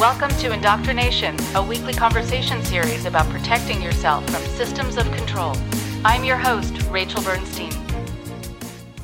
Welcome 0.00 0.30
to 0.38 0.50
Indoctrination, 0.50 1.36
a 1.54 1.62
weekly 1.62 1.92
conversation 1.92 2.64
series 2.64 3.04
about 3.04 3.28
protecting 3.28 3.82
yourself 3.82 4.24
from 4.30 4.42
systems 4.56 4.96
of 4.96 5.04
control. 5.12 5.54
I'm 6.06 6.24
your 6.24 6.38
host, 6.38 6.72
Rachel 6.84 7.22
Bernstein. 7.22 7.70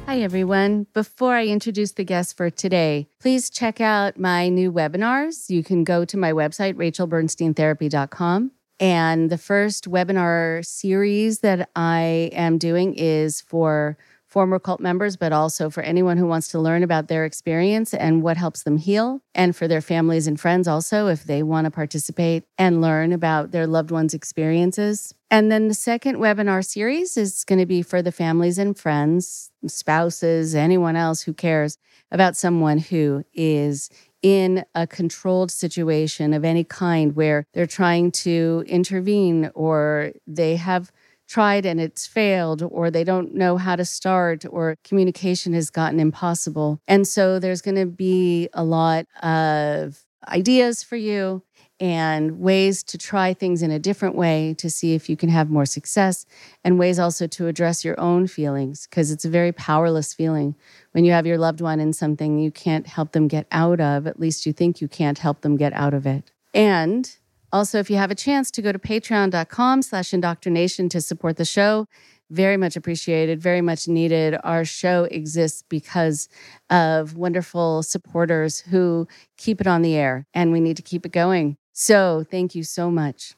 Hi, 0.07 0.23
everyone. 0.23 0.87
Before 0.95 1.35
I 1.35 1.49
introduce 1.49 1.93
the 1.93 2.05
guest 2.05 2.35
for 2.35 2.49
today, 2.49 3.09
please 3.21 3.51
check 3.51 3.79
out 3.79 4.19
my 4.19 4.49
new 4.49 4.73
webinars. 4.73 5.51
You 5.51 5.63
can 5.63 5.85
go 5.85 6.07
to 6.07 6.17
my 6.17 6.33
website, 6.33 6.77
rachelbernsteintherapy.com. 6.77 8.53
And 8.81 9.29
the 9.29 9.37
first 9.37 9.91
webinar 9.91 10.65
series 10.65 11.41
that 11.41 11.69
I 11.77 12.31
am 12.33 12.57
doing 12.57 12.95
is 12.95 13.43
for 13.43 13.99
former 14.27 14.59
cult 14.59 14.81
members, 14.81 15.17
but 15.17 15.33
also 15.33 15.71
for 15.71 15.83
anyone 15.83 16.17
who 16.17 16.27
wants 16.27 16.49
to 16.49 16.59
learn 16.59 16.83
about 16.83 17.09
their 17.09 17.25
experience 17.25 17.95
and 17.95 18.23
what 18.23 18.37
helps 18.37 18.65
them 18.65 18.77
heal, 18.77 19.21
and 19.35 19.55
for 19.55 19.69
their 19.69 19.81
families 19.81 20.27
and 20.27 20.41
friends 20.41 20.67
also, 20.67 21.07
if 21.07 21.25
they 21.25 21.43
want 21.43 21.65
to 21.65 21.71
participate 21.71 22.45
and 22.59 22.81
learn 22.81 23.13
about 23.13 23.53
their 23.53 23.67
loved 23.67 23.91
ones' 23.91 24.15
experiences. 24.15 25.15
And 25.31 25.51
then 25.51 25.69
the 25.69 25.75
second 25.75 26.17
webinar 26.17 26.65
series 26.65 27.17
is 27.17 27.45
going 27.45 27.59
to 27.59 27.67
be 27.67 27.83
for 27.83 28.03
the 28.03 28.13
families 28.13 28.59
and 28.59 28.77
friends, 28.79 29.51
spouses, 29.67 30.55
anyone 30.55 30.97
else 30.97 31.23
who 31.23 31.33
cares 31.33 31.79
about 32.11 32.37
someone 32.37 32.79
who 32.79 33.25
is 33.35 33.91
in 34.23 34.65
a 34.75 34.87
controlled 34.87 35.51
situation 35.51 36.33
of 36.33 36.45
any 36.45 36.65
kind 36.65 37.15
where 37.15 37.47
they're 37.53 37.67
trying 37.67 38.11
to 38.11 38.65
intervene 38.67 39.51
or 39.55 40.13
they 40.27 40.57
have 40.57 40.91
tried 41.29 41.67
and 41.67 41.81
it's 41.81 42.07
failed, 42.07 42.63
or 42.63 42.91
they 42.91 43.05
don't 43.05 43.35
know 43.35 43.57
how 43.57 43.77
to 43.77 43.85
start, 43.85 44.45
or 44.49 44.77
communication 44.85 45.53
has 45.53 45.71
gotten 45.71 46.01
impossible. 46.01 46.81
And 46.87 47.07
so 47.07 47.39
there's 47.39 47.63
going 47.63 47.77
to 47.77 47.87
be 47.87 48.49
a 48.53 48.65
lot 48.65 49.07
of 49.23 50.05
ideas 50.29 50.83
for 50.83 50.97
you 50.97 51.43
and 51.79 52.41
ways 52.41 52.83
to 52.83 52.97
try 52.97 53.35
things 53.35 53.61
in 53.61 53.71
a 53.71 53.79
different 53.79 54.15
way 54.15 54.55
to 54.57 54.71
see 54.71 54.95
if 54.95 55.11
you 55.11 55.17
can 55.17 55.29
have 55.29 55.51
more 55.51 55.67
success, 55.67 56.25
and 56.65 56.79
ways 56.79 56.99
also 56.99 57.27
to 57.27 57.49
address 57.49 57.85
your 57.85 58.01
own 58.01 58.27
feelings, 58.27 58.87
because 58.87 59.11
it's 59.11 59.27
a 59.27 59.29
very 59.29 59.53
powerless 59.53 60.15
feeling 60.15 60.55
when 60.93 61.05
you 61.05 61.13
have 61.13 61.27
your 61.27 61.37
loved 61.37 61.61
one 61.61 61.79
in 61.79 61.93
something 61.93 62.39
you 62.39 62.51
can't 62.51 62.87
help 62.87 63.13
them 63.13 63.29
get 63.29 63.47
out 63.53 63.79
of, 63.79 64.07
at 64.07 64.19
least 64.19 64.47
you 64.47 64.55
think 64.55 64.81
you 64.81 64.89
can't 64.89 65.19
help 65.19 65.43
them 65.43 65.57
get 65.57 65.75
out 65.75 65.93
of 65.93 66.07
it. 66.07 66.33
And 66.55 67.15
also, 67.57 67.79
if 67.79 67.89
you 67.89 67.97
have 67.97 68.11
a 68.11 68.15
chance 68.15 68.51
to 68.51 68.61
go 68.61 68.71
to 68.71 68.79
patreon.com 68.79 69.81
slash 69.81 70.13
indoctrination 70.13 70.91
to 70.91 71.01
support 71.01 71.39
the 71.39 71.45
show, 71.47 71.89
very 72.29 72.59
much 72.59 72.77
appreciated, 72.77 73.41
very 73.41 73.63
much 73.63 73.89
needed. 73.89 74.37
Our 74.45 74.67
show 74.67 75.05
exists 75.05 75.63
because 75.67 76.29
of 76.69 77.17
wonderful 77.17 77.83
supporters 77.83 78.61
who 78.61 79.09
keep 79.39 79.63
it 79.63 79.67
on 79.67 79.81
the 79.81 79.95
air, 79.95 80.27
and 80.35 80.53
we 80.53 80.61
need 80.61 80.77
to 80.77 80.83
keep 80.83 81.07
it 81.07 81.13
going. 81.13 81.57
So, 81.73 82.27
thank 82.31 82.55
you 82.55 82.63
so 82.63 82.91
much. 82.91 83.35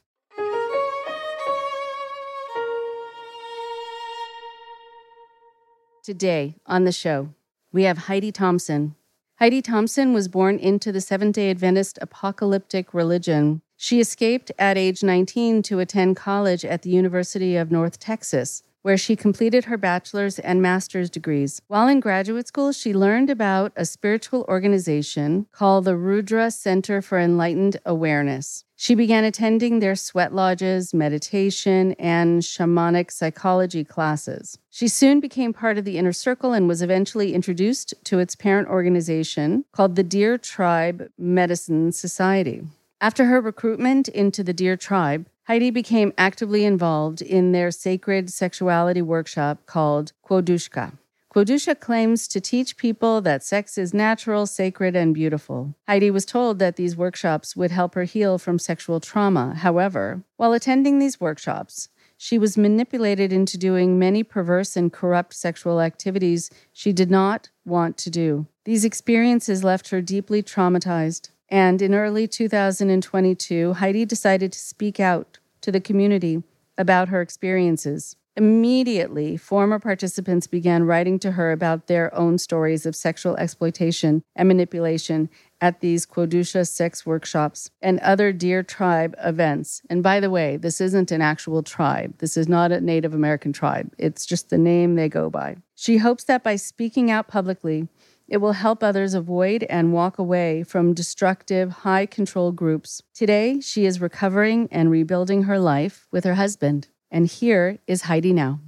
Today 6.02 6.56
on 6.66 6.82
the 6.82 6.90
show, 6.90 7.34
we 7.70 7.84
have 7.84 7.98
Heidi 7.98 8.32
Thompson. 8.32 8.96
Heidi 9.38 9.62
Thompson 9.62 10.12
was 10.12 10.26
born 10.26 10.58
into 10.58 10.90
the 10.90 11.00
Seventh 11.00 11.36
day 11.36 11.50
Adventist 11.50 12.00
apocalyptic 12.02 12.92
religion 12.92 13.62
she 13.80 14.00
escaped 14.00 14.50
at 14.58 14.76
age 14.76 15.04
19 15.04 15.62
to 15.62 15.78
attend 15.78 16.16
college 16.16 16.64
at 16.64 16.82
the 16.82 16.90
University 16.90 17.56
of 17.56 17.70
North 17.70 18.00
Texas, 18.00 18.64
where 18.82 18.96
she 18.96 19.14
completed 19.14 19.66
her 19.66 19.76
bachelor's 19.76 20.40
and 20.40 20.60
master's 20.60 21.08
degrees. 21.08 21.62
While 21.68 21.86
in 21.86 22.00
graduate 22.00 22.48
school, 22.48 22.72
she 22.72 22.92
learned 22.92 23.30
about 23.30 23.72
a 23.76 23.84
spiritual 23.84 24.44
organization 24.48 25.46
called 25.52 25.84
the 25.84 25.96
Rudra 25.96 26.50
Center 26.50 27.00
for 27.00 27.20
Enlightened 27.20 27.76
Awareness. 27.86 28.64
She 28.74 28.96
began 28.96 29.22
attending 29.22 29.78
their 29.78 29.94
sweat 29.94 30.34
lodges, 30.34 30.92
meditation, 30.92 31.92
and 32.00 32.42
shamanic 32.42 33.12
psychology 33.12 33.84
classes. 33.84 34.58
She 34.70 34.88
soon 34.88 35.20
became 35.20 35.52
part 35.52 35.78
of 35.78 35.84
the 35.84 35.98
inner 35.98 36.12
circle 36.12 36.52
and 36.52 36.66
was 36.66 36.82
eventually 36.82 37.32
introduced 37.32 37.94
to 38.04 38.18
its 38.18 38.34
parent 38.34 38.68
organization 38.68 39.64
called 39.70 39.94
the 39.94 40.02
Deer 40.02 40.36
Tribe 40.36 41.10
Medicine 41.16 41.92
Society. 41.92 42.64
After 43.00 43.26
her 43.26 43.40
recruitment 43.40 44.08
into 44.08 44.42
the 44.42 44.52
Deer 44.52 44.76
Tribe, 44.76 45.28
Heidi 45.46 45.70
became 45.70 46.12
actively 46.18 46.64
involved 46.64 47.22
in 47.22 47.52
their 47.52 47.70
sacred 47.70 48.28
sexuality 48.28 49.02
workshop 49.02 49.66
called 49.66 50.12
Quodoushka. 50.28 50.98
Quodoushka 51.32 51.78
claims 51.78 52.26
to 52.26 52.40
teach 52.40 52.76
people 52.76 53.20
that 53.20 53.44
sex 53.44 53.78
is 53.78 53.94
natural, 53.94 54.46
sacred, 54.46 54.96
and 54.96 55.14
beautiful. 55.14 55.76
Heidi 55.86 56.10
was 56.10 56.24
told 56.24 56.58
that 56.58 56.74
these 56.74 56.96
workshops 56.96 57.54
would 57.54 57.70
help 57.70 57.94
her 57.94 58.02
heal 58.02 58.36
from 58.36 58.58
sexual 58.58 58.98
trauma. 58.98 59.54
However, 59.54 60.24
while 60.36 60.52
attending 60.52 60.98
these 60.98 61.20
workshops, 61.20 61.90
she 62.16 62.36
was 62.36 62.58
manipulated 62.58 63.32
into 63.32 63.56
doing 63.56 63.96
many 63.96 64.24
perverse 64.24 64.76
and 64.76 64.92
corrupt 64.92 65.34
sexual 65.34 65.80
activities 65.80 66.50
she 66.72 66.92
did 66.92 67.12
not 67.12 67.50
want 67.64 67.96
to 67.98 68.10
do. 68.10 68.46
These 68.64 68.84
experiences 68.84 69.62
left 69.62 69.90
her 69.90 70.00
deeply 70.00 70.42
traumatized. 70.42 71.30
And 71.48 71.80
in 71.80 71.94
early 71.94 72.28
2022, 72.28 73.74
Heidi 73.74 74.04
decided 74.04 74.52
to 74.52 74.58
speak 74.58 75.00
out 75.00 75.38
to 75.62 75.72
the 75.72 75.80
community 75.80 76.42
about 76.76 77.08
her 77.08 77.20
experiences. 77.20 78.16
Immediately, 78.36 79.36
former 79.36 79.80
participants 79.80 80.46
began 80.46 80.84
writing 80.84 81.18
to 81.18 81.32
her 81.32 81.50
about 81.50 81.88
their 81.88 82.14
own 82.14 82.38
stories 82.38 82.86
of 82.86 82.94
sexual 82.94 83.36
exploitation 83.36 84.22
and 84.36 84.46
manipulation 84.46 85.28
at 85.60 85.80
these 85.80 86.06
Quodoushka 86.06 86.68
sex 86.68 87.04
workshops 87.04 87.72
and 87.82 87.98
other 87.98 88.32
Deer 88.32 88.62
Tribe 88.62 89.16
events. 89.24 89.82
And 89.90 90.04
by 90.04 90.20
the 90.20 90.30
way, 90.30 90.56
this 90.56 90.80
isn't 90.80 91.10
an 91.10 91.20
actual 91.20 91.64
tribe. 91.64 92.16
This 92.18 92.36
is 92.36 92.46
not 92.46 92.70
a 92.70 92.80
Native 92.80 93.12
American 93.12 93.52
tribe. 93.52 93.92
It's 93.98 94.24
just 94.24 94.50
the 94.50 94.58
name 94.58 94.94
they 94.94 95.08
go 95.08 95.30
by. 95.30 95.56
She 95.74 95.96
hopes 95.96 96.22
that 96.24 96.44
by 96.44 96.54
speaking 96.54 97.10
out 97.10 97.26
publicly, 97.26 97.88
it 98.28 98.38
will 98.38 98.52
help 98.52 98.82
others 98.82 99.14
avoid 99.14 99.64
and 99.64 99.92
walk 99.92 100.18
away 100.18 100.62
from 100.62 100.92
destructive, 100.92 101.70
high 101.70 102.04
control 102.04 102.52
groups. 102.52 103.02
Today, 103.14 103.60
she 103.60 103.86
is 103.86 104.00
recovering 104.00 104.68
and 104.70 104.90
rebuilding 104.90 105.44
her 105.44 105.58
life 105.58 106.06
with 106.12 106.24
her 106.24 106.34
husband. 106.34 106.88
And 107.10 107.26
here 107.26 107.78
is 107.86 108.02
Heidi 108.02 108.34
now. 108.34 108.60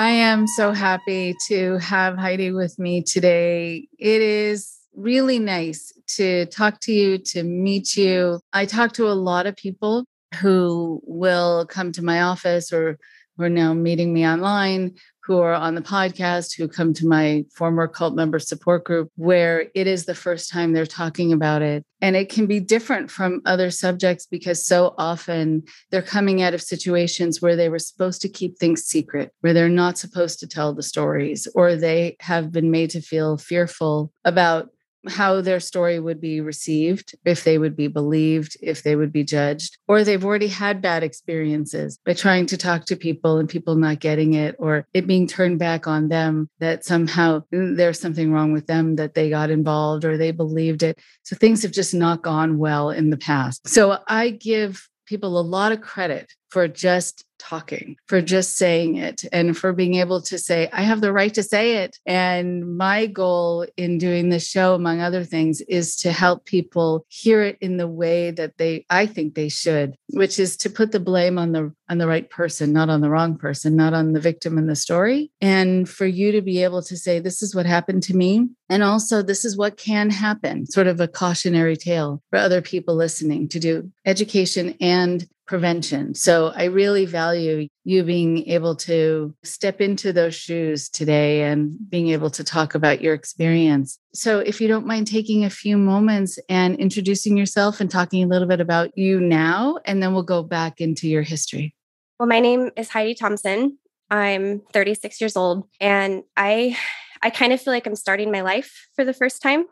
I 0.00 0.10
am 0.10 0.46
so 0.46 0.70
happy 0.70 1.34
to 1.48 1.78
have 1.78 2.16
Heidi 2.16 2.52
with 2.52 2.78
me 2.78 3.02
today. 3.02 3.88
It 3.98 4.22
is 4.22 4.77
really 4.98 5.38
nice 5.38 5.92
to 6.16 6.46
talk 6.46 6.80
to 6.80 6.92
you, 6.92 7.18
to 7.18 7.42
meet 7.42 7.96
you. 7.96 8.40
I 8.52 8.66
talk 8.66 8.92
to 8.94 9.08
a 9.08 9.14
lot 9.14 9.46
of 9.46 9.56
people 9.56 10.04
who 10.40 11.00
will 11.04 11.66
come 11.66 11.92
to 11.92 12.04
my 12.04 12.22
office 12.22 12.72
or 12.72 12.98
who 13.36 13.44
are 13.44 13.48
now 13.48 13.72
meeting 13.72 14.12
me 14.12 14.26
online, 14.26 14.96
who 15.22 15.38
are 15.38 15.54
on 15.54 15.74
the 15.74 15.82
podcast, 15.82 16.56
who 16.56 16.66
come 16.66 16.92
to 16.94 17.06
my 17.06 17.44
former 17.54 17.86
cult 17.86 18.14
member 18.14 18.38
support 18.38 18.84
group, 18.84 19.10
where 19.16 19.66
it 19.74 19.86
is 19.86 20.06
the 20.06 20.14
first 20.14 20.50
time 20.50 20.72
they're 20.72 20.86
talking 20.86 21.32
about 21.32 21.62
it. 21.62 21.84
And 22.00 22.16
it 22.16 22.30
can 22.30 22.46
be 22.46 22.60
different 22.60 23.10
from 23.10 23.42
other 23.44 23.70
subjects 23.70 24.26
because 24.26 24.64
so 24.64 24.94
often 24.98 25.62
they're 25.90 26.02
coming 26.02 26.42
out 26.42 26.54
of 26.54 26.62
situations 26.62 27.40
where 27.40 27.56
they 27.56 27.68
were 27.68 27.78
supposed 27.78 28.22
to 28.22 28.28
keep 28.28 28.58
things 28.58 28.84
secret, 28.84 29.32
where 29.40 29.52
they're 29.52 29.68
not 29.68 29.98
supposed 29.98 30.40
to 30.40 30.48
tell 30.48 30.74
the 30.74 30.82
stories, 30.82 31.46
or 31.54 31.76
they 31.76 32.16
have 32.20 32.50
been 32.50 32.70
made 32.70 32.90
to 32.90 33.00
feel 33.00 33.36
fearful 33.36 34.12
about 34.24 34.70
how 35.08 35.40
their 35.40 35.60
story 35.60 35.98
would 35.98 36.20
be 36.20 36.40
received, 36.40 37.14
if 37.24 37.44
they 37.44 37.58
would 37.58 37.76
be 37.76 37.88
believed, 37.88 38.56
if 38.60 38.82
they 38.82 38.96
would 38.96 39.12
be 39.12 39.24
judged, 39.24 39.78
or 39.88 40.04
they've 40.04 40.24
already 40.24 40.48
had 40.48 40.80
bad 40.80 41.02
experiences 41.02 41.98
by 42.04 42.14
trying 42.14 42.46
to 42.46 42.56
talk 42.56 42.84
to 42.86 42.96
people 42.96 43.38
and 43.38 43.48
people 43.48 43.74
not 43.74 44.00
getting 44.00 44.34
it, 44.34 44.54
or 44.58 44.86
it 44.94 45.06
being 45.06 45.26
turned 45.26 45.58
back 45.58 45.86
on 45.86 46.08
them 46.08 46.48
that 46.60 46.84
somehow 46.84 47.42
there's 47.50 48.00
something 48.00 48.32
wrong 48.32 48.52
with 48.52 48.66
them 48.66 48.96
that 48.96 49.14
they 49.14 49.30
got 49.30 49.50
involved 49.50 50.04
or 50.04 50.16
they 50.16 50.30
believed 50.30 50.82
it. 50.82 50.98
So 51.22 51.36
things 51.36 51.62
have 51.62 51.72
just 51.72 51.94
not 51.94 52.22
gone 52.22 52.58
well 52.58 52.90
in 52.90 53.10
the 53.10 53.16
past. 53.16 53.66
So 53.68 53.98
I 54.06 54.30
give 54.30 54.88
people 55.06 55.38
a 55.38 55.42
lot 55.42 55.72
of 55.72 55.80
credit 55.80 56.32
for 56.50 56.68
just 56.68 57.24
talking, 57.38 57.96
for 58.06 58.20
just 58.20 58.56
saying 58.56 58.96
it, 58.96 59.24
and 59.32 59.56
for 59.56 59.72
being 59.72 59.94
able 59.94 60.20
to 60.22 60.38
say, 60.38 60.68
I 60.72 60.82
have 60.82 61.00
the 61.00 61.12
right 61.12 61.32
to 61.34 61.42
say 61.42 61.78
it. 61.78 61.98
And 62.04 62.76
my 62.76 63.06
goal 63.06 63.66
in 63.76 63.98
doing 63.98 64.28
this 64.28 64.46
show, 64.46 64.74
among 64.74 65.00
other 65.00 65.24
things, 65.24 65.60
is 65.62 65.96
to 65.98 66.12
help 66.12 66.44
people 66.44 67.06
hear 67.08 67.42
it 67.42 67.58
in 67.60 67.76
the 67.76 67.88
way 67.88 68.30
that 68.32 68.58
they, 68.58 68.84
I 68.90 69.06
think 69.06 69.34
they 69.34 69.48
should, 69.48 69.94
which 70.10 70.38
is 70.38 70.56
to 70.58 70.70
put 70.70 70.92
the 70.92 71.00
blame 71.00 71.38
on 71.38 71.52
the 71.52 71.72
on 71.90 71.98
the 71.98 72.06
right 72.06 72.28
person, 72.28 72.72
not 72.72 72.90
on 72.90 73.00
the 73.00 73.08
wrong 73.08 73.38
person, 73.38 73.74
not 73.74 73.94
on 73.94 74.12
the 74.12 74.20
victim 74.20 74.58
in 74.58 74.66
the 74.66 74.76
story. 74.76 75.30
And 75.40 75.88
for 75.88 76.04
you 76.04 76.32
to 76.32 76.42
be 76.42 76.62
able 76.62 76.82
to 76.82 76.96
say, 76.96 77.18
This 77.18 77.42
is 77.42 77.54
what 77.54 77.66
happened 77.66 78.02
to 78.04 78.16
me. 78.16 78.48
And 78.68 78.82
also, 78.82 79.22
this 79.22 79.44
is 79.44 79.56
what 79.56 79.78
can 79.78 80.10
happen, 80.10 80.66
sort 80.66 80.86
of 80.86 81.00
a 81.00 81.08
cautionary 81.08 81.76
tale 81.76 82.22
for 82.30 82.38
other 82.38 82.60
people 82.60 82.94
listening 82.94 83.48
to 83.48 83.58
do 83.58 83.90
education 84.04 84.76
and 84.80 85.26
prevention. 85.48 86.14
So 86.14 86.52
I 86.54 86.64
really 86.64 87.06
value 87.06 87.66
you 87.84 88.04
being 88.04 88.46
able 88.48 88.76
to 88.76 89.34
step 89.42 89.80
into 89.80 90.12
those 90.12 90.34
shoes 90.34 90.88
today 90.88 91.42
and 91.42 91.76
being 91.88 92.10
able 92.10 92.30
to 92.30 92.44
talk 92.44 92.74
about 92.74 93.00
your 93.00 93.14
experience. 93.14 93.98
So 94.14 94.38
if 94.38 94.60
you 94.60 94.68
don't 94.68 94.86
mind 94.86 95.06
taking 95.06 95.44
a 95.44 95.50
few 95.50 95.76
moments 95.78 96.38
and 96.48 96.76
introducing 96.76 97.36
yourself 97.36 97.80
and 97.80 97.90
talking 97.90 98.22
a 98.22 98.26
little 98.26 98.46
bit 98.46 98.60
about 98.60 98.96
you 98.96 99.20
now, 99.20 99.78
and 99.86 100.02
then 100.02 100.12
we'll 100.12 100.22
go 100.22 100.42
back 100.42 100.80
into 100.80 101.08
your 101.08 101.22
history. 101.22 101.74
Well, 102.20 102.28
my 102.28 102.40
name 102.40 102.70
is 102.76 102.90
Heidi 102.90 103.14
Thompson. 103.14 103.78
I'm 104.10 104.60
36 104.72 105.20
years 105.20 105.36
old 105.36 105.68
and 105.80 106.22
I 106.36 106.76
I 107.20 107.30
kind 107.30 107.52
of 107.52 107.60
feel 107.60 107.72
like 107.72 107.86
I'm 107.86 107.96
starting 107.96 108.30
my 108.30 108.42
life 108.42 108.88
for 108.94 109.04
the 109.04 109.12
first 109.12 109.42
time. 109.42 109.64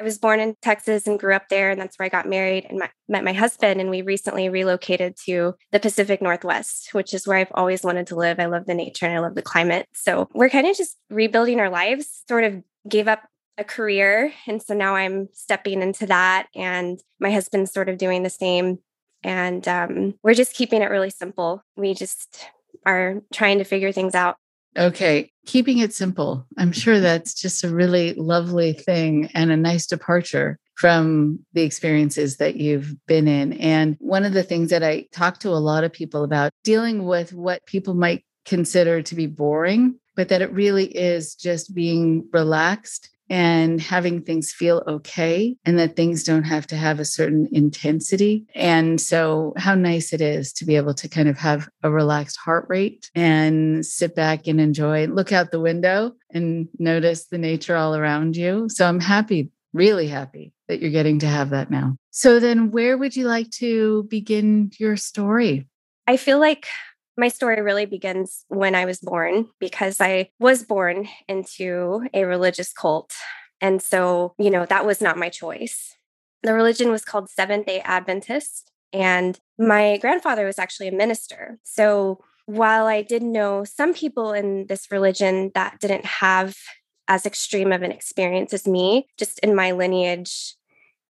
I 0.00 0.04
was 0.04 0.18
born 0.18 0.38
in 0.38 0.54
Texas 0.62 1.06
and 1.06 1.18
grew 1.18 1.34
up 1.34 1.48
there, 1.48 1.70
and 1.70 1.80
that's 1.80 1.98
where 1.98 2.06
I 2.06 2.08
got 2.08 2.28
married 2.28 2.66
and 2.68 2.78
my, 2.78 2.90
met 3.08 3.24
my 3.24 3.32
husband. 3.32 3.80
And 3.80 3.90
we 3.90 4.02
recently 4.02 4.48
relocated 4.48 5.16
to 5.26 5.54
the 5.72 5.80
Pacific 5.80 6.22
Northwest, 6.22 6.90
which 6.92 7.12
is 7.12 7.26
where 7.26 7.38
I've 7.38 7.52
always 7.54 7.82
wanted 7.82 8.06
to 8.08 8.16
live. 8.16 8.38
I 8.38 8.46
love 8.46 8.66
the 8.66 8.74
nature 8.74 9.06
and 9.06 9.16
I 9.16 9.18
love 9.18 9.34
the 9.34 9.42
climate. 9.42 9.86
So 9.94 10.28
we're 10.34 10.50
kind 10.50 10.66
of 10.66 10.76
just 10.76 10.96
rebuilding 11.10 11.58
our 11.58 11.70
lives, 11.70 12.22
sort 12.28 12.44
of 12.44 12.62
gave 12.88 13.08
up 13.08 13.22
a 13.58 13.64
career. 13.64 14.32
And 14.46 14.62
so 14.62 14.72
now 14.72 14.94
I'm 14.94 15.28
stepping 15.32 15.82
into 15.82 16.06
that, 16.06 16.46
and 16.54 17.00
my 17.18 17.32
husband's 17.32 17.72
sort 17.72 17.88
of 17.88 17.98
doing 17.98 18.22
the 18.22 18.30
same. 18.30 18.78
And 19.24 19.66
um, 19.66 20.14
we're 20.22 20.34
just 20.34 20.54
keeping 20.54 20.80
it 20.80 20.90
really 20.90 21.10
simple. 21.10 21.62
We 21.76 21.92
just 21.94 22.46
are 22.86 23.20
trying 23.32 23.58
to 23.58 23.64
figure 23.64 23.90
things 23.90 24.14
out. 24.14 24.36
Okay, 24.76 25.32
keeping 25.46 25.78
it 25.78 25.94
simple. 25.94 26.46
I'm 26.56 26.72
sure 26.72 26.94
mm-hmm. 26.94 27.02
that's 27.02 27.34
just 27.34 27.64
a 27.64 27.74
really 27.74 28.14
lovely 28.14 28.72
thing 28.72 29.30
and 29.34 29.50
a 29.50 29.56
nice 29.56 29.86
departure 29.86 30.58
from 30.76 31.40
the 31.54 31.62
experiences 31.62 32.36
that 32.36 32.56
you've 32.56 32.94
been 33.06 33.26
in. 33.26 33.54
And 33.54 33.96
one 33.98 34.24
of 34.24 34.32
the 34.32 34.44
things 34.44 34.70
that 34.70 34.84
I 34.84 35.06
talk 35.12 35.40
to 35.40 35.48
a 35.48 35.58
lot 35.58 35.82
of 35.82 35.92
people 35.92 36.22
about 36.22 36.52
dealing 36.62 37.04
with 37.04 37.32
what 37.32 37.66
people 37.66 37.94
might 37.94 38.24
consider 38.44 39.02
to 39.02 39.14
be 39.14 39.26
boring, 39.26 39.98
but 40.14 40.28
that 40.28 40.42
it 40.42 40.52
really 40.52 40.86
is 40.86 41.34
just 41.34 41.74
being 41.74 42.28
relaxed 42.32 43.10
and 43.30 43.80
having 43.80 44.22
things 44.22 44.52
feel 44.52 44.82
okay 44.86 45.56
and 45.64 45.78
that 45.78 45.96
things 45.96 46.24
don't 46.24 46.44
have 46.44 46.66
to 46.68 46.76
have 46.76 47.00
a 47.00 47.04
certain 47.04 47.48
intensity. 47.52 48.46
And 48.54 49.00
so, 49.00 49.52
how 49.56 49.74
nice 49.74 50.12
it 50.12 50.20
is 50.20 50.52
to 50.54 50.64
be 50.64 50.76
able 50.76 50.94
to 50.94 51.08
kind 51.08 51.28
of 51.28 51.38
have 51.38 51.68
a 51.82 51.90
relaxed 51.90 52.38
heart 52.38 52.66
rate 52.68 53.10
and 53.14 53.84
sit 53.84 54.14
back 54.14 54.46
and 54.46 54.60
enjoy, 54.60 55.06
look 55.06 55.32
out 55.32 55.50
the 55.50 55.60
window 55.60 56.12
and 56.30 56.68
notice 56.78 57.26
the 57.26 57.38
nature 57.38 57.76
all 57.76 57.94
around 57.94 58.36
you. 58.36 58.68
So, 58.68 58.86
I'm 58.86 59.00
happy, 59.00 59.50
really 59.72 60.08
happy 60.08 60.52
that 60.68 60.80
you're 60.80 60.90
getting 60.90 61.18
to 61.20 61.26
have 61.26 61.50
that 61.50 61.70
now. 61.70 61.96
So, 62.10 62.40
then 62.40 62.70
where 62.70 62.96
would 62.96 63.16
you 63.16 63.26
like 63.26 63.50
to 63.52 64.04
begin 64.04 64.70
your 64.78 64.96
story? 64.96 65.68
I 66.06 66.16
feel 66.16 66.38
like 66.38 66.66
my 67.18 67.28
story 67.28 67.60
really 67.60 67.84
begins 67.84 68.44
when 68.46 68.76
I 68.76 68.84
was 68.84 69.00
born 69.00 69.48
because 69.58 70.00
I 70.00 70.30
was 70.38 70.62
born 70.62 71.08
into 71.26 72.08
a 72.14 72.24
religious 72.24 72.72
cult. 72.72 73.12
And 73.60 73.82
so, 73.82 74.34
you 74.38 74.50
know, 74.50 74.64
that 74.66 74.86
was 74.86 75.00
not 75.00 75.18
my 75.18 75.28
choice. 75.28 75.96
The 76.44 76.54
religion 76.54 76.90
was 76.90 77.04
called 77.04 77.28
Seventh 77.28 77.66
day 77.66 77.80
Adventist. 77.80 78.70
And 78.92 79.38
my 79.58 79.98
grandfather 79.98 80.46
was 80.46 80.60
actually 80.60 80.88
a 80.88 80.92
minister. 80.92 81.58
So 81.64 82.20
while 82.46 82.86
I 82.86 83.02
did 83.02 83.22
know 83.22 83.64
some 83.64 83.92
people 83.92 84.32
in 84.32 84.66
this 84.68 84.90
religion 84.92 85.50
that 85.54 85.80
didn't 85.80 86.06
have 86.06 86.56
as 87.08 87.26
extreme 87.26 87.72
of 87.72 87.82
an 87.82 87.90
experience 87.90 88.54
as 88.54 88.66
me, 88.66 89.08
just 89.18 89.40
in 89.40 89.56
my 89.56 89.72
lineage, 89.72 90.54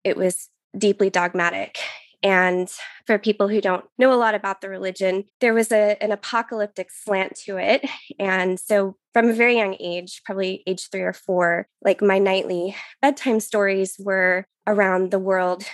it 0.04 0.18
was 0.18 0.50
deeply 0.76 1.08
dogmatic. 1.08 1.78
And 2.24 2.70
for 3.06 3.18
people 3.18 3.48
who 3.48 3.60
don't 3.60 3.84
know 3.98 4.12
a 4.12 4.16
lot 4.16 4.34
about 4.34 4.62
the 4.62 4.70
religion, 4.70 5.24
there 5.40 5.52
was 5.52 5.70
a, 5.70 6.02
an 6.02 6.10
apocalyptic 6.10 6.90
slant 6.90 7.36
to 7.44 7.58
it. 7.58 7.84
And 8.18 8.58
so 8.58 8.96
from 9.12 9.28
a 9.28 9.34
very 9.34 9.56
young 9.56 9.76
age, 9.78 10.22
probably 10.24 10.62
age 10.66 10.88
three 10.90 11.02
or 11.02 11.12
four, 11.12 11.68
like 11.82 12.00
my 12.00 12.18
nightly 12.18 12.74
bedtime 13.02 13.40
stories 13.40 13.96
were 13.98 14.46
around 14.66 15.10
the 15.10 15.18
world 15.18 15.64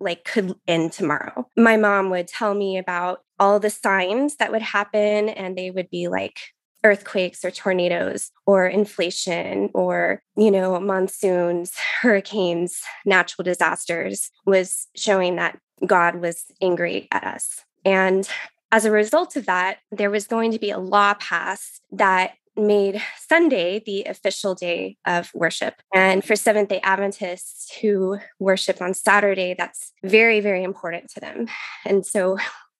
like 0.00 0.24
could 0.24 0.54
end 0.66 0.92
tomorrow. 0.92 1.48
My 1.56 1.76
mom 1.76 2.10
would 2.10 2.28
tell 2.28 2.54
me 2.54 2.78
about 2.78 3.20
all 3.38 3.60
the 3.60 3.70
signs 3.70 4.36
that 4.36 4.50
would 4.50 4.62
happen 4.62 5.28
and 5.28 5.56
they 5.56 5.70
would 5.70 5.90
be 5.90 6.08
like 6.08 6.40
earthquakes 6.84 7.44
or 7.44 7.50
tornadoes 7.50 8.30
or 8.46 8.66
inflation 8.66 9.70
or 9.74 10.22
you 10.36 10.50
know 10.50 10.78
monsoons 10.78 11.72
hurricanes 12.02 12.82
natural 13.04 13.44
disasters 13.44 14.30
was 14.46 14.86
showing 14.94 15.36
that 15.36 15.58
God 15.84 16.16
was 16.16 16.44
angry 16.60 17.08
at 17.12 17.24
us. 17.24 17.64
And 17.84 18.28
as 18.70 18.84
a 18.84 18.90
result 18.90 19.36
of 19.36 19.46
that, 19.46 19.78
there 19.90 20.10
was 20.10 20.26
going 20.26 20.52
to 20.52 20.58
be 20.58 20.70
a 20.70 20.78
law 20.78 21.14
passed 21.14 21.80
that 21.92 22.32
made 22.56 23.00
Sunday 23.16 23.80
the 23.84 24.04
official 24.04 24.54
day 24.54 24.96
of 25.06 25.30
worship. 25.32 25.74
And 25.94 26.24
for 26.24 26.36
Seventh 26.36 26.68
day 26.68 26.80
Adventists 26.82 27.72
who 27.80 28.18
worship 28.38 28.82
on 28.82 28.94
Saturday, 28.94 29.54
that's 29.56 29.92
very, 30.02 30.40
very 30.40 30.64
important 30.64 31.08
to 31.10 31.20
them. 31.20 31.46
And 31.86 32.04
so, 32.04 32.36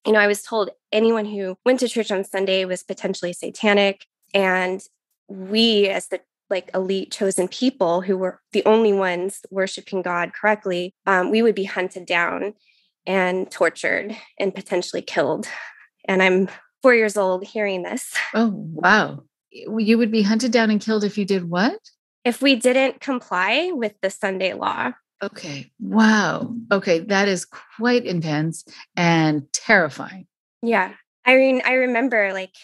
you 0.06 0.12
know, 0.12 0.20
I 0.20 0.26
was 0.26 0.42
told 0.42 0.70
anyone 0.92 1.24
who 1.24 1.56
went 1.64 1.80
to 1.80 1.88
church 1.88 2.10
on 2.10 2.24
Sunday 2.24 2.64
was 2.64 2.82
potentially 2.82 3.32
satanic. 3.32 4.06
And 4.34 4.82
we, 5.28 5.88
as 5.88 6.08
the 6.08 6.20
like 6.50 6.70
elite 6.74 7.12
chosen 7.12 7.46
people 7.46 8.00
who 8.00 8.16
were 8.16 8.40
the 8.52 8.64
only 8.64 8.92
ones 8.92 9.40
worshiping 9.50 10.02
God 10.02 10.32
correctly, 10.32 10.94
um, 11.06 11.30
we 11.30 11.42
would 11.42 11.54
be 11.54 11.64
hunted 11.64 12.06
down 12.06 12.54
and 13.06 13.50
tortured 13.50 14.16
and 14.38 14.54
potentially 14.54 15.02
killed. 15.02 15.46
And 16.06 16.22
I'm 16.22 16.48
four 16.82 16.94
years 16.94 17.16
old 17.16 17.44
hearing 17.44 17.82
this. 17.82 18.14
Oh, 18.34 18.52
wow. 18.54 19.24
You 19.50 19.98
would 19.98 20.10
be 20.10 20.22
hunted 20.22 20.52
down 20.52 20.70
and 20.70 20.80
killed 20.80 21.04
if 21.04 21.18
you 21.18 21.24
did 21.24 21.48
what? 21.48 21.78
If 22.24 22.42
we 22.42 22.56
didn't 22.56 23.00
comply 23.00 23.70
with 23.72 23.94
the 24.00 24.10
Sunday 24.10 24.54
law. 24.54 24.92
Okay. 25.22 25.70
Wow. 25.80 26.54
Okay. 26.70 27.00
That 27.00 27.28
is 27.28 27.44
quite 27.44 28.04
intense 28.04 28.64
and 28.96 29.52
terrifying. 29.52 30.26
Yeah. 30.62 30.92
I 31.24 31.36
mean, 31.36 31.62
I 31.64 31.74
remember 31.74 32.32
like, 32.32 32.54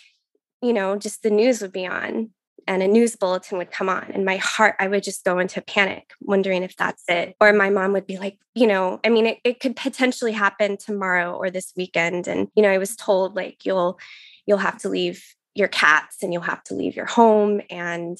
you 0.62 0.73
know, 0.73 0.97
just 0.97 1.23
the 1.23 1.31
news 1.31 1.61
would 1.61 1.73
be 1.73 1.87
on 1.87 2.31
and 2.67 2.83
a 2.83 2.89
news 2.89 3.17
bulletin 3.17 3.59
would 3.59 3.71
come 3.71 3.89
on 3.89 4.11
and 4.12 4.25
my 4.25 4.37
heart 4.37 4.75
i 4.79 4.89
would 4.89 5.03
just 5.03 5.25
go 5.25 5.39
into 5.39 5.61
panic 5.61 6.12
wondering 6.21 6.62
if 6.62 6.77
that's 6.77 7.03
it 7.09 7.35
or 7.41 7.53
my 7.53 7.71
mom 7.71 7.93
would 7.93 8.06
be 8.06 8.19
like 8.19 8.39
you 8.55 8.67
know 8.67 9.01
i 9.05 9.08
mean 9.08 9.27
it, 9.27 9.39
it 9.44 9.61
could 9.61 9.77
potentially 9.77 10.32
happen 10.32 10.77
tomorrow 10.77 11.34
or 11.34 11.51
this 11.51 11.73
weekend 11.77 12.27
and 12.27 12.49
you 12.55 12.63
know 12.63 12.70
i 12.70 12.79
was 12.79 12.96
told 12.96 13.37
like 13.37 13.65
you'll 13.65 13.99
you'll 14.46 14.58
have 14.58 14.79
to 14.79 14.89
leave 14.89 15.25
your 15.55 15.69
cats 15.69 16.23
and 16.23 16.32
you'll 16.32 16.43
have 16.43 16.63
to 16.65 16.75
leave 16.75 16.96
your 16.96 17.06
home 17.06 17.61
and 17.70 18.19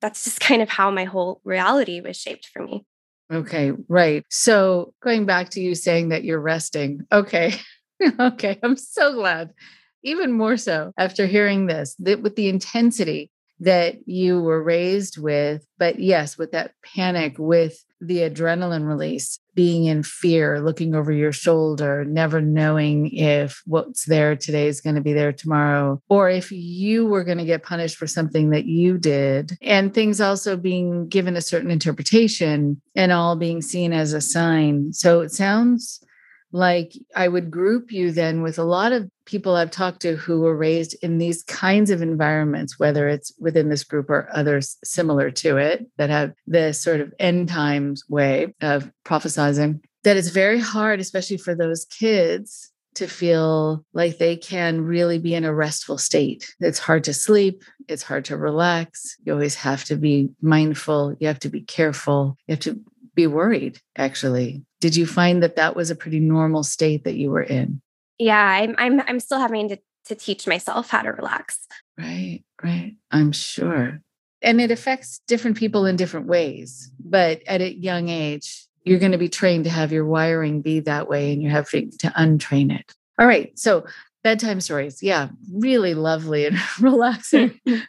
that's 0.00 0.24
just 0.24 0.40
kind 0.40 0.62
of 0.62 0.68
how 0.68 0.90
my 0.90 1.04
whole 1.04 1.40
reality 1.44 2.00
was 2.00 2.16
shaped 2.16 2.46
for 2.46 2.62
me 2.62 2.84
okay 3.32 3.72
right 3.88 4.24
so 4.30 4.92
going 5.02 5.26
back 5.26 5.50
to 5.50 5.60
you 5.60 5.74
saying 5.74 6.08
that 6.08 6.24
you're 6.24 6.40
resting 6.40 7.00
okay 7.12 7.54
okay 8.20 8.58
i'm 8.62 8.76
so 8.76 9.12
glad 9.14 9.52
even 10.02 10.32
more 10.32 10.56
so 10.56 10.92
after 10.96 11.26
hearing 11.26 11.66
this 11.66 11.94
that 11.98 12.22
with 12.22 12.36
the 12.36 12.48
intensity 12.48 13.30
that 13.60 13.96
you 14.06 14.40
were 14.40 14.62
raised 14.62 15.18
with. 15.18 15.66
But 15.78 15.98
yes, 15.98 16.38
with 16.38 16.52
that 16.52 16.72
panic, 16.84 17.36
with 17.38 17.84
the 18.00 18.18
adrenaline 18.18 18.86
release, 18.86 19.38
being 19.54 19.86
in 19.86 20.02
fear, 20.02 20.60
looking 20.60 20.94
over 20.94 21.10
your 21.10 21.32
shoulder, 21.32 22.04
never 22.04 22.40
knowing 22.40 23.10
if 23.12 23.60
what's 23.66 24.04
there 24.04 24.36
today 24.36 24.68
is 24.68 24.80
going 24.80 24.94
to 24.94 25.00
be 25.00 25.12
there 25.12 25.32
tomorrow, 25.32 26.00
or 26.08 26.30
if 26.30 26.52
you 26.52 27.06
were 27.06 27.24
going 27.24 27.38
to 27.38 27.44
get 27.44 27.64
punished 27.64 27.96
for 27.96 28.06
something 28.06 28.50
that 28.50 28.66
you 28.66 28.98
did, 28.98 29.58
and 29.60 29.92
things 29.92 30.20
also 30.20 30.56
being 30.56 31.08
given 31.08 31.36
a 31.36 31.42
certain 31.42 31.70
interpretation 31.70 32.80
and 32.94 33.12
all 33.12 33.36
being 33.36 33.62
seen 33.62 33.92
as 33.92 34.12
a 34.12 34.20
sign. 34.20 34.92
So 34.92 35.20
it 35.20 35.32
sounds 35.32 36.00
like 36.52 36.92
I 37.14 37.28
would 37.28 37.50
group 37.50 37.92
you 37.92 38.10
then 38.10 38.42
with 38.42 38.58
a 38.58 38.64
lot 38.64 38.92
of 38.92 39.10
people 39.26 39.54
I've 39.54 39.70
talked 39.70 40.00
to 40.02 40.16
who 40.16 40.40
were 40.40 40.56
raised 40.56 40.96
in 41.02 41.18
these 41.18 41.42
kinds 41.42 41.90
of 41.90 42.00
environments, 42.00 42.78
whether 42.78 43.08
it's 43.08 43.32
within 43.38 43.68
this 43.68 43.84
group 43.84 44.08
or 44.08 44.28
others 44.32 44.78
similar 44.82 45.30
to 45.32 45.58
it 45.58 45.86
that 45.98 46.10
have 46.10 46.32
this 46.46 46.80
sort 46.80 47.00
of 47.00 47.12
end 47.18 47.48
times 47.48 48.04
way 48.08 48.54
of 48.62 48.90
prophesizing, 49.04 49.80
that 50.04 50.16
it's 50.16 50.30
very 50.30 50.58
hard, 50.58 51.00
especially 51.00 51.36
for 51.36 51.54
those 51.54 51.84
kids, 51.84 52.72
to 52.94 53.06
feel 53.06 53.84
like 53.92 54.18
they 54.18 54.36
can 54.36 54.80
really 54.80 55.18
be 55.18 55.34
in 55.34 55.44
a 55.44 55.54
restful 55.54 55.98
state. 55.98 56.52
It's 56.58 56.80
hard 56.80 57.04
to 57.04 57.14
sleep, 57.14 57.62
it's 57.86 58.02
hard 58.02 58.24
to 58.26 58.36
relax. 58.36 59.16
You 59.24 59.34
always 59.34 59.54
have 59.56 59.84
to 59.84 59.96
be 59.96 60.30
mindful, 60.42 61.14
you 61.20 61.28
have 61.28 61.38
to 61.40 61.48
be 61.48 61.60
careful, 61.60 62.36
you 62.46 62.52
have 62.52 62.60
to 62.60 62.80
be 63.14 63.26
worried, 63.26 63.80
actually. 63.96 64.64
Did 64.80 64.96
you 64.96 65.06
find 65.06 65.42
that 65.42 65.56
that 65.56 65.74
was 65.74 65.90
a 65.90 65.96
pretty 65.96 66.20
normal 66.20 66.62
state 66.62 67.04
that 67.04 67.16
you 67.16 67.30
were 67.30 67.42
in? 67.42 67.80
Yeah, 68.18 68.40
I'm 68.40 68.74
I'm 68.78 69.00
I'm 69.06 69.20
still 69.20 69.38
having 69.38 69.68
to 69.68 69.78
to 70.06 70.14
teach 70.14 70.46
myself 70.46 70.90
how 70.90 71.02
to 71.02 71.10
relax. 71.10 71.66
Right, 71.98 72.42
right. 72.62 72.96
I'm 73.10 73.32
sure. 73.32 74.00
And 74.40 74.60
it 74.60 74.70
affects 74.70 75.20
different 75.26 75.56
people 75.56 75.84
in 75.84 75.96
different 75.96 76.26
ways, 76.26 76.90
but 76.98 77.42
at 77.46 77.60
a 77.60 77.74
young 77.74 78.08
age, 78.08 78.66
you're 78.84 79.00
going 79.00 79.12
to 79.12 79.18
be 79.18 79.28
trained 79.28 79.64
to 79.64 79.70
have 79.70 79.92
your 79.92 80.06
wiring 80.06 80.62
be 80.62 80.80
that 80.80 81.08
way 81.08 81.32
and 81.32 81.42
you 81.42 81.50
have 81.50 81.68
to 81.70 81.82
untrain 82.16 82.72
it. 82.72 82.94
All 83.18 83.26
right. 83.26 83.56
So 83.58 83.84
bedtime 84.22 84.60
stories. 84.60 85.02
Yeah, 85.02 85.28
really 85.52 85.94
lovely 85.94 86.46
and 86.46 86.58
relaxing. 86.80 87.60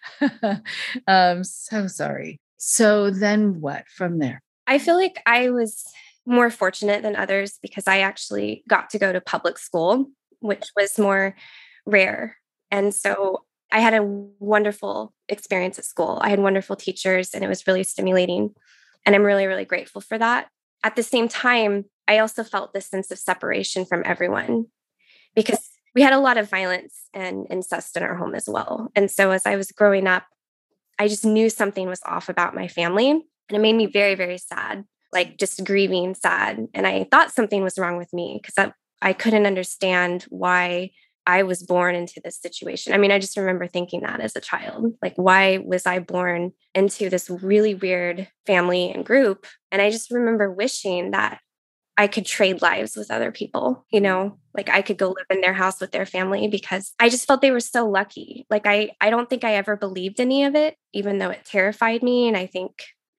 um, 1.08 1.43
so 1.43 1.88
sorry. 1.88 2.39
So 2.58 3.10
then 3.10 3.62
what 3.62 3.88
from 3.88 4.19
there? 4.19 4.41
I 4.67 4.77
feel 4.77 4.96
like 4.96 5.22
I 5.25 5.50
was 5.50 5.84
more 6.29 6.50
fortunate 6.50 7.01
than 7.01 7.15
others 7.15 7.59
because 7.62 7.88
I 7.88 8.00
actually 8.00 8.63
got 8.67 8.89
to 8.91 9.00
go 9.00 9.12
to 9.12 9.19
public 9.19 9.57
school, 9.57 10.05
which 10.39 10.69
was 10.75 10.98
more 10.98 11.36
rare. 11.86 12.38
And 12.71 12.93
so 12.93 13.45
I 13.71 13.79
had 13.79 13.93
a 13.93 14.03
wonderful 14.03 15.13
experience 15.27 15.77
at 15.79 15.86
school. 15.86 16.19
I 16.21 16.29
had 16.29 16.39
wonderful 16.39 16.75
teachers 16.75 17.33
and 17.33 17.43
it 17.43 17.48
was 17.48 17.67
really 17.67 17.83
stimulating. 17.83 18.53
And 19.05 19.15
I'm 19.15 19.24
really, 19.24 19.48
really 19.48 19.65
grateful 19.65 20.01
for 20.01 20.17
that 20.17 20.48
at 20.83 20.95
the 20.95 21.03
same 21.03 21.27
time, 21.27 21.86
I 22.07 22.19
also 22.19 22.43
felt 22.43 22.74
this 22.74 22.88
sense 22.88 23.12
of 23.12 23.19
separation 23.19 23.86
from 23.86 24.03
everyone 24.05 24.65
because 25.36 25.69
we 25.95 26.01
had 26.01 26.13
a 26.13 26.19
lot 26.19 26.38
of 26.38 26.50
violence 26.50 27.07
and 27.13 27.45
incest 27.50 27.98
in 27.98 28.03
our 28.03 28.15
home 28.15 28.36
as 28.36 28.48
well. 28.48 28.89
And 28.95 29.09
so 29.12 29.31
as 29.31 29.45
I 29.45 29.55
was 29.55 29.71
growing 29.71 30.07
up, 30.07 30.25
I 30.98 31.07
just 31.07 31.25
knew 31.25 31.50
something 31.50 31.88
was 31.88 32.01
off 32.05 32.29
about 32.29 32.55
my 32.55 32.67
family. 32.67 33.09
And 33.09 33.24
it 33.50 33.59
made 33.59 33.75
me 33.75 33.88
very, 33.88 34.15
very 34.15 34.38
sad, 34.38 34.86
like 35.11 35.37
just 35.37 35.63
grieving, 35.63 36.15
sad. 36.15 36.67
And 36.73 36.85
I 36.85 37.07
thought 37.09 37.31
something 37.31 37.63
was 37.63 37.79
wrong 37.79 37.97
with 37.97 38.13
me 38.13 38.39
because 38.41 38.55
I, 38.57 39.09
I 39.09 39.13
couldn't 39.13 39.45
understand 39.45 40.23
why 40.29 40.91
I 41.25 41.43
was 41.43 41.63
born 41.63 41.95
into 41.95 42.19
this 42.23 42.39
situation. 42.39 42.93
I 42.93 42.97
mean, 42.97 43.11
I 43.11 43.19
just 43.19 43.37
remember 43.37 43.67
thinking 43.67 44.01
that 44.01 44.19
as 44.19 44.35
a 44.35 44.41
child. 44.41 44.93
Like, 45.01 45.15
why 45.15 45.59
was 45.59 45.85
I 45.85 45.99
born 45.99 46.53
into 46.73 47.09
this 47.09 47.29
really 47.29 47.75
weird 47.75 48.27
family 48.47 48.91
and 48.91 49.05
group? 49.05 49.45
And 49.71 49.81
I 49.81 49.91
just 49.91 50.09
remember 50.11 50.51
wishing 50.51 51.11
that 51.11 51.39
I 51.99 52.07
could 52.07 52.25
trade 52.25 52.61
lives 52.61 52.95
with 52.95 53.11
other 53.11 53.29
people, 53.29 53.85
you 53.91 53.99
know, 53.99 54.39
like 54.55 54.69
I 54.69 54.81
could 54.81 54.97
go 54.97 55.09
live 55.09 55.25
in 55.29 55.41
their 55.41 55.53
house 55.53 55.81
with 55.81 55.91
their 55.91 56.05
family 56.05 56.47
because 56.47 56.93
I 56.97 57.09
just 57.09 57.27
felt 57.27 57.41
they 57.41 57.51
were 57.51 57.59
so 57.59 57.89
lucky. 57.89 58.47
Like 58.49 58.65
I 58.65 58.91
I 59.01 59.09
don't 59.09 59.29
think 59.29 59.43
I 59.43 59.55
ever 59.55 59.75
believed 59.75 60.21
any 60.21 60.45
of 60.45 60.55
it 60.55 60.77
even 60.93 61.17
though 61.17 61.29
it 61.29 61.43
terrified 61.43 62.01
me 62.01 62.29
and 62.29 62.37
I 62.37 62.45
think 62.45 62.71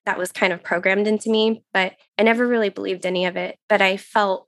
that 0.05 0.17
was 0.17 0.31
kind 0.31 0.53
of 0.53 0.63
programmed 0.63 1.07
into 1.07 1.29
me, 1.29 1.63
but 1.73 1.93
I 2.17 2.23
never 2.23 2.47
really 2.47 2.69
believed 2.69 3.05
any 3.05 3.25
of 3.25 3.35
it, 3.37 3.57
but 3.69 3.81
I 3.81 3.97
felt 3.97 4.47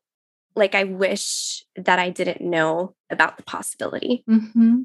like 0.56 0.76
I 0.76 0.84
wish 0.84 1.64
that 1.76 2.00
I 2.00 2.10
didn't 2.10 2.42
know 2.42 2.96
about 3.10 3.38
the 3.38 3.44
possibility. 3.44 4.24
Mm-hmm. 4.30 4.82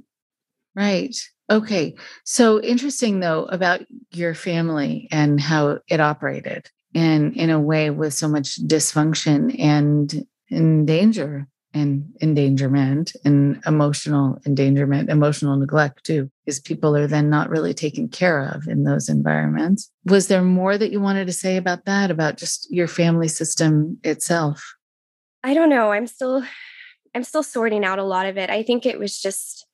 Right. 0.75 1.17
Okay. 1.51 1.95
So 2.25 2.61
interesting 2.61 3.21
though 3.21 3.45
about 3.47 3.85
your 4.13 4.35
family 4.35 5.09
and 5.11 5.41
how 5.41 5.81
it 5.89 6.01
operated 6.01 6.71
and 6.95 7.35
in 7.37 7.51
a 7.51 7.61
way 7.61 7.91
with 7.91 8.15
so 8.15 8.29
much 8.29 8.61
dysfunction 8.67 9.59
and 9.59 10.27
in 10.49 10.87
danger 10.87 11.49
and 11.75 12.05
endangerment 12.23 13.15
and 13.25 13.61
emotional 13.67 14.41
endangerment, 14.47 15.11
emotional 15.11 15.57
neglect 15.57 16.05
too, 16.05 16.31
because 16.45 16.61
people 16.61 16.97
are 16.97 17.07
then 17.07 17.29
not 17.29 17.51
really 17.51 17.75
taken 17.75 18.09
care 18.09 18.43
of 18.43 18.67
in 18.67 18.85
those 18.85 19.09
environments. 19.09 19.91
Was 20.07 20.29
there 20.29 20.43
more 20.43 20.79
that 20.79 20.91
you 20.91 21.01
wanted 21.01 21.27
to 21.27 21.33
say 21.33 21.57
about 21.57 21.85
that, 21.85 22.11
about 22.11 22.37
just 22.37 22.69
your 22.71 22.89
family 22.89 23.29
system 23.29 23.99
itself? 24.03 24.77
I 25.45 25.55
don't 25.55 25.69
know. 25.69 25.93
I'm 25.93 26.07
still 26.07 26.43
I'm 27.15 27.25
still 27.25 27.43
sorting 27.43 27.85
out 27.85 27.99
a 27.99 28.05
lot 28.05 28.27
of 28.27 28.37
it. 28.37 28.51
I 28.51 28.63
think 28.63 28.87
it 28.87 28.99
was 28.99 29.21
just 29.21 29.67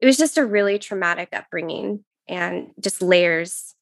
it 0.00 0.06
was 0.06 0.16
just 0.16 0.38
a 0.38 0.46
really 0.46 0.78
traumatic 0.78 1.28
upbringing 1.32 2.04
and 2.28 2.70
just 2.80 3.00
layers. 3.00 3.74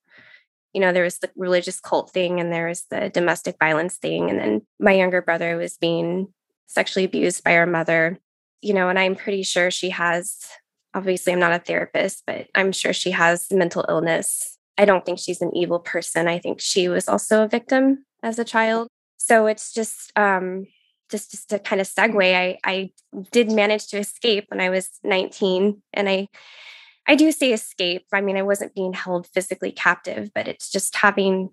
You 0.72 0.80
know, 0.82 0.92
there 0.92 1.04
was 1.04 1.18
the 1.18 1.30
religious 1.36 1.80
cult 1.80 2.10
thing 2.10 2.38
and 2.38 2.52
there 2.52 2.68
was 2.68 2.84
the 2.90 3.08
domestic 3.08 3.56
violence 3.58 3.96
thing 3.96 4.28
and 4.28 4.38
then 4.38 4.62
my 4.78 4.92
younger 4.92 5.22
brother 5.22 5.56
was 5.56 5.78
being 5.78 6.28
sexually 6.66 7.04
abused 7.04 7.44
by 7.44 7.52
her 7.52 7.66
mother. 7.66 8.18
You 8.62 8.75
know, 8.75 8.88
and 8.88 8.99
I'm 8.99 9.14
pretty 9.14 9.42
sure 9.42 9.70
she 9.70 9.90
has 9.90 10.38
obviously 10.94 11.32
I'm 11.32 11.40
not 11.40 11.52
a 11.52 11.58
therapist, 11.58 12.23
but 12.26 12.49
I'm 12.54 12.73
sure 12.73 12.92
she 12.92 13.11
has 13.11 13.46
mental 13.50 13.85
illness. 13.88 14.58
I 14.78 14.87
don't 14.87 15.04
think 15.04 15.18
she's 15.18 15.42
an 15.42 15.54
evil 15.54 15.78
person. 15.78 16.26
I 16.26 16.38
think 16.38 16.61
she 16.61 16.88
was 16.88 17.08
also 17.08 17.44
a 17.44 17.49
victim 17.49 18.04
as 18.23 18.38
a 18.38 18.44
child. 18.44 18.88
So 19.18 19.46
it's 19.46 19.73
just 19.73 20.12
um 20.16 20.66
just 21.11 21.30
just 21.30 21.50
to 21.50 21.58
kind 21.58 21.80
of 21.80 21.87
segue, 21.87 22.35
I 22.35 22.58
I 22.64 22.90
did 23.30 23.52
manage 23.52 23.88
to 23.88 23.99
escape 23.99 24.46
when 24.49 24.61
I 24.61 24.70
was 24.70 24.90
19, 25.04 25.82
and 25.92 26.08
I 26.08 26.28
I 27.06 27.14
do 27.14 27.30
say 27.30 27.52
escape. 27.52 28.06
I 28.12 28.20
mean, 28.20 28.37
I 28.37 28.42
wasn't 28.42 28.75
being 28.75 28.92
held 28.92 29.28
physically 29.28 29.70
captive, 29.70 30.30
but 30.35 30.49
it's 30.49 30.70
just 30.70 30.96
having 30.96 31.50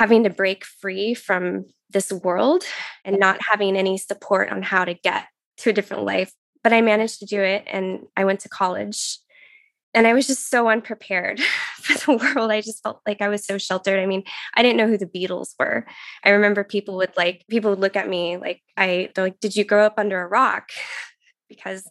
having 0.00 0.24
to 0.24 0.30
break 0.30 0.64
free 0.64 1.12
from 1.12 1.66
this 1.90 2.10
world 2.10 2.64
and 3.04 3.18
not 3.18 3.38
having 3.50 3.76
any 3.76 3.98
support 3.98 4.50
on 4.50 4.62
how 4.62 4.82
to 4.82 4.94
get 4.94 5.26
to 5.58 5.68
a 5.68 5.72
different 5.74 6.04
life. 6.04 6.32
But 6.64 6.72
I 6.72 6.80
managed 6.80 7.18
to 7.18 7.26
do 7.26 7.42
it, 7.42 7.64
and 7.66 8.06
I 8.16 8.24
went 8.24 8.40
to 8.40 8.48
college 8.48 9.18
and 9.92 10.06
I 10.06 10.14
was 10.14 10.26
just 10.26 10.48
so 10.48 10.68
unprepared 10.68 11.40
for 11.82 11.98
the 11.98 12.16
world. 12.16 12.50
I 12.50 12.60
just 12.60 12.82
felt 12.82 13.00
like 13.06 13.20
I 13.20 13.28
was 13.28 13.44
so 13.44 13.58
sheltered. 13.58 13.98
I 13.98 14.06
mean, 14.06 14.22
I 14.54 14.62
didn't 14.62 14.78
know 14.78 14.86
who 14.86 14.96
the 14.96 15.06
Beatles 15.06 15.50
were. 15.58 15.86
I 16.24 16.30
remember 16.30 16.64
people 16.64 16.96
would 16.96 17.14
like 17.16 17.44
people 17.50 17.70
would 17.70 17.80
look 17.80 17.96
at 17.96 18.08
me 18.08 18.38
like 18.38 18.62
I 18.76 19.10
they're 19.14 19.24
like, 19.24 19.40
"Did 19.40 19.54
you 19.56 19.64
grow 19.64 19.84
up 19.84 19.94
under 19.98 20.22
a 20.22 20.28
rock?" 20.28 20.70
because 21.48 21.90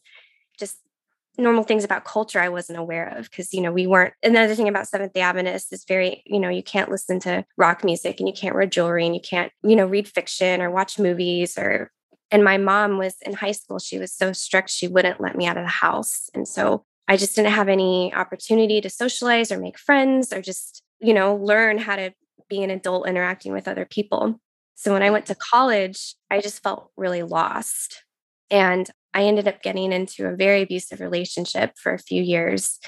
normal 1.39 1.63
things 1.63 1.83
about 1.83 2.05
culture 2.05 2.39
I 2.39 2.49
wasn't 2.49 2.79
aware 2.79 3.17
of 3.17 3.29
because 3.29 3.53
you 3.53 3.61
know 3.61 3.71
we 3.71 3.87
weren't. 3.87 4.13
Another 4.23 4.55
thing 4.55 4.67
about 4.67 4.87
Seventh 4.87 5.13
Day 5.13 5.21
Adventists 5.21 5.71
is 5.71 5.85
very 5.85 6.23
you 6.25 6.39
know 6.39 6.49
you 6.49 6.63
can't 6.63 6.91
listen 6.91 7.19
to 7.21 7.45
rock 7.57 7.83
music 7.83 8.19
and 8.19 8.27
you 8.27 8.33
can't 8.33 8.55
wear 8.55 8.65
jewelry 8.65 9.05
and 9.05 9.15
you 9.15 9.21
can't 9.21 9.51
you 9.63 9.75
know 9.75 9.87
read 9.87 10.07
fiction 10.07 10.61
or 10.61 10.69
watch 10.69 10.99
movies 10.99 11.57
or 11.57 11.91
and 12.31 12.43
my 12.43 12.57
mom 12.57 12.97
was 12.97 13.15
in 13.25 13.33
high 13.33 13.51
school 13.51 13.79
she 13.79 13.97
was 13.97 14.13
so 14.13 14.33
strict 14.33 14.69
she 14.69 14.87
wouldn't 14.87 15.21
let 15.21 15.35
me 15.35 15.47
out 15.47 15.57
of 15.57 15.63
the 15.63 15.69
house 15.69 16.29
and 16.33 16.47
so 16.47 16.83
I 17.09 17.17
just 17.17 17.35
didn't 17.35 17.53
have 17.53 17.69
any 17.69 18.13
opportunity 18.13 18.81
to 18.81 18.89
socialize 18.89 19.51
or 19.51 19.57
make 19.57 19.79
friends 19.79 20.31
or 20.31 20.43
just, 20.43 20.83
you 20.99 21.15
know, 21.15 21.35
learn 21.37 21.79
how 21.79 21.95
to 21.95 22.13
be 22.47 22.61
an 22.61 22.69
adult 22.69 23.07
interacting 23.07 23.51
with 23.51 23.67
other 23.67 23.83
people. 23.83 24.39
So 24.75 24.93
when 24.93 25.01
I 25.01 25.09
went 25.09 25.25
to 25.25 25.35
college, 25.35 26.13
I 26.29 26.39
just 26.39 26.61
felt 26.61 26.91
really 26.95 27.23
lost. 27.23 28.03
And 28.51 28.87
I 29.13 29.23
ended 29.23 29.47
up 29.47 29.61
getting 29.61 29.91
into 29.91 30.27
a 30.27 30.35
very 30.35 30.61
abusive 30.61 30.99
relationship 30.99 31.77
for 31.77 31.93
a 31.93 31.99
few 31.99 32.21
years, 32.21 32.79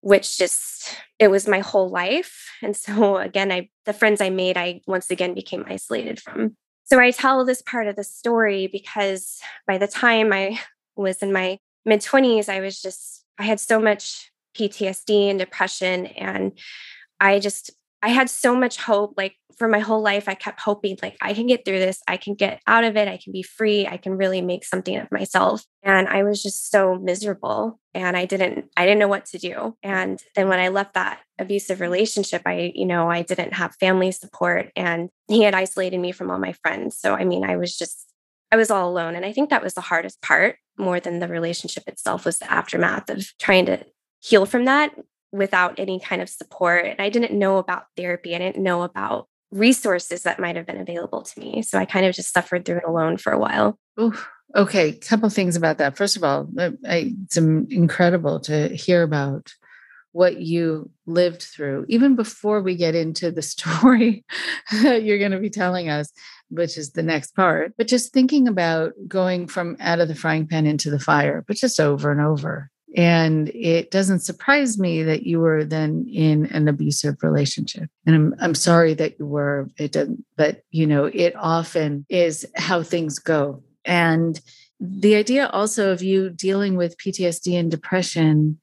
which 0.00 0.36
just, 0.36 0.96
it 1.18 1.28
was 1.28 1.48
my 1.48 1.60
whole 1.60 1.88
life. 1.88 2.48
And 2.62 2.76
so 2.76 3.16
again, 3.28 3.50
I, 3.50 3.68
the 3.86 3.92
friends 3.92 4.20
I 4.20 4.30
made, 4.30 4.56
I 4.56 4.80
once 4.86 5.10
again 5.10 5.34
became 5.34 5.64
isolated 5.66 6.20
from. 6.20 6.56
So 6.84 7.00
I 7.00 7.10
tell 7.10 7.44
this 7.44 7.62
part 7.62 7.88
of 7.88 7.96
the 7.96 8.04
story 8.04 8.66
because 8.66 9.40
by 9.66 9.78
the 9.78 9.88
time 9.88 10.32
I 10.32 10.60
was 10.96 11.22
in 11.22 11.32
my 11.32 11.58
mid 11.84 12.00
20s, 12.00 12.48
I 12.48 12.60
was 12.60 12.80
just 12.80 13.24
I 13.38 13.44
had 13.44 13.58
so 13.58 13.80
much 13.80 14.30
PTSD 14.56 15.30
and 15.30 15.38
depression 15.38 16.06
and 16.06 16.56
I 17.20 17.40
just 17.40 17.72
I 18.04 18.08
had 18.10 18.28
so 18.28 18.54
much 18.54 18.76
hope 18.76 19.14
like 19.16 19.34
for 19.56 19.66
my 19.66 19.78
whole 19.78 20.02
life 20.02 20.28
I 20.28 20.34
kept 20.34 20.60
hoping 20.60 20.98
like 21.02 21.16
I 21.22 21.32
can 21.32 21.46
get 21.46 21.64
through 21.64 21.78
this 21.78 22.02
I 22.06 22.18
can 22.18 22.34
get 22.34 22.60
out 22.66 22.84
of 22.84 22.98
it 22.98 23.08
I 23.08 23.16
can 23.16 23.32
be 23.32 23.42
free 23.42 23.86
I 23.86 23.96
can 23.96 24.18
really 24.18 24.42
make 24.42 24.62
something 24.62 24.94
of 24.98 25.10
myself. 25.10 25.64
And 25.82 26.06
I 26.06 26.22
was 26.22 26.42
just 26.42 26.70
so 26.70 26.96
miserable 26.96 27.80
and 27.94 28.14
I 28.14 28.26
didn't 28.26 28.66
I 28.76 28.84
didn't 28.84 28.98
know 28.98 29.08
what 29.08 29.24
to 29.26 29.38
do. 29.38 29.78
And 29.82 30.22
then 30.34 30.48
when 30.48 30.60
I 30.60 30.68
left 30.68 30.92
that 30.94 31.20
abusive 31.38 31.80
relationship 31.80 32.42
I 32.44 32.72
you 32.74 32.84
know 32.84 33.10
I 33.10 33.22
didn't 33.22 33.54
have 33.54 33.74
family 33.76 34.12
support 34.12 34.70
and 34.76 35.08
he 35.28 35.42
had 35.42 35.54
isolated 35.54 35.98
me 35.98 36.12
from 36.12 36.30
all 36.30 36.38
my 36.38 36.52
friends. 36.52 36.98
So 36.98 37.14
I 37.14 37.24
mean 37.24 37.42
I 37.42 37.56
was 37.56 37.74
just 37.74 38.12
I 38.52 38.56
was 38.56 38.70
all 38.70 38.90
alone. 38.90 39.14
And 39.14 39.24
I 39.24 39.32
think 39.32 39.48
that 39.48 39.62
was 39.62 39.72
the 39.72 39.80
hardest 39.80 40.20
part 40.20 40.56
more 40.76 41.00
than 41.00 41.20
the 41.20 41.28
relationship 41.28 41.84
itself 41.86 42.26
was 42.26 42.38
the 42.38 42.52
aftermath 42.52 43.08
of 43.08 43.26
trying 43.38 43.64
to 43.64 43.86
heal 44.20 44.44
from 44.44 44.66
that 44.66 44.94
without 45.34 45.78
any 45.80 45.98
kind 45.98 46.22
of 46.22 46.28
support. 46.28 46.86
And 46.86 47.00
I 47.00 47.08
didn't 47.08 47.36
know 47.36 47.58
about 47.58 47.86
therapy. 47.96 48.34
I 48.34 48.38
didn't 48.38 48.62
know 48.62 48.82
about 48.82 49.26
resources 49.50 50.22
that 50.22 50.38
might 50.38 50.56
have 50.56 50.66
been 50.66 50.80
available 50.80 51.22
to 51.22 51.40
me. 51.40 51.62
So 51.62 51.78
I 51.78 51.84
kind 51.84 52.06
of 52.06 52.14
just 52.14 52.32
suffered 52.32 52.64
through 52.64 52.78
it 52.78 52.84
alone 52.86 53.16
for 53.16 53.32
a 53.32 53.38
while. 53.38 53.78
Ooh, 54.00 54.14
okay, 54.54 54.92
couple 54.92 55.28
things 55.30 55.56
about 55.56 55.78
that. 55.78 55.96
First 55.96 56.16
of 56.16 56.22
all, 56.22 56.48
uh, 56.58 56.70
I, 56.86 57.14
it's 57.24 57.36
incredible 57.36 58.40
to 58.40 58.68
hear 58.68 59.02
about 59.02 59.52
what 60.12 60.40
you 60.40 60.88
lived 61.06 61.42
through, 61.42 61.84
even 61.88 62.14
before 62.14 62.62
we 62.62 62.76
get 62.76 62.94
into 62.94 63.32
the 63.32 63.42
story 63.54 64.24
that 64.82 65.02
you're 65.02 65.18
going 65.18 65.32
to 65.32 65.40
be 65.40 65.50
telling 65.50 65.88
us, 65.88 66.12
which 66.48 66.78
is 66.78 66.92
the 66.92 67.02
next 67.02 67.34
part. 67.34 67.72
But 67.76 67.88
just 67.88 68.12
thinking 68.12 68.46
about 68.46 68.92
going 69.08 69.48
from 69.48 69.76
out 69.80 69.98
of 69.98 70.06
the 70.06 70.14
frying 70.14 70.46
pan 70.46 70.66
into 70.66 70.90
the 70.90 71.00
fire, 71.00 71.44
but 71.46 71.56
just 71.56 71.80
over 71.80 72.12
and 72.12 72.20
over. 72.20 72.70
And 72.96 73.48
it 73.48 73.90
doesn't 73.90 74.20
surprise 74.20 74.78
me 74.78 75.02
that 75.02 75.24
you 75.24 75.40
were 75.40 75.64
then 75.64 76.06
in 76.12 76.46
an 76.46 76.68
abusive 76.68 77.16
relationship. 77.22 77.90
And 78.06 78.14
I'm, 78.14 78.34
I'm 78.40 78.54
sorry 78.54 78.94
that 78.94 79.18
you 79.18 79.26
were, 79.26 79.68
it 79.76 79.92
doesn't, 79.92 80.24
but 80.36 80.62
you 80.70 80.86
know, 80.86 81.06
it 81.06 81.34
often 81.36 82.06
is 82.08 82.46
how 82.54 82.82
things 82.82 83.18
go. 83.18 83.62
And 83.84 84.40
the 84.80 85.16
idea 85.16 85.48
also 85.48 85.90
of 85.90 86.02
you 86.02 86.30
dealing 86.30 86.76
with 86.76 86.98
PTSD 86.98 87.58
and 87.58 87.70
depression 87.70 88.60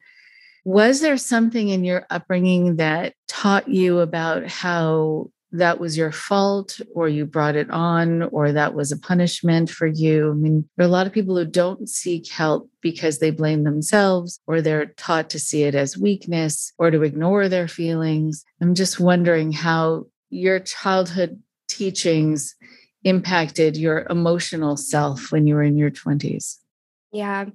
was 0.63 1.01
there 1.01 1.17
something 1.17 1.69
in 1.69 1.83
your 1.83 2.05
upbringing 2.09 2.75
that 2.75 3.13
taught 3.27 3.67
you 3.67 3.99
about 3.99 4.47
how 4.47 5.29
that 5.51 5.79
was 5.79 5.97
your 5.97 6.11
fault 6.11 6.79
or 6.95 7.09
you 7.09 7.25
brought 7.25 7.55
it 7.55 7.69
on 7.69 8.23
or 8.23 8.51
that 8.51 8.73
was 8.73 8.91
a 8.91 8.97
punishment 8.97 9.69
for 9.69 9.87
you? 9.87 10.31
I 10.31 10.33
mean, 10.33 10.69
there 10.77 10.85
are 10.85 10.89
a 10.89 10.91
lot 10.91 11.07
of 11.07 11.13
people 11.13 11.37
who 11.37 11.45
don't 11.45 11.89
seek 11.89 12.29
help 12.31 12.69
because 12.81 13.19
they 13.19 13.31
blame 13.31 13.63
themselves 13.63 14.39
or 14.47 14.61
they're 14.61 14.87
taught 14.97 15.29
to 15.31 15.39
see 15.39 15.63
it 15.63 15.75
as 15.75 15.97
weakness 15.97 16.71
or 16.77 16.91
to 16.91 17.03
ignore 17.03 17.49
their 17.49 17.67
feelings. 17.67 18.45
I'm 18.61 18.75
just 18.75 18.99
wondering 18.99 19.51
how 19.51 20.05
your 20.29 20.59
childhood 20.59 21.41
teachings 21.67 22.55
impacted 23.03 23.77
your 23.77 24.05
emotional 24.09 24.77
self 24.77 25.31
when 25.31 25.47
you 25.47 25.55
were 25.55 25.63
in 25.63 25.77
your 25.77 25.91
20s? 25.91 26.57
Yeah. 27.11 27.45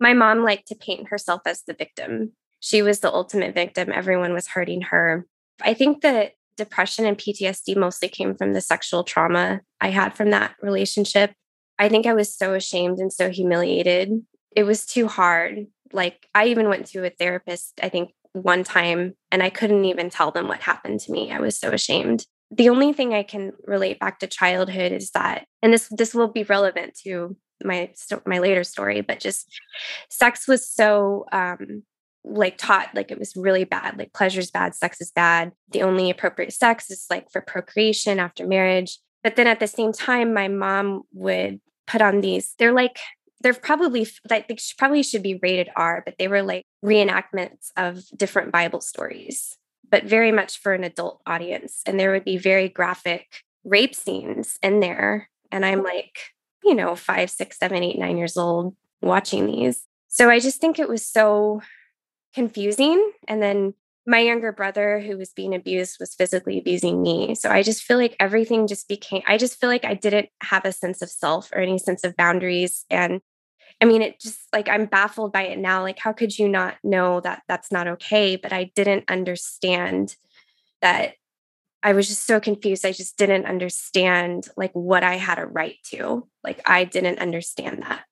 My 0.00 0.12
mom 0.12 0.42
liked 0.42 0.68
to 0.68 0.74
paint 0.74 1.08
herself 1.08 1.42
as 1.46 1.62
the 1.62 1.74
victim. 1.74 2.32
She 2.60 2.82
was 2.82 3.00
the 3.00 3.12
ultimate 3.12 3.54
victim. 3.54 3.92
Everyone 3.92 4.32
was 4.32 4.48
hurting 4.48 4.82
her. 4.82 5.26
I 5.60 5.74
think 5.74 6.02
that 6.02 6.32
depression 6.56 7.06
and 7.06 7.18
PTSD 7.18 7.76
mostly 7.76 8.08
came 8.08 8.36
from 8.36 8.52
the 8.52 8.60
sexual 8.60 9.04
trauma 9.04 9.60
I 9.80 9.90
had 9.90 10.14
from 10.14 10.30
that 10.30 10.54
relationship. 10.62 11.32
I 11.78 11.88
think 11.88 12.06
I 12.06 12.14
was 12.14 12.34
so 12.34 12.54
ashamed 12.54 12.98
and 12.98 13.12
so 13.12 13.30
humiliated. 13.30 14.10
It 14.54 14.64
was 14.64 14.86
too 14.86 15.08
hard. 15.08 15.66
Like, 15.92 16.26
I 16.34 16.46
even 16.46 16.68
went 16.68 16.86
to 16.88 17.04
a 17.04 17.10
therapist, 17.10 17.78
I 17.82 17.88
think, 17.88 18.10
one 18.32 18.64
time, 18.64 19.14
and 19.30 19.42
I 19.42 19.50
couldn't 19.50 19.84
even 19.84 20.10
tell 20.10 20.30
them 20.30 20.48
what 20.48 20.60
happened 20.60 21.00
to 21.00 21.12
me. 21.12 21.30
I 21.30 21.40
was 21.40 21.58
so 21.58 21.70
ashamed 21.70 22.26
the 22.50 22.68
only 22.68 22.92
thing 22.92 23.12
I 23.12 23.22
can 23.22 23.52
relate 23.64 23.98
back 23.98 24.20
to 24.20 24.26
childhood 24.26 24.92
is 24.92 25.10
that, 25.12 25.46
and 25.62 25.72
this 25.72 25.88
this 25.90 26.14
will 26.14 26.28
be 26.28 26.44
relevant 26.44 26.96
to 27.04 27.36
my 27.64 27.90
my 28.24 28.38
later 28.38 28.64
story, 28.64 29.00
but 29.00 29.20
just 29.20 29.48
sex 30.10 30.46
was 30.46 30.68
so 30.68 31.26
um, 31.32 31.82
like 32.26 32.58
taught 32.58 32.94
like 32.94 33.10
it 33.10 33.18
was 33.18 33.36
really 33.36 33.64
bad. 33.64 33.98
Like 33.98 34.12
pleasure's 34.12 34.50
bad, 34.50 34.74
sex 34.74 35.00
is 35.00 35.12
bad. 35.12 35.52
The 35.70 35.82
only 35.82 36.10
appropriate 36.10 36.52
sex 36.52 36.90
is 36.90 37.06
like 37.08 37.30
for 37.30 37.40
procreation 37.40 38.18
after 38.18 38.46
marriage. 38.46 38.98
But 39.22 39.36
then 39.36 39.46
at 39.46 39.60
the 39.60 39.66
same 39.66 39.92
time, 39.92 40.34
my 40.34 40.48
mom 40.48 41.02
would 41.12 41.60
put 41.86 42.02
on 42.02 42.20
these. 42.20 42.54
They're 42.58 42.72
like 42.72 42.98
they're 43.40 43.54
probably 43.54 44.06
like 44.28 44.48
they 44.48 44.56
probably 44.78 45.02
should 45.02 45.22
be 45.22 45.38
rated 45.42 45.68
R, 45.76 46.02
but 46.04 46.16
they 46.18 46.26
were 46.28 46.42
like 46.42 46.64
reenactments 46.84 47.70
of 47.76 48.02
different 48.16 48.50
Bible 48.50 48.80
stories 48.80 49.56
but 49.90 50.04
very 50.04 50.32
much 50.32 50.58
for 50.58 50.72
an 50.72 50.84
adult 50.84 51.20
audience. 51.26 51.82
And 51.86 51.98
there 51.98 52.12
would 52.12 52.24
be 52.24 52.36
very 52.36 52.68
graphic 52.68 53.42
rape 53.64 53.94
scenes 53.94 54.58
in 54.62 54.80
there. 54.80 55.28
And 55.50 55.64
I'm 55.64 55.82
like, 55.82 56.18
you 56.64 56.74
know, 56.74 56.94
five, 56.94 57.30
six, 57.30 57.58
seven, 57.58 57.82
eight, 57.82 57.98
nine 57.98 58.16
years 58.16 58.36
old 58.36 58.74
watching 59.00 59.46
these. 59.46 59.84
So 60.08 60.30
I 60.30 60.38
just 60.38 60.60
think 60.60 60.78
it 60.78 60.88
was 60.88 61.04
so 61.04 61.60
confusing. 62.36 63.12
And 63.26 63.42
then 63.42 63.72
my 64.06 64.20
younger 64.20 64.52
brother, 64.52 65.00
who 65.00 65.16
was 65.16 65.30
being 65.30 65.54
abused, 65.54 65.96
was 65.98 66.14
physically 66.14 66.58
abusing 66.58 67.02
me. 67.02 67.34
So 67.34 67.50
I 67.50 67.62
just 67.62 67.82
feel 67.82 67.96
like 67.96 68.14
everything 68.20 68.68
just 68.68 68.86
became, 68.86 69.22
I 69.26 69.38
just 69.38 69.58
feel 69.58 69.70
like 69.70 69.86
I 69.86 69.94
didn't 69.94 70.28
have 70.42 70.64
a 70.64 70.70
sense 70.70 71.02
of 71.02 71.08
self 71.08 71.50
or 71.52 71.58
any 71.58 71.78
sense 71.78 72.04
of 72.04 72.14
boundaries. 72.14 72.84
And 72.90 73.22
I 73.80 73.86
mean, 73.86 74.02
it 74.02 74.20
just 74.20 74.38
like 74.52 74.68
I'm 74.68 74.84
baffled 74.84 75.32
by 75.32 75.46
it 75.46 75.58
now. 75.58 75.82
Like, 75.82 75.98
how 75.98 76.12
could 76.12 76.38
you 76.38 76.48
not 76.48 76.76
know 76.84 77.20
that 77.20 77.42
that's 77.48 77.72
not 77.72 77.88
okay? 77.88 78.36
But 78.36 78.52
I 78.52 78.70
didn't 78.74 79.10
understand 79.10 80.14
that 80.82 81.14
I 81.82 81.94
was 81.94 82.06
just 82.06 82.26
so 82.26 82.38
confused. 82.38 82.84
I 82.84 82.92
just 82.92 83.16
didn't 83.16 83.46
understand 83.46 84.48
like 84.56 84.72
what 84.72 85.02
I 85.02 85.16
had 85.16 85.38
a 85.38 85.46
right 85.46 85.76
to. 85.90 86.28
Like, 86.44 86.60
I 86.66 86.84
didn't 86.84 87.18
understand 87.18 87.82
that. 87.82 88.04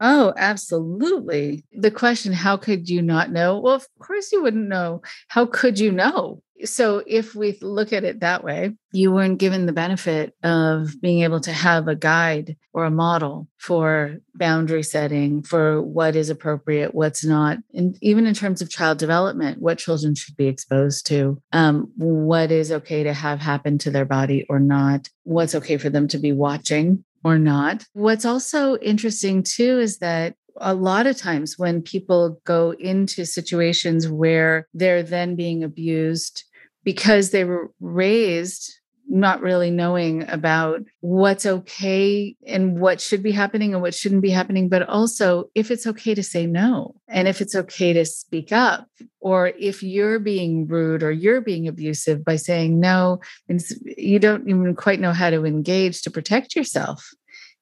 Oh, 0.00 0.32
absolutely. 0.36 1.64
The 1.72 1.90
question, 1.90 2.32
how 2.32 2.56
could 2.56 2.88
you 2.88 3.02
not 3.02 3.32
know? 3.32 3.58
Well, 3.58 3.74
of 3.74 3.86
course 3.98 4.30
you 4.30 4.42
wouldn't 4.42 4.68
know. 4.68 5.02
How 5.28 5.46
could 5.46 5.78
you 5.78 5.90
know? 5.90 6.42
So, 6.64 7.04
if 7.06 7.36
we 7.36 7.56
look 7.62 7.92
at 7.92 8.02
it 8.02 8.18
that 8.18 8.42
way, 8.42 8.74
you 8.90 9.12
weren't 9.12 9.38
given 9.38 9.66
the 9.66 9.72
benefit 9.72 10.34
of 10.42 11.00
being 11.00 11.22
able 11.22 11.38
to 11.42 11.52
have 11.52 11.86
a 11.86 11.94
guide 11.94 12.56
or 12.72 12.84
a 12.84 12.90
model 12.90 13.46
for 13.58 14.16
boundary 14.34 14.82
setting, 14.82 15.44
for 15.44 15.80
what 15.80 16.16
is 16.16 16.30
appropriate, 16.30 16.96
what's 16.96 17.24
not, 17.24 17.58
and 17.74 17.96
even 18.02 18.26
in 18.26 18.34
terms 18.34 18.60
of 18.60 18.70
child 18.70 18.98
development, 18.98 19.62
what 19.62 19.78
children 19.78 20.16
should 20.16 20.36
be 20.36 20.48
exposed 20.48 21.06
to, 21.06 21.40
um, 21.52 21.92
what 21.96 22.50
is 22.50 22.72
okay 22.72 23.04
to 23.04 23.12
have 23.12 23.38
happen 23.38 23.78
to 23.78 23.90
their 23.92 24.04
body 24.04 24.44
or 24.48 24.58
not, 24.58 25.08
what's 25.22 25.54
okay 25.54 25.76
for 25.76 25.90
them 25.90 26.08
to 26.08 26.18
be 26.18 26.32
watching 26.32 27.04
or 27.28 27.38
not. 27.38 27.84
What's 27.92 28.24
also 28.24 28.76
interesting 28.78 29.42
too 29.42 29.78
is 29.78 29.98
that 29.98 30.34
a 30.60 30.74
lot 30.74 31.06
of 31.06 31.16
times 31.16 31.58
when 31.58 31.82
people 31.82 32.40
go 32.44 32.72
into 32.72 33.24
situations 33.24 34.08
where 34.08 34.66
they're 34.74 35.02
then 35.02 35.36
being 35.36 35.62
abused 35.62 36.44
because 36.84 37.30
they 37.30 37.44
were 37.44 37.70
raised 37.80 38.78
not 39.08 39.40
really 39.40 39.70
knowing 39.70 40.28
about 40.28 40.82
what's 41.00 41.46
okay 41.46 42.36
and 42.46 42.78
what 42.78 43.00
should 43.00 43.22
be 43.22 43.32
happening 43.32 43.72
and 43.72 43.80
what 43.80 43.94
shouldn't 43.94 44.20
be 44.20 44.30
happening, 44.30 44.68
but 44.68 44.86
also 44.88 45.44
if 45.54 45.70
it's 45.70 45.86
okay 45.86 46.14
to 46.14 46.22
say 46.22 46.46
no 46.46 46.94
and 47.08 47.26
if 47.26 47.40
it's 47.40 47.54
okay 47.54 47.92
to 47.94 48.04
speak 48.04 48.52
up, 48.52 48.86
or 49.20 49.48
if 49.58 49.82
you're 49.82 50.18
being 50.18 50.66
rude 50.66 51.02
or 51.02 51.10
you're 51.10 51.40
being 51.40 51.66
abusive 51.66 52.24
by 52.24 52.36
saying 52.36 52.78
no, 52.78 53.20
and 53.48 53.62
you 53.96 54.18
don't 54.18 54.48
even 54.48 54.74
quite 54.76 55.00
know 55.00 55.12
how 55.12 55.30
to 55.30 55.44
engage 55.44 56.02
to 56.02 56.10
protect 56.10 56.54
yourself. 56.54 57.10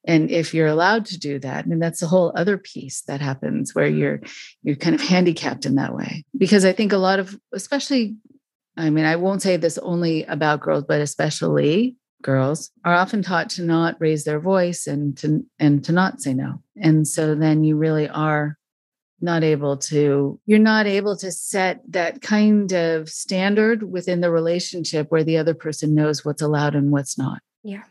And 0.07 0.31
if 0.31 0.53
you're 0.53 0.67
allowed 0.67 1.05
to 1.07 1.19
do 1.19 1.37
that, 1.39 1.65
and 1.65 1.81
that's 1.81 2.01
a 2.01 2.07
whole 2.07 2.31
other 2.35 2.57
piece 2.57 3.01
that 3.01 3.21
happens 3.21 3.75
where 3.75 3.87
mm-hmm. 3.87 3.99
you're 3.99 4.21
you're 4.63 4.75
kind 4.75 4.95
of 4.95 5.01
handicapped 5.01 5.65
in 5.65 5.75
that 5.75 5.93
way. 5.93 6.23
Because 6.37 6.65
I 6.65 6.73
think 6.73 6.93
a 6.93 6.97
lot 6.97 7.19
of, 7.19 7.37
especially 7.53 8.15
I 8.77 8.91
mean, 8.91 9.05
I 9.05 9.15
won't 9.15 9.41
say 9.41 9.57
this 9.57 9.77
only 9.79 10.23
about 10.25 10.61
girls, 10.61 10.85
but 10.87 11.01
especially 11.01 11.95
girls 12.21 12.71
are 12.85 12.93
often 12.93 13.21
taught 13.21 13.49
to 13.49 13.63
not 13.63 13.95
raise 13.99 14.23
their 14.23 14.39
voice 14.39 14.87
and 14.87 15.17
to 15.17 15.45
and 15.59 15.83
to 15.85 15.91
not 15.91 16.21
say 16.21 16.33
no. 16.33 16.61
And 16.75 17.07
so 17.07 17.35
then 17.35 17.63
you 17.63 17.75
really 17.75 18.07
are 18.07 18.57
not 19.19 19.43
able 19.43 19.77
to 19.77 20.39
you're 20.45 20.59
not 20.59 20.85
able 20.85 21.17
to 21.17 21.31
set 21.31 21.81
that 21.89 22.21
kind 22.21 22.71
of 22.71 23.09
standard 23.09 23.91
within 23.91 24.21
the 24.21 24.29
relationship 24.29 25.11
where 25.11 25.23
the 25.23 25.37
other 25.37 25.55
person 25.55 25.95
knows 25.95 26.23
what's 26.23 26.41
allowed 26.41 26.75
and 26.75 26.91
what's 26.91 27.17
not. 27.17 27.41
Yeah. 27.63 27.83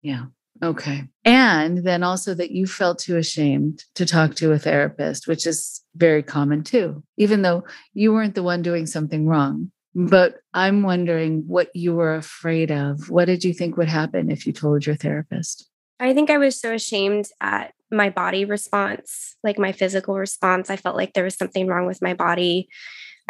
Yeah. 0.00 0.26
Okay. 0.62 1.04
And 1.24 1.78
then 1.78 2.02
also 2.02 2.34
that 2.34 2.50
you 2.50 2.66
felt 2.66 2.98
too 2.98 3.16
ashamed 3.16 3.84
to 3.94 4.04
talk 4.04 4.34
to 4.36 4.52
a 4.52 4.58
therapist, 4.58 5.26
which 5.26 5.46
is 5.46 5.82
very 5.96 6.22
common 6.22 6.62
too, 6.62 7.02
even 7.16 7.42
though 7.42 7.64
you 7.94 8.12
weren't 8.12 8.34
the 8.34 8.42
one 8.42 8.62
doing 8.62 8.86
something 8.86 9.26
wrong. 9.26 9.70
But 9.94 10.36
I'm 10.54 10.82
wondering 10.82 11.44
what 11.46 11.74
you 11.74 11.94
were 11.94 12.14
afraid 12.14 12.70
of. 12.70 13.10
What 13.10 13.24
did 13.24 13.42
you 13.42 13.52
think 13.52 13.76
would 13.76 13.88
happen 13.88 14.30
if 14.30 14.46
you 14.46 14.52
told 14.52 14.86
your 14.86 14.96
therapist? 14.96 15.68
I 15.98 16.14
think 16.14 16.30
I 16.30 16.38
was 16.38 16.60
so 16.60 16.72
ashamed 16.72 17.26
at 17.40 17.72
my 17.90 18.08
body 18.08 18.44
response, 18.44 19.36
like 19.42 19.58
my 19.58 19.72
physical 19.72 20.14
response. 20.14 20.70
I 20.70 20.76
felt 20.76 20.96
like 20.96 21.12
there 21.12 21.24
was 21.24 21.34
something 21.34 21.66
wrong 21.66 21.86
with 21.86 22.00
my 22.00 22.14
body. 22.14 22.68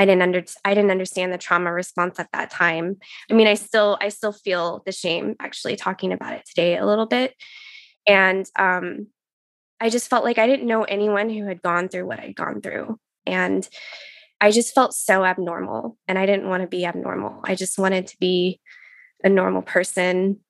I 0.01 0.07
didn't 0.07 0.23
under 0.23 0.43
I 0.65 0.73
didn't 0.73 0.91
understand 0.91 1.31
the 1.31 1.39
trauma 1.39 1.71
response 1.71 2.19
at 2.19 2.33
that 2.33 2.51
time. 2.51 2.97
I 3.31 3.35
mean, 3.35 3.47
I 3.47 3.53
still 3.53 3.99
I 4.01 4.09
still 4.09 4.33
feel 4.33 4.83
the 4.87 4.93
shame 4.93 5.37
actually 5.39 5.77
talking 5.77 6.11
about 6.11 6.33
it 6.33 6.47
today 6.47 6.79
a 6.79 6.87
little 6.87 7.05
bit. 7.05 7.35
And 8.07 8.47
um 8.59 9.09
I 9.79 9.91
just 9.91 10.09
felt 10.09 10.25
like 10.25 10.39
I 10.39 10.47
didn't 10.47 10.67
know 10.67 10.85
anyone 10.85 11.29
who 11.29 11.45
had 11.47 11.61
gone 11.61 11.89
through 11.91 12.07
what 12.07 12.19
I'd 12.19 12.35
gone 12.35 12.63
through. 12.63 12.99
And 13.27 13.69
I 14.41 14.53
just 14.53 14.75
felt 14.75 14.95
so 14.95 15.23
abnormal 15.23 15.99
and 16.09 16.19
I 16.19 16.25
didn't 16.25 16.49
want 16.49 16.63
to 16.63 16.67
be 16.67 16.87
abnormal. 16.87 17.41
I 17.45 17.55
just 17.55 17.79
wanted 17.79 18.07
to 18.07 18.17
be 18.19 18.59
a 19.23 19.29
normal 19.29 19.61
person 19.61 20.41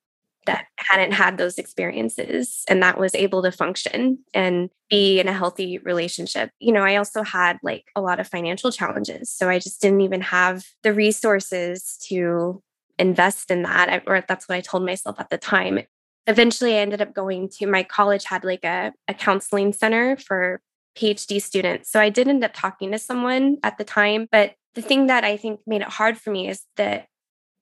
that 0.46 0.66
hadn't 0.76 1.12
had 1.12 1.36
those 1.36 1.58
experiences 1.58 2.64
and 2.68 2.82
that 2.82 2.98
was 2.98 3.14
able 3.14 3.42
to 3.42 3.52
function 3.52 4.18
and 4.32 4.70
be 4.88 5.20
in 5.20 5.28
a 5.28 5.32
healthy 5.32 5.78
relationship. 5.78 6.50
You 6.58 6.72
know, 6.72 6.82
I 6.82 6.96
also 6.96 7.22
had 7.22 7.58
like 7.62 7.84
a 7.94 8.00
lot 8.00 8.20
of 8.20 8.26
financial 8.26 8.72
challenges. 8.72 9.30
So 9.30 9.48
I 9.48 9.58
just 9.58 9.80
didn't 9.80 10.00
even 10.00 10.22
have 10.22 10.64
the 10.82 10.92
resources 10.92 11.98
to 12.08 12.62
invest 12.98 13.50
in 13.50 13.62
that, 13.62 14.02
or 14.06 14.24
that's 14.26 14.48
what 14.48 14.56
I 14.56 14.60
told 14.60 14.84
myself 14.84 15.20
at 15.20 15.30
the 15.30 15.38
time. 15.38 15.80
Eventually, 16.26 16.74
I 16.74 16.80
ended 16.80 17.00
up 17.00 17.14
going 17.14 17.48
to 17.58 17.66
my 17.66 17.82
college, 17.82 18.24
had 18.24 18.44
like 18.44 18.64
a, 18.64 18.92
a 19.08 19.14
counseling 19.14 19.72
center 19.72 20.16
for 20.16 20.60
PhD 20.96 21.40
students. 21.40 21.90
So 21.90 22.00
I 22.00 22.10
did 22.10 22.28
end 22.28 22.44
up 22.44 22.52
talking 22.54 22.92
to 22.92 22.98
someone 22.98 23.58
at 23.62 23.78
the 23.78 23.84
time, 23.84 24.26
but 24.30 24.54
the 24.74 24.82
thing 24.82 25.06
that 25.06 25.24
I 25.24 25.36
think 25.36 25.60
made 25.66 25.82
it 25.82 25.88
hard 25.88 26.18
for 26.18 26.30
me 26.30 26.48
is 26.48 26.62
that 26.76 27.06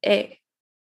it 0.02 0.38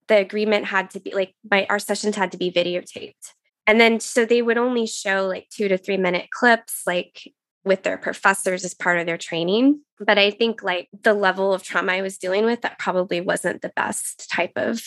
the 0.08 0.18
agreement 0.18 0.66
had 0.66 0.90
to 0.92 1.00
be 1.00 1.12
like 1.14 1.34
my 1.50 1.66
our 1.70 1.80
sessions 1.80 2.16
had 2.16 2.32
to 2.32 2.38
be 2.38 2.52
videotaped. 2.52 3.32
And 3.68 3.80
then 3.80 4.00
so 4.00 4.26
they 4.26 4.42
would 4.42 4.58
only 4.58 4.86
show 4.86 5.26
like 5.28 5.50
2 5.50 5.68
to 5.70 5.78
3 5.78 5.98
minute 5.98 6.30
clips 6.32 6.82
like 6.86 7.34
with 7.64 7.82
their 7.82 7.98
professors 7.98 8.64
as 8.64 8.76
part 8.76 9.00
of 9.00 9.08
their 9.08 9.18
training. 9.18 9.82
But 10.00 10.18
I 10.20 10.30
think 10.30 10.62
like 10.62 10.88
the 11.02 11.14
level 11.14 11.54
of 11.54 11.64
trauma 11.64 11.94
I 11.94 12.02
was 12.02 12.18
dealing 12.18 12.46
with 12.46 12.62
that 12.62 12.78
probably 12.78 13.22
wasn't 13.22 13.62
the 13.62 13.74
best 13.76 14.30
type 14.30 14.54
of 14.56 14.82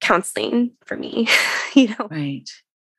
counseling 0.00 0.72
for 0.86 0.96
me, 0.96 1.28
you 1.74 1.88
know. 1.88 2.08
Right. 2.10 2.48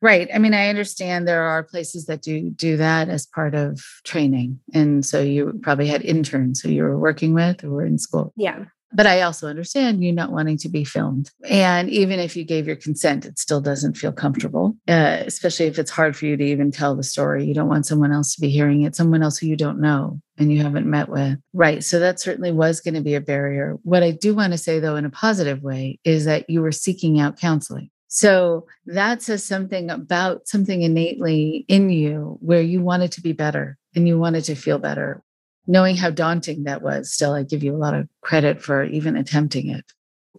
Right. 0.01 0.27
I 0.33 0.37
mean, 0.37 0.53
I 0.53 0.67
understand 0.67 1.27
there 1.27 1.43
are 1.43 1.63
places 1.63 2.05
that 2.05 2.21
do 2.21 2.49
do 2.49 2.77
that 2.77 3.09
as 3.09 3.25
part 3.25 3.55
of 3.55 3.81
training. 4.03 4.59
And 4.73 5.05
so 5.05 5.21
you 5.21 5.59
probably 5.63 5.87
had 5.87 6.03
interns 6.03 6.59
who 6.61 6.69
you 6.69 6.83
were 6.83 6.99
working 6.99 7.33
with 7.33 7.63
or 7.63 7.69
were 7.69 7.85
in 7.85 7.97
school. 7.97 8.33
Yeah. 8.35 8.65
But 8.95 9.07
I 9.07 9.21
also 9.21 9.47
understand 9.47 10.03
you 10.03 10.11
not 10.11 10.31
wanting 10.31 10.57
to 10.59 10.69
be 10.69 10.83
filmed. 10.83 11.29
And 11.49 11.89
even 11.89 12.19
if 12.19 12.35
you 12.35 12.43
gave 12.43 12.65
your 12.67 12.75
consent, 12.77 13.25
it 13.25 13.37
still 13.37 13.61
doesn't 13.61 13.97
feel 13.97 14.11
comfortable, 14.11 14.75
uh, 14.87 15.23
especially 15.25 15.65
if 15.65 15.77
it's 15.77 15.91
hard 15.91 16.15
for 16.15 16.25
you 16.25 16.37
to 16.37 16.43
even 16.43 16.71
tell 16.71 16.95
the 16.95 17.03
story. 17.03 17.45
You 17.45 17.53
don't 17.53 17.67
want 17.67 17.85
someone 17.85 18.11
else 18.11 18.35
to 18.35 18.41
be 18.41 18.49
hearing 18.49 18.83
it, 18.83 18.95
someone 18.95 19.21
else 19.21 19.37
who 19.37 19.47
you 19.47 19.57
don't 19.57 19.81
know 19.81 20.21
and 20.37 20.51
you 20.51 20.63
haven't 20.63 20.89
met 20.89 21.09
with. 21.09 21.37
Right. 21.53 21.83
So 21.83 21.99
that 21.99 22.19
certainly 22.19 22.51
was 22.51 22.81
going 22.81 22.95
to 22.95 23.01
be 23.01 23.15
a 23.15 23.21
barrier. 23.21 23.77
What 23.83 24.03
I 24.03 24.11
do 24.11 24.33
want 24.33 24.53
to 24.53 24.57
say, 24.57 24.79
though, 24.79 24.95
in 24.95 25.05
a 25.05 25.09
positive 25.09 25.61
way, 25.61 25.99
is 26.03 26.25
that 26.25 26.49
you 26.49 26.61
were 26.61 26.71
seeking 26.71 27.19
out 27.19 27.39
counseling. 27.39 27.89
So 28.07 28.67
that 28.85 29.21
says 29.21 29.43
something 29.43 29.89
about 29.89 30.47
something 30.47 30.83
innately 30.83 31.65
in 31.67 31.89
you 31.89 32.37
where 32.39 32.61
you 32.61 32.81
wanted 32.81 33.11
to 33.13 33.21
be 33.21 33.33
better 33.33 33.77
and 33.93 34.07
you 34.07 34.17
wanted 34.17 34.45
to 34.45 34.55
feel 34.55 34.79
better. 34.79 35.21
Knowing 35.67 35.95
how 35.95 36.09
daunting 36.09 36.63
that 36.63 36.81
was, 36.81 37.11
still, 37.11 37.33
I 37.33 37.43
give 37.43 37.63
you 37.63 37.75
a 37.75 37.77
lot 37.77 37.95
of 37.95 38.07
credit 38.21 38.61
for 38.61 38.83
even 38.83 39.15
attempting 39.15 39.69
it. 39.69 39.85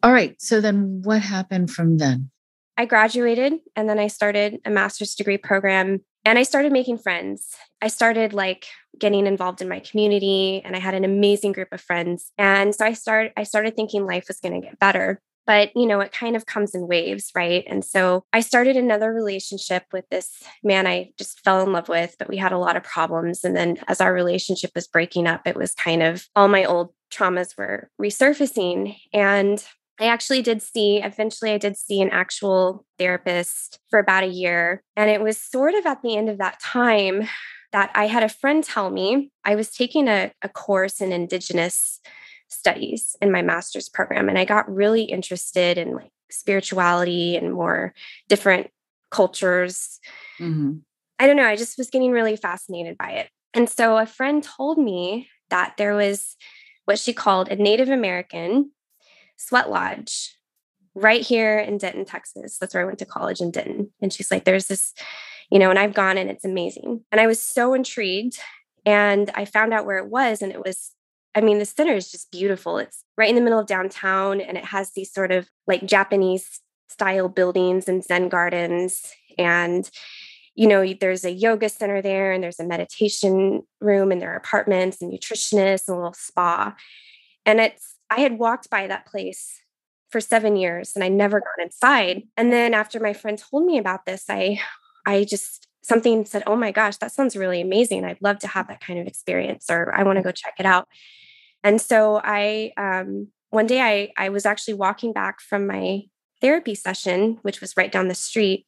All 0.03 0.13
right. 0.13 0.41
So 0.41 0.61
then 0.61 1.01
what 1.05 1.23
happened 1.23 1.71
from 1.71 1.99
then? 1.99 2.31
I 2.79 2.85
graduated 2.85 3.55
and 3.75 3.89
then 3.89 3.99
I 3.99 4.09
started 4.09 4.61
a 4.65 4.71
master's 4.71 5.15
degree 5.15 5.39
program 5.39 6.01
and 6.25 6.39
I 6.39 6.43
started 6.43 6.73
making 6.73 6.99
friends. 6.99 7.55
I 7.81 7.89
started 7.89 8.33
like 8.33 8.67
getting 8.99 9.27
involved 9.27 9.63
in 9.63 9.69
my 9.69 9.81
community 9.81 10.61
and 10.65 10.77
I 10.77 10.79
had 10.79 10.95
an 10.95 11.05
amazing 11.05 11.53
group 11.53 11.69
of 11.73 11.81
friends. 11.81 12.33
And 12.37 12.75
so 12.75 12.85
I 12.85 12.93
started 12.93 13.33
I 13.37 13.45
started 13.45 13.77
thinking 13.77 14.05
life 14.05 14.25
was 14.29 14.41
going 14.41 14.61
to 14.61 14.67
get 14.67 14.79
better 14.79 15.23
but 15.47 15.71
you 15.77 15.87
know 15.87 16.01
it 16.01 16.13
kind 16.13 16.37
of 16.37 16.47
comes 16.47 16.75
in 16.75 16.87
waves 16.87 17.31
right? 17.35 17.65
And 17.69 17.85
so 17.85 18.25
i 18.33 18.41
started 18.41 18.77
another 18.77 19.13
relationship 19.13 19.85
with 19.93 20.05
this 20.11 20.43
man 20.63 20.87
i 20.87 21.11
just 21.19 21.41
fell 21.41 21.63
in 21.63 21.73
love 21.73 21.89
with 21.89 22.17
but 22.19 22.29
we 22.29 22.37
had 22.37 22.53
a 22.53 22.59
lot 22.59 22.77
of 22.77 22.83
problems. 22.83 23.45
And 23.45 23.57
then 23.57 23.79
as 23.89 24.01
our 24.01 24.13
relationship 24.13 24.73
was 24.75 24.87
breaking 24.87 25.27
up 25.27 25.47
it 25.47 25.57
was 25.57 25.75
kind 25.75 26.03
of 26.03 26.27
all 26.35 26.49
my 26.49 26.65
old 26.65 26.93
traumas 27.11 27.57
were 27.57 27.91
resurfacing. 28.01 28.97
And 29.13 29.65
I 29.99 30.07
actually 30.07 30.43
did 30.43 30.61
see, 30.61 31.03
eventually, 31.03 31.53
I 31.53 31.59
did 31.59 31.77
see 31.77 32.03
an 32.03 32.11
actual 32.11 32.85
therapist 32.99 33.79
for 33.89 33.99
about 33.99 34.25
a 34.25 34.29
year. 34.29 34.83
And 34.95 35.11
it 35.11 35.23
was 35.23 35.39
sort 35.39 35.75
of 35.75 35.87
at 35.87 36.03
the 36.03 36.17
end 36.17 36.29
of 36.29 36.39
that 36.39 36.61
time 36.61 37.27
that 37.73 37.91
I 37.95 38.07
had 38.07 38.23
a 38.23 38.29
friend 38.29 38.63
tell 38.63 38.91
me 38.91 39.31
I 39.45 39.55
was 39.55 39.71
taking 39.71 40.09
a, 40.09 40.33
a 40.43 40.49
course 40.49 41.01
in 41.01 41.13
Indigenous 41.13 42.01
studies 42.49 43.17
in 43.21 43.33
my 43.33 43.43
master's 43.43 43.89
program 43.89 44.29
and 44.29 44.39
i 44.39 44.45
got 44.45 44.73
really 44.73 45.03
interested 45.03 45.79
in 45.79 45.95
like 45.95 46.11
spirituality 46.31 47.37
and 47.37 47.53
more 47.53 47.95
different 48.29 48.71
cultures. 49.11 50.01
Mm-hmm. 50.41 50.79
i 51.19 51.27
don't 51.27 51.37
know 51.37 51.47
i 51.47 51.57
just 51.57 51.79
was 51.79 51.91
getting 51.91 52.11
really 52.11 52.37
fascinated 52.37 52.99
by 52.99 53.11
it. 53.11 53.31
And 53.55 53.71
so 53.71 53.97
a 53.97 54.05
friend 54.05 54.43
told 54.43 54.77
me 54.77 55.31
that 55.49 55.77
there 55.79 55.95
was 55.95 56.37
what 56.85 56.99
she 56.99 57.13
called 57.13 57.49
a 57.49 57.57
native 57.57 57.89
american 57.89 58.73
sweat 59.37 59.71
lodge 59.71 60.37
right 60.95 61.23
here 61.23 61.59
in 61.59 61.79
denton 61.79 62.05
texas. 62.05 62.59
That's 62.59 62.75
where 62.75 62.83
i 62.83 62.87
went 62.87 62.99
to 62.99 63.07
college 63.07 63.41
in 63.41 63.51
denton. 63.51 63.93
And 64.01 64.13
she's 64.13 64.31
like 64.31 64.45
there's 64.45 64.67
this 64.67 64.93
you 65.51 65.59
know 65.59 65.71
and 65.71 65.79
i've 65.79 65.95
gone 65.95 66.19
and 66.19 66.31
it's 66.31 66.45
amazing. 66.45 67.05
And 67.13 67.21
i 67.21 67.27
was 67.27 67.41
so 67.41 67.75
intrigued 67.75 68.39
and 68.85 69.31
i 69.35 69.45
found 69.45 69.73
out 69.73 69.87
where 69.87 69.99
it 69.99 70.11
was 70.11 70.43
and 70.43 70.53
it 70.53 70.63
was 70.63 70.93
I 71.37 71.43
mean, 71.43 71.59
the 71.59 71.67
center 71.67 71.93
is 71.93 72.11
just 72.11 72.33
beautiful. 72.33 72.79
It's 72.79 73.05
right 73.19 73.29
in 73.29 73.35
the 73.37 73.43
middle 73.43 73.59
of 73.59 73.67
downtown 73.67 74.41
and 74.41 74.57
it 74.57 74.65
has 74.65 74.93
these 74.93 75.13
sort 75.13 75.31
of 75.31 75.47
like 75.67 75.85
Japanese 75.85 76.61
style 76.89 77.29
buildings 77.29 77.89
and 77.89 78.03
Zen 78.03 78.31
gardens. 78.31 79.13
And, 79.37 79.89
you 80.55 80.67
know, 80.67 80.95
there's 80.99 81.27
a 81.27 81.31
yoga 81.31 81.69
center 81.69 82.01
there 82.01 82.33
and 82.33 82.43
there's 82.43 82.59
a 82.59 82.65
meditation 82.65 83.63
room 83.81 84.11
and 84.11 84.23
there 84.23 84.33
are 84.33 84.37
apartments 84.37 85.03
and 85.03 85.13
nutritionists 85.13 85.89
and 85.89 85.97
a 85.97 85.99
little 85.99 86.15
spa. 86.15 86.75
And 87.45 87.61
it's, 87.61 87.97
I 88.09 88.21
had 88.21 88.39
walked 88.39 88.71
by 88.71 88.87
that 88.87 89.07
place 89.07 89.61
for 90.09 90.23
seven 90.23 90.57
years 90.57 90.93
and 90.95 91.05
I 91.05 91.09
never 91.09 91.41
got 91.41 91.63
inside. 91.63 92.23
And 92.39 92.51
then 92.51 92.73
after 92.73 92.99
my 92.99 93.13
friend 93.13 93.37
told 93.37 93.67
me 93.67 93.77
about 93.77 94.07
this, 94.07 94.25
I, 94.31 94.61
I 95.05 95.25
just, 95.25 95.67
something 95.83 96.25
said, 96.25 96.45
Oh 96.47 96.57
my 96.57 96.73
gosh, 96.73 96.97
that 96.97 97.13
sounds 97.13 97.37
really 97.37 97.61
amazing. 97.61 98.07
I'd 98.07 98.23
love 98.23 98.39
to 98.39 98.47
have 98.49 98.69
that 98.69 98.81
kind 98.81 98.99
of 98.99 99.07
experience, 99.07 99.67
or 99.69 99.95
I 99.95 100.03
want 100.03 100.17
to 100.17 100.23
go 100.23 100.33
check 100.33 100.55
it 100.59 100.67
out. 100.67 100.89
And 101.67 101.81
so 101.81 102.21
I, 102.23 102.71
um, 102.77 103.27
one 103.51 103.67
day 103.67 103.81
I, 103.81 104.13
I 104.17 104.29
was 104.29 104.47
actually 104.47 104.75
walking 104.75 105.13
back 105.13 105.41
from 105.41 105.67
my 105.67 106.03
therapy 106.41 106.77
session, 106.77 107.41
which 107.43 107.61
was 107.61 107.77
right 107.77 107.91
down 107.91 108.07
the 108.07 108.15
street. 108.15 108.67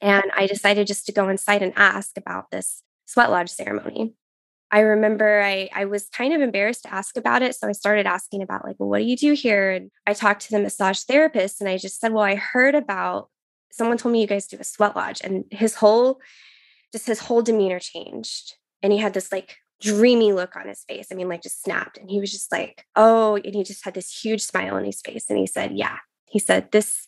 And 0.00 0.24
I 0.34 0.46
decided 0.46 0.86
just 0.86 1.04
to 1.06 1.12
go 1.12 1.28
inside 1.28 1.62
and 1.62 1.74
ask 1.76 2.16
about 2.16 2.50
this 2.50 2.82
sweat 3.04 3.30
lodge 3.30 3.50
ceremony. 3.50 4.14
I 4.70 4.80
remember 4.80 5.42
I, 5.42 5.68
I 5.74 5.84
was 5.84 6.08
kind 6.08 6.32
of 6.32 6.40
embarrassed 6.40 6.84
to 6.84 6.94
ask 6.94 7.18
about 7.18 7.42
it. 7.42 7.54
So 7.54 7.68
I 7.68 7.72
started 7.72 8.06
asking 8.06 8.40
about, 8.40 8.64
like, 8.64 8.76
well, 8.78 8.88
what 8.88 9.00
do 9.00 9.04
you 9.04 9.16
do 9.18 9.34
here? 9.34 9.70
And 9.70 9.90
I 10.06 10.14
talked 10.14 10.40
to 10.46 10.52
the 10.52 10.58
massage 10.58 11.00
therapist 11.00 11.60
and 11.60 11.68
I 11.68 11.76
just 11.76 12.00
said, 12.00 12.14
well, 12.14 12.24
I 12.24 12.36
heard 12.36 12.74
about 12.74 13.28
someone 13.72 13.98
told 13.98 14.14
me 14.14 14.22
you 14.22 14.26
guys 14.26 14.46
do 14.46 14.56
a 14.58 14.64
sweat 14.64 14.96
lodge. 14.96 15.20
And 15.22 15.44
his 15.50 15.74
whole, 15.74 16.18
just 16.92 17.06
his 17.06 17.18
whole 17.18 17.42
demeanor 17.42 17.78
changed. 17.78 18.54
And 18.82 18.90
he 18.90 18.98
had 18.98 19.12
this 19.12 19.30
like 19.30 19.58
dreamy 19.82 20.32
look 20.32 20.56
on 20.56 20.68
his 20.68 20.84
face. 20.88 21.08
I 21.10 21.14
mean, 21.14 21.28
like 21.28 21.42
just 21.42 21.62
snapped. 21.62 21.98
And 21.98 22.08
he 22.08 22.20
was 22.20 22.30
just 22.30 22.50
like, 22.52 22.86
oh, 22.96 23.36
and 23.36 23.54
he 23.54 23.64
just 23.64 23.84
had 23.84 23.94
this 23.94 24.10
huge 24.10 24.40
smile 24.40 24.76
on 24.76 24.84
his 24.84 25.00
face. 25.00 25.26
And 25.28 25.38
he 25.38 25.46
said, 25.46 25.72
yeah, 25.74 25.98
he 26.26 26.38
said, 26.38 26.70
this 26.70 27.06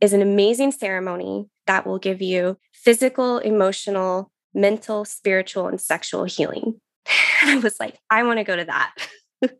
is 0.00 0.12
an 0.12 0.22
amazing 0.22 0.72
ceremony 0.72 1.48
that 1.66 1.86
will 1.86 1.98
give 1.98 2.22
you 2.22 2.56
physical, 2.72 3.38
emotional, 3.38 4.30
mental, 4.54 5.04
spiritual, 5.04 5.68
and 5.68 5.80
sexual 5.80 6.24
healing. 6.24 6.80
I 7.42 7.58
was 7.58 7.78
like, 7.80 7.98
I 8.10 8.22
want 8.22 8.38
to 8.38 8.44
go 8.44 8.56
to 8.56 8.64
that. 8.64 8.94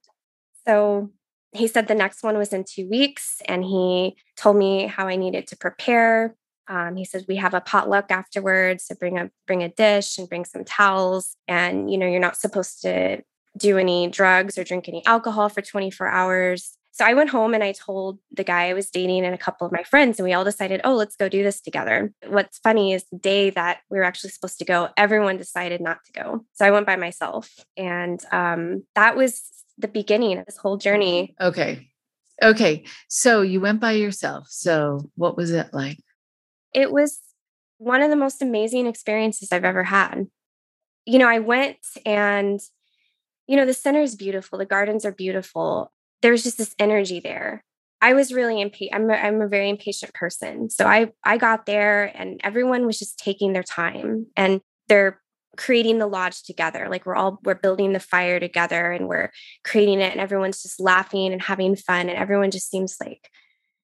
so 0.67 1.11
he 1.53 1.67
said 1.67 1.87
the 1.87 1.95
next 1.95 2.23
one 2.23 2.39
was 2.39 2.53
in 2.53 2.65
two 2.65 2.89
weeks. 2.89 3.43
And 3.47 3.65
he 3.65 4.17
told 4.37 4.57
me 4.57 4.87
how 4.87 5.07
I 5.07 5.17
needed 5.17 5.47
to 5.49 5.57
prepare 5.57 6.35
um, 6.69 6.97
he 6.97 7.05
says 7.05 7.25
we 7.29 7.37
have 7.37 7.55
a 7.55 7.61
potluck 7.61 8.11
afterwards, 8.11 8.85
so 8.85 8.95
bring 8.95 9.19
a 9.19 9.31
bring 9.47 9.63
a 9.63 9.69
dish 9.69 10.19
and 10.19 10.29
bring 10.29 10.45
some 10.45 10.65
towels. 10.65 11.37
And 11.49 11.91
you 11.91 11.99
know 11.99 12.07
you're 12.07 12.21
not 12.21 12.37
supposed 12.37 12.83
to 12.83 13.23
do 13.57 13.79
any 13.79 14.09
drugs 14.09 14.57
or 14.57 14.65
drink 14.65 14.89
any 14.89 15.05
alcohol 15.07 15.49
for 15.49 15.61
24 15.61 16.09
hours. 16.09 16.77
So 16.93 17.07
I 17.07 17.15
went 17.15 17.31
home 17.31 17.55
and 17.55 17.65
I 17.65 17.73
told 17.73 18.19
the 18.31 18.45
guy 18.45 18.69
I 18.69 18.75
was 18.75 18.91
dating 18.91 19.25
and 19.25 19.35
a 19.35 19.39
couple 19.39 19.67
of 19.67 19.73
my 19.73 19.83
friends, 19.83 20.19
and 20.19 20.25
we 20.25 20.35
all 20.35 20.45
decided, 20.45 20.83
oh, 20.85 20.95
let's 20.95 21.17
go 21.17 21.29
do 21.29 21.43
this 21.43 21.61
together. 21.61 22.13
What's 22.27 22.59
funny 22.59 22.93
is 22.93 23.05
the 23.11 23.19
day 23.19 23.49
that 23.51 23.79
we 23.91 23.99
were 23.99 24.05
actually 24.05 24.31
supposed 24.31 24.59
to 24.59 24.67
go, 24.67 24.91
everyone 24.97 25.39
decided 25.39 25.81
not 25.81 25.99
to 26.05 26.13
go. 26.13 26.45
So 26.53 26.67
I 26.67 26.71
went 26.71 26.87
by 26.87 26.97
myself. 26.97 27.51
And 27.79 28.23
um, 28.31 28.85
that 28.95 29.17
was 29.17 29.43
the 29.79 29.89
beginning 29.89 30.39
of 30.39 30.45
this 30.45 30.59
whole 30.59 30.77
journey. 30.77 31.35
Okay. 31.41 31.89
Okay. 32.43 32.85
So 33.09 33.41
you 33.41 33.61
went 33.61 33.81
by 33.81 33.93
yourself. 33.93 34.49
So 34.51 35.11
what 35.15 35.37
was 35.37 35.51
it 35.51 35.73
like? 35.73 35.99
It 36.75 36.93
was 36.93 37.21
one 37.79 38.03
of 38.03 38.11
the 38.11 38.17
most 38.17 38.43
amazing 38.43 38.87
experiences 38.87 39.51
I've 39.53 39.65
ever 39.65 39.85
had. 39.85 40.27
You 41.05 41.19
know, 41.19 41.29
I 41.29 41.41
went 41.41 41.79
and, 42.07 42.61
you 43.47 43.57
know, 43.57 43.67
the 43.67 43.75
center 43.75 44.01
is 44.01 44.15
beautiful, 44.15 44.59
the 44.59 44.67
gardens 44.67 45.05
are 45.05 45.13
beautiful. 45.13 45.93
There's 46.23 46.45
just 46.45 46.59
this 46.59 46.75
energy 46.79 47.19
there. 47.19 47.65
I 48.01 48.15
was 48.15 48.33
really 48.33 48.61
impatient. 48.61 48.95
I'm 48.95 49.11
I'm 49.11 49.41
a 49.41 49.49
very 49.49 49.69
impatient 49.69 50.13
person. 50.15 50.71
So 50.71 50.87
I 50.87 51.13
I 51.25 51.39
got 51.39 51.67
there 51.67 52.13
and 52.17 52.41
everyone 52.43 52.85
was 52.85 52.99
just 52.99 53.19
taking 53.19 53.53
their 53.53 53.63
time 53.63 54.27
and 54.37 54.61
they're 54.89 55.21
creating 55.57 55.99
the 55.99 56.07
lodge 56.07 56.43
together. 56.43 56.89
Like 56.91 57.07
we're 57.07 57.15
all 57.15 57.39
we're 57.45 57.55
building 57.55 57.93
the 57.93 58.01
fire 58.01 58.41
together 58.41 58.91
and 58.91 59.09
we're 59.09 59.31
creating 59.65 60.01
it 60.01 60.13
and 60.13 60.21
everyone's 60.21 60.63
just 60.63 60.81
laughing 60.81 61.33
and 61.33 61.43
having 61.43 61.77
fun 61.77 62.09
and 62.09 62.19
everyone 62.19 62.51
just 62.51 62.71
seems 62.71 62.97
like 63.01 63.29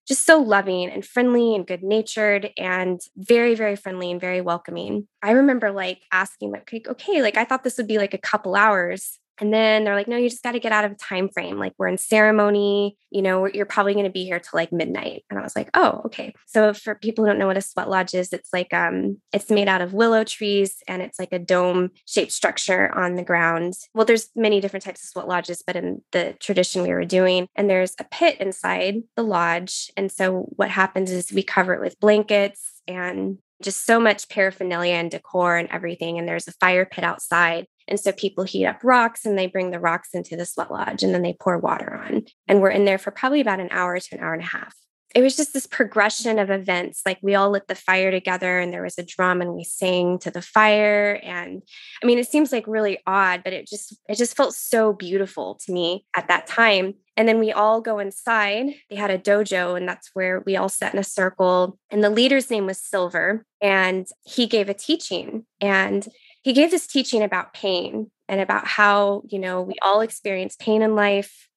just 0.08 0.24
so 0.26 0.38
loving 0.38 0.90
and 0.90 1.04
friendly 1.04 1.54
and 1.54 1.66
good 1.66 1.82
natured 1.82 2.50
and 2.56 3.00
very, 3.16 3.54
very 3.54 3.76
friendly 3.76 4.10
and 4.10 4.20
very 4.20 4.40
welcoming. 4.40 5.06
I 5.22 5.32
remember 5.32 5.70
like 5.70 6.00
asking, 6.10 6.50
like, 6.50 6.86
okay, 6.88 7.22
like 7.22 7.36
I 7.36 7.44
thought 7.44 7.62
this 7.62 7.76
would 7.76 7.86
be 7.86 7.98
like 7.98 8.14
a 8.14 8.18
couple 8.18 8.56
hours. 8.56 9.18
And 9.40 9.52
then 9.52 9.84
they're 9.84 9.94
like, 9.94 10.08
no, 10.08 10.16
you 10.16 10.28
just 10.28 10.42
got 10.42 10.52
to 10.52 10.60
get 10.60 10.72
out 10.72 10.84
of 10.84 10.92
a 10.92 10.96
time 10.96 11.28
frame. 11.28 11.58
Like 11.58 11.74
we're 11.78 11.88
in 11.88 11.98
ceremony, 11.98 12.96
you 13.10 13.22
know, 13.22 13.46
you're 13.46 13.66
probably 13.66 13.94
going 13.94 14.04
to 14.04 14.10
be 14.10 14.24
here 14.24 14.38
till 14.38 14.50
like 14.54 14.72
midnight. 14.72 15.24
And 15.30 15.38
I 15.38 15.42
was 15.42 15.56
like, 15.56 15.70
oh, 15.74 16.02
okay. 16.06 16.34
So 16.46 16.74
for 16.74 16.94
people 16.94 17.24
who 17.24 17.30
don't 17.30 17.38
know 17.38 17.46
what 17.46 17.56
a 17.56 17.62
sweat 17.62 17.88
lodge 17.88 18.14
is, 18.14 18.32
it's 18.32 18.52
like 18.52 18.72
um, 18.74 19.18
it's 19.32 19.50
made 19.50 19.68
out 19.68 19.80
of 19.80 19.94
willow 19.94 20.24
trees 20.24 20.76
and 20.86 21.02
it's 21.02 21.18
like 21.18 21.32
a 21.32 21.38
dome 21.38 21.90
shaped 22.06 22.32
structure 22.32 22.92
on 22.96 23.14
the 23.14 23.22
ground. 23.22 23.74
Well, 23.94 24.04
there's 24.04 24.28
many 24.34 24.60
different 24.60 24.84
types 24.84 25.02
of 25.02 25.10
sweat 25.10 25.28
lodges, 25.28 25.62
but 25.66 25.76
in 25.76 26.02
the 26.12 26.36
tradition 26.40 26.82
we 26.82 26.90
were 26.90 27.04
doing, 27.04 27.48
and 27.56 27.68
there's 27.68 27.94
a 27.98 28.04
pit 28.04 28.40
inside 28.40 28.96
the 29.16 29.22
lodge. 29.22 29.90
And 29.96 30.10
so 30.10 30.48
what 30.56 30.70
happens 30.70 31.10
is 31.10 31.32
we 31.32 31.42
cover 31.42 31.74
it 31.74 31.80
with 31.80 32.00
blankets 32.00 32.82
and 32.86 33.38
just 33.62 33.84
so 33.84 33.98
much 33.98 34.28
paraphernalia 34.28 34.94
and 34.94 35.10
decor 35.10 35.56
and 35.56 35.68
everything. 35.70 36.18
And 36.18 36.28
there's 36.28 36.48
a 36.48 36.52
fire 36.52 36.84
pit 36.84 37.04
outside. 37.04 37.66
And 37.88 37.98
so 37.98 38.12
people 38.12 38.44
heat 38.44 38.66
up 38.66 38.80
rocks 38.84 39.24
and 39.24 39.38
they 39.38 39.46
bring 39.46 39.70
the 39.70 39.80
rocks 39.80 40.10
into 40.12 40.36
the 40.36 40.46
sweat 40.46 40.70
lodge 40.70 41.02
and 41.02 41.14
then 41.14 41.22
they 41.22 41.36
pour 41.40 41.58
water 41.58 41.94
on. 41.94 42.24
And 42.46 42.60
we're 42.60 42.70
in 42.70 42.84
there 42.84 42.98
for 42.98 43.10
probably 43.10 43.40
about 43.40 43.60
an 43.60 43.68
hour 43.70 43.98
to 43.98 44.16
an 44.16 44.22
hour 44.22 44.34
and 44.34 44.42
a 44.42 44.46
half 44.46 44.74
it 45.14 45.22
was 45.22 45.36
just 45.36 45.54
this 45.54 45.66
progression 45.66 46.38
of 46.38 46.50
events. 46.50 47.02
Like 47.06 47.18
we 47.22 47.34
all 47.34 47.50
lit 47.50 47.66
the 47.66 47.74
fire 47.74 48.10
together 48.10 48.58
and 48.58 48.72
there 48.72 48.82
was 48.82 48.98
a 48.98 49.02
drum 49.02 49.40
and 49.40 49.54
we 49.54 49.64
sang 49.64 50.18
to 50.20 50.30
the 50.30 50.42
fire. 50.42 51.18
And 51.22 51.62
I 52.02 52.06
mean, 52.06 52.18
it 52.18 52.28
seems 52.28 52.52
like 52.52 52.66
really 52.66 52.98
odd, 53.06 53.42
but 53.42 53.52
it 53.52 53.66
just, 53.66 53.96
it 54.08 54.16
just 54.16 54.36
felt 54.36 54.54
so 54.54 54.92
beautiful 54.92 55.58
to 55.64 55.72
me 55.72 56.04
at 56.14 56.28
that 56.28 56.46
time. 56.46 56.94
And 57.16 57.26
then 57.26 57.38
we 57.38 57.52
all 57.52 57.80
go 57.80 57.98
inside. 57.98 58.74
They 58.90 58.96
had 58.96 59.10
a 59.10 59.18
dojo, 59.18 59.76
and 59.76 59.88
that's 59.88 60.10
where 60.12 60.40
we 60.46 60.56
all 60.56 60.68
sat 60.68 60.92
in 60.92 61.00
a 61.00 61.04
circle. 61.04 61.76
And 61.90 62.04
the 62.04 62.10
leader's 62.10 62.48
name 62.48 62.66
was 62.66 62.80
Silver. 62.80 63.44
And 63.60 64.06
he 64.24 64.46
gave 64.46 64.68
a 64.68 64.74
teaching. 64.74 65.44
And 65.60 66.06
he 66.42 66.52
gave 66.52 66.70
this 66.70 66.86
teaching 66.86 67.22
about 67.22 67.52
pain 67.52 68.10
and 68.28 68.40
about 68.40 68.66
how, 68.66 69.22
you 69.28 69.38
know, 69.38 69.62
we 69.62 69.74
all 69.82 70.00
experience 70.00 70.56
pain 70.56 70.82
in 70.82 70.94
life 70.94 71.48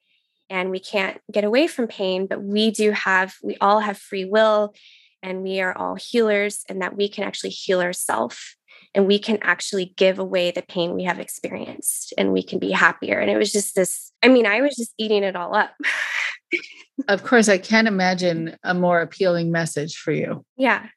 and 0.50 0.70
we 0.70 0.80
can't 0.80 1.20
get 1.32 1.44
away 1.44 1.68
from 1.68 1.88
pain, 1.88 2.28
but 2.28 2.44
we 2.44 2.72
do 2.72 2.92
have, 2.92 3.36
we 3.44 3.58
all 3.62 3.80
have 3.80 3.98
free 3.98 4.26
will 4.26 4.74
and 5.24 5.44
we 5.44 5.62
are 5.62 5.78
all 5.78 5.96
healers, 5.96 6.64
and 6.68 6.82
that 6.82 6.98
we 6.98 7.08
can 7.08 7.24
actually 7.24 7.52
heal 7.52 7.80
ourselves 7.80 8.56
and 8.94 9.08
we 9.08 9.20
can 9.20 9.38
actually 9.42 9.94
give 9.96 10.20
away 10.20 10.52
the 10.52 10.62
pain 10.62 10.94
we 10.94 11.04
have 11.04 11.20
experienced 11.20 12.14
and 12.18 12.34
we 12.34 12.44
can 12.44 12.60
be 12.60 12.72
happier. 12.72 13.20
And 13.20 13.30
it 13.30 13.38
was 13.38 13.52
just 13.52 13.76
this, 13.76 14.12
I 14.22 14.28
mean, 14.28 14.46
I 14.46 14.62
was 14.62 14.76
just 14.76 14.94
eating 14.98 15.24
it 15.24 15.36
all 15.36 15.56
up. 15.56 15.72
of 17.08 17.24
course, 17.24 17.48
I 17.48 17.58
can't 17.58 17.88
imagine 17.88 18.58
a 18.64 18.74
more 18.74 19.02
appealing 19.02 19.52
message 19.52 19.98
for 19.98 20.12
you. 20.12 20.46
Yeah. 20.58 20.88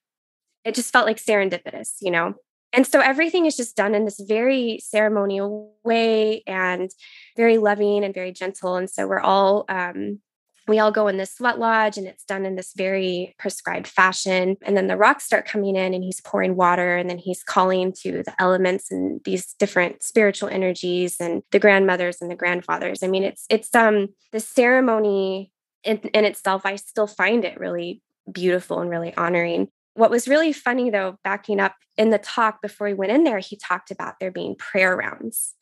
It 0.64 0.74
just 0.74 0.92
felt 0.92 1.06
like 1.06 1.18
serendipitous, 1.18 1.96
you 2.00 2.10
know? 2.10 2.34
And 2.74 2.86
so 2.86 3.00
everything 3.00 3.46
is 3.46 3.56
just 3.56 3.76
done 3.76 3.94
in 3.94 4.04
this 4.04 4.20
very 4.20 4.80
ceremonial 4.82 5.72
way 5.84 6.42
and 6.46 6.90
very 7.36 7.56
loving 7.56 8.04
and 8.04 8.12
very 8.12 8.32
gentle. 8.32 8.76
And 8.76 8.90
so 8.90 9.06
we're 9.06 9.20
all, 9.20 9.64
um, 9.68 10.20
we 10.66 10.78
all 10.78 10.90
go 10.90 11.06
in 11.08 11.16
this 11.16 11.34
sweat 11.34 11.58
lodge 11.58 11.98
and 11.98 12.06
it's 12.06 12.24
done 12.24 12.44
in 12.44 12.56
this 12.56 12.72
very 12.74 13.34
prescribed 13.38 13.86
fashion. 13.86 14.56
And 14.62 14.76
then 14.76 14.88
the 14.88 14.96
rocks 14.96 15.24
start 15.24 15.46
coming 15.46 15.76
in 15.76 15.94
and 15.94 16.02
he's 16.02 16.20
pouring 16.22 16.56
water 16.56 16.96
and 16.96 17.08
then 17.08 17.18
he's 17.18 17.44
calling 17.44 17.92
to 18.02 18.22
the 18.24 18.34
elements 18.40 18.90
and 18.90 19.20
these 19.24 19.52
different 19.54 20.02
spiritual 20.02 20.48
energies 20.48 21.16
and 21.20 21.42
the 21.52 21.60
grandmothers 21.60 22.20
and 22.20 22.30
the 22.30 22.34
grandfathers. 22.36 23.02
I 23.02 23.06
mean, 23.06 23.24
it's, 23.24 23.44
it's, 23.50 23.74
um, 23.74 24.08
the 24.32 24.40
ceremony 24.40 25.52
in, 25.84 25.98
in 25.98 26.24
itself, 26.24 26.62
I 26.64 26.76
still 26.76 27.06
find 27.06 27.44
it 27.44 27.60
really 27.60 28.02
beautiful 28.30 28.80
and 28.80 28.90
really 28.90 29.14
honoring. 29.16 29.68
What 29.94 30.10
was 30.10 30.28
really 30.28 30.52
funny 30.52 30.90
though, 30.90 31.18
backing 31.24 31.60
up 31.60 31.74
in 31.96 32.10
the 32.10 32.18
talk 32.18 32.60
before 32.60 32.88
we 32.88 32.94
went 32.94 33.12
in 33.12 33.24
there, 33.24 33.38
he 33.38 33.56
talked 33.56 33.90
about 33.90 34.14
there 34.20 34.30
being 34.30 34.56
prayer 34.56 34.96
rounds. 34.96 35.54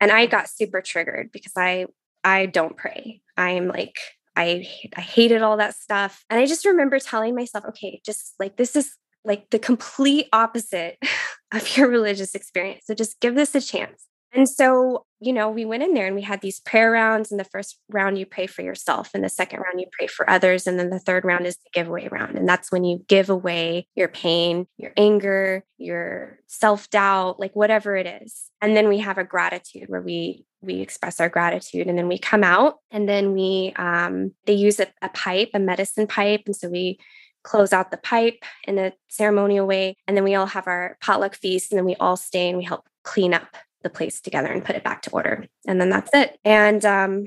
And 0.00 0.10
I 0.10 0.26
got 0.26 0.48
super 0.48 0.80
triggered 0.80 1.30
because 1.32 1.52
I 1.56 1.86
I 2.22 2.46
don't 2.46 2.76
pray. 2.76 3.22
I'm 3.36 3.68
like 3.68 3.98
I 4.36 4.68
I 4.96 5.00
hated 5.00 5.42
all 5.42 5.56
that 5.56 5.74
stuff. 5.74 6.24
And 6.30 6.38
I 6.40 6.46
just 6.46 6.64
remember 6.64 6.98
telling 6.98 7.34
myself, 7.34 7.64
okay, 7.70 8.00
just 8.04 8.34
like 8.38 8.56
this 8.56 8.76
is 8.76 8.94
like 9.24 9.50
the 9.50 9.58
complete 9.58 10.28
opposite 10.32 10.98
of 11.52 11.76
your 11.76 11.88
religious 11.88 12.34
experience. 12.34 12.84
So 12.86 12.94
just 12.94 13.20
give 13.20 13.34
this 13.34 13.54
a 13.54 13.60
chance. 13.60 14.06
And 14.32 14.48
so, 14.48 15.06
you 15.20 15.32
know, 15.32 15.50
we 15.50 15.64
went 15.64 15.82
in 15.82 15.94
there 15.94 16.06
and 16.06 16.14
we 16.14 16.22
had 16.22 16.42
these 16.42 16.60
prayer 16.60 16.90
rounds. 16.90 17.30
And 17.30 17.40
the 17.40 17.44
first 17.44 17.78
round, 17.88 18.18
you 18.18 18.26
pray 18.26 18.46
for 18.46 18.62
yourself. 18.62 19.10
And 19.14 19.24
the 19.24 19.28
second 19.28 19.60
round, 19.60 19.80
you 19.80 19.86
pray 19.92 20.06
for 20.06 20.28
others. 20.28 20.66
And 20.66 20.78
then 20.78 20.90
the 20.90 20.98
third 20.98 21.24
round 21.24 21.46
is 21.46 21.56
the 21.56 21.70
giveaway 21.72 22.08
round. 22.08 22.36
And 22.36 22.48
that's 22.48 22.70
when 22.70 22.84
you 22.84 23.04
give 23.08 23.30
away 23.30 23.86
your 23.94 24.08
pain, 24.08 24.66
your 24.76 24.92
anger, 24.96 25.64
your 25.78 26.38
self 26.46 26.90
doubt, 26.90 27.40
like 27.40 27.54
whatever 27.54 27.96
it 27.96 28.06
is. 28.06 28.50
And 28.60 28.76
then 28.76 28.88
we 28.88 28.98
have 28.98 29.18
a 29.18 29.24
gratitude 29.24 29.88
where 29.88 30.02
we 30.02 30.44
we 30.62 30.80
express 30.80 31.20
our 31.20 31.28
gratitude 31.28 31.86
and 31.86 31.96
then 31.96 32.08
we 32.08 32.18
come 32.18 32.42
out 32.42 32.76
and 32.90 33.08
then 33.08 33.32
we 33.32 33.72
um, 33.76 34.32
they 34.46 34.52
use 34.52 34.80
a, 34.80 34.86
a 35.00 35.08
pipe 35.10 35.50
a 35.54 35.58
medicine 35.58 36.06
pipe 36.06 36.42
and 36.46 36.56
so 36.56 36.68
we 36.68 36.98
close 37.44 37.72
out 37.72 37.90
the 37.90 37.96
pipe 37.96 38.42
in 38.66 38.78
a 38.78 38.92
ceremonial 39.08 39.66
way 39.66 39.96
and 40.06 40.16
then 40.16 40.24
we 40.24 40.34
all 40.34 40.46
have 40.46 40.66
our 40.66 40.96
potluck 41.00 41.36
feast 41.36 41.70
and 41.70 41.78
then 41.78 41.84
we 41.84 41.94
all 41.96 42.16
stay 42.16 42.48
and 42.48 42.58
we 42.58 42.64
help 42.64 42.88
clean 43.04 43.32
up 43.32 43.56
the 43.82 43.90
place 43.90 44.20
together 44.20 44.48
and 44.48 44.64
put 44.64 44.76
it 44.76 44.84
back 44.84 45.02
to 45.02 45.10
order. 45.10 45.46
And 45.66 45.80
then 45.80 45.90
that's 45.90 46.10
it. 46.12 46.38
And, 46.44 46.84
um, 46.84 47.26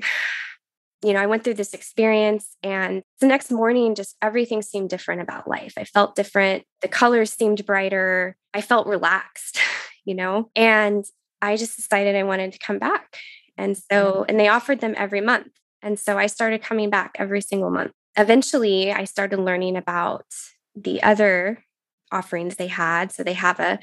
you 1.02 1.14
know, 1.14 1.20
I 1.20 1.26
went 1.26 1.44
through 1.44 1.54
this 1.54 1.72
experience, 1.72 2.56
and 2.62 3.02
the 3.20 3.26
next 3.26 3.50
morning, 3.50 3.94
just 3.94 4.16
everything 4.20 4.60
seemed 4.60 4.90
different 4.90 5.22
about 5.22 5.48
life. 5.48 5.74
I 5.78 5.84
felt 5.84 6.14
different. 6.14 6.64
The 6.82 6.88
colors 6.88 7.32
seemed 7.32 7.64
brighter. 7.64 8.36
I 8.52 8.60
felt 8.60 8.86
relaxed, 8.86 9.58
you 10.04 10.14
know, 10.14 10.50
and 10.54 11.04
I 11.40 11.56
just 11.56 11.76
decided 11.76 12.16
I 12.16 12.22
wanted 12.24 12.52
to 12.52 12.58
come 12.58 12.78
back. 12.78 13.16
And 13.56 13.76
so, 13.76 14.12
mm. 14.12 14.24
and 14.28 14.38
they 14.38 14.48
offered 14.48 14.80
them 14.80 14.94
every 14.96 15.20
month. 15.20 15.48
And 15.82 15.98
so 15.98 16.18
I 16.18 16.26
started 16.26 16.62
coming 16.62 16.90
back 16.90 17.12
every 17.18 17.40
single 17.40 17.70
month. 17.70 17.92
Eventually, 18.16 18.92
I 18.92 19.04
started 19.04 19.38
learning 19.38 19.76
about 19.76 20.26
the 20.74 21.02
other 21.02 21.64
offerings 22.12 22.56
they 22.56 22.66
had. 22.66 23.12
So 23.12 23.22
they 23.22 23.32
have 23.34 23.60
a 23.60 23.78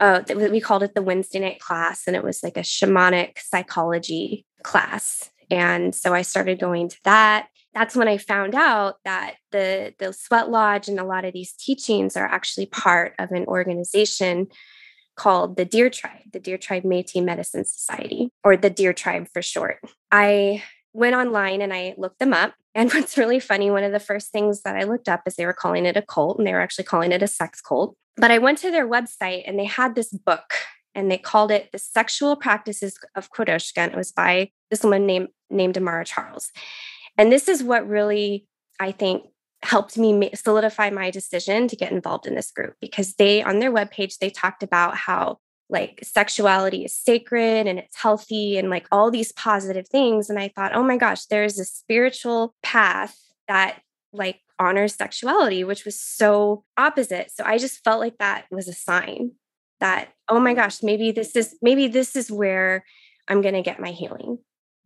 uh, 0.00 0.22
we 0.34 0.60
called 0.60 0.82
it 0.82 0.94
the 0.94 1.02
Wednesday 1.02 1.38
night 1.38 1.60
class, 1.60 2.04
and 2.06 2.16
it 2.16 2.24
was 2.24 2.42
like 2.42 2.56
a 2.56 2.60
shamanic 2.60 3.38
psychology 3.38 4.46
class. 4.62 5.30
And 5.50 5.94
so 5.94 6.14
I 6.14 6.22
started 6.22 6.60
going 6.60 6.88
to 6.88 6.96
that. 7.04 7.48
That's 7.74 7.94
when 7.94 8.08
I 8.08 8.18
found 8.18 8.54
out 8.54 8.96
that 9.04 9.34
the 9.52 9.94
the 9.98 10.12
Sweat 10.12 10.50
Lodge 10.50 10.88
and 10.88 10.98
a 10.98 11.04
lot 11.04 11.24
of 11.24 11.32
these 11.32 11.52
teachings 11.52 12.16
are 12.16 12.26
actually 12.26 12.66
part 12.66 13.14
of 13.18 13.30
an 13.30 13.44
organization 13.46 14.48
called 15.16 15.56
the 15.56 15.64
Deer 15.64 15.90
Tribe, 15.90 16.32
the 16.32 16.40
Deer 16.40 16.56
Tribe 16.56 16.84
Métis 16.84 17.22
Medicine 17.22 17.64
Society, 17.64 18.30
or 18.42 18.56
the 18.56 18.70
Deer 18.70 18.92
Tribe 18.92 19.28
for 19.32 19.42
short. 19.42 19.78
I 20.10 20.62
went 20.92 21.14
online 21.14 21.62
and 21.62 21.72
I 21.72 21.94
looked 21.96 22.18
them 22.18 22.32
up. 22.32 22.54
And 22.74 22.90
what's 22.94 23.18
really 23.18 23.40
funny, 23.40 23.70
one 23.70 23.84
of 23.84 23.92
the 23.92 24.00
first 24.00 24.30
things 24.30 24.62
that 24.62 24.76
I 24.76 24.84
looked 24.84 25.08
up 25.08 25.22
is 25.26 25.36
they 25.36 25.46
were 25.46 25.52
calling 25.52 25.86
it 25.86 25.96
a 25.96 26.02
cult 26.02 26.38
and 26.38 26.46
they 26.46 26.52
were 26.52 26.60
actually 26.60 26.84
calling 26.84 27.12
it 27.12 27.22
a 27.22 27.28
sex 27.28 27.60
cult. 27.60 27.96
But 28.16 28.30
I 28.30 28.38
went 28.38 28.58
to 28.58 28.70
their 28.70 28.88
website 28.88 29.44
and 29.46 29.58
they 29.58 29.64
had 29.64 29.94
this 29.94 30.12
book 30.12 30.54
and 30.94 31.10
they 31.10 31.18
called 31.18 31.50
it 31.50 31.70
The 31.72 31.78
Sexual 31.78 32.36
Practices 32.36 32.98
of 33.14 33.30
Quodoushka. 33.30 33.78
And 33.78 33.92
it 33.92 33.96
was 33.96 34.12
by 34.12 34.50
this 34.70 34.82
woman 34.82 35.06
named, 35.06 35.28
named 35.48 35.78
Amara 35.78 36.04
Charles. 36.04 36.50
And 37.16 37.30
this 37.30 37.48
is 37.48 37.62
what 37.62 37.88
really, 37.88 38.46
I 38.78 38.92
think, 38.92 39.24
helped 39.62 39.98
me 39.98 40.30
solidify 40.34 40.90
my 40.90 41.10
decision 41.10 41.68
to 41.68 41.76
get 41.76 41.92
involved 41.92 42.26
in 42.26 42.34
this 42.34 42.50
group 42.50 42.74
because 42.80 43.14
they, 43.14 43.42
on 43.42 43.58
their 43.58 43.72
webpage, 43.72 44.18
they 44.18 44.30
talked 44.30 44.62
about 44.62 44.96
how 44.96 45.38
like 45.70 46.00
sexuality 46.02 46.84
is 46.84 46.94
sacred 46.94 47.66
and 47.66 47.78
it's 47.78 47.96
healthy 47.96 48.58
and 48.58 48.70
like 48.70 48.86
all 48.90 49.10
these 49.10 49.32
positive 49.32 49.88
things. 49.88 50.28
And 50.28 50.38
I 50.38 50.48
thought, 50.48 50.74
oh 50.74 50.82
my 50.82 50.96
gosh, 50.96 51.26
there's 51.26 51.58
a 51.58 51.64
spiritual 51.64 52.54
path 52.62 53.16
that 53.48 53.80
like 54.12 54.40
honors 54.58 54.94
sexuality, 54.94 55.64
which 55.64 55.84
was 55.84 55.98
so 55.98 56.64
opposite. 56.76 57.30
So 57.30 57.44
I 57.44 57.58
just 57.58 57.82
felt 57.84 58.00
like 58.00 58.18
that 58.18 58.46
was 58.50 58.68
a 58.68 58.72
sign 58.72 59.32
that, 59.78 60.08
oh 60.28 60.40
my 60.40 60.54
gosh, 60.54 60.82
maybe 60.82 61.12
this 61.12 61.36
is 61.36 61.56
maybe 61.62 61.88
this 61.88 62.16
is 62.16 62.30
where 62.30 62.84
I'm 63.28 63.40
gonna 63.40 63.62
get 63.62 63.80
my 63.80 63.90
healing. 63.90 64.38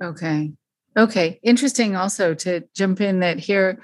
Okay. 0.02 0.52
Okay. 0.96 1.40
Interesting 1.42 1.96
also 1.96 2.34
to 2.34 2.62
jump 2.74 3.00
in 3.00 3.20
that 3.20 3.38
here 3.38 3.80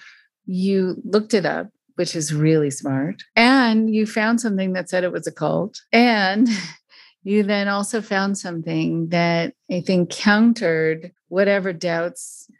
you 0.47 1.01
looked 1.05 1.35
it 1.35 1.47
up 1.47 1.69
which 2.01 2.17
is 2.17 2.33
really 2.33 2.71
smart. 2.71 3.23
And 3.37 3.95
you 3.95 4.07
found 4.07 4.41
something 4.41 4.73
that 4.73 4.89
said 4.89 5.05
it 5.05 5.13
was 5.13 5.27
a 5.27 5.33
cult. 5.33 5.83
And 5.93 6.49
you 7.22 7.42
then 7.42 7.68
also 7.68 8.00
found 8.00 8.38
something 8.38 9.09
that 9.09 9.54
I 9.70 9.80
think 9.80 10.11
countered 10.11 11.12
whatever 11.28 11.72
doubts 11.72 12.50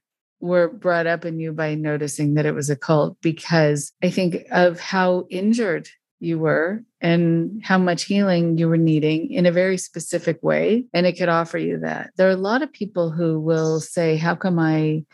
were 0.40 0.68
brought 0.68 1.06
up 1.06 1.24
in 1.24 1.38
you 1.38 1.52
by 1.52 1.74
noticing 1.74 2.34
that 2.34 2.46
it 2.46 2.54
was 2.54 2.70
a 2.70 2.76
cult 2.76 3.20
because 3.20 3.92
I 4.02 4.10
think 4.10 4.46
of 4.50 4.80
how 4.80 5.26
injured 5.30 5.88
you 6.18 6.38
were 6.38 6.82
and 7.00 7.62
how 7.64 7.78
much 7.78 8.04
healing 8.04 8.58
you 8.58 8.68
were 8.68 8.76
needing 8.76 9.30
in 9.30 9.46
a 9.46 9.52
very 9.52 9.78
specific 9.78 10.42
way. 10.42 10.84
And 10.92 11.06
it 11.06 11.16
could 11.16 11.28
offer 11.28 11.58
you 11.58 11.80
that. 11.80 12.10
There 12.16 12.28
are 12.28 12.32
a 12.32 12.36
lot 12.36 12.62
of 12.62 12.72
people 12.72 13.10
who 13.10 13.40
will 13.40 13.80
say, 13.80 14.16
How 14.16 14.34
come 14.34 14.58
I 14.58 15.04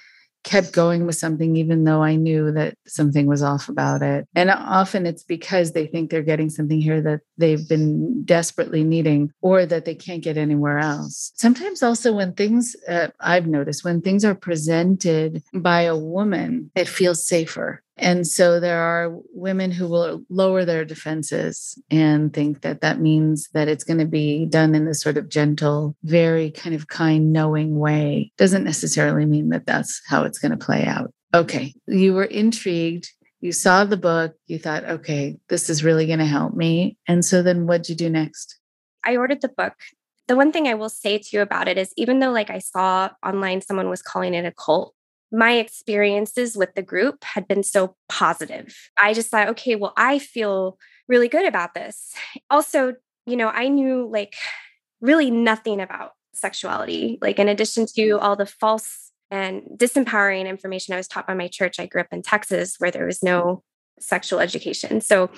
kept 0.46 0.72
going 0.72 1.04
with 1.04 1.16
something 1.16 1.56
even 1.56 1.82
though 1.82 2.02
I 2.02 2.14
knew 2.14 2.52
that 2.52 2.78
something 2.86 3.26
was 3.26 3.42
off 3.42 3.68
about 3.68 4.00
it. 4.00 4.28
And 4.34 4.48
often 4.48 5.04
it's 5.04 5.24
because 5.24 5.72
they 5.72 5.86
think 5.88 6.08
they're 6.08 6.22
getting 6.22 6.50
something 6.50 6.80
here 6.80 7.02
that 7.02 7.20
they've 7.36 7.68
been 7.68 8.24
desperately 8.24 8.84
needing 8.84 9.32
or 9.42 9.66
that 9.66 9.84
they 9.84 9.96
can't 9.96 10.22
get 10.22 10.36
anywhere 10.38 10.78
else. 10.78 11.32
Sometimes 11.34 11.82
also 11.82 12.12
when 12.12 12.32
things 12.32 12.76
uh, 12.88 13.08
I've 13.18 13.48
noticed 13.48 13.84
when 13.84 14.00
things 14.00 14.24
are 14.24 14.36
presented 14.36 15.42
by 15.52 15.82
a 15.82 15.96
woman, 15.96 16.70
it 16.76 16.88
feels 16.88 17.26
safer 17.26 17.82
and 17.96 18.26
so 18.26 18.60
there 18.60 18.80
are 18.80 19.16
women 19.32 19.70
who 19.70 19.88
will 19.88 20.22
lower 20.28 20.64
their 20.64 20.84
defenses 20.84 21.80
and 21.90 22.32
think 22.32 22.60
that 22.60 22.82
that 22.82 23.00
means 23.00 23.48
that 23.54 23.68
it's 23.68 23.84
going 23.84 23.98
to 23.98 24.06
be 24.06 24.44
done 24.46 24.74
in 24.74 24.84
this 24.84 25.00
sort 25.00 25.16
of 25.16 25.30
gentle, 25.30 25.96
very 26.02 26.50
kind 26.50 26.74
of 26.74 26.88
kind, 26.88 27.32
knowing 27.32 27.78
way. 27.78 28.32
Doesn't 28.36 28.64
necessarily 28.64 29.24
mean 29.24 29.48
that 29.48 29.66
that's 29.66 30.02
how 30.06 30.24
it's 30.24 30.38
going 30.38 30.52
to 30.52 30.64
play 30.64 30.84
out. 30.84 31.12
Okay. 31.32 31.74
You 31.86 32.12
were 32.12 32.24
intrigued. 32.24 33.10
You 33.40 33.52
saw 33.52 33.84
the 33.84 33.96
book. 33.96 34.34
You 34.46 34.58
thought, 34.58 34.84
okay, 34.84 35.38
this 35.48 35.70
is 35.70 35.84
really 35.84 36.06
going 36.06 36.18
to 36.18 36.26
help 36.26 36.54
me. 36.54 36.98
And 37.08 37.24
so 37.24 37.42
then 37.42 37.66
what'd 37.66 37.88
you 37.88 37.94
do 37.94 38.10
next? 38.10 38.58
I 39.04 39.16
ordered 39.16 39.40
the 39.40 39.48
book. 39.48 39.74
The 40.28 40.36
one 40.36 40.50
thing 40.50 40.66
I 40.66 40.74
will 40.74 40.88
say 40.88 41.18
to 41.18 41.28
you 41.32 41.40
about 41.40 41.68
it 41.68 41.78
is 41.78 41.92
even 41.96 42.18
though 42.18 42.32
like 42.32 42.50
I 42.50 42.58
saw 42.58 43.10
online 43.24 43.62
someone 43.62 43.88
was 43.88 44.02
calling 44.02 44.34
it 44.34 44.44
a 44.44 44.52
cult, 44.52 44.92
my 45.32 45.54
experiences 45.54 46.56
with 46.56 46.74
the 46.74 46.82
group 46.82 47.24
had 47.24 47.48
been 47.48 47.62
so 47.62 47.96
positive. 48.08 48.74
I 49.00 49.12
just 49.12 49.30
thought, 49.30 49.48
okay, 49.50 49.74
well, 49.74 49.92
I 49.96 50.18
feel 50.18 50.78
really 51.08 51.28
good 51.28 51.46
about 51.46 51.74
this. 51.74 52.14
Also, 52.50 52.94
you 53.26 53.36
know, 53.36 53.48
I 53.48 53.68
knew 53.68 54.08
like 54.10 54.34
really 55.00 55.30
nothing 55.30 55.80
about 55.80 56.12
sexuality. 56.34 57.18
Like, 57.20 57.38
in 57.38 57.48
addition 57.48 57.86
to 57.86 58.02
mm. 58.02 58.22
all 58.22 58.36
the 58.36 58.46
false 58.46 59.10
and 59.30 59.62
disempowering 59.76 60.46
information 60.46 60.94
I 60.94 60.98
was 60.98 61.08
taught 61.08 61.26
by 61.26 61.34
my 61.34 61.48
church, 61.48 61.80
I 61.80 61.86
grew 61.86 62.00
up 62.00 62.12
in 62.12 62.22
Texas 62.22 62.76
where 62.78 62.90
there 62.90 63.06
was 63.06 63.22
no 63.22 63.62
sexual 63.98 64.40
education. 64.40 65.00
So 65.00 65.30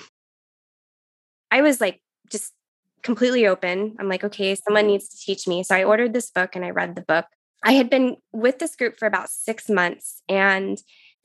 I 1.49 1.61
was 1.61 1.81
like, 1.81 2.01
just 2.29 2.53
completely 3.01 3.47
open. 3.47 3.95
I'm 3.99 4.09
like, 4.09 4.23
okay, 4.23 4.55
someone 4.55 4.85
mm. 4.85 4.89
needs 4.89 5.09
to 5.09 5.17
teach 5.17 5.47
me. 5.47 5.63
So 5.63 5.75
I 5.75 5.83
ordered 5.83 6.13
this 6.13 6.29
book 6.29 6.55
and 6.55 6.63
I 6.63 6.69
read 6.69 6.95
the 6.95 7.01
book. 7.01 7.25
I 7.63 7.73
had 7.73 7.89
been 7.89 8.17
with 8.31 8.59
this 8.59 8.75
group 8.75 8.97
for 8.97 9.05
about 9.05 9.29
six 9.29 9.69
months. 9.69 10.21
And 10.29 10.77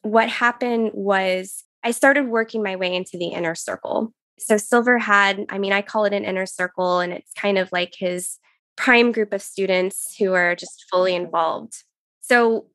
what 0.02 0.28
happened 0.28 0.90
was 0.94 1.64
I 1.82 1.92
started 1.92 2.28
working 2.28 2.62
my 2.62 2.76
way 2.76 2.94
into 2.94 3.16
the 3.18 3.28
inner 3.28 3.54
circle. 3.54 4.12
So 4.38 4.56
Silver 4.56 4.98
had, 4.98 5.44
I 5.48 5.58
mean, 5.58 5.72
I 5.72 5.82
call 5.82 6.04
it 6.04 6.12
an 6.12 6.24
inner 6.24 6.46
circle, 6.46 7.00
and 7.00 7.12
it's 7.12 7.32
kind 7.34 7.56
of 7.56 7.70
like 7.70 7.94
his 7.96 8.38
prime 8.76 9.12
group 9.12 9.32
of 9.32 9.42
students 9.42 10.16
who 10.18 10.32
are 10.32 10.56
just 10.56 10.86
fully 10.90 11.14
involved. 11.14 11.84
So, 12.20 12.66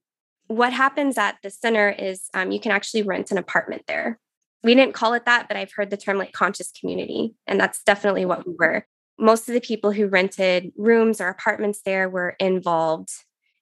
what 0.47 0.73
happens 0.73 1.17
at 1.17 1.37
the 1.43 1.51
center 1.51 1.89
is 1.89 2.27
um, 2.33 2.49
you 2.49 2.59
can 2.59 2.71
actually 2.71 3.03
rent 3.03 3.29
an 3.29 3.37
apartment 3.37 3.83
there. 3.87 4.19
We 4.63 4.73
didn't 4.73 4.95
call 4.95 5.13
it 5.13 5.25
that, 5.25 5.47
but 5.47 5.57
I've 5.57 5.71
heard 5.71 5.91
the 5.91 5.97
term 5.97 6.17
like 6.17 6.31
conscious 6.31 6.71
community, 6.71 7.35
and 7.45 7.59
that's 7.59 7.83
definitely 7.83 8.25
what 8.25 8.47
we 8.47 8.55
were. 8.57 8.85
Most 9.19 9.47
of 9.47 9.53
the 9.53 9.61
people 9.61 9.91
who 9.91 10.07
rented 10.07 10.71
rooms 10.75 11.21
or 11.21 11.27
apartments 11.27 11.81
there 11.85 12.09
were 12.09 12.35
involved 12.39 13.09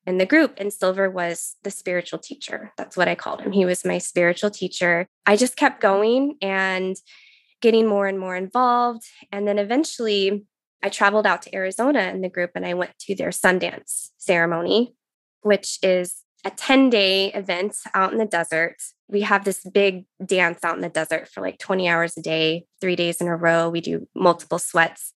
in 0.08 0.17
the 0.17 0.26
group. 0.26 0.54
And 0.58 0.72
Silver 0.74 1.10
was 1.10 1.58
the 1.63 1.70
spiritual 1.70 2.17
teacher. 2.17 2.72
That's 2.78 2.96
what 2.96 3.10
I 3.10 3.13
called 3.13 3.41
him. 3.41 3.52
He 3.52 3.65
was 3.65 3.86
my 3.86 3.98
spiritual 3.98 4.50
teacher. 4.50 5.08
I 5.26 5.36
just 5.36 5.58
kept 5.58 5.82
going 5.82 6.38
and 6.41 6.96
getting 7.62 7.86
more 7.86 8.08
and 8.08 8.17
more 8.17 8.36
involved. 8.36 9.04
And 9.32 9.46
then 9.48 9.60
eventually 9.60 10.46
I 10.82 10.89
traveled 10.89 11.28
out 11.28 11.41
to 11.41 11.54
Arizona 11.54 12.04
in 12.13 12.22
the 12.22 12.30
group 12.30 12.52
and 12.56 12.65
I 12.65 12.74
went 12.74 12.98
to 13.00 13.15
their 13.15 13.30
Sundance 13.30 14.12
ceremony, 14.17 14.96
which 15.41 15.78
is 15.84 16.24
a 16.46 16.52
10 16.52 16.89
day 16.89 17.34
event 17.34 17.76
out 17.93 18.13
in 18.13 18.17
the 18.17 18.26
desert. 18.26 18.78
We 19.10 19.22
have 19.22 19.43
this 19.43 19.65
big 19.65 20.06
dance 20.26 20.63
out 20.63 20.76
in 20.76 20.82
the 20.82 20.89
desert 20.89 21.28
for 21.28 21.41
like 21.41 21.60
20 21.60 21.89
hours 21.89 22.15
a 22.15 22.22
day, 22.22 22.65
three 22.80 22.96
days 22.96 23.20
in 23.20 23.28
a 23.28 23.36
row. 23.36 23.70
We 23.70 23.82
do 23.82 24.08
multiple 24.15 24.60
sweats. 24.60 25.13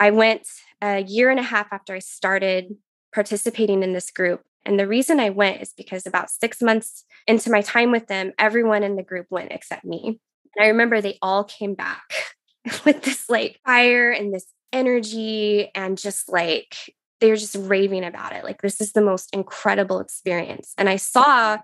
I 0.00 0.10
went 0.10 0.48
a 0.80 1.00
year 1.00 1.30
and 1.30 1.38
a 1.38 1.44
half 1.44 1.68
after 1.70 1.94
I 1.94 2.00
started 2.00 2.74
participating 3.14 3.82
in 3.82 3.92
this 3.92 4.10
group. 4.10 4.42
And 4.64 4.78
the 4.78 4.86
reason 4.86 5.20
I 5.20 5.30
went 5.30 5.60
is 5.60 5.72
because 5.76 6.06
about 6.06 6.30
six 6.30 6.62
months 6.62 7.04
into 7.26 7.50
my 7.50 7.62
time 7.62 7.90
with 7.90 8.06
them, 8.06 8.32
everyone 8.38 8.82
in 8.82 8.96
the 8.96 9.02
group 9.02 9.26
went 9.30 9.52
except 9.52 9.84
me. 9.84 10.20
And 10.56 10.64
I 10.64 10.68
remember 10.68 11.00
they 11.00 11.18
all 11.20 11.44
came 11.44 11.74
back 11.74 12.12
with 12.84 13.02
this 13.02 13.28
like 13.28 13.60
fire 13.64 14.10
and 14.10 14.32
this 14.32 14.46
energy 14.72 15.70
and 15.74 15.98
just 15.98 16.30
like 16.32 16.76
they 17.22 17.30
were 17.30 17.36
just 17.36 17.56
raving 17.56 18.04
about 18.04 18.32
it. 18.32 18.42
Like, 18.42 18.62
this 18.62 18.80
is 18.80 18.92
the 18.92 19.00
most 19.00 19.32
incredible 19.32 20.00
experience. 20.00 20.74
And 20.76 20.88
I 20.88 20.96
saw 20.96 21.58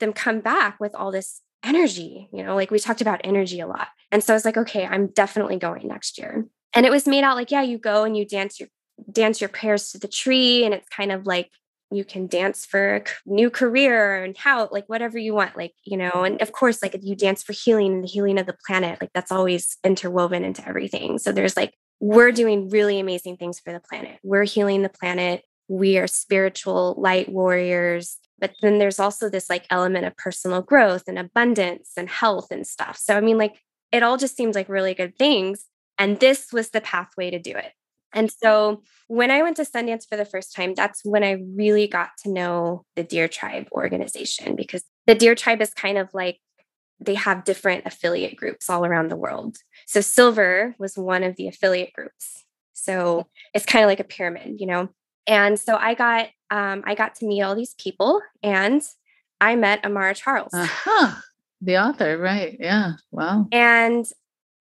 them 0.00 0.12
come 0.12 0.40
back 0.40 0.80
with 0.80 0.92
all 0.94 1.12
this 1.12 1.40
energy, 1.64 2.28
you 2.32 2.42
know, 2.42 2.56
like 2.56 2.72
we 2.72 2.80
talked 2.80 3.00
about 3.00 3.20
energy 3.22 3.60
a 3.60 3.66
lot. 3.66 3.88
And 4.10 4.22
so 4.22 4.32
I 4.32 4.36
was 4.36 4.44
like, 4.44 4.56
okay, 4.56 4.84
I'm 4.84 5.06
definitely 5.06 5.56
going 5.56 5.86
next 5.86 6.18
year. 6.18 6.44
And 6.74 6.84
it 6.84 6.90
was 6.90 7.06
made 7.06 7.22
out 7.22 7.36
like, 7.36 7.52
yeah, 7.52 7.62
you 7.62 7.78
go 7.78 8.02
and 8.02 8.16
you 8.16 8.26
dance 8.26 8.58
your 8.58 8.68
dance 9.10 9.40
your 9.40 9.48
prayers 9.48 9.90
to 9.92 9.98
the 9.98 10.08
tree 10.08 10.64
and 10.64 10.74
it's 10.74 10.88
kind 10.88 11.12
of 11.12 11.26
like 11.26 11.50
you 11.90 12.04
can 12.04 12.26
dance 12.26 12.64
for 12.64 12.96
a 12.96 13.04
new 13.26 13.50
career 13.50 14.22
and 14.24 14.36
how 14.36 14.68
like 14.72 14.88
whatever 14.88 15.18
you 15.18 15.34
want 15.34 15.56
like 15.56 15.74
you 15.84 15.96
know 15.96 16.24
and 16.24 16.40
of 16.42 16.52
course 16.52 16.82
like 16.82 16.94
if 16.94 17.02
you 17.04 17.14
dance 17.14 17.42
for 17.42 17.52
healing 17.52 17.92
and 17.92 18.04
the 18.04 18.08
healing 18.08 18.38
of 18.38 18.46
the 18.46 18.56
planet 18.66 18.98
like 19.00 19.10
that's 19.14 19.32
always 19.32 19.76
interwoven 19.84 20.44
into 20.44 20.66
everything. 20.66 21.18
So 21.18 21.32
there's 21.32 21.56
like 21.56 21.74
we're 22.00 22.32
doing 22.32 22.68
really 22.68 22.98
amazing 22.98 23.36
things 23.36 23.60
for 23.60 23.72
the 23.72 23.80
planet. 23.80 24.18
We're 24.22 24.44
healing 24.44 24.82
the 24.82 24.88
planet. 24.88 25.42
We 25.68 25.98
are 25.98 26.06
spiritual 26.06 26.94
light 26.98 27.28
warriors 27.28 28.18
but 28.40 28.52
then 28.60 28.78
there's 28.78 28.98
also 28.98 29.30
this 29.30 29.48
like 29.48 29.64
element 29.70 30.04
of 30.04 30.16
personal 30.16 30.60
growth 30.60 31.04
and 31.06 31.18
abundance 31.18 31.92
and 31.96 32.08
health 32.08 32.48
and 32.50 32.66
stuff. 32.66 32.96
So 32.98 33.16
i 33.16 33.20
mean 33.20 33.38
like 33.38 33.60
it 33.92 34.02
all 34.02 34.16
just 34.16 34.36
seems 34.36 34.56
like 34.56 34.68
really 34.68 34.94
good 34.94 35.16
things 35.16 35.66
and 35.98 36.18
this 36.18 36.52
was 36.52 36.70
the 36.70 36.80
pathway 36.80 37.30
to 37.30 37.38
do 37.38 37.52
it 37.52 37.72
and 38.14 38.30
so 38.30 38.82
when 39.08 39.30
I 39.30 39.42
went 39.42 39.56
to 39.56 39.64
Sundance 39.64 40.08
for 40.08 40.16
the 40.16 40.24
first 40.24 40.54
time, 40.54 40.74
that's 40.74 41.02
when 41.04 41.22
I 41.22 41.42
really 41.54 41.86
got 41.86 42.10
to 42.22 42.30
know 42.30 42.84
the 42.96 43.02
Deer 43.04 43.28
Tribe 43.28 43.68
organization 43.72 44.56
because 44.56 44.84
the 45.06 45.14
Deer 45.14 45.34
Tribe 45.34 45.60
is 45.60 45.74
kind 45.74 45.98
of 45.98 46.08
like 46.14 46.38
they 47.00 47.14
have 47.14 47.44
different 47.44 47.84
affiliate 47.86 48.36
groups 48.36 48.70
all 48.70 48.86
around 48.86 49.10
the 49.10 49.16
world. 49.16 49.58
So 49.86 50.00
Silver 50.00 50.74
was 50.78 50.96
one 50.96 51.22
of 51.22 51.36
the 51.36 51.48
affiliate 51.48 51.92
groups. 51.92 52.44
So 52.72 53.26
it's 53.52 53.66
kind 53.66 53.84
of 53.84 53.88
like 53.88 54.00
a 54.00 54.04
pyramid, 54.04 54.60
you 54.60 54.66
know. 54.66 54.88
And 55.26 55.58
so 55.58 55.76
I 55.76 55.94
got 55.94 56.28
um, 56.50 56.82
I 56.86 56.94
got 56.94 57.16
to 57.16 57.26
meet 57.26 57.42
all 57.42 57.54
these 57.54 57.74
people, 57.78 58.20
and 58.42 58.82
I 59.40 59.56
met 59.56 59.84
Amara 59.84 60.14
Charles. 60.14 60.52
Uh-huh. 60.54 61.14
The 61.60 61.78
author, 61.78 62.18
right? 62.18 62.56
Yeah. 62.60 62.92
Wow. 63.10 63.48
And 63.50 64.06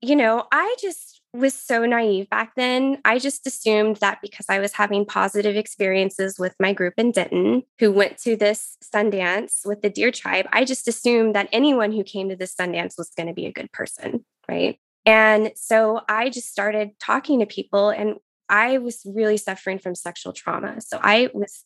you 0.02 0.16
know, 0.16 0.46
I 0.52 0.76
just 0.82 1.12
was 1.34 1.54
so 1.56 1.86
naive 1.86 2.30
back 2.30 2.54
then. 2.56 3.00
I 3.04 3.17
just 3.17 3.48
assumed 3.48 3.98
that 3.98 4.19
because 4.22 4.46
I 4.50 4.60
was 4.60 4.74
having 4.74 5.06
positive 5.06 5.56
experiences 5.56 6.38
with 6.38 6.56
my 6.60 6.74
group 6.74 6.93
in 6.98 7.12
Denton, 7.12 7.63
who 7.80 7.91
went 7.91 8.17
to 8.19 8.36
this 8.36 8.78
Sundance 8.84 9.65
with 9.65 9.82
the 9.82 9.89
Deer 9.89 10.12
Tribe, 10.12 10.48
I 10.54 10.63
just 10.63 10.88
assumed 10.88 11.36
that 11.36 11.50
anyone 11.52 11.91
who 11.91 12.04
came 12.04 12.30
to 12.30 12.36
this 12.36 12.54
Sundance 12.54 12.98
was 12.98 13.10
going 13.17 13.28
to 13.28 13.34
be 13.34 13.48
a 13.48 13.52
good 13.52 13.72
person. 13.72 14.24
Right. 14.48 14.78
And 15.06 15.52
so 15.56 16.02
I 16.08 16.30
just 16.30 16.50
started 16.50 16.91
talking 17.00 17.39
to 17.39 17.46
people, 17.46 17.89
and 17.89 18.15
I 18.48 18.78
was 18.78 19.02
really 19.06 19.38
suffering 19.38 19.80
from 19.80 19.96
sexual 19.96 20.34
trauma. 20.34 20.80
So 20.82 21.00
I 21.02 21.30
was 21.34 21.63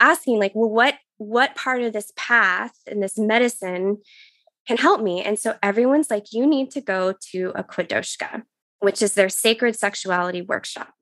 asking, 0.00 0.38
like, 0.40 0.52
well, 0.54 0.70
what 0.70 0.94
what 1.18 1.54
part 1.54 1.82
of 1.82 1.92
this 1.92 2.12
path 2.16 2.76
and 2.86 3.02
this 3.02 3.16
medicine 3.16 3.98
can 4.66 4.76
help 4.76 5.00
me? 5.00 5.22
And 5.22 5.38
so 5.38 5.56
everyone's 5.62 6.10
like, 6.10 6.32
you 6.32 6.46
need 6.46 6.70
to 6.72 6.80
go 6.80 7.14
to 7.30 7.52
a 7.54 7.62
Quodoushka 7.62 8.42
which 8.82 9.00
is 9.00 9.14
their 9.14 9.28
sacred 9.28 9.76
sexuality 9.76 10.42
workshop. 10.42 10.92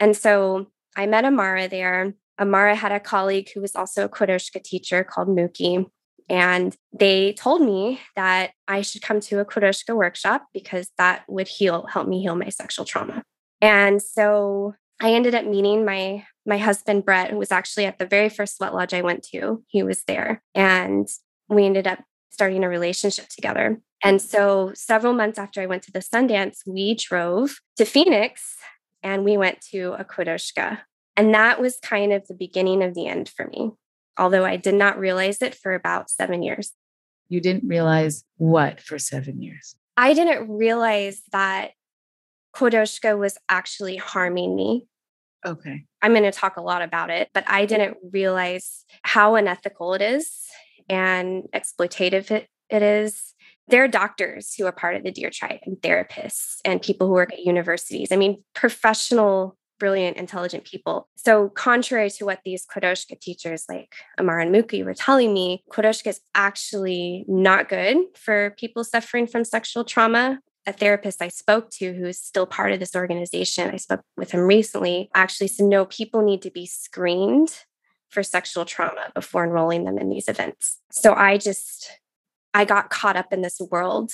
And 0.00 0.16
so 0.16 0.66
I 0.96 1.06
met 1.06 1.24
Amara 1.24 1.68
there. 1.68 2.14
Amara 2.40 2.74
had 2.74 2.90
a 2.90 2.98
colleague 2.98 3.48
who 3.54 3.60
was 3.60 3.76
also 3.76 4.04
a 4.04 4.08
Quodoushka 4.08 4.62
teacher 4.62 5.04
called 5.04 5.28
Mookie. 5.28 5.86
And 6.28 6.76
they 6.92 7.32
told 7.34 7.62
me 7.62 8.00
that 8.16 8.52
I 8.66 8.82
should 8.82 9.02
come 9.02 9.20
to 9.20 9.38
a 9.38 9.44
Quodoushka 9.44 9.94
workshop 9.94 10.46
because 10.52 10.90
that 10.98 11.22
would 11.28 11.46
heal, 11.46 11.86
help 11.86 12.08
me 12.08 12.22
heal 12.22 12.34
my 12.34 12.48
sexual 12.48 12.84
trauma. 12.84 13.22
And 13.60 14.02
so 14.02 14.74
I 15.00 15.12
ended 15.12 15.34
up 15.34 15.44
meeting 15.44 15.84
my 15.84 16.24
my 16.44 16.58
husband 16.58 17.04
Brett, 17.04 17.30
who 17.30 17.38
was 17.38 17.52
actually 17.52 17.86
at 17.86 18.00
the 18.00 18.06
very 18.06 18.28
first 18.28 18.56
sweat 18.56 18.74
lodge 18.74 18.92
I 18.92 19.02
went 19.02 19.22
to. 19.30 19.62
He 19.68 19.84
was 19.84 20.02
there, 20.08 20.42
and 20.56 21.08
we 21.48 21.66
ended 21.66 21.86
up 21.86 22.00
starting 22.32 22.64
a 22.64 22.68
relationship 22.68 23.28
together. 23.28 23.80
And 24.02 24.20
so, 24.20 24.72
several 24.74 25.12
months 25.12 25.38
after 25.38 25.60
I 25.60 25.66
went 25.66 25.84
to 25.84 25.92
the 25.92 26.00
Sundance, 26.00 26.66
we 26.66 26.94
drove 26.94 27.60
to 27.76 27.84
Phoenix 27.84 28.56
and 29.02 29.24
we 29.24 29.36
went 29.36 29.60
to 29.70 29.94
a 29.98 30.04
Quodoushka. 30.04 30.78
And 31.16 31.34
that 31.34 31.60
was 31.60 31.78
kind 31.82 32.12
of 32.12 32.26
the 32.26 32.34
beginning 32.34 32.82
of 32.82 32.94
the 32.94 33.06
end 33.06 33.28
for 33.28 33.46
me, 33.46 33.72
although 34.18 34.44
I 34.44 34.56
did 34.56 34.74
not 34.74 34.98
realize 34.98 35.42
it 35.42 35.54
for 35.54 35.74
about 35.74 36.10
seven 36.10 36.42
years. 36.42 36.72
You 37.28 37.40
didn't 37.40 37.68
realize 37.68 38.24
what 38.38 38.80
for 38.80 38.98
seven 38.98 39.40
years? 39.40 39.76
I 39.96 40.14
didn't 40.14 40.50
realize 40.50 41.22
that 41.32 41.72
Quodoushka 42.56 43.18
was 43.18 43.38
actually 43.48 43.96
harming 43.96 44.56
me. 44.56 44.86
Okay. 45.44 45.84
I'm 46.00 46.12
going 46.12 46.24
to 46.24 46.32
talk 46.32 46.56
a 46.56 46.62
lot 46.62 46.82
about 46.82 47.10
it, 47.10 47.30
but 47.34 47.44
I 47.46 47.66
didn't 47.66 47.96
realize 48.10 48.84
how 49.02 49.34
unethical 49.34 49.94
it 49.94 50.02
is 50.02 50.42
and 50.88 51.44
exploitative 51.54 52.30
it, 52.30 52.48
it 52.70 52.82
is. 52.82 53.34
There 53.68 53.84
are 53.84 53.88
doctors 53.88 54.54
who 54.54 54.66
are 54.66 54.72
part 54.72 54.96
of 54.96 55.04
the 55.04 55.12
Deer 55.12 55.30
Tribe 55.32 55.60
and 55.64 55.76
therapists 55.76 56.56
and 56.64 56.82
people 56.82 57.06
who 57.06 57.12
work 57.12 57.32
at 57.32 57.44
universities. 57.44 58.10
I 58.10 58.16
mean, 58.16 58.42
professional, 58.54 59.56
brilliant, 59.78 60.16
intelligent 60.16 60.64
people. 60.64 61.08
So, 61.16 61.48
contrary 61.48 62.10
to 62.10 62.24
what 62.24 62.40
these 62.44 62.66
Quodoushka 62.66 63.20
teachers 63.20 63.64
like 63.68 63.94
Amar 64.18 64.40
and 64.40 64.50
Muki 64.50 64.82
were 64.82 64.94
telling 64.94 65.32
me, 65.32 65.62
Quodoushka 65.70 66.08
is 66.08 66.20
actually 66.34 67.24
not 67.28 67.68
good 67.68 67.96
for 68.16 68.54
people 68.58 68.84
suffering 68.84 69.26
from 69.26 69.44
sexual 69.44 69.84
trauma 69.84 70.40
a 70.66 70.72
therapist 70.72 71.20
I 71.20 71.28
spoke 71.28 71.70
to 71.70 71.92
who 71.92 72.06
is 72.06 72.20
still 72.20 72.46
part 72.46 72.72
of 72.72 72.80
this 72.80 72.94
organization, 72.94 73.70
I 73.70 73.76
spoke 73.76 74.02
with 74.16 74.30
him 74.30 74.42
recently, 74.42 75.10
actually 75.14 75.48
said, 75.48 75.66
no, 75.66 75.86
people 75.86 76.22
need 76.22 76.42
to 76.42 76.50
be 76.50 76.66
screened 76.66 77.64
for 78.12 78.22
sexual 78.22 78.64
trauma 78.64 79.10
before 79.14 79.44
enrolling 79.44 79.84
them 79.84 79.98
in 79.98 80.10
these 80.10 80.28
events. 80.28 80.78
So 80.90 81.14
I 81.14 81.38
just, 81.38 81.90
I 82.54 82.64
got 82.64 82.90
caught 82.90 83.16
up 83.16 83.32
in 83.32 83.40
this 83.40 83.58
world 83.70 84.12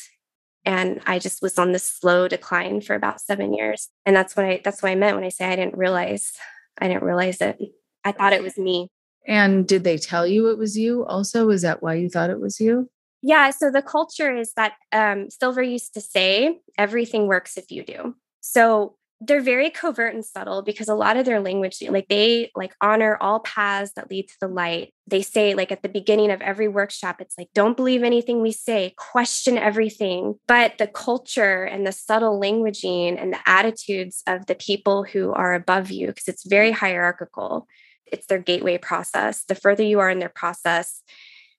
and 0.64 1.00
I 1.06 1.18
just 1.18 1.42
was 1.42 1.58
on 1.58 1.72
this 1.72 1.84
slow 1.84 2.28
decline 2.28 2.80
for 2.80 2.94
about 2.94 3.20
seven 3.20 3.52
years. 3.52 3.88
And 4.06 4.14
that's 4.14 4.36
what 4.36 4.46
I, 4.46 4.60
that's 4.64 4.82
what 4.82 4.90
I 4.90 4.94
meant 4.94 5.16
when 5.16 5.24
I 5.24 5.30
say 5.30 5.46
I 5.46 5.56
didn't 5.56 5.76
realize, 5.76 6.32
I 6.80 6.88
didn't 6.88 7.02
realize 7.02 7.40
it. 7.40 7.58
I 8.04 8.12
thought 8.12 8.32
it 8.32 8.42
was 8.42 8.56
me. 8.56 8.88
And 9.26 9.66
did 9.66 9.82
they 9.82 9.98
tell 9.98 10.26
you 10.26 10.50
it 10.50 10.58
was 10.58 10.78
you 10.78 11.04
also? 11.04 11.50
Is 11.50 11.62
that 11.62 11.82
why 11.82 11.94
you 11.94 12.08
thought 12.08 12.30
it 12.30 12.40
was 12.40 12.60
you? 12.60 12.88
Yeah. 13.20 13.50
So 13.50 13.70
the 13.70 13.82
culture 13.82 14.34
is 14.34 14.52
that 14.54 14.74
um, 14.92 15.28
Silver 15.28 15.62
used 15.62 15.94
to 15.94 16.00
say, 16.00 16.60
everything 16.78 17.26
works 17.26 17.56
if 17.56 17.70
you 17.70 17.82
do. 17.84 18.14
So 18.40 18.94
they're 19.20 19.40
very 19.40 19.68
covert 19.68 20.14
and 20.14 20.24
subtle 20.24 20.62
because 20.62 20.88
a 20.88 20.94
lot 20.94 21.16
of 21.16 21.24
their 21.26 21.40
language 21.40 21.82
like 21.88 22.06
they 22.08 22.50
like 22.54 22.72
honor 22.80 23.18
all 23.20 23.40
paths 23.40 23.92
that 23.96 24.10
lead 24.10 24.28
to 24.28 24.34
the 24.40 24.48
light. 24.48 24.94
They 25.08 25.22
say 25.22 25.54
like 25.54 25.72
at 25.72 25.82
the 25.82 25.88
beginning 25.88 26.30
of 26.30 26.40
every 26.40 26.68
workshop 26.68 27.20
it's 27.20 27.36
like 27.36 27.48
don't 27.52 27.76
believe 27.76 28.04
anything 28.04 28.40
we 28.40 28.52
say 28.52 28.94
question 28.96 29.58
everything. 29.58 30.34
But 30.46 30.78
the 30.78 30.86
culture 30.86 31.64
and 31.64 31.86
the 31.86 31.92
subtle 31.92 32.40
languaging 32.40 33.20
and 33.20 33.32
the 33.32 33.40
attitudes 33.44 34.22
of 34.26 34.46
the 34.46 34.54
people 34.54 35.02
who 35.02 35.32
are 35.32 35.54
above 35.54 35.90
you 35.90 36.08
because 36.08 36.28
it's 36.28 36.46
very 36.46 36.70
hierarchical. 36.70 37.66
It's 38.06 38.26
their 38.26 38.38
gateway 38.38 38.78
process. 38.78 39.44
The 39.44 39.54
further 39.56 39.82
you 39.82 39.98
are 39.98 40.10
in 40.10 40.20
their 40.20 40.32
process 40.34 41.02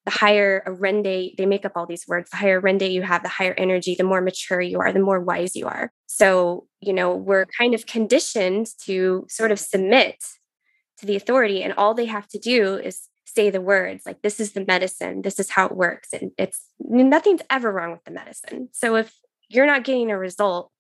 the 0.10 0.18
higher 0.18 0.64
a 0.66 0.72
rende, 0.72 1.36
they 1.38 1.46
make 1.46 1.66
up 1.66 1.74
all 1.76 1.86
these 1.86 2.08
words, 2.08 2.32
the 2.32 2.38
higher 2.38 2.60
rende 2.60 2.92
you 2.92 3.04
have, 3.04 3.22
the 3.22 3.30
higher 3.30 3.54
energy, 3.60 3.94
the 3.96 4.04
more 4.04 4.22
mature 4.22 4.60
you 4.60 4.80
are, 4.80 4.92
the 4.92 5.00
more 5.00 5.20
wise 5.20 5.56
you 5.56 5.68
are. 5.68 5.92
So, 6.08 6.66
you 6.82 6.94
know, 6.94 7.16
we're 7.16 7.46
kind 7.46 7.76
of 7.76 7.86
conditioned 7.86 8.70
to 8.86 9.28
sort 9.30 9.52
of 9.52 9.60
submit 9.60 10.16
to 10.98 11.06
the 11.06 11.16
authority, 11.16 11.62
and 11.62 11.74
all 11.74 11.94
they 11.94 12.06
have 12.06 12.28
to 12.30 12.40
do 12.40 12.76
is 12.76 13.08
say 13.26 13.52
the 13.52 13.62
words 13.62 14.04
like, 14.08 14.24
this 14.24 14.40
is 14.40 14.54
the 14.54 14.66
medicine, 14.66 15.22
this 15.22 15.40
is 15.40 15.52
how 15.52 15.68
it 15.68 15.76
works. 15.76 16.10
And 16.12 16.32
it's 16.40 16.66
nothing's 16.80 17.42
ever 17.52 17.72
wrong 17.72 17.92
with 17.92 18.04
the 18.04 18.12
medicine. 18.12 18.70
So 18.72 18.96
if 18.96 19.14
you're 19.48 19.68
not 19.68 19.84
getting 19.84 20.10
a 20.10 20.18
result, 20.18 20.72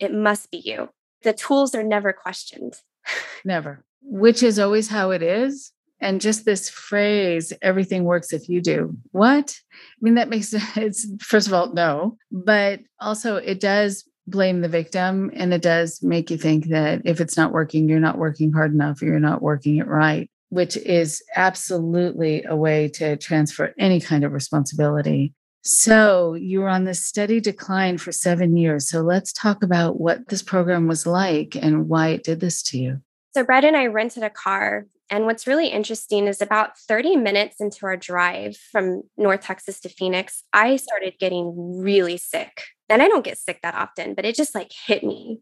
it 0.00 0.12
must 0.12 0.50
be 0.50 0.60
you. 0.64 0.88
The 1.22 1.32
tools 1.32 1.76
are 1.76 1.84
never 1.84 2.12
questioned. 2.12 2.74
Never, 3.44 3.84
which 4.02 4.42
is 4.42 4.58
always 4.58 4.88
how 4.88 5.12
it 5.12 5.22
is 5.22 5.72
and 6.00 6.20
just 6.20 6.44
this 6.44 6.68
phrase 6.68 7.52
everything 7.62 8.04
works 8.04 8.32
if 8.32 8.48
you 8.48 8.60
do. 8.60 8.96
What? 9.12 9.56
I 9.72 9.98
mean 10.00 10.14
that 10.14 10.28
makes 10.28 10.52
it's 10.76 11.06
first 11.20 11.46
of 11.46 11.52
all 11.52 11.72
no 11.72 12.16
but 12.30 12.80
also 13.00 13.36
it 13.36 13.60
does 13.60 14.08
blame 14.26 14.62
the 14.62 14.68
victim 14.68 15.30
and 15.34 15.52
it 15.52 15.60
does 15.60 16.02
make 16.02 16.30
you 16.30 16.38
think 16.38 16.68
that 16.68 17.02
if 17.04 17.20
it's 17.20 17.36
not 17.36 17.52
working 17.52 17.88
you're 17.88 18.00
not 18.00 18.18
working 18.18 18.52
hard 18.52 18.72
enough 18.72 19.02
or 19.02 19.06
you're 19.06 19.20
not 19.20 19.42
working 19.42 19.76
it 19.76 19.86
right 19.86 20.30
which 20.54 20.76
is 20.76 21.20
absolutely 21.34 22.44
a 22.44 22.54
way 22.54 22.88
to 22.88 23.16
transfer 23.16 23.74
any 23.76 24.00
kind 24.00 24.22
of 24.22 24.32
responsibility. 24.32 25.34
So 25.62 26.34
you 26.34 26.60
were 26.60 26.68
on 26.68 26.84
this 26.84 27.04
steady 27.04 27.40
decline 27.40 27.98
for 27.98 28.12
seven 28.12 28.56
years. 28.56 28.88
So 28.88 29.00
let's 29.00 29.32
talk 29.32 29.64
about 29.64 29.98
what 29.98 30.28
this 30.28 30.42
program 30.42 30.86
was 30.86 31.06
like 31.06 31.56
and 31.56 31.88
why 31.88 32.10
it 32.10 32.22
did 32.22 32.38
this 32.38 32.62
to 32.64 32.78
you. 32.78 33.00
So 33.34 33.42
brett 33.42 33.64
and 33.64 33.76
i 33.76 33.86
rented 33.86 34.22
a 34.22 34.30
car 34.30 34.86
and 35.10 35.26
what's 35.26 35.46
really 35.46 35.68
interesting 35.68 36.26
is 36.26 36.40
about 36.40 36.78
30 36.78 37.16
minutes 37.16 37.60
into 37.60 37.86
our 37.86 37.96
drive 37.96 38.56
from 38.56 39.02
North 39.16 39.42
Texas 39.42 39.80
to 39.80 39.88
Phoenix, 39.88 40.44
I 40.52 40.70
mm-hmm. 40.70 40.76
started 40.78 41.14
getting 41.18 41.78
really 41.80 42.16
sick. 42.16 42.62
And 42.88 43.02
I 43.02 43.08
don't 43.08 43.24
get 43.24 43.38
sick 43.38 43.60
that 43.62 43.74
often, 43.74 44.14
but 44.14 44.24
it 44.24 44.34
just 44.34 44.54
like 44.54 44.70
hit 44.72 45.02
me. 45.02 45.40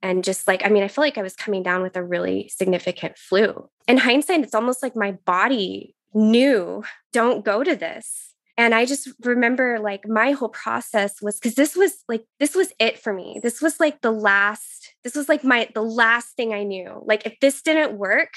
And 0.00 0.22
just 0.22 0.46
like, 0.46 0.64
I 0.64 0.68
mean, 0.68 0.84
I 0.84 0.88
feel 0.88 1.02
like 1.02 1.18
I 1.18 1.22
was 1.22 1.34
coming 1.34 1.62
down 1.62 1.82
with 1.82 1.96
a 1.96 2.04
really 2.04 2.48
significant 2.48 3.18
flu. 3.18 3.68
In 3.88 3.98
hindsight, 3.98 4.40
it's 4.40 4.54
almost 4.54 4.82
like 4.82 4.94
my 4.94 5.12
body 5.24 5.96
knew 6.14 6.84
don't 7.12 7.44
go 7.44 7.64
to 7.64 7.74
this. 7.74 8.34
And 8.56 8.74
I 8.74 8.86
just 8.86 9.08
remember 9.22 9.78
like 9.80 10.06
my 10.08 10.32
whole 10.32 10.48
process 10.48 11.22
was 11.22 11.38
because 11.38 11.54
this 11.54 11.76
was 11.76 12.02
like, 12.08 12.24
this 12.40 12.54
was 12.56 12.72
it 12.80 12.98
for 12.98 13.12
me. 13.12 13.40
This 13.42 13.62
was 13.62 13.78
like 13.78 14.00
the 14.00 14.10
last, 14.10 14.94
this 15.04 15.14
was 15.14 15.28
like 15.28 15.44
my, 15.44 15.68
the 15.74 15.82
last 15.82 16.34
thing 16.36 16.52
I 16.52 16.64
knew. 16.64 17.02
Like, 17.04 17.24
if 17.24 17.38
this 17.40 17.62
didn't 17.62 17.98
work, 17.98 18.30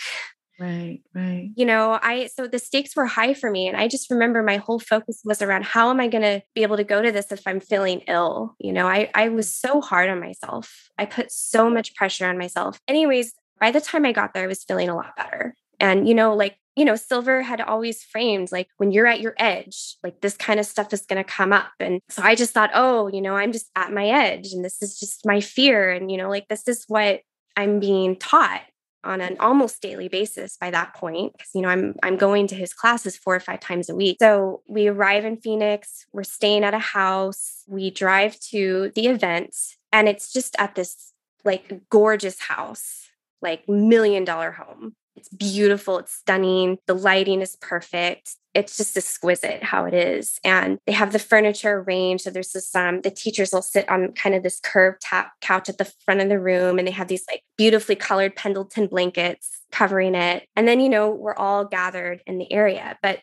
Right, 0.61 1.01
right. 1.15 1.49
You 1.55 1.65
know, 1.65 1.97
I 2.03 2.27
so 2.27 2.45
the 2.45 2.59
stakes 2.59 2.95
were 2.95 3.07
high 3.07 3.33
for 3.33 3.49
me. 3.49 3.67
And 3.67 3.75
I 3.75 3.87
just 3.87 4.11
remember 4.11 4.43
my 4.43 4.57
whole 4.57 4.77
focus 4.77 5.19
was 5.25 5.41
around 5.41 5.65
how 5.65 5.89
am 5.89 5.99
I 5.99 6.07
going 6.07 6.21
to 6.21 6.43
be 6.53 6.61
able 6.61 6.77
to 6.77 6.83
go 6.83 7.01
to 7.01 7.11
this 7.11 7.31
if 7.31 7.41
I'm 7.47 7.59
feeling 7.59 8.01
ill? 8.07 8.55
You 8.59 8.71
know, 8.71 8.87
I, 8.87 9.09
I 9.15 9.29
was 9.29 9.51
so 9.51 9.81
hard 9.81 10.11
on 10.11 10.19
myself. 10.19 10.89
I 10.99 11.05
put 11.05 11.31
so 11.31 11.67
much 11.67 11.95
pressure 11.95 12.27
on 12.27 12.37
myself. 12.37 12.79
Anyways, 12.87 13.33
by 13.59 13.71
the 13.71 13.81
time 13.81 14.05
I 14.05 14.11
got 14.11 14.35
there, 14.35 14.43
I 14.43 14.47
was 14.47 14.63
feeling 14.63 14.87
a 14.87 14.95
lot 14.95 15.15
better. 15.17 15.55
And, 15.79 16.07
you 16.07 16.13
know, 16.13 16.35
like, 16.35 16.57
you 16.75 16.85
know, 16.85 16.95
Silver 16.95 17.41
had 17.41 17.59
always 17.59 18.03
framed 18.03 18.51
like 18.51 18.67
when 18.77 18.91
you're 18.91 19.07
at 19.07 19.19
your 19.19 19.33
edge, 19.39 19.95
like 20.03 20.21
this 20.21 20.37
kind 20.37 20.59
of 20.59 20.67
stuff 20.67 20.93
is 20.93 21.07
going 21.07 21.21
to 21.21 21.27
come 21.27 21.51
up. 21.51 21.71
And 21.79 22.01
so 22.09 22.21
I 22.21 22.35
just 22.35 22.53
thought, 22.53 22.69
oh, 22.75 23.07
you 23.07 23.21
know, 23.21 23.35
I'm 23.35 23.51
just 23.51 23.71
at 23.75 23.91
my 23.91 24.05
edge 24.05 24.53
and 24.53 24.63
this 24.63 24.79
is 24.83 24.99
just 24.99 25.25
my 25.25 25.41
fear. 25.41 25.89
And, 25.89 26.11
you 26.11 26.17
know, 26.17 26.29
like 26.29 26.47
this 26.49 26.67
is 26.67 26.85
what 26.87 27.21
I'm 27.57 27.79
being 27.79 28.15
taught 28.15 28.61
on 29.03 29.21
an 29.21 29.37
almost 29.39 29.81
daily 29.81 30.07
basis 30.07 30.57
by 30.57 30.69
that 30.71 30.93
point 30.93 31.33
because 31.33 31.49
you 31.53 31.61
know 31.61 31.69
I'm 31.69 31.95
I'm 32.03 32.17
going 32.17 32.47
to 32.47 32.55
his 32.55 32.73
classes 32.73 33.17
four 33.17 33.35
or 33.35 33.39
five 33.39 33.59
times 33.59 33.89
a 33.89 33.95
week. 33.95 34.17
So 34.19 34.61
we 34.67 34.87
arrive 34.87 35.25
in 35.25 35.37
Phoenix, 35.37 36.05
we're 36.13 36.23
staying 36.23 36.63
at 36.63 36.73
a 36.73 36.79
house, 36.79 37.63
we 37.67 37.89
drive 37.89 38.39
to 38.51 38.91
the 38.95 39.07
event 39.07 39.55
and 39.91 40.07
it's 40.07 40.31
just 40.31 40.55
at 40.59 40.75
this 40.75 41.13
like 41.43 41.81
gorgeous 41.89 42.39
house, 42.39 43.09
like 43.41 43.67
million 43.67 44.25
dollar 44.25 44.51
home. 44.51 44.93
It's 45.15 45.29
beautiful, 45.29 45.99
it's 45.99 46.13
stunning, 46.13 46.77
the 46.87 46.95
lighting 46.95 47.41
is 47.41 47.55
perfect 47.57 48.35
it's 48.53 48.77
just 48.77 48.97
exquisite 48.97 49.63
how 49.63 49.85
it 49.85 49.93
is. 49.93 50.39
And 50.43 50.79
they 50.85 50.91
have 50.93 51.13
the 51.13 51.19
furniture 51.19 51.79
arranged. 51.79 52.23
So 52.23 52.29
there's 52.29 52.51
this 52.51 52.73
um 52.75 53.01
the 53.01 53.11
teachers 53.11 53.51
will 53.51 53.61
sit 53.61 53.87
on 53.89 54.13
kind 54.13 54.35
of 54.35 54.43
this 54.43 54.59
curved 54.61 55.01
tap 55.01 55.31
couch 55.41 55.69
at 55.69 55.77
the 55.77 55.91
front 56.05 56.21
of 56.21 56.29
the 56.29 56.39
room 56.39 56.77
and 56.77 56.87
they 56.87 56.91
have 56.91 57.07
these 57.07 57.25
like 57.29 57.43
beautifully 57.57 57.95
colored 57.95 58.35
Pendleton 58.35 58.87
blankets 58.87 59.61
covering 59.71 60.15
it. 60.15 60.47
And 60.55 60.67
then, 60.67 60.79
you 60.79 60.89
know, 60.89 61.09
we're 61.09 61.35
all 61.35 61.65
gathered 61.65 62.21
in 62.27 62.37
the 62.37 62.51
area. 62.51 62.97
But 63.01 63.19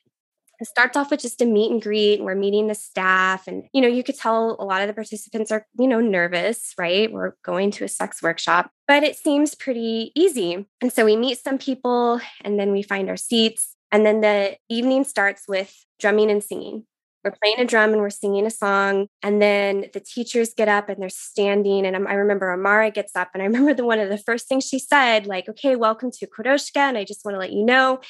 it 0.60 0.66
starts 0.66 0.96
off 0.96 1.10
with 1.10 1.20
just 1.20 1.40
a 1.40 1.46
meet 1.46 1.70
and 1.70 1.80
greet 1.80 2.18
and 2.18 2.24
we're 2.24 2.34
meeting 2.34 2.66
the 2.66 2.74
staff 2.74 3.46
and 3.46 3.64
you 3.72 3.80
know 3.80 3.88
you 3.88 4.02
could 4.02 4.16
tell 4.16 4.56
a 4.58 4.64
lot 4.64 4.82
of 4.82 4.88
the 4.88 4.94
participants 4.94 5.52
are 5.52 5.66
you 5.78 5.86
know 5.86 6.00
nervous 6.00 6.74
right 6.76 7.12
we're 7.12 7.34
going 7.44 7.70
to 7.70 7.84
a 7.84 7.88
sex 7.88 8.22
workshop 8.22 8.70
but 8.86 9.04
it 9.04 9.16
seems 9.16 9.54
pretty 9.54 10.10
easy 10.14 10.66
and 10.80 10.92
so 10.92 11.04
we 11.04 11.16
meet 11.16 11.38
some 11.38 11.58
people 11.58 12.20
and 12.42 12.58
then 12.58 12.72
we 12.72 12.82
find 12.82 13.08
our 13.08 13.16
seats 13.16 13.76
and 13.90 14.04
then 14.04 14.20
the 14.20 14.56
evening 14.68 15.04
starts 15.04 15.44
with 15.48 15.74
drumming 15.98 16.30
and 16.30 16.42
singing. 16.42 16.84
We're 17.24 17.34
playing 17.42 17.58
a 17.58 17.64
drum 17.64 17.92
and 17.92 18.00
we're 18.00 18.10
singing 18.10 18.46
a 18.46 18.50
song. 18.50 19.08
And 19.22 19.42
then 19.42 19.86
the 19.92 20.00
teachers 20.00 20.54
get 20.56 20.68
up 20.68 20.88
and 20.88 21.02
they're 21.02 21.08
standing. 21.08 21.84
And 21.84 21.96
I 22.08 22.12
remember 22.14 22.52
Amara 22.52 22.90
gets 22.90 23.16
up. 23.16 23.30
And 23.34 23.42
I 23.42 23.46
remember 23.46 23.74
the 23.74 23.84
one 23.84 23.98
of 23.98 24.08
the 24.08 24.18
first 24.18 24.48
things 24.48 24.64
she 24.64 24.78
said, 24.78 25.26
like, 25.26 25.48
okay, 25.48 25.76
welcome 25.76 26.10
to 26.12 26.26
Quodoushka. 26.26 26.76
And 26.76 26.96
I 26.96 27.04
just 27.04 27.24
want 27.24 27.34
to 27.34 27.40
let 27.40 27.52
you 27.52 27.64
know 27.64 28.00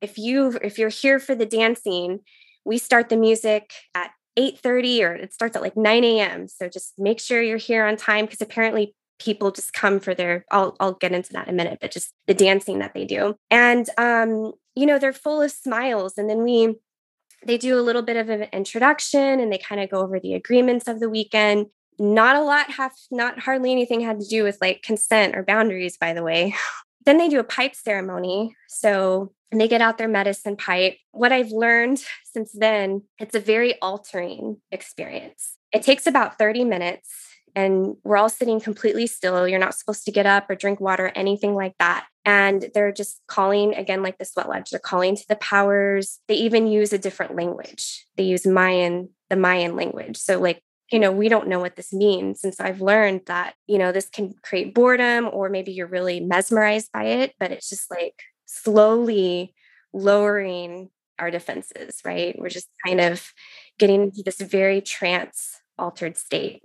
if 0.00 0.18
you 0.18 0.58
if 0.62 0.78
you're 0.78 0.90
here 0.90 1.18
for 1.18 1.34
the 1.34 1.46
dancing, 1.46 2.20
we 2.64 2.78
start 2.78 3.08
the 3.08 3.16
music 3.16 3.72
at 3.94 4.10
8:30 4.38 5.02
or 5.02 5.14
it 5.14 5.32
starts 5.32 5.56
at 5.56 5.62
like 5.62 5.76
9 5.76 6.04
a.m. 6.04 6.48
So 6.48 6.68
just 6.68 6.94
make 6.98 7.20
sure 7.20 7.42
you're 7.42 7.56
here 7.56 7.84
on 7.84 7.96
time 7.96 8.26
because 8.26 8.40
apparently 8.40 8.94
people 9.22 9.50
just 9.50 9.72
come 9.72 10.00
for 10.00 10.14
their 10.14 10.44
I'll 10.50 10.76
I'll 10.80 10.94
get 10.94 11.12
into 11.12 11.32
that 11.32 11.48
in 11.48 11.54
a 11.54 11.56
minute, 11.56 11.78
but 11.80 11.92
just 11.92 12.12
the 12.26 12.34
dancing 12.34 12.80
that 12.80 12.94
they 12.94 13.04
do. 13.04 13.36
And 13.50 13.88
um, 13.98 14.52
you 14.74 14.86
know, 14.86 14.98
they're 14.98 15.12
full 15.12 15.42
of 15.42 15.50
smiles. 15.50 16.14
And 16.16 16.28
then 16.28 16.42
we 16.42 16.76
they 17.44 17.58
do 17.58 17.78
a 17.78 17.82
little 17.82 18.02
bit 18.02 18.16
of 18.16 18.28
an 18.28 18.48
introduction 18.52 19.40
and 19.40 19.52
they 19.52 19.58
kind 19.58 19.80
of 19.80 19.90
go 19.90 20.00
over 20.00 20.20
the 20.20 20.34
agreements 20.34 20.86
of 20.86 21.00
the 21.00 21.10
weekend. 21.10 21.66
Not 21.98 22.36
a 22.36 22.42
lot 22.42 22.70
have 22.72 22.92
not 23.10 23.40
hardly 23.40 23.72
anything 23.72 24.00
had 24.00 24.20
to 24.20 24.26
do 24.26 24.44
with 24.44 24.58
like 24.60 24.82
consent 24.82 25.36
or 25.36 25.42
boundaries, 25.42 25.96
by 25.96 26.12
the 26.12 26.22
way. 26.22 26.54
then 27.04 27.18
they 27.18 27.28
do 27.28 27.40
a 27.40 27.44
pipe 27.44 27.74
ceremony. 27.74 28.56
So 28.68 29.32
they 29.50 29.68
get 29.68 29.80
out 29.80 29.98
their 29.98 30.08
medicine 30.08 30.56
pipe. 30.56 30.96
What 31.10 31.32
I've 31.32 31.50
learned 31.50 32.02
since 32.24 32.52
then, 32.52 33.02
it's 33.18 33.34
a 33.34 33.40
very 33.40 33.80
altering 33.82 34.58
experience. 34.70 35.56
It 35.72 35.82
takes 35.82 36.06
about 36.06 36.38
30 36.38 36.64
minutes 36.64 37.31
and 37.54 37.96
we're 38.04 38.16
all 38.16 38.28
sitting 38.28 38.60
completely 38.60 39.06
still. 39.06 39.46
You're 39.46 39.58
not 39.58 39.74
supposed 39.74 40.04
to 40.04 40.12
get 40.12 40.26
up 40.26 40.48
or 40.48 40.54
drink 40.54 40.80
water, 40.80 41.12
anything 41.14 41.54
like 41.54 41.74
that. 41.78 42.06
And 42.24 42.70
they're 42.74 42.92
just 42.92 43.20
calling 43.26 43.74
again, 43.74 44.02
like 44.02 44.18
the 44.18 44.24
sweat 44.24 44.48
lodge, 44.48 44.70
they're 44.70 44.80
calling 44.80 45.16
to 45.16 45.24
the 45.28 45.36
powers. 45.36 46.20
They 46.28 46.34
even 46.34 46.66
use 46.66 46.92
a 46.92 46.98
different 46.98 47.36
language. 47.36 48.06
They 48.16 48.24
use 48.24 48.46
Mayan, 48.46 49.10
the 49.28 49.36
Mayan 49.36 49.76
language. 49.76 50.16
So, 50.16 50.40
like, 50.40 50.62
you 50.90 50.98
know, 50.98 51.10
we 51.10 51.28
don't 51.28 51.48
know 51.48 51.58
what 51.58 51.76
this 51.76 51.92
means. 51.92 52.44
And 52.44 52.54
so 52.54 52.64
I've 52.64 52.82
learned 52.82 53.22
that, 53.26 53.54
you 53.66 53.78
know, 53.78 53.92
this 53.92 54.08
can 54.08 54.34
create 54.42 54.74
boredom 54.74 55.28
or 55.32 55.48
maybe 55.48 55.72
you're 55.72 55.86
really 55.86 56.20
mesmerized 56.20 56.90
by 56.92 57.04
it, 57.04 57.34
but 57.40 57.50
it's 57.50 57.68
just 57.68 57.90
like 57.90 58.14
slowly 58.46 59.54
lowering 59.92 60.90
our 61.18 61.30
defenses, 61.30 62.00
right? 62.04 62.38
We're 62.38 62.48
just 62.50 62.68
kind 62.84 63.00
of 63.00 63.32
getting 63.78 64.02
into 64.02 64.22
this 64.24 64.40
very 64.40 64.80
trance 64.80 65.60
altered 65.78 66.16
state. 66.16 66.62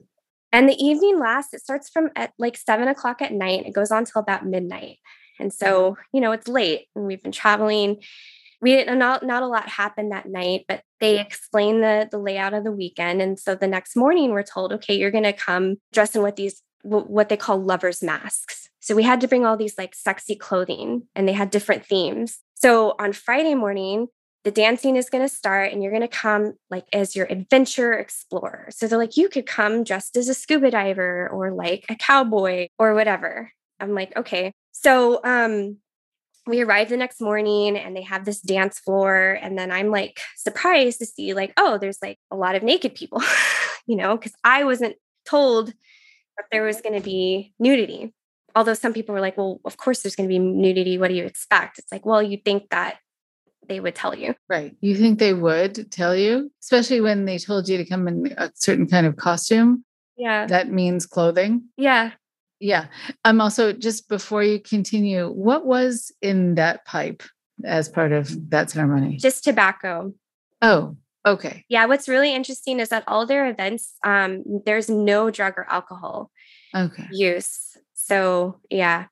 And 0.52 0.70
the 0.70 0.84
evening 0.84 1.20
lasts, 1.20 1.54
it 1.54 1.62
starts 1.62 1.90
from 1.90 2.10
at 2.16 2.34
like 2.38 2.58
seven 2.58 2.88
o'clock 2.88 3.22
at 3.22 3.34
night. 3.34 3.66
It 3.66 3.74
goes 3.74 3.92
on 3.92 4.06
till 4.06 4.22
about 4.22 4.46
midnight. 4.46 4.98
And 5.40 5.54
so, 5.54 5.92
mm-hmm. 5.92 6.02
you 6.14 6.22
know, 6.22 6.32
it's 6.32 6.48
late 6.48 6.88
and 6.96 7.06
we've 7.06 7.22
been 7.22 7.32
traveling. 7.32 8.02
We 8.60 8.72
didn't 8.72 8.98
not 8.98 9.24
not 9.24 9.44
a 9.44 9.48
lot 9.48 9.70
happened 9.70 10.12
that 10.12 10.28
night, 10.28 10.66
but 10.68 10.82
they 11.00 11.20
explain 11.20 11.82
the 11.82 12.08
the 12.10 12.18
layout 12.18 12.54
of 12.54 12.64
the 12.64 12.72
weekend. 12.72 13.22
And 13.22 13.40
so 13.40 13.54
the 13.56 13.68
next 13.68 13.96
morning 13.96 14.32
we're 14.32 14.44
told, 14.44 14.74
okay, 14.74 14.96
you're 14.96 15.12
gonna 15.12 15.34
come 15.34 15.78
dressed 15.94 16.16
in 16.16 16.22
what 16.22 16.38
these 16.38 16.64
what 16.84 17.30
they 17.30 17.38
call 17.38 17.62
lovers 17.62 18.02
masks. 18.02 18.70
So 18.80 18.96
we 18.96 19.04
had 19.04 19.22
to 19.22 19.28
bring 19.28 19.46
all 19.46 19.58
these 19.58 19.78
like 19.78 19.94
sexy 19.94 20.36
clothing 20.36 21.04
and 21.14 21.28
they 21.28 21.34
had 21.34 21.52
different 21.52 21.86
themes. 21.86 22.40
So 22.56 22.96
on 23.00 23.14
Friday 23.14 23.54
morning, 23.54 24.08
the 24.48 24.52
dancing 24.52 24.96
is 24.96 25.10
going 25.10 25.28
to 25.28 25.28
start 25.28 25.74
and 25.74 25.84
you're 25.84 25.92
going 25.92 26.02
to 26.02 26.08
come 26.08 26.54
like 26.70 26.86
as 26.94 27.18
your 27.18 27.26
adventure 27.30 27.92
explorer. 27.92 28.70
So 28.70 28.88
they're 28.88 28.98
like, 28.98 29.18
you 29.18 29.28
could 29.28 29.46
come 29.46 29.84
dressed 29.84 30.16
as 30.16 30.30
a 30.30 30.34
scuba 30.34 30.72
diver 30.72 31.28
or 31.34 31.52
like 31.52 31.84
a 31.90 31.96
cowboy 31.96 32.70
or 32.80 32.94
whatever. 32.94 33.52
I'm 33.82 33.94
like, 33.94 34.16
okay. 34.16 34.54
So 34.72 35.20
um 35.26 35.80
we 36.46 36.62
arrive 36.62 36.88
the 36.88 36.96
next 36.96 37.20
morning 37.20 37.76
and 37.76 37.94
they 37.94 38.04
have 38.04 38.24
this 38.24 38.40
dance 38.40 38.80
floor. 38.80 39.38
And 39.42 39.58
then 39.58 39.70
I'm 39.70 39.92
like 39.92 40.22
surprised 40.38 41.00
to 41.00 41.06
see, 41.06 41.34
like, 41.34 41.52
oh, 41.58 41.78
there's 41.78 42.00
like 42.02 42.18
a 42.32 42.38
lot 42.38 42.56
of 42.56 42.64
naked 42.64 42.96
people, 42.96 43.22
you 43.86 43.98
know, 43.98 44.16
because 44.16 44.32
I 44.46 44.64
wasn't 44.64 44.96
told 45.26 45.74
that 46.38 46.46
there 46.54 46.64
was 46.64 46.80
going 46.80 46.96
to 46.96 47.04
be 47.04 47.52
nudity. 47.60 48.14
Although 48.56 48.76
some 48.76 48.94
people 48.94 49.14
were 49.14 49.20
like, 49.20 49.36
well, 49.36 49.60
of 49.66 49.76
course 49.76 50.04
there's 50.04 50.16
going 50.16 50.30
to 50.30 50.34
be 50.34 50.40
nudity. 50.40 50.98
What 50.98 51.10
do 51.10 51.16
you 51.16 51.26
expect? 51.26 51.80
It's 51.80 51.92
like, 51.92 52.06
well, 52.06 52.24
you 52.24 52.38
think 52.38 52.70
that 52.70 53.00
they 53.68 53.80
would 53.80 53.96
tell 53.96 54.16
you. 54.16 54.36
Right. 54.50 54.76
You 54.82 54.96
think 54.96 55.20
they 55.20 55.34
would 55.34 55.92
tell 55.92 56.16
you, 56.16 56.52
especially 56.62 57.02
when 57.02 57.26
they 57.26 57.38
told 57.38 57.68
you 57.68 57.78
to 57.78 57.86
come 57.86 58.08
in 58.08 58.34
a 58.38 58.52
certain 58.56 58.88
kind 58.88 59.06
of 59.06 59.16
costume? 59.18 59.84
Yeah. 60.18 60.48
That 60.48 60.72
means 60.72 61.06
clothing. 61.06 61.64
Yeah. 61.78 62.12
Yeah. 62.60 62.88
I'm 63.24 63.40
also 63.40 63.72
just 63.72 64.10
before 64.10 64.44
you 64.44 64.60
continue, 64.60 65.30
what 65.30 65.66
was 65.66 66.12
in 66.22 66.56
that 66.56 66.86
pipe 66.86 67.24
as 67.64 67.88
part 67.90 68.12
of 68.12 68.50
that 68.50 68.72
ceremony? 68.72 69.18
Just 69.18 69.44
tobacco. 69.44 70.14
Oh, 70.62 70.98
okay. 71.26 71.66
Yeah. 71.70 71.86
What's 71.86 72.10
really 72.10 72.34
interesting 72.34 72.80
is 72.80 72.90
that 72.90 73.04
all 73.08 73.26
their 73.26 73.48
events, 73.48 73.94
um, 74.04 74.44
there's 74.66 74.90
no 74.90 75.30
drug 75.30 75.54
or 75.58 75.68
alcohol 75.70 76.32
okay. 76.76 77.08
use. 77.12 77.78
So, 77.94 78.60
yeah. 78.70 79.06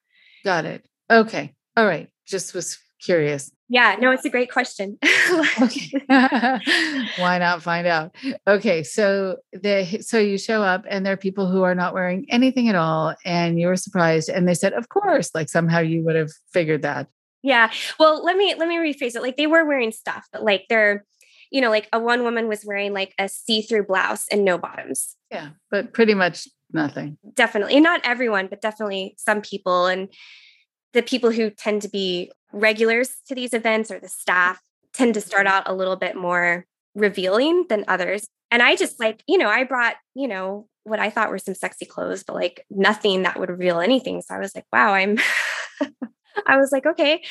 Got 0.43 0.65
it. 0.65 0.85
Okay. 1.11 1.53
All 1.77 1.85
right. 1.85 2.09
Just 2.25 2.55
was 2.55 2.79
curious. 3.05 3.51
Yeah, 3.67 3.95
no, 3.99 4.11
it's 4.11 4.25
a 4.25 4.29
great 4.29 4.51
question. 4.51 4.97
Why 6.07 6.59
not 7.39 7.63
find 7.63 7.87
out? 7.87 8.15
Okay, 8.47 8.83
so 8.83 9.37
the 9.53 10.01
so 10.01 10.19
you 10.19 10.37
show 10.37 10.61
up 10.61 10.85
and 10.87 11.05
there 11.05 11.13
are 11.13 11.17
people 11.17 11.49
who 11.49 11.63
are 11.63 11.73
not 11.73 11.93
wearing 11.93 12.25
anything 12.29 12.69
at 12.69 12.75
all 12.75 13.15
and 13.25 13.59
you 13.59 13.67
were 13.67 13.75
surprised 13.75 14.29
and 14.29 14.47
they 14.47 14.53
said, 14.53 14.73
"Of 14.73 14.89
course." 14.89 15.31
Like 15.33 15.49
somehow 15.49 15.79
you 15.79 16.03
would 16.05 16.15
have 16.15 16.31
figured 16.51 16.83
that. 16.83 17.07
Yeah. 17.41 17.71
Well, 17.99 18.23
let 18.23 18.37
me 18.37 18.53
let 18.55 18.67
me 18.67 18.77
rephrase 18.77 19.15
it. 19.15 19.21
Like 19.21 19.37
they 19.37 19.47
were 19.47 19.65
wearing 19.65 19.91
stuff, 19.91 20.27
but 20.31 20.43
like 20.43 20.65
they're 20.69 21.05
you 21.51 21.61
know, 21.61 21.69
like 21.69 21.87
a 21.93 21.99
one 21.99 22.23
woman 22.23 22.47
was 22.47 22.65
wearing 22.65 22.91
like 22.91 23.13
a 23.17 23.29
see-through 23.29 23.85
blouse 23.85 24.25
and 24.31 24.43
no 24.43 24.57
bottoms. 24.57 25.15
Yeah, 25.31 25.49
but 25.71 25.93
pretty 25.93 26.13
much 26.13 26.47
nothing. 26.73 27.17
Definitely. 27.33 27.79
Not 27.79 28.01
everyone, 28.03 28.47
but 28.47 28.61
definitely 28.61 29.15
some 29.17 29.41
people 29.41 29.85
and 29.85 30.09
the 30.93 31.03
people 31.03 31.31
who 31.31 31.49
tend 31.49 31.81
to 31.83 31.89
be 31.89 32.31
regulars 32.55 33.17
to 33.27 33.35
these 33.35 33.53
events 33.53 33.91
or 33.91 33.99
the 33.99 34.07
staff 34.07 34.61
tend 34.93 35.13
to 35.13 35.21
start 35.21 35.45
out 35.45 35.63
a 35.67 35.73
little 35.73 35.97
bit 35.97 36.15
more 36.15 36.65
revealing 36.95 37.65
than 37.67 37.83
others. 37.87 38.27
And 38.49 38.63
I 38.63 38.75
just 38.75 38.99
like, 38.99 39.21
you 39.27 39.37
know, 39.37 39.49
I 39.49 39.65
brought, 39.65 39.95
you 40.15 40.27
know, 40.27 40.67
what 40.83 40.99
I 40.99 41.09
thought 41.09 41.29
were 41.29 41.37
some 41.37 41.55
sexy 41.55 41.85
clothes, 41.85 42.23
but 42.23 42.35
like 42.35 42.65
nothing 42.69 43.23
that 43.23 43.39
would 43.39 43.49
reveal 43.49 43.79
anything. 43.79 44.21
So 44.21 44.33
I 44.33 44.39
was 44.39 44.55
like, 44.55 44.65
wow, 44.71 44.93
I'm 44.93 45.17
I 46.47 46.57
was 46.57 46.71
like, 46.71 46.85
okay. 46.85 47.23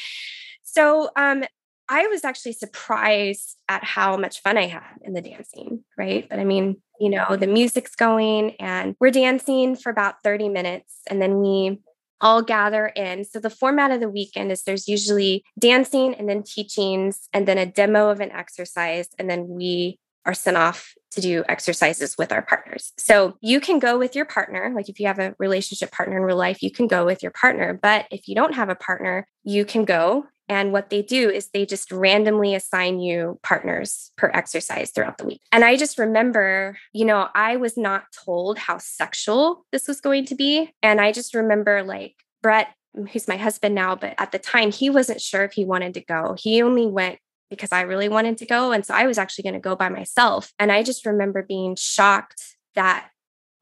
So 0.62 1.10
um 1.16 1.44
I 1.88 2.06
was 2.08 2.24
actually 2.24 2.52
surprised 2.52 3.56
at 3.68 3.84
how 3.84 4.16
much 4.16 4.40
fun 4.40 4.58
I 4.58 4.66
had 4.66 4.96
in 5.02 5.12
the 5.12 5.20
dancing, 5.20 5.84
right? 5.98 6.26
But 6.28 6.38
I 6.38 6.44
mean, 6.44 6.80
you 6.98 7.10
know, 7.10 7.36
the 7.36 7.46
music's 7.46 7.94
going 7.94 8.56
and 8.56 8.96
we're 9.00 9.10
dancing 9.10 9.76
for 9.76 9.90
about 9.90 10.22
30 10.22 10.48
minutes 10.48 11.00
and 11.08 11.20
then 11.20 11.38
we 11.38 11.80
all 12.20 12.42
gather 12.42 12.86
in. 12.86 13.24
So 13.24 13.38
the 13.38 13.50
format 13.50 13.90
of 13.90 14.00
the 14.00 14.08
weekend 14.08 14.52
is 14.52 14.62
there's 14.62 14.88
usually 14.88 15.44
dancing 15.58 16.14
and 16.14 16.28
then 16.28 16.42
teachings 16.42 17.28
and 17.32 17.46
then 17.46 17.58
a 17.58 17.66
demo 17.66 18.10
of 18.10 18.20
an 18.20 18.30
exercise. 18.32 19.08
And 19.18 19.28
then 19.28 19.48
we 19.48 19.98
are 20.26 20.34
sent 20.34 20.56
off 20.56 20.94
to 21.10 21.20
do 21.20 21.44
exercises 21.48 22.16
with 22.18 22.32
our 22.32 22.42
partners. 22.42 22.92
So 22.96 23.36
you 23.40 23.60
can 23.60 23.78
go 23.78 23.98
with 23.98 24.16
your 24.16 24.24
partner. 24.24 24.72
Like 24.74 24.88
if 24.88 24.98
you 24.98 25.06
have 25.06 25.18
a 25.18 25.34
relationship 25.38 25.92
partner 25.92 26.16
in 26.16 26.22
real 26.22 26.36
life, 26.36 26.62
you 26.62 26.70
can 26.70 26.86
go 26.86 27.04
with 27.04 27.22
your 27.22 27.32
partner. 27.32 27.78
But 27.80 28.06
if 28.10 28.26
you 28.26 28.34
don't 28.34 28.54
have 28.54 28.68
a 28.68 28.74
partner, 28.74 29.26
you 29.44 29.64
can 29.64 29.84
go 29.84 30.26
and 30.48 30.72
what 30.72 30.90
they 30.90 31.02
do 31.02 31.30
is 31.30 31.48
they 31.48 31.64
just 31.64 31.90
randomly 31.90 32.54
assign 32.54 33.00
you 33.00 33.38
partners 33.42 34.12
per 34.16 34.30
exercise 34.34 34.90
throughout 34.90 35.18
the 35.18 35.26
week. 35.26 35.40
And 35.50 35.64
I 35.64 35.76
just 35.76 35.98
remember, 35.98 36.76
you 36.92 37.04
know, 37.04 37.28
I 37.34 37.56
was 37.56 37.76
not 37.76 38.04
told 38.24 38.58
how 38.58 38.78
sexual 38.78 39.64
this 39.72 39.88
was 39.88 40.00
going 40.00 40.26
to 40.26 40.34
be. 40.34 40.70
And 40.82 41.00
I 41.00 41.12
just 41.12 41.34
remember 41.34 41.82
like 41.82 42.16
Brett, 42.42 42.74
who's 43.12 43.26
my 43.26 43.36
husband 43.36 43.74
now, 43.74 43.96
but 43.96 44.14
at 44.18 44.32
the 44.32 44.38
time 44.38 44.70
he 44.70 44.90
wasn't 44.90 45.20
sure 45.20 45.44
if 45.44 45.52
he 45.52 45.64
wanted 45.64 45.94
to 45.94 46.04
go. 46.04 46.36
He 46.38 46.62
only 46.62 46.86
went 46.86 47.18
because 47.48 47.72
I 47.72 47.82
really 47.82 48.08
wanted 48.08 48.38
to 48.38 48.46
go. 48.46 48.72
And 48.72 48.84
so 48.84 48.94
I 48.94 49.06
was 49.06 49.18
actually 49.18 49.44
going 49.44 49.54
to 49.54 49.60
go 49.60 49.76
by 49.76 49.88
myself. 49.88 50.52
And 50.58 50.70
I 50.70 50.82
just 50.82 51.06
remember 51.06 51.42
being 51.42 51.76
shocked 51.76 52.56
that, 52.74 53.08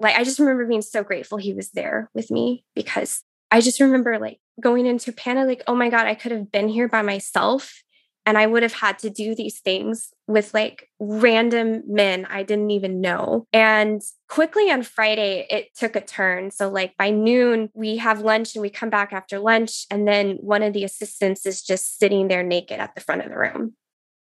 like, 0.00 0.16
I 0.16 0.24
just 0.24 0.40
remember 0.40 0.66
being 0.66 0.82
so 0.82 1.04
grateful 1.04 1.38
he 1.38 1.54
was 1.54 1.70
there 1.70 2.10
with 2.12 2.30
me 2.30 2.64
because 2.74 3.22
I 3.52 3.60
just 3.60 3.80
remember 3.80 4.18
like 4.18 4.40
going 4.60 4.86
into 4.86 5.12
panic, 5.12 5.46
like, 5.46 5.62
oh 5.66 5.74
my 5.74 5.90
God, 5.90 6.06
I 6.06 6.14
could 6.14 6.32
have 6.32 6.50
been 6.50 6.68
here 6.68 6.88
by 6.88 7.02
myself. 7.02 7.82
And 8.24 8.38
I 8.38 8.46
would 8.46 8.62
have 8.62 8.72
had 8.72 9.00
to 9.00 9.10
do 9.10 9.34
these 9.34 9.58
things 9.58 10.12
with 10.28 10.54
like 10.54 10.88
random 11.00 11.82
men 11.86 12.24
I 12.30 12.44
didn't 12.44 12.70
even 12.70 13.00
know. 13.00 13.46
And 13.52 14.00
quickly 14.28 14.70
on 14.70 14.84
Friday, 14.84 15.44
it 15.50 15.76
took 15.76 15.96
a 15.96 16.00
turn. 16.00 16.52
So, 16.52 16.70
like 16.70 16.96
by 16.96 17.10
noon, 17.10 17.68
we 17.74 17.96
have 17.96 18.20
lunch 18.20 18.54
and 18.54 18.62
we 18.62 18.70
come 18.70 18.90
back 18.90 19.12
after 19.12 19.40
lunch. 19.40 19.86
And 19.90 20.06
then 20.06 20.36
one 20.40 20.62
of 20.62 20.72
the 20.72 20.84
assistants 20.84 21.44
is 21.46 21.62
just 21.62 21.98
sitting 21.98 22.28
there 22.28 22.44
naked 22.44 22.78
at 22.78 22.94
the 22.94 23.00
front 23.00 23.22
of 23.22 23.28
the 23.28 23.36
room. 23.36 23.74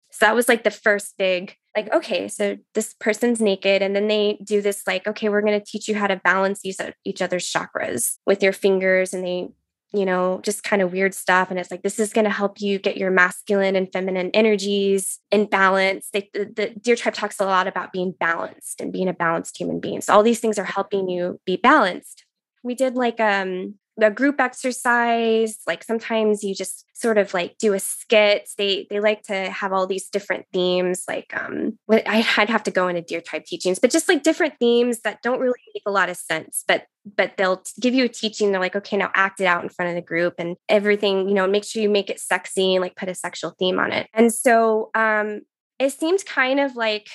So 0.09 0.25
that 0.25 0.35
was 0.35 0.49
like 0.49 0.63
the 0.63 0.71
first 0.71 1.15
big, 1.17 1.55
like, 1.75 1.91
okay, 1.93 2.27
so 2.27 2.57
this 2.73 2.93
person's 2.99 3.39
naked. 3.39 3.81
And 3.81 3.95
then 3.95 4.07
they 4.07 4.37
do 4.43 4.61
this, 4.61 4.85
like, 4.85 5.07
okay, 5.07 5.29
we're 5.29 5.41
going 5.41 5.59
to 5.59 5.65
teach 5.65 5.87
you 5.87 5.95
how 5.95 6.07
to 6.07 6.17
balance 6.17 6.65
each, 6.65 6.77
each 7.05 7.21
other's 7.21 7.49
chakras 7.49 8.17
with 8.25 8.43
your 8.43 8.53
fingers. 8.53 9.13
And 9.13 9.25
they 9.25 9.49
you 9.93 10.05
know, 10.05 10.39
just 10.43 10.63
kind 10.63 10.81
of 10.81 10.93
weird 10.93 11.13
stuff. 11.13 11.49
And 11.49 11.59
it's 11.59 11.69
like, 11.69 11.83
this 11.83 11.99
is 11.99 12.13
going 12.13 12.23
to 12.23 12.31
help 12.31 12.61
you 12.61 12.79
get 12.79 12.97
your 12.97 13.11
masculine 13.11 13.75
and 13.75 13.91
feminine 13.91 14.31
energies 14.33 15.19
in 15.31 15.45
balance. 15.45 16.07
They, 16.13 16.29
the, 16.33 16.45
the 16.45 16.69
Deer 16.79 16.95
Tribe 16.95 17.13
talks 17.13 17.39
a 17.39 17.45
lot 17.45 17.67
about 17.67 17.91
being 17.91 18.13
balanced 18.17 18.79
and 18.79 18.93
being 18.93 19.09
a 19.09 19.13
balanced 19.13 19.57
human 19.57 19.79
being. 19.79 20.01
So 20.01 20.13
all 20.13 20.23
these 20.23 20.39
things 20.39 20.57
are 20.57 20.63
helping 20.63 21.09
you 21.09 21.41
be 21.45 21.57
balanced. 21.57 22.25
We 22.63 22.75
did 22.75 22.95
like 22.95 23.19
um 23.19 23.75
a 24.01 24.09
group 24.09 24.39
exercise 24.39 25.57
like 25.67 25.83
sometimes 25.83 26.43
you 26.43 26.55
just 26.55 26.85
sort 26.93 27.17
of 27.17 27.33
like 27.33 27.57
do 27.57 27.73
a 27.73 27.79
skit. 27.79 28.49
They 28.57 28.87
they 28.89 28.99
like 28.99 29.23
to 29.23 29.49
have 29.49 29.73
all 29.73 29.87
these 29.87 30.07
different 30.09 30.45
themes 30.53 31.03
like 31.07 31.33
um 31.35 31.77
i'd 31.89 32.49
have 32.49 32.63
to 32.63 32.71
go 32.71 32.87
into 32.87 33.01
deer 33.01 33.21
tribe 33.21 33.45
teachings 33.45 33.79
but 33.79 33.89
just 33.89 34.07
like 34.07 34.23
different 34.23 34.53
themes 34.59 35.01
that 35.01 35.21
don't 35.23 35.39
really 35.39 35.59
make 35.73 35.83
a 35.85 35.91
lot 35.91 36.09
of 36.09 36.17
sense 36.17 36.63
but 36.67 36.85
but 37.15 37.35
they'll 37.35 37.63
give 37.79 37.95
you 37.95 38.05
a 38.05 38.09
teaching. 38.09 38.51
They're 38.51 38.61
like 38.61 38.75
okay 38.75 38.97
now 38.97 39.11
act 39.15 39.41
it 39.41 39.45
out 39.45 39.63
in 39.63 39.69
front 39.69 39.89
of 39.89 39.95
the 39.95 40.01
group 40.01 40.35
and 40.37 40.55
everything 40.69 41.27
you 41.27 41.33
know 41.33 41.47
make 41.47 41.63
sure 41.63 41.81
you 41.81 41.89
make 41.89 42.09
it 42.09 42.19
sexy 42.19 42.75
and 42.75 42.81
like 42.81 42.95
put 42.95 43.09
a 43.09 43.15
sexual 43.15 43.55
theme 43.57 43.79
on 43.79 43.91
it. 43.91 44.07
And 44.13 44.33
so 44.33 44.91
um 44.93 45.41
it 45.79 45.91
seemed 45.91 46.25
kind 46.25 46.59
of 46.59 46.75
like 46.75 47.07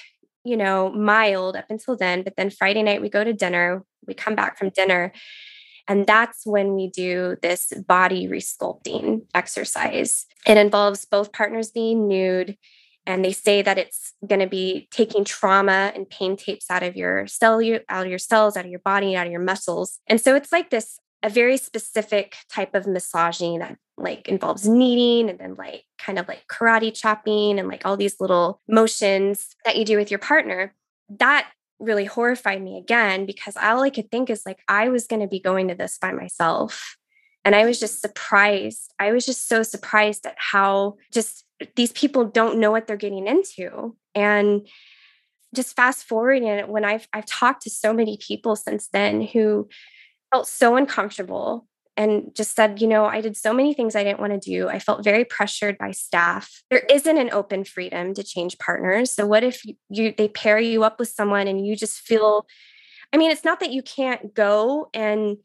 you 0.44 0.56
know 0.56 0.90
mild 0.90 1.56
up 1.56 1.66
until 1.70 1.96
then 1.96 2.22
but 2.22 2.34
then 2.36 2.50
friday 2.50 2.82
night 2.82 3.00
we 3.00 3.08
go 3.08 3.24
to 3.24 3.32
dinner. 3.32 3.84
We 4.06 4.14
come 4.14 4.36
back 4.36 4.58
from 4.58 4.70
dinner 4.70 5.12
and 5.88 6.06
that's 6.06 6.44
when 6.44 6.74
we 6.74 6.88
do 6.88 7.36
this 7.42 7.72
body 7.86 8.26
resculpting 8.26 9.22
exercise. 9.34 10.26
It 10.46 10.56
involves 10.56 11.04
both 11.04 11.32
partners 11.32 11.70
being 11.70 12.08
nude 12.08 12.56
and 13.06 13.24
they 13.24 13.32
say 13.32 13.62
that 13.62 13.78
it's 13.78 14.12
going 14.26 14.40
to 14.40 14.48
be 14.48 14.88
taking 14.90 15.24
trauma 15.24 15.92
and 15.94 16.10
pain 16.10 16.36
tapes 16.36 16.70
out 16.70 16.82
of 16.82 16.96
your 16.96 17.26
cell 17.26 17.60
out 17.88 18.04
of 18.04 18.10
your 18.10 18.18
cells 18.18 18.56
out 18.56 18.64
of 18.64 18.70
your 18.70 18.80
body 18.80 19.16
out 19.16 19.26
of 19.26 19.32
your 19.32 19.40
muscles 19.40 20.00
and 20.08 20.20
so 20.20 20.34
it's 20.34 20.52
like 20.52 20.70
this 20.70 20.98
a 21.22 21.28
very 21.28 21.56
specific 21.56 22.36
type 22.52 22.74
of 22.74 22.86
massaging 22.86 23.58
that 23.60 23.76
like 23.96 24.28
involves 24.28 24.68
kneading 24.68 25.30
and 25.30 25.38
then 25.38 25.54
like 25.54 25.84
kind 25.98 26.18
of 26.18 26.28
like 26.28 26.42
karate 26.50 26.94
chopping 26.94 27.58
and 27.58 27.68
like 27.68 27.86
all 27.86 27.96
these 27.96 28.20
little 28.20 28.60
motions 28.68 29.56
that 29.64 29.76
you 29.76 29.84
do 29.84 29.96
with 29.96 30.10
your 30.10 30.18
partner 30.18 30.74
that 31.08 31.48
really 31.78 32.04
horrified 32.04 32.62
me 32.62 32.78
again 32.78 33.26
because 33.26 33.56
all 33.56 33.82
I 33.82 33.90
could 33.90 34.10
think 34.10 34.30
is 34.30 34.42
like 34.46 34.60
I 34.68 34.88
was 34.88 35.06
going 35.06 35.20
to 35.20 35.28
be 35.28 35.40
going 35.40 35.68
to 35.68 35.74
this 35.74 35.98
by 35.98 36.12
myself 36.12 36.96
and 37.46 37.54
I 37.54 37.64
was 37.64 37.78
just 37.78 38.00
surprised. 38.00 38.92
I 38.98 39.12
was 39.12 39.24
just 39.24 39.48
so 39.48 39.62
surprised 39.62 40.26
at 40.26 40.34
how 40.36 40.96
just 41.12 41.44
these 41.76 41.92
people 41.92 42.24
don't 42.24 42.58
know 42.58 42.72
what 42.72 42.88
they're 42.88 42.96
getting 42.96 43.28
into. 43.28 43.94
And 44.16 44.66
just 45.54 45.76
fast 45.76 46.08
forwarding 46.08 46.48
it, 46.48 46.68
when 46.68 46.84
I've 46.84 47.06
I've 47.12 47.24
talked 47.24 47.62
to 47.62 47.70
so 47.70 47.92
many 47.92 48.18
people 48.20 48.56
since 48.56 48.88
then 48.88 49.22
who 49.22 49.68
felt 50.32 50.48
so 50.48 50.74
uncomfortable 50.74 51.68
and 51.96 52.34
just 52.34 52.54
said, 52.54 52.80
you 52.80 52.86
know, 52.86 53.06
I 53.06 53.20
did 53.20 53.36
so 53.36 53.52
many 53.52 53.72
things 53.72 53.96
I 53.96 54.04
didn't 54.04 54.20
want 54.20 54.32
to 54.32 54.50
do. 54.50 54.68
I 54.68 54.78
felt 54.78 55.04
very 55.04 55.24
pressured 55.24 55.78
by 55.78 55.92
staff. 55.92 56.62
There 56.70 56.82
isn't 56.90 57.16
an 57.16 57.30
open 57.32 57.64
freedom 57.64 58.12
to 58.14 58.22
change 58.22 58.58
partners. 58.58 59.12
So 59.12 59.26
what 59.26 59.42
if 59.42 59.64
you, 59.64 59.74
you 59.88 60.14
they 60.16 60.28
pair 60.28 60.58
you 60.58 60.84
up 60.84 60.98
with 60.98 61.08
someone 61.08 61.48
and 61.48 61.66
you 61.66 61.76
just 61.76 62.00
feel 62.00 62.46
I 63.12 63.18
mean, 63.18 63.30
it's 63.30 63.44
not 63.44 63.60
that 63.60 63.72
you 63.72 63.82
can't 63.82 64.34
go 64.34 64.90
and 64.92 65.36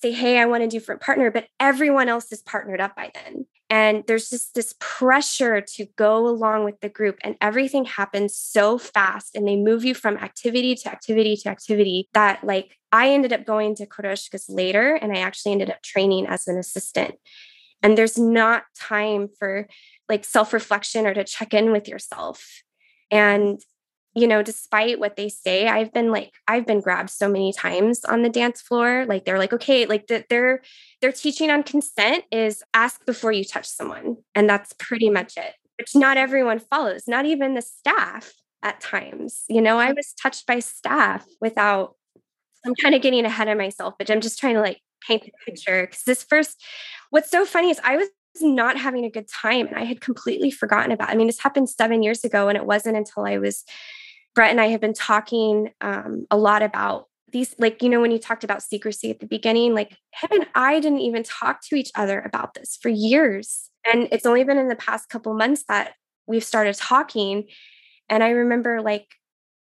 say, 0.00 0.12
hey, 0.12 0.38
I 0.38 0.46
want 0.46 0.62
a 0.62 0.68
different 0.68 1.00
partner, 1.00 1.30
but 1.30 1.46
everyone 1.58 2.08
else 2.08 2.30
is 2.32 2.42
partnered 2.42 2.80
up 2.80 2.94
by 2.94 3.10
then. 3.14 3.46
And 3.68 4.04
there's 4.06 4.30
just 4.30 4.54
this 4.54 4.74
pressure 4.78 5.60
to 5.60 5.86
go 5.96 6.28
along 6.28 6.64
with 6.64 6.80
the 6.80 6.88
group, 6.88 7.18
and 7.22 7.36
everything 7.40 7.84
happens 7.84 8.36
so 8.36 8.78
fast. 8.78 9.34
And 9.34 9.48
they 9.48 9.56
move 9.56 9.84
you 9.84 9.94
from 9.94 10.16
activity 10.18 10.76
to 10.76 10.90
activity 10.90 11.36
to 11.38 11.48
activity 11.48 12.08
that, 12.14 12.44
like, 12.44 12.76
I 12.92 13.10
ended 13.10 13.32
up 13.32 13.44
going 13.44 13.74
to 13.76 13.86
Quodoushkas 13.86 14.44
later, 14.48 14.94
and 14.94 15.12
I 15.12 15.20
actually 15.20 15.52
ended 15.52 15.70
up 15.70 15.82
training 15.82 16.26
as 16.26 16.46
an 16.46 16.56
assistant. 16.58 17.16
And 17.82 17.96
there's 17.96 18.18
not 18.18 18.64
time 18.76 19.28
for 19.38 19.68
like 20.08 20.24
self 20.24 20.52
reflection 20.52 21.06
or 21.06 21.14
to 21.14 21.24
check 21.24 21.54
in 21.54 21.72
with 21.72 21.88
yourself. 21.88 22.62
And 23.10 23.60
you 24.16 24.26
know, 24.26 24.42
despite 24.42 24.98
what 24.98 25.16
they 25.16 25.28
say, 25.28 25.68
I've 25.68 25.92
been 25.92 26.10
like, 26.10 26.32
I've 26.48 26.66
been 26.66 26.80
grabbed 26.80 27.10
so 27.10 27.28
many 27.28 27.52
times 27.52 28.02
on 28.06 28.22
the 28.22 28.30
dance 28.30 28.62
floor. 28.62 29.04
Like 29.06 29.26
they're 29.26 29.38
like, 29.38 29.52
okay, 29.52 29.84
like 29.84 30.06
the, 30.06 30.24
they're 30.30 30.62
they're 31.02 31.12
teaching 31.12 31.50
on 31.50 31.62
consent 31.62 32.24
is 32.32 32.62
ask 32.72 33.04
before 33.04 33.30
you 33.30 33.44
touch 33.44 33.66
someone, 33.66 34.16
and 34.34 34.48
that's 34.48 34.72
pretty 34.78 35.10
much 35.10 35.36
it. 35.36 35.52
Which 35.78 35.94
not 35.94 36.16
everyone 36.16 36.60
follows, 36.60 37.04
not 37.06 37.26
even 37.26 37.52
the 37.52 37.60
staff 37.60 38.32
at 38.62 38.80
times. 38.80 39.44
You 39.50 39.60
know, 39.60 39.78
I 39.78 39.92
was 39.92 40.14
touched 40.20 40.46
by 40.46 40.60
staff 40.60 41.26
without. 41.42 41.94
I'm 42.64 42.74
kind 42.74 42.94
of 42.94 43.02
getting 43.02 43.26
ahead 43.26 43.48
of 43.48 43.58
myself, 43.58 43.94
but 43.98 44.10
I'm 44.10 44.22
just 44.22 44.40
trying 44.40 44.54
to 44.54 44.62
like 44.62 44.80
paint 45.06 45.24
the 45.24 45.32
picture 45.44 45.82
because 45.82 46.04
this 46.04 46.24
first. 46.24 46.64
What's 47.10 47.30
so 47.30 47.44
funny 47.44 47.70
is 47.70 47.80
I 47.84 47.96
was 47.96 48.08
not 48.40 48.78
having 48.78 49.04
a 49.04 49.10
good 49.10 49.28
time 49.28 49.66
and 49.66 49.76
I 49.76 49.84
had 49.84 50.00
completely 50.00 50.50
forgotten 50.50 50.90
about. 50.90 51.10
I 51.10 51.14
mean, 51.14 51.26
this 51.26 51.38
happened 51.38 51.68
seven 51.68 52.02
years 52.02 52.24
ago, 52.24 52.48
and 52.48 52.56
it 52.56 52.64
wasn't 52.64 52.96
until 52.96 53.26
I 53.26 53.36
was 53.36 53.62
Brett 54.36 54.50
and 54.50 54.60
I 54.60 54.66
have 54.66 54.82
been 54.82 54.92
talking 54.92 55.70
um, 55.80 56.26
a 56.30 56.36
lot 56.36 56.62
about 56.62 57.06
these, 57.32 57.54
like, 57.58 57.82
you 57.82 57.88
know, 57.88 58.00
when 58.00 58.12
you 58.12 58.18
talked 58.18 58.44
about 58.44 58.62
secrecy 58.62 59.10
at 59.10 59.18
the 59.18 59.26
beginning, 59.26 59.74
like 59.74 59.90
him 60.12 60.30
and 60.30 60.46
I 60.54 60.78
didn't 60.78 61.00
even 61.00 61.22
talk 61.24 61.62
to 61.62 61.74
each 61.74 61.90
other 61.96 62.20
about 62.20 62.54
this 62.54 62.78
for 62.80 62.90
years. 62.90 63.70
And 63.90 64.08
it's 64.12 64.26
only 64.26 64.44
been 64.44 64.58
in 64.58 64.68
the 64.68 64.76
past 64.76 65.08
couple 65.08 65.34
months 65.34 65.64
that 65.68 65.94
we've 66.26 66.44
started 66.44 66.74
talking. 66.74 67.48
And 68.08 68.22
I 68.22 68.28
remember, 68.28 68.82
like, 68.82 69.06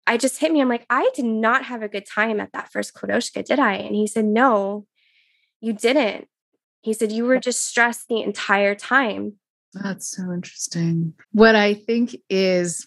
I 0.07 0.17
just 0.17 0.41
hit 0.41 0.53
me. 0.53 0.61
I'm 0.61 0.69
like, 0.69 0.87
I 0.91 1.11
did 1.15 1.25
not 1.25 1.65
have 1.65 1.83
a 1.83 1.89
good 1.89 2.07
time 2.07 2.41
at 2.41 2.53
that 2.53 2.71
first 2.71 2.95
Quodoushka, 2.95 3.45
did 3.45 3.59
I? 3.59 3.75
And 3.75 3.95
he 3.95 4.07
said, 4.07 4.25
No, 4.25 4.87
you 5.61 5.73
didn't. 5.73 6.29
He 6.83 6.93
said, 6.93 7.13
You 7.13 7.25
were 7.25 7.41
just 7.41 7.65
stressed 7.65 8.09
the 8.09 8.21
entire 8.21 8.75
time. 8.75 9.35
That's 9.73 10.09
so 10.17 10.33
interesting. 10.33 11.15
What 11.33 11.55
I 11.55 11.75
think 11.75 12.17
is 12.29 12.87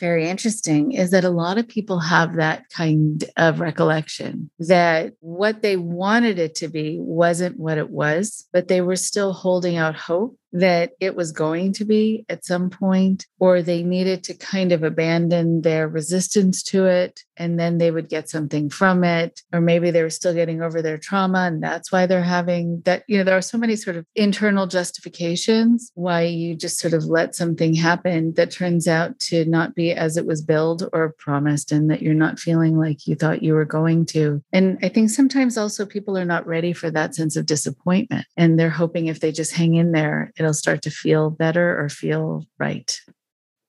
very 0.00 0.28
interesting 0.28 0.92
is 0.92 1.10
that 1.10 1.24
a 1.24 1.30
lot 1.30 1.58
of 1.58 1.68
people 1.68 2.00
have 2.00 2.36
that 2.36 2.68
kind 2.70 3.24
of 3.36 3.60
recollection 3.60 4.50
that 4.58 5.12
what 5.20 5.62
they 5.62 5.76
wanted 5.76 6.38
it 6.38 6.54
to 6.56 6.68
be 6.68 6.96
wasn't 6.98 7.60
what 7.60 7.78
it 7.78 7.90
was, 7.90 8.48
but 8.52 8.68
they 8.68 8.80
were 8.80 8.96
still 8.96 9.32
holding 9.32 9.76
out 9.76 9.94
hope 9.94 10.36
that 10.52 10.92
it 11.00 11.14
was 11.14 11.32
going 11.32 11.72
to 11.74 11.84
be 11.84 12.24
at 12.28 12.44
some 12.44 12.70
point, 12.70 13.26
or 13.38 13.62
they 13.62 13.82
needed 13.82 14.24
to 14.24 14.34
kind 14.34 14.72
of 14.72 14.82
abandon 14.82 15.62
their 15.62 15.88
resistance 15.88 16.62
to 16.64 16.86
it 16.86 17.24
and 17.40 17.58
then 17.58 17.78
they 17.78 17.90
would 17.90 18.10
get 18.10 18.28
something 18.28 18.68
from 18.68 19.02
it. 19.02 19.40
Or 19.50 19.62
maybe 19.62 19.90
they 19.90 20.02
were 20.02 20.10
still 20.10 20.34
getting 20.34 20.60
over 20.60 20.82
their 20.82 20.98
trauma 20.98 21.40
and 21.46 21.62
that's 21.62 21.90
why 21.90 22.04
they're 22.04 22.22
having 22.22 22.82
that. 22.84 23.02
You 23.08 23.18
know, 23.18 23.24
there 23.24 23.36
are 23.36 23.42
so 23.42 23.56
many 23.56 23.76
sort 23.76 23.96
of 23.96 24.04
internal 24.14 24.66
justifications 24.66 25.90
why 25.94 26.22
you 26.22 26.54
just 26.54 26.78
sort 26.78 26.92
of 26.92 27.06
let 27.06 27.34
something 27.34 27.74
happen 27.74 28.34
that 28.34 28.50
turns 28.50 28.86
out 28.86 29.18
to 29.20 29.46
not 29.46 29.74
be 29.74 29.92
as 29.92 30.18
it 30.18 30.26
was 30.26 30.42
billed 30.42 30.86
or 30.92 31.14
promised 31.18 31.72
and 31.72 31.90
that 31.90 32.02
you're 32.02 32.12
not 32.12 32.38
feeling 32.38 32.78
like 32.78 33.06
you 33.06 33.14
thought 33.14 33.42
you 33.42 33.54
were 33.54 33.64
going 33.64 34.04
to. 34.04 34.42
And 34.52 34.78
I 34.82 34.90
think 34.90 35.08
sometimes 35.08 35.56
also 35.56 35.86
people 35.86 36.18
are 36.18 36.26
not 36.26 36.46
ready 36.46 36.74
for 36.74 36.90
that 36.90 37.14
sense 37.14 37.36
of 37.36 37.46
disappointment 37.46 38.26
and 38.36 38.58
they're 38.58 38.68
hoping 38.68 39.06
if 39.06 39.20
they 39.20 39.32
just 39.32 39.54
hang 39.54 39.76
in 39.76 39.92
there, 39.92 40.30
it'll 40.40 40.54
start 40.54 40.82
to 40.82 40.90
feel 40.90 41.30
better 41.30 41.78
or 41.78 41.88
feel 41.88 42.44
right. 42.58 42.98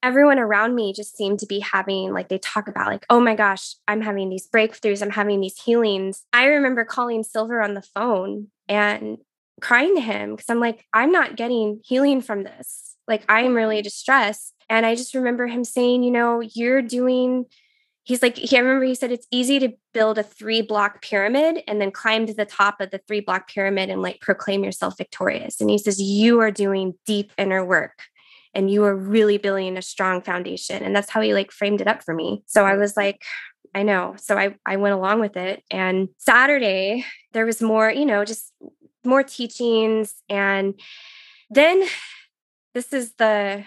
Everyone 0.02 0.38
around 0.38 0.74
me 0.74 0.92
just 0.92 1.16
seemed 1.16 1.38
to 1.40 1.46
be 1.46 1.60
having 1.60 2.12
like 2.12 2.28
they 2.28 2.38
talk 2.38 2.66
about 2.66 2.88
like 2.88 3.06
oh 3.08 3.20
my 3.20 3.36
gosh 3.36 3.76
i'm 3.86 4.00
having 4.00 4.30
these 4.30 4.48
breakthroughs 4.48 5.02
i'm 5.02 5.10
having 5.10 5.40
these 5.40 5.60
healings. 5.62 6.24
I 6.32 6.46
remember 6.46 6.84
calling 6.84 7.22
silver 7.22 7.62
on 7.62 7.74
the 7.74 7.82
phone 7.82 8.48
and 8.68 9.18
crying 9.60 9.94
to 9.94 10.00
him 10.00 10.34
because 10.34 10.50
i'm 10.50 10.58
like 10.58 10.86
i'm 10.92 11.12
not 11.12 11.36
getting 11.36 11.80
healing 11.84 12.20
from 12.20 12.42
this. 12.42 12.96
Like 13.06 13.24
i'm 13.28 13.54
really 13.54 13.82
distressed. 13.82 14.54
And 14.68 14.84
i 14.84 14.96
just 14.96 15.14
remember 15.14 15.46
him 15.46 15.62
saying 15.62 16.02
you 16.02 16.10
know 16.10 16.40
you're 16.40 16.82
doing 16.82 17.44
he's 18.04 18.22
like 18.22 18.36
he 18.36 18.56
I 18.56 18.60
remember 18.60 18.84
he 18.84 18.94
said 18.94 19.12
it's 19.12 19.26
easy 19.30 19.58
to 19.60 19.72
build 19.94 20.18
a 20.18 20.22
three 20.22 20.62
block 20.62 21.02
pyramid 21.02 21.62
and 21.66 21.80
then 21.80 21.90
climb 21.90 22.26
to 22.26 22.34
the 22.34 22.44
top 22.44 22.80
of 22.80 22.90
the 22.90 23.00
three 23.06 23.20
block 23.20 23.48
pyramid 23.48 23.90
and 23.90 24.02
like 24.02 24.20
proclaim 24.20 24.64
yourself 24.64 24.96
victorious. 24.96 25.60
And 25.60 25.70
he 25.70 25.78
says 25.78 26.00
you 26.00 26.40
are 26.40 26.50
doing 26.50 26.94
deep 27.06 27.32
inner 27.38 27.64
work 27.64 28.02
and 28.54 28.70
you 28.70 28.84
are 28.84 28.96
really 28.96 29.38
building 29.38 29.76
a 29.76 29.82
strong 29.82 30.20
foundation. 30.20 30.82
And 30.82 30.94
that's 30.94 31.10
how 31.10 31.20
he 31.20 31.34
like 31.34 31.50
framed 31.50 31.80
it 31.80 31.88
up 31.88 32.02
for 32.02 32.14
me. 32.14 32.42
So 32.46 32.64
i 32.64 32.76
was 32.76 32.96
like 32.96 33.22
i 33.74 33.82
know. 33.82 34.14
So 34.18 34.36
i 34.36 34.56
i 34.66 34.76
went 34.76 34.94
along 34.94 35.20
with 35.20 35.36
it. 35.36 35.62
And 35.70 36.08
saturday 36.18 37.04
there 37.32 37.46
was 37.46 37.62
more 37.62 37.90
you 37.90 38.06
know 38.06 38.24
just 38.24 38.52
more 39.04 39.22
teachings. 39.22 40.14
And 40.28 40.78
then 41.50 41.84
this 42.74 42.92
is 42.92 43.14
the 43.14 43.64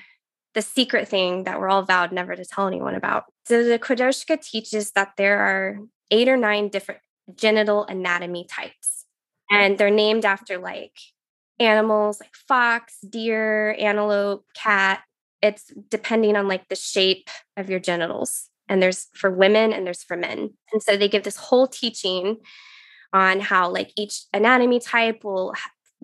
the 0.54 0.62
secret 0.62 1.08
thing 1.08 1.44
that 1.44 1.60
we're 1.60 1.70
all 1.70 1.84
vowed 1.84 2.12
never 2.12 2.36
to 2.36 2.46
tell 2.46 2.68
anyone 2.68 2.96
about. 2.96 3.26
So 3.48 3.64
the 3.64 3.80
Quodoushka 3.80 4.42
teaches 4.42 4.92
that 4.92 5.14
there 5.18 5.40
are 5.40 5.80
eight 6.12 6.28
or 6.28 6.38
nine 6.38 6.70
different 6.70 7.02
genital 7.36 7.86
anatomy 7.86 8.46
types, 8.50 9.06
and 9.50 9.78
they're 9.78 9.92
named 9.92 10.26
after 10.26 10.58
like 10.58 10.98
animals 11.60 12.20
like 12.20 12.36
fox, 12.48 12.98
deer, 13.08 13.76
antelope, 13.80 14.46
cat. 14.56 15.02
It's 15.42 15.72
depending 15.90 16.36
on 16.36 16.48
like 16.48 16.68
the 16.70 16.76
shape 16.76 17.30
of 17.56 17.70
your 17.70 17.80
genitals. 17.80 18.50
And 18.68 18.82
there's 18.82 19.08
for 19.14 19.30
women 19.30 19.72
and 19.74 19.86
there's 19.86 20.04
for 20.04 20.18
men. 20.18 20.52
And 20.74 20.82
so 20.82 20.98
they 20.98 21.08
give 21.08 21.24
this 21.24 21.38
whole 21.38 21.68
teaching 21.68 22.38
on 23.14 23.40
how 23.40 23.70
like 23.70 23.92
each 23.96 24.24
anatomy 24.34 24.80
type 24.80 25.24
will 25.24 25.54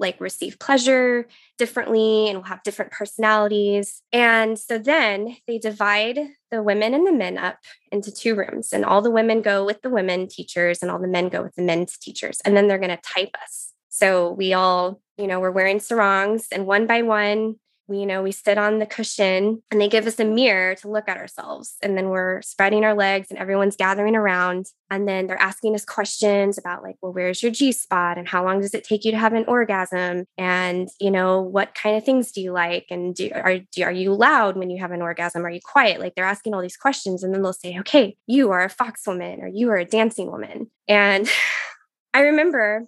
like 0.01 0.19
receive 0.19 0.59
pleasure 0.59 1.27
differently 1.57 2.27
and 2.27 2.39
will 2.39 2.45
have 2.45 2.63
different 2.63 2.91
personalities. 2.91 4.01
And 4.11 4.59
so 4.59 4.77
then 4.77 5.37
they 5.47 5.59
divide 5.59 6.19
the 6.49 6.61
women 6.61 6.93
and 6.93 7.07
the 7.07 7.13
men 7.13 7.37
up 7.37 7.59
into 7.91 8.11
two 8.11 8.35
rooms, 8.35 8.73
and 8.73 8.83
all 8.83 9.01
the 9.01 9.11
women 9.11 9.41
go 9.41 9.63
with 9.65 9.81
the 9.81 9.89
women 9.89 10.27
teachers, 10.27 10.81
and 10.81 10.91
all 10.91 10.99
the 10.99 11.07
men 11.07 11.29
go 11.29 11.41
with 11.41 11.55
the 11.55 11.61
men's 11.61 11.97
teachers. 11.97 12.41
And 12.43 12.57
then 12.57 12.67
they're 12.67 12.77
going 12.77 12.89
to 12.89 12.97
type 12.97 13.35
us. 13.41 13.71
So 13.87 14.31
we 14.31 14.53
all, 14.53 14.99
you 15.17 15.27
know, 15.27 15.39
we're 15.39 15.51
wearing 15.51 15.79
sarongs, 15.79 16.47
and 16.51 16.65
one 16.65 16.87
by 16.87 17.03
one, 17.03 17.55
we, 17.91 17.99
you 17.99 18.05
know, 18.05 18.23
we 18.23 18.31
sit 18.31 18.57
on 18.57 18.79
the 18.79 18.85
cushion 18.85 19.61
and 19.69 19.79
they 19.79 19.89
give 19.89 20.07
us 20.07 20.19
a 20.19 20.25
mirror 20.25 20.75
to 20.75 20.87
look 20.87 21.09
at 21.09 21.17
ourselves. 21.17 21.75
And 21.83 21.97
then 21.97 22.09
we're 22.09 22.41
spreading 22.41 22.85
our 22.85 22.95
legs 22.95 23.27
and 23.29 23.37
everyone's 23.37 23.75
gathering 23.75 24.15
around. 24.15 24.67
And 24.89 25.07
then 25.07 25.27
they're 25.27 25.41
asking 25.41 25.75
us 25.75 25.85
questions 25.85 26.57
about, 26.57 26.83
like, 26.83 26.95
well, 27.01 27.13
where's 27.13 27.43
your 27.43 27.51
G 27.51 27.71
spot? 27.71 28.17
And 28.17 28.27
how 28.27 28.43
long 28.45 28.61
does 28.61 28.73
it 28.73 28.85
take 28.85 29.03
you 29.03 29.11
to 29.11 29.17
have 29.17 29.33
an 29.33 29.45
orgasm? 29.45 30.25
And, 30.37 30.87
you 30.99 31.11
know, 31.11 31.41
what 31.41 31.75
kind 31.75 31.97
of 31.97 32.05
things 32.05 32.31
do 32.31 32.41
you 32.41 32.51
like? 32.51 32.87
And 32.89 33.13
do, 33.13 33.29
are, 33.33 33.59
do, 33.59 33.83
are 33.83 33.91
you 33.91 34.13
loud 34.13 34.55
when 34.55 34.69
you 34.69 34.79
have 34.79 34.91
an 34.91 35.01
orgasm? 35.01 35.45
Are 35.45 35.51
you 35.51 35.61
quiet? 35.63 35.99
Like, 35.99 36.15
they're 36.15 36.25
asking 36.25 36.53
all 36.53 36.61
these 36.61 36.77
questions. 36.77 37.23
And 37.23 37.33
then 37.33 37.41
they'll 37.41 37.53
say, 37.53 37.77
okay, 37.79 38.15
you 38.25 38.51
are 38.51 38.63
a 38.63 38.69
fox 38.69 39.05
woman 39.05 39.41
or 39.41 39.47
you 39.47 39.69
are 39.69 39.77
a 39.77 39.85
dancing 39.85 40.31
woman. 40.31 40.71
And 40.87 41.29
I 42.13 42.21
remember 42.21 42.87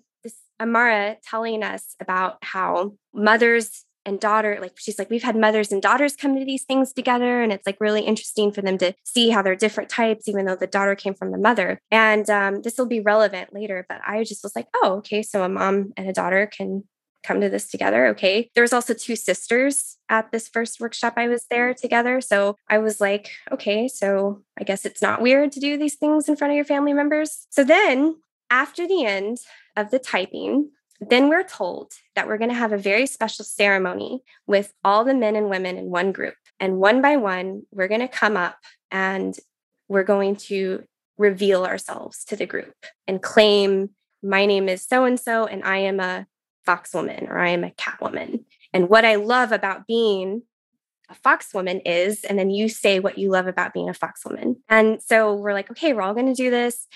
Amara 0.62 1.18
telling 1.30 1.64
us 1.64 1.95
about 1.99 2.38
how 2.41 2.93
mothers 3.14 3.86
and 4.06 4.20
daughter 4.20 4.58
like 4.62 4.74
she's 4.78 4.99
like 4.99 5.10
we've 5.10 5.24
had 5.24 5.36
mothers 5.36 5.72
and 5.72 5.82
daughters 5.82 6.16
come 6.16 6.38
to 6.38 6.45
these 6.45 6.64
things 6.64 6.93
together 6.93 7.41
and 7.41 7.51
it's 7.51 7.66
like 7.66 7.78
really 7.80 8.01
interesting 8.01 8.51
for 8.51 8.62
them 8.62 8.78
to 8.78 8.93
see 9.04 9.30
how 9.30 9.41
they're 9.41 9.56
different 9.56 9.89
types 9.89 10.28
even 10.28 10.45
though 10.45 10.56
the 10.56 10.68
daughter 10.68 10.95
came 10.95 11.14
from 11.14 11.32
the 11.32 11.38
mother. 11.38 11.80
And 11.91 12.30
um, 12.30 12.62
this 12.62 12.78
will 12.78 12.86
be 12.86 12.99
relevant 12.99 13.54
later 13.54 13.86
but 13.88 14.01
i 14.06 14.24
just 14.24 14.43
was 14.43 14.56
like 14.56 14.68
oh 14.76 14.95
okay 14.97 15.22
so 15.22 15.43
a 15.43 15.49
mom 15.49 15.93
and 15.97 16.08
a 16.08 16.14
daughter 16.14 16.47
can 16.47 16.84
come 17.24 17.39
to 17.39 17.49
this 17.49 17.70
together 17.70 18.08
okay. 18.08 18.49
There 18.54 18.64
was 18.64 18.74
also 18.74 18.93
two 18.93 19.16
sisters 19.16 19.97
at 20.10 20.32
this 20.32 20.49
first 20.49 20.80
workshop 20.80 21.14
i 21.18 21.28
was 21.28 21.45
there 21.49 21.74
together 21.74 22.20
so 22.20 22.58
i 22.70 22.78
was 22.78 22.99
like 22.99 23.32
okay 23.51 23.88
so 23.88 24.43
i 24.60 24.64
guess 24.64 24.86
it's 24.86 25.01
not 25.01 25.22
weird 25.22 25.51
to 25.54 25.60
do 25.60 25.78
these 25.78 25.95
things 25.95 26.28
in 26.28 26.36
front 26.36 26.51
of 26.51 26.56
your 26.56 26.66
family 26.66 26.93
members. 26.93 27.47
So 27.49 27.64
then 27.64 28.18
after 28.49 28.88
the 28.88 29.06
end 29.06 29.39
of 29.76 29.89
the 29.89 29.99
typing 29.99 30.70
then 31.10 31.30
we're 31.30 31.43
told 31.43 31.93
that 32.16 32.28
we're 32.28 32.38
going 32.38 32.49
to 32.49 32.56
have 32.56 32.74
a 32.74 32.78
very 32.78 33.06
special 33.06 33.45
ceremony 33.45 34.24
with 34.47 34.74
all 34.84 35.04
the 35.04 35.14
men 35.14 35.36
and 35.36 35.49
women 35.49 35.78
in 35.78 35.89
one 35.89 36.12
group. 36.12 36.36
And 36.60 36.78
one 36.78 37.01
by 37.01 37.18
one, 37.18 37.64
we're 37.72 37.88
going 37.88 38.01
to 38.01 38.08
come 38.08 38.38
up 38.38 38.58
and 38.91 39.36
we're 39.88 40.04
going 40.04 40.36
to 40.36 40.84
reveal 41.18 41.66
ourselves 41.66 42.24
to 42.26 42.36
the 42.36 42.45
group 42.45 42.74
and 43.08 43.22
claim, 43.22 43.91
my 44.22 44.45
name 44.45 44.70
is 44.70 44.86
so 44.86 45.06
and 45.06 45.20
so, 45.20 45.45
and 45.45 45.64
I 45.64 45.78
am 45.78 45.99
a 45.99 46.26
fox 46.66 46.93
woman 46.93 47.28
or 47.30 47.39
I 47.39 47.49
am 47.49 47.64
a 47.64 47.72
cat 47.72 47.99
woman. 48.01 48.45
And 48.72 48.89
what 48.89 49.06
I 49.06 49.16
love 49.16 49.51
about 49.51 49.86
being 49.86 50.43
a 51.10 51.16
fox 51.16 51.54
woman 51.54 51.82
is, 51.82 52.24
and 52.24 52.39
then 52.39 52.49
you 52.49 52.70
say 52.70 52.99
what 52.99 53.18
you 53.18 53.30
love 53.30 53.47
about 53.47 53.74
being 53.74 53.89
a 53.89 53.93
fox 53.93 54.26
woman. 54.26 54.64
And 54.70 55.01
so 55.01 55.36
we're 55.36 55.54
like, 55.54 55.70
okay, 55.72 55.93
we're 55.93 56.01
all 56.01 56.14
going 56.14 56.34
to 56.34 56.34
do 56.34 56.49
this. 56.49 56.88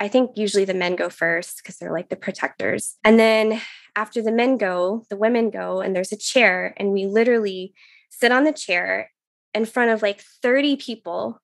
I 0.00 0.08
think 0.08 0.32
usually 0.34 0.64
the 0.64 0.74
men 0.74 0.96
go 0.96 1.10
first 1.10 1.58
because 1.58 1.76
they're 1.76 1.92
like 1.92 2.08
the 2.08 2.16
protectors. 2.16 2.96
And 3.04 3.20
then 3.20 3.60
after 3.94 4.22
the 4.22 4.32
men 4.32 4.56
go, 4.56 5.04
the 5.10 5.16
women 5.16 5.50
go, 5.50 5.80
and 5.80 5.94
there's 5.94 6.12
a 6.12 6.16
chair, 6.16 6.74
and 6.78 6.90
we 6.90 7.06
literally 7.06 7.74
sit 8.08 8.32
on 8.32 8.44
the 8.44 8.52
chair 8.52 9.10
in 9.54 9.66
front 9.66 9.90
of 9.90 10.02
like 10.02 10.22
30 10.42 10.76
people 10.76 11.40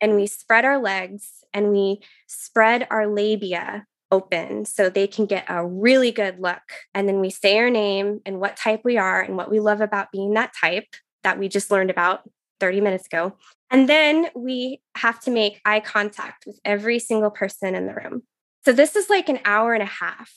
and 0.00 0.16
we 0.16 0.26
spread 0.26 0.64
our 0.64 0.80
legs 0.80 1.44
and 1.52 1.70
we 1.70 2.00
spread 2.26 2.86
our 2.90 3.06
labia 3.06 3.86
open 4.10 4.64
so 4.64 4.88
they 4.88 5.06
can 5.06 5.26
get 5.26 5.44
a 5.48 5.66
really 5.66 6.12
good 6.12 6.38
look. 6.40 6.62
And 6.94 7.08
then 7.08 7.20
we 7.20 7.30
say 7.30 7.58
our 7.58 7.70
name 7.70 8.20
and 8.24 8.40
what 8.40 8.56
type 8.56 8.82
we 8.84 8.96
are 8.96 9.20
and 9.20 9.36
what 9.36 9.50
we 9.50 9.60
love 9.60 9.80
about 9.80 10.12
being 10.12 10.34
that 10.34 10.52
type 10.58 10.86
that 11.22 11.38
we 11.38 11.48
just 11.48 11.70
learned 11.70 11.90
about 11.90 12.28
30 12.60 12.80
minutes 12.80 13.06
ago. 13.06 13.34
And 13.70 13.88
then 13.88 14.28
we 14.34 14.80
have 14.96 15.20
to 15.20 15.30
make 15.30 15.60
eye 15.64 15.80
contact 15.80 16.44
with 16.46 16.60
every 16.64 16.98
single 16.98 17.30
person 17.30 17.74
in 17.74 17.86
the 17.86 17.94
room. 17.94 18.22
So 18.64 18.72
this 18.72 18.96
is 18.96 19.10
like 19.10 19.28
an 19.28 19.40
hour 19.44 19.74
and 19.74 19.82
a 19.82 19.86
half. 19.86 20.32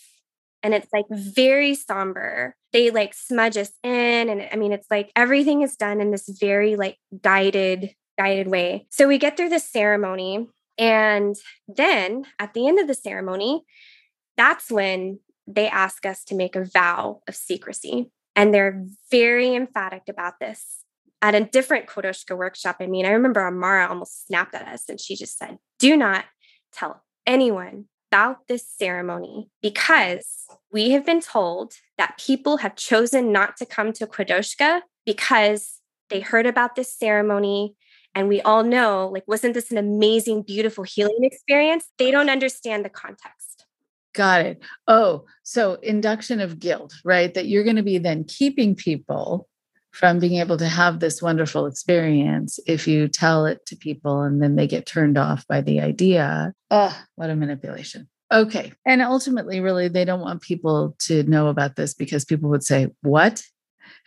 And 0.64 0.74
it's 0.74 0.88
like 0.92 1.06
very 1.12 1.76
somber. 1.76 2.56
They 2.74 2.90
like 2.90 3.14
smudge 3.14 3.58
us 3.58 3.72
in. 3.84 4.30
And 4.30 4.48
I 4.52 4.56
mean, 4.56 4.74
it's 4.74 4.88
like 4.90 5.12
everything 5.16 5.62
is 5.62 5.76
done 5.76 6.02
in 6.02 6.12
this 6.12 6.28
very 6.40 6.76
like 6.76 6.98
guided, 7.22 7.92
guided 8.18 8.48
way. 8.48 8.88
So 8.90 9.08
we 9.08 9.18
get 9.18 9.38
through 9.38 9.50
the 9.50 9.60
ceremony. 9.60 10.48
And 10.78 11.36
then 11.68 12.26
at 12.40 12.54
the 12.54 12.68
end 12.68 12.80
of 12.80 12.88
the 12.88 12.94
ceremony, 12.94 13.64
that's 14.36 14.70
when 14.72 15.20
they 15.48 15.68
ask 15.68 16.06
us 16.06 16.24
to 16.26 16.36
make 16.36 16.56
a 16.56 16.66
vow 16.66 17.22
of 17.28 17.36
secrecy. 17.36 18.12
And 18.36 18.54
they're 18.54 18.86
very 19.10 19.56
emphatic 19.56 20.04
about 20.10 20.40
this 20.40 20.84
at 21.22 21.36
a 21.36 21.44
different 21.44 21.88
Quodoushka 21.88 22.38
workshop, 22.38 22.78
I 22.80 22.88
mean, 22.88 23.06
I 23.06 23.10
remember 23.10 23.46
Amara 23.46 23.88
almost 23.88 24.28
snapped 24.28 24.54
at 24.54 24.68
us 24.68 24.84
and 24.88 25.00
she 25.00 25.16
just 25.16 25.38
said, 25.38 25.58
Do 25.80 25.98
not 25.98 26.26
tell 26.72 27.04
anyone 27.26 27.86
about 28.12 28.48
this 28.48 28.66
ceremony 28.68 29.50
because 29.62 30.46
we 30.72 30.92
have 30.92 31.06
been 31.06 31.22
told 31.22 31.74
that 31.98 32.18
people 32.18 32.58
have 32.58 32.76
chosen 32.76 33.32
not 33.32 33.58
to 33.58 33.66
come 33.66 33.92
to 33.94 34.08
Quodoushka 34.08 34.82
because 35.06 35.80
they 36.10 36.20
heard 36.20 36.46
about 36.46 36.76
this 36.76 36.94
ceremony. 36.94 37.76
And 38.16 38.28
we 38.28 38.42
all 38.42 38.64
know, 38.64 39.10
like, 39.14 39.28
wasn't 39.28 39.54
this 39.54 39.72
an 39.72 39.78
amazing, 39.78 40.44
beautiful 40.44 40.84
healing 40.84 41.20
experience? 41.22 41.86
They 41.98 42.10
don't 42.12 42.30
understand 42.30 42.84
the 42.84 42.90
context. 42.90 43.66
Got 44.16 44.46
it. 44.46 44.64
Oh, 44.88 45.26
so 45.44 45.74
induction 45.84 46.40
of 46.40 46.60
guilt, 46.60 46.94
right? 47.06 47.34
That 47.34 47.48
you're 47.48 47.64
going 47.64 47.76
to 47.76 47.84
be 47.84 48.00
then 48.00 48.24
keeping 48.24 48.74
people 48.74 49.48
from 49.92 50.20
being 50.20 50.40
able 50.40 50.58
to 50.58 50.68
have 50.68 51.00
this 51.00 51.22
wonderful 51.22 51.66
experience 51.66 52.60
if 52.68 52.88
you 52.88 53.08
tell 53.08 53.46
it 53.46 53.66
to 53.66 53.76
people 53.76 54.22
and 54.22 54.42
then 54.42 54.56
they 54.56 54.68
get 54.68 54.86
turned 54.86 55.18
off 55.18 55.48
by 55.48 55.62
the 55.62 55.80
idea. 55.80 56.54
Oh, 56.70 56.96
what 57.16 57.30
a 57.30 57.36
manipulation. 57.36 58.08
Okay. 58.32 58.74
And 58.86 59.02
ultimately, 59.02 59.60
really, 59.60 59.88
they 59.88 60.06
don't 60.06 60.20
want 60.20 60.42
people 60.42 60.96
to 61.00 61.24
know 61.24 61.48
about 61.48 61.76
this 61.76 61.94
because 61.94 62.26
people 62.26 62.50
would 62.50 62.64
say, 62.64 62.88
What? 63.02 63.42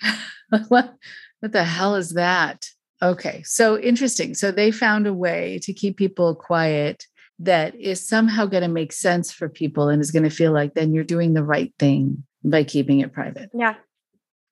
what, 0.69 0.95
what 1.41 1.53
the 1.53 1.65
hell 1.65 1.95
is 1.95 2.11
that? 2.11 2.67
Okay. 3.03 3.43
So 3.45 3.79
interesting. 3.79 4.35
So 4.35 4.51
they 4.51 4.71
found 4.71 5.07
a 5.07 5.15
way 5.15 5.59
to 5.63 5.73
keep 5.73 5.97
people 5.97 6.35
quiet 6.35 7.07
that 7.39 7.75
is 7.75 8.07
somehow 8.07 8.45
going 8.45 8.63
to 8.63 8.69
make 8.69 8.93
sense 8.93 9.33
for 9.33 9.49
people 9.49 9.89
and 9.89 10.03
is 10.03 10.11
going 10.11 10.25
to 10.25 10.31
feel 10.31 10.53
like 10.53 10.75
then 10.75 10.93
you're 10.93 11.05
doing 11.05 11.33
the 11.33 11.43
right 11.43 11.73
thing 11.79 12.23
by 12.45 12.65
keeping 12.65 13.01
it 13.01 13.13
private. 13.13 13.51
Yeah. 13.55 13.75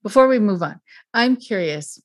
Before 0.02 0.28
we 0.28 0.38
move 0.38 0.62
on, 0.62 0.80
I'm 1.12 1.36
curious. 1.36 2.00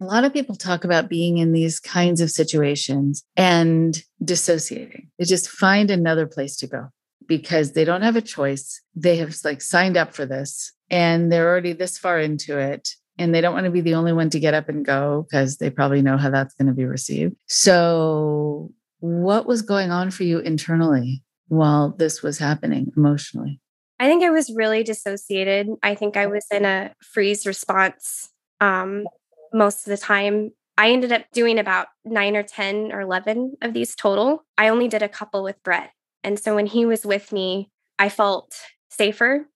A 0.00 0.04
lot 0.04 0.24
of 0.24 0.32
people 0.32 0.56
talk 0.56 0.84
about 0.84 1.08
being 1.08 1.38
in 1.38 1.52
these 1.52 1.80
kinds 1.80 2.20
of 2.20 2.30
situations 2.30 3.24
and 3.36 4.02
dissociating. 4.22 5.08
They 5.18 5.24
just 5.24 5.48
find 5.48 5.90
another 5.90 6.26
place 6.26 6.56
to 6.58 6.66
go 6.66 6.88
because 7.26 7.72
they 7.72 7.84
don't 7.84 8.02
have 8.02 8.16
a 8.16 8.20
choice. 8.20 8.82
They 8.94 9.16
have 9.16 9.34
like 9.44 9.62
signed 9.62 9.96
up 9.96 10.14
for 10.14 10.26
this 10.26 10.72
and 10.90 11.32
they're 11.32 11.48
already 11.48 11.72
this 11.72 11.98
far 11.98 12.20
into 12.20 12.58
it 12.58 12.90
and 13.18 13.34
they 13.34 13.40
don't 13.40 13.54
want 13.54 13.64
to 13.64 13.70
be 13.70 13.80
the 13.80 13.94
only 13.94 14.12
one 14.12 14.30
to 14.30 14.40
get 14.40 14.54
up 14.54 14.68
and 14.68 14.84
go 14.84 15.26
because 15.28 15.56
they 15.56 15.70
probably 15.70 16.02
know 16.02 16.16
how 16.16 16.30
that's 16.30 16.54
going 16.54 16.68
to 16.68 16.74
be 16.74 16.84
received. 16.84 17.34
So, 17.46 18.72
what 19.00 19.46
was 19.46 19.62
going 19.62 19.90
on 19.90 20.10
for 20.10 20.24
you 20.24 20.38
internally 20.38 21.22
while 21.48 21.90
this 21.90 22.22
was 22.22 22.38
happening 22.38 22.92
emotionally? 22.96 23.60
I 23.98 24.08
think 24.08 24.22
I 24.22 24.30
was 24.30 24.52
really 24.52 24.82
dissociated. 24.82 25.68
I 25.82 25.94
think 25.94 26.16
I 26.16 26.26
was 26.26 26.44
in 26.50 26.64
a 26.64 26.92
freeze 27.02 27.46
response 27.46 28.30
um, 28.60 29.06
most 29.52 29.86
of 29.86 29.90
the 29.90 29.96
time. 29.96 30.50
I 30.78 30.90
ended 30.90 31.12
up 31.12 31.24
doing 31.32 31.58
about 31.58 31.88
nine 32.04 32.36
or 32.36 32.42
10 32.42 32.92
or 32.92 33.00
11 33.00 33.56
of 33.62 33.72
these 33.72 33.94
total. 33.94 34.44
I 34.58 34.68
only 34.68 34.88
did 34.88 35.02
a 35.02 35.08
couple 35.08 35.42
with 35.42 35.62
Brett. 35.62 35.90
And 36.22 36.38
so 36.38 36.54
when 36.54 36.66
he 36.66 36.84
was 36.84 37.06
with 37.06 37.32
me, 37.32 37.70
I 37.98 38.10
felt 38.10 38.54
safer 38.90 39.48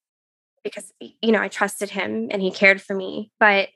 because, 0.64 0.92
you 1.00 1.32
know, 1.32 1.40
I 1.42 1.48
trusted 1.48 1.90
him 1.90 2.28
and 2.30 2.40
he 2.40 2.50
cared 2.50 2.80
for 2.80 2.94
me. 2.94 3.30
But 3.38 3.68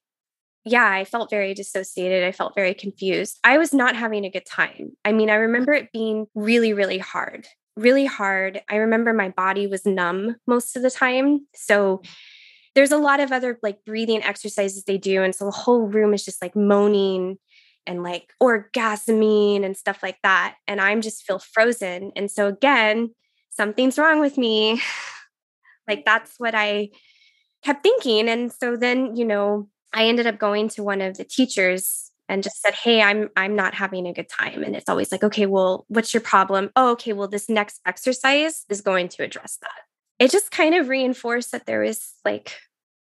yeah, 0.64 0.88
I 0.88 1.04
felt 1.04 1.28
very 1.28 1.52
dissociated. 1.52 2.24
I 2.24 2.32
felt 2.32 2.54
very 2.54 2.72
confused. 2.72 3.38
I 3.44 3.58
was 3.58 3.74
not 3.74 3.96
having 3.96 4.24
a 4.24 4.30
good 4.30 4.46
time. 4.46 4.92
I 5.04 5.12
mean, 5.12 5.28
I 5.28 5.34
remember 5.34 5.72
it 5.74 5.92
being 5.92 6.26
really, 6.34 6.72
really 6.72 6.98
hard 6.98 7.46
really 7.76 8.06
hard. 8.06 8.62
I 8.68 8.76
remember 8.76 9.12
my 9.12 9.30
body 9.30 9.66
was 9.66 9.86
numb 9.86 10.36
most 10.46 10.76
of 10.76 10.82
the 10.82 10.90
time. 10.90 11.46
So 11.54 12.02
there's 12.74 12.92
a 12.92 12.98
lot 12.98 13.20
of 13.20 13.32
other 13.32 13.58
like 13.62 13.84
breathing 13.84 14.22
exercises 14.22 14.84
they 14.84 14.98
do. 14.98 15.22
And 15.22 15.34
so 15.34 15.44
the 15.44 15.50
whole 15.50 15.86
room 15.86 16.14
is 16.14 16.24
just 16.24 16.42
like 16.42 16.56
moaning 16.56 17.38
and 17.86 18.02
like 18.02 18.32
orgasming 18.42 19.64
and 19.64 19.76
stuff 19.76 20.02
like 20.02 20.18
that. 20.22 20.56
And 20.66 20.80
I'm 20.80 21.00
just 21.00 21.24
feel 21.24 21.38
frozen. 21.38 22.12
And 22.16 22.30
so 22.30 22.48
again, 22.48 23.10
something's 23.50 23.98
wrong 23.98 24.20
with 24.20 24.38
me. 24.38 24.80
like 25.88 26.04
that's 26.04 26.34
what 26.38 26.54
I 26.54 26.90
kept 27.64 27.82
thinking. 27.82 28.28
And 28.28 28.52
so 28.52 28.76
then, 28.76 29.16
you 29.16 29.24
know, 29.24 29.68
I 29.92 30.06
ended 30.06 30.26
up 30.26 30.38
going 30.38 30.68
to 30.70 30.82
one 30.82 31.00
of 31.00 31.16
the 31.16 31.24
teachers 31.24 32.10
and 32.28 32.42
just 32.42 32.60
said 32.60 32.74
hey 32.74 33.02
i'm 33.02 33.28
i'm 33.36 33.54
not 33.54 33.74
having 33.74 34.06
a 34.06 34.12
good 34.12 34.28
time. 34.28 34.62
And 34.62 34.74
it's 34.76 34.88
always 34.88 35.12
like 35.12 35.24
okay 35.24 35.46
well 35.46 35.84
what's 35.88 36.14
your 36.14 36.20
problem? 36.20 36.70
Oh 36.76 36.92
okay 36.92 37.12
well 37.12 37.28
this 37.28 37.48
next 37.48 37.80
exercise 37.86 38.64
is 38.68 38.80
going 38.80 39.08
to 39.10 39.22
address 39.22 39.58
that. 39.62 39.80
It 40.18 40.30
just 40.30 40.50
kind 40.50 40.74
of 40.74 40.88
reinforced 40.88 41.52
that 41.52 41.66
there 41.66 41.80
was 41.80 42.14
like 42.24 42.56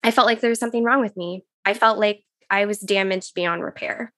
i 0.03 0.11
felt 0.11 0.27
like 0.27 0.41
there 0.41 0.51
was 0.51 0.61
something 0.61 0.85
wrong 0.85 1.01
with 1.01 1.17
me. 1.17 1.45
I 1.65 1.75
felt 1.75 1.99
like 1.99 2.25
i 2.51 2.65
was 2.65 2.79
damaged 2.79 3.35
beyond 3.35 3.63
repair 3.63 4.13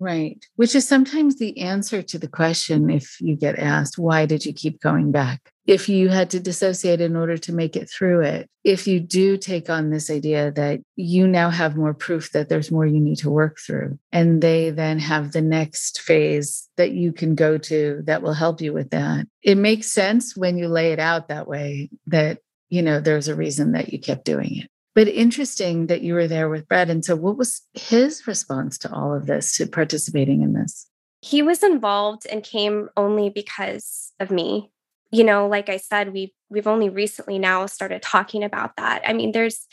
Right. 0.00 0.42
Which 0.56 0.74
is 0.74 0.88
sometimes 0.88 1.36
the 1.36 1.60
answer 1.60 2.00
to 2.00 2.18
the 2.18 2.26
question 2.26 2.88
if 2.88 3.20
you 3.20 3.36
get 3.36 3.58
asked, 3.58 3.98
why 3.98 4.24
did 4.24 4.46
you 4.46 4.54
keep 4.54 4.80
going 4.80 5.12
back? 5.12 5.52
If 5.66 5.90
you 5.90 6.08
had 6.08 6.30
to 6.30 6.40
dissociate 6.40 7.02
in 7.02 7.16
order 7.16 7.36
to 7.36 7.52
make 7.52 7.76
it 7.76 7.90
through 7.90 8.22
it, 8.22 8.48
if 8.64 8.86
you 8.86 8.98
do 8.98 9.36
take 9.36 9.68
on 9.68 9.90
this 9.90 10.10
idea 10.10 10.52
that 10.52 10.80
you 10.96 11.28
now 11.28 11.50
have 11.50 11.76
more 11.76 11.92
proof 11.92 12.32
that 12.32 12.48
there's 12.48 12.70
more 12.70 12.86
you 12.86 12.98
need 12.98 13.18
to 13.18 13.30
work 13.30 13.58
through, 13.58 13.98
and 14.10 14.40
they 14.42 14.70
then 14.70 14.98
have 14.98 15.32
the 15.32 15.42
next 15.42 16.00
phase 16.00 16.66
that 16.78 16.92
you 16.92 17.12
can 17.12 17.34
go 17.34 17.58
to 17.58 18.00
that 18.06 18.22
will 18.22 18.32
help 18.32 18.62
you 18.62 18.72
with 18.72 18.90
that, 18.90 19.26
it 19.42 19.58
makes 19.58 19.88
sense 19.88 20.34
when 20.34 20.56
you 20.56 20.66
lay 20.66 20.92
it 20.92 20.98
out 20.98 21.28
that 21.28 21.46
way 21.46 21.90
that, 22.06 22.38
you 22.70 22.80
know, 22.80 23.00
there's 23.00 23.28
a 23.28 23.34
reason 23.34 23.72
that 23.72 23.92
you 23.92 24.00
kept 24.00 24.24
doing 24.24 24.56
it. 24.56 24.70
But 24.94 25.08
interesting 25.08 25.86
that 25.86 26.02
you 26.02 26.14
were 26.14 26.26
there 26.26 26.48
with 26.48 26.66
Brett. 26.66 26.90
And 26.90 27.04
so, 27.04 27.14
what 27.16 27.36
was 27.36 27.62
his 27.74 28.26
response 28.26 28.76
to 28.78 28.92
all 28.92 29.14
of 29.14 29.26
this, 29.26 29.56
to 29.56 29.66
participating 29.66 30.42
in 30.42 30.52
this? 30.52 30.86
He 31.22 31.42
was 31.42 31.62
involved 31.62 32.26
and 32.30 32.42
came 32.42 32.88
only 32.96 33.30
because 33.30 34.12
of 34.18 34.30
me. 34.30 34.72
You 35.12 35.24
know, 35.24 35.46
like 35.46 35.68
I 35.68 35.76
said, 35.76 36.12
we've 36.12 36.30
we've 36.48 36.66
only 36.66 36.88
recently 36.88 37.38
now 37.38 37.66
started 37.66 38.02
talking 38.02 38.42
about 38.42 38.76
that. 38.76 39.02
I 39.06 39.12
mean, 39.12 39.32
there's 39.32 39.66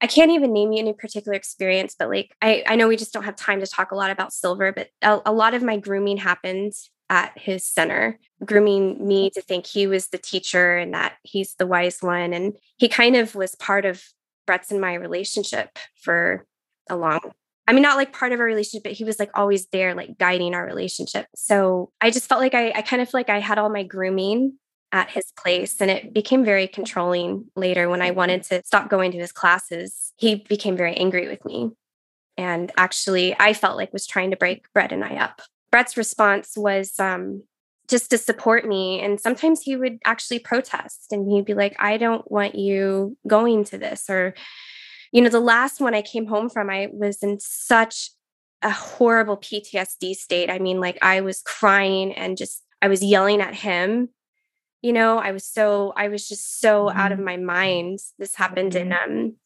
I 0.00 0.06
can't 0.06 0.30
even 0.30 0.52
name 0.52 0.72
you 0.72 0.78
any 0.78 0.92
particular 0.92 1.34
experience, 1.34 1.96
but 1.98 2.08
like 2.08 2.34
I, 2.40 2.62
I 2.66 2.76
know 2.76 2.88
we 2.88 2.96
just 2.96 3.12
don't 3.12 3.24
have 3.24 3.36
time 3.36 3.60
to 3.60 3.66
talk 3.66 3.90
a 3.90 3.96
lot 3.96 4.10
about 4.10 4.32
Silver, 4.32 4.72
but 4.72 4.88
a, 5.02 5.20
a 5.26 5.32
lot 5.32 5.54
of 5.54 5.62
my 5.62 5.76
grooming 5.76 6.16
happened 6.16 6.72
at 7.10 7.36
his 7.36 7.64
center, 7.64 8.18
grooming 8.44 9.06
me 9.06 9.30
to 9.30 9.40
think 9.40 9.66
he 9.66 9.86
was 9.86 10.08
the 10.08 10.18
teacher 10.18 10.76
and 10.76 10.94
that 10.94 11.16
he's 11.22 11.54
the 11.54 11.66
wise 11.66 11.98
one. 12.00 12.32
And 12.32 12.56
he 12.76 12.88
kind 12.88 13.16
of 13.16 13.34
was 13.34 13.54
part 13.54 13.84
of 13.84 14.04
Brett's 14.48 14.72
in 14.72 14.80
my 14.80 14.94
relationship 14.94 15.78
for 15.94 16.46
a 16.90 16.96
long 16.96 17.20
I 17.68 17.74
mean, 17.74 17.82
not 17.82 17.98
like 17.98 18.14
part 18.14 18.32
of 18.32 18.40
our 18.40 18.46
relationship, 18.46 18.82
but 18.82 18.92
he 18.92 19.04
was 19.04 19.18
like 19.18 19.30
always 19.34 19.66
there, 19.66 19.94
like 19.94 20.16
guiding 20.16 20.54
our 20.54 20.64
relationship. 20.64 21.26
So 21.36 21.92
I 22.00 22.10
just 22.10 22.26
felt 22.26 22.40
like 22.40 22.54
I, 22.54 22.70
I 22.70 22.80
kind 22.80 23.02
of 23.02 23.10
feel 23.10 23.18
like 23.18 23.28
I 23.28 23.40
had 23.40 23.58
all 23.58 23.68
my 23.68 23.82
grooming 23.82 24.54
at 24.90 25.10
his 25.10 25.30
place 25.38 25.78
and 25.82 25.90
it 25.90 26.14
became 26.14 26.46
very 26.46 26.66
controlling 26.66 27.44
later 27.56 27.90
when 27.90 28.00
I 28.00 28.10
wanted 28.12 28.42
to 28.44 28.62
stop 28.64 28.88
going 28.88 29.12
to 29.12 29.18
his 29.18 29.32
classes. 29.32 30.14
He 30.16 30.36
became 30.48 30.78
very 30.78 30.94
angry 30.96 31.28
with 31.28 31.44
me. 31.44 31.72
And 32.38 32.72
actually, 32.78 33.36
I 33.38 33.52
felt 33.52 33.76
like 33.76 33.92
was 33.92 34.06
trying 34.06 34.30
to 34.30 34.38
break 34.38 34.72
Brett 34.72 34.90
and 34.90 35.04
I 35.04 35.16
up. 35.16 35.42
Brett's 35.70 35.98
response 35.98 36.54
was 36.56 36.98
um, 36.98 37.42
just 37.88 38.10
to 38.10 38.18
support 38.18 38.66
me. 38.66 39.00
And 39.00 39.20
sometimes 39.20 39.62
he 39.62 39.76
would 39.76 39.98
actually 40.04 40.38
protest 40.38 41.12
and 41.12 41.30
he'd 41.30 41.46
be 41.46 41.54
like, 41.54 41.74
I 41.78 41.96
don't 41.96 42.30
want 42.30 42.54
you 42.54 43.16
going 43.26 43.64
to 43.64 43.78
this 43.78 44.10
or 44.10 44.34
you 45.12 45.22
know, 45.22 45.30
the 45.30 45.40
last 45.40 45.80
one 45.80 45.94
I 45.94 46.02
came 46.02 46.26
home 46.26 46.50
from, 46.50 46.68
I 46.68 46.88
was 46.92 47.22
in 47.22 47.40
such 47.40 48.10
a 48.62 48.70
horrible 48.70 49.36
PTSD 49.36 50.14
state. 50.14 50.50
I 50.50 50.58
mean, 50.58 50.80
like 50.80 50.98
I 51.02 51.20
was 51.20 51.40
crying 51.42 52.12
and 52.12 52.36
just, 52.36 52.62
I 52.82 52.88
was 52.88 53.02
yelling 53.02 53.40
at 53.40 53.54
him. 53.54 54.10
You 54.82 54.92
know, 54.92 55.18
I 55.18 55.32
was 55.32 55.44
so, 55.44 55.92
I 55.96 56.08
was 56.08 56.28
just 56.28 56.60
so 56.60 56.86
mm-hmm. 56.86 56.98
out 56.98 57.12
of 57.12 57.18
mm-hmm. 57.18 57.24
my 57.24 57.36
mind. 57.38 58.00
This 58.18 58.34
happened 58.34 58.74
in 58.74 58.90
mm-hmm. 58.90 59.12
um, 59.12 59.36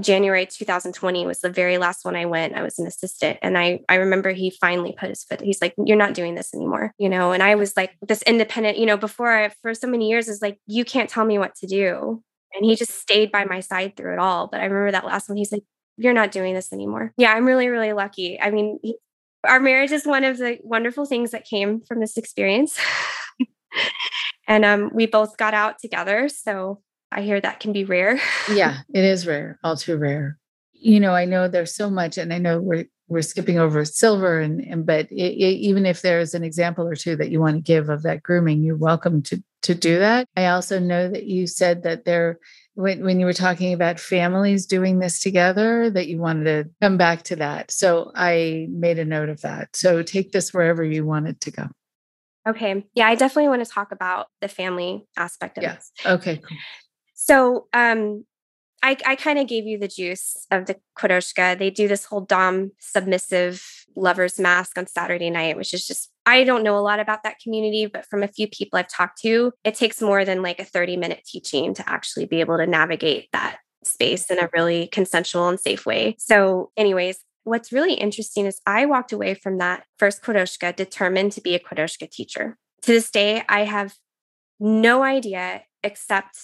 January 0.00 0.44
2020 0.46 1.26
was 1.26 1.40
the 1.40 1.50
very 1.50 1.78
last 1.78 2.04
one 2.04 2.16
I 2.16 2.26
went. 2.26 2.54
I 2.54 2.62
was 2.62 2.78
an 2.78 2.86
assistant. 2.86 3.38
And 3.42 3.56
I 3.56 3.80
I 3.88 3.96
remember 3.96 4.30
he 4.30 4.50
finally 4.50 4.94
put 4.98 5.08
his 5.08 5.24
foot, 5.24 5.40
he's 5.40 5.62
like, 5.62 5.74
You're 5.78 5.96
not 5.96 6.14
doing 6.14 6.34
this 6.34 6.54
anymore. 6.54 6.92
You 6.98 7.08
know, 7.08 7.32
and 7.32 7.42
I 7.42 7.54
was 7.54 7.76
like 7.76 7.96
this 8.02 8.22
independent, 8.22 8.78
you 8.78 8.86
know, 8.86 8.96
before 8.96 9.32
I 9.32 9.48
for 9.62 9.74
so 9.74 9.86
many 9.86 10.08
years 10.08 10.28
is 10.28 10.42
like, 10.42 10.58
you 10.66 10.84
can't 10.84 11.08
tell 11.08 11.24
me 11.24 11.38
what 11.38 11.54
to 11.56 11.66
do. 11.66 12.22
And 12.54 12.64
he 12.64 12.76
just 12.76 12.92
stayed 12.92 13.32
by 13.32 13.44
my 13.44 13.60
side 13.60 13.96
through 13.96 14.14
it 14.14 14.18
all. 14.18 14.48
But 14.48 14.60
I 14.60 14.64
remember 14.64 14.92
that 14.92 15.04
last 15.04 15.28
one, 15.28 15.38
he's 15.38 15.52
like, 15.52 15.64
You're 15.96 16.12
not 16.12 16.30
doing 16.30 16.54
this 16.54 16.72
anymore. 16.72 17.12
Yeah, 17.16 17.32
I'm 17.32 17.46
really, 17.46 17.68
really 17.68 17.92
lucky. 17.92 18.38
I 18.40 18.50
mean, 18.50 18.78
he, 18.82 18.96
our 19.44 19.60
marriage 19.60 19.92
is 19.92 20.06
one 20.06 20.24
of 20.24 20.38
the 20.38 20.58
wonderful 20.62 21.06
things 21.06 21.30
that 21.30 21.44
came 21.46 21.80
from 21.80 22.00
this 22.00 22.16
experience. 22.16 22.78
and 24.48 24.64
um, 24.64 24.90
we 24.92 25.06
both 25.06 25.36
got 25.36 25.54
out 25.54 25.78
together. 25.78 26.28
So 26.28 26.82
I 27.12 27.22
hear 27.22 27.40
that 27.40 27.60
can 27.60 27.72
be 27.72 27.84
rare. 27.84 28.20
yeah, 28.50 28.78
it 28.94 29.04
is 29.04 29.26
rare, 29.26 29.58
all 29.62 29.76
too 29.76 29.96
rare. 29.96 30.38
You 30.72 31.00
know, 31.00 31.14
I 31.14 31.24
know 31.24 31.48
there's 31.48 31.74
so 31.74 31.90
much, 31.90 32.18
and 32.18 32.32
I 32.32 32.38
know 32.38 32.60
we're 32.60 32.86
we're 33.08 33.22
skipping 33.22 33.56
over 33.56 33.84
silver 33.84 34.40
and, 34.40 34.60
and 34.60 34.84
but 34.84 35.06
it, 35.12 35.14
it, 35.14 35.58
even 35.60 35.86
if 35.86 36.02
there's 36.02 36.34
an 36.34 36.42
example 36.42 36.88
or 36.88 36.96
two 36.96 37.14
that 37.14 37.30
you 37.30 37.40
want 37.40 37.54
to 37.54 37.62
give 37.62 37.88
of 37.88 38.02
that 38.02 38.20
grooming 38.20 38.64
you're 38.64 38.76
welcome 38.76 39.22
to 39.22 39.40
to 39.66 39.74
do 39.74 39.98
that. 39.98 40.28
I 40.36 40.46
also 40.46 40.78
know 40.78 41.08
that 41.10 41.24
you 41.24 41.48
said 41.48 41.82
that 41.82 42.04
there, 42.04 42.38
when, 42.74 43.04
when 43.04 43.18
you 43.18 43.26
were 43.26 43.32
talking 43.32 43.72
about 43.72 43.98
families 43.98 44.64
doing 44.64 45.00
this 45.00 45.20
together, 45.20 45.90
that 45.90 46.06
you 46.06 46.18
wanted 46.18 46.44
to 46.44 46.70
come 46.80 46.96
back 46.96 47.24
to 47.24 47.36
that. 47.36 47.72
So 47.72 48.12
I 48.14 48.68
made 48.70 49.00
a 49.00 49.04
note 49.04 49.28
of 49.28 49.40
that. 49.40 49.74
So 49.74 50.02
take 50.02 50.30
this 50.30 50.54
wherever 50.54 50.84
you 50.84 51.04
want 51.04 51.26
it 51.26 51.40
to 51.42 51.50
go. 51.50 51.66
Okay. 52.48 52.86
Yeah, 52.94 53.08
I 53.08 53.16
definitely 53.16 53.48
want 53.48 53.64
to 53.64 53.70
talk 53.70 53.90
about 53.90 54.28
the 54.40 54.46
family 54.46 55.04
aspect 55.16 55.58
of 55.58 55.64
yes. 55.64 55.90
this. 55.96 56.12
Okay. 56.12 56.36
Cool. 56.36 56.56
So 57.16 57.66
um 57.72 58.24
I, 58.82 58.96
I 59.04 59.16
kind 59.16 59.40
of 59.40 59.48
gave 59.48 59.66
you 59.66 59.78
the 59.78 59.88
juice 59.88 60.46
of 60.52 60.66
the 60.66 60.76
Quodoushka. 60.96 61.58
They 61.58 61.70
do 61.70 61.88
this 61.88 62.04
whole 62.04 62.20
Dom 62.20 62.70
submissive 62.78 63.64
lover's 63.96 64.38
mask 64.38 64.78
on 64.78 64.86
Saturday 64.86 65.28
night, 65.28 65.56
which 65.56 65.74
is 65.74 65.84
just, 65.86 66.10
I 66.24 66.44
don't 66.44 66.62
know 66.62 66.76
a 66.76 66.80
lot 66.80 67.00
about 67.00 67.24
that 67.24 67.40
community, 67.42 67.86
but 67.86 68.06
from 68.06 68.22
a 68.22 68.28
few 68.28 68.46
people 68.46 68.78
I've 68.78 68.88
talked 68.88 69.20
to, 69.22 69.52
it 69.64 69.74
takes 69.74 70.00
more 70.00 70.24
than 70.24 70.40
like 70.40 70.60
a 70.60 70.64
30 70.64 70.98
minute 70.98 71.22
teaching 71.26 71.74
to 71.74 71.88
actually 71.88 72.26
be 72.26 72.38
able 72.38 72.58
to 72.58 72.66
navigate 72.66 73.28
that 73.32 73.58
space 73.82 74.30
in 74.30 74.38
a 74.38 74.50
really 74.54 74.88
consensual 74.88 75.48
and 75.48 75.58
safe 75.58 75.84
way. 75.84 76.14
So, 76.18 76.70
anyways, 76.76 77.18
what's 77.44 77.72
really 77.72 77.94
interesting 77.94 78.46
is 78.46 78.60
I 78.66 78.86
walked 78.86 79.12
away 79.12 79.34
from 79.34 79.58
that 79.58 79.84
first 79.98 80.22
Quodoushka 80.22 80.76
determined 80.76 81.32
to 81.32 81.40
be 81.40 81.54
a 81.54 81.60
Quodoushka 81.60 82.10
teacher. 82.10 82.58
To 82.82 82.92
this 82.92 83.10
day, 83.10 83.42
I 83.48 83.64
have 83.64 83.94
no 84.60 85.02
idea 85.02 85.62
except 85.82 86.36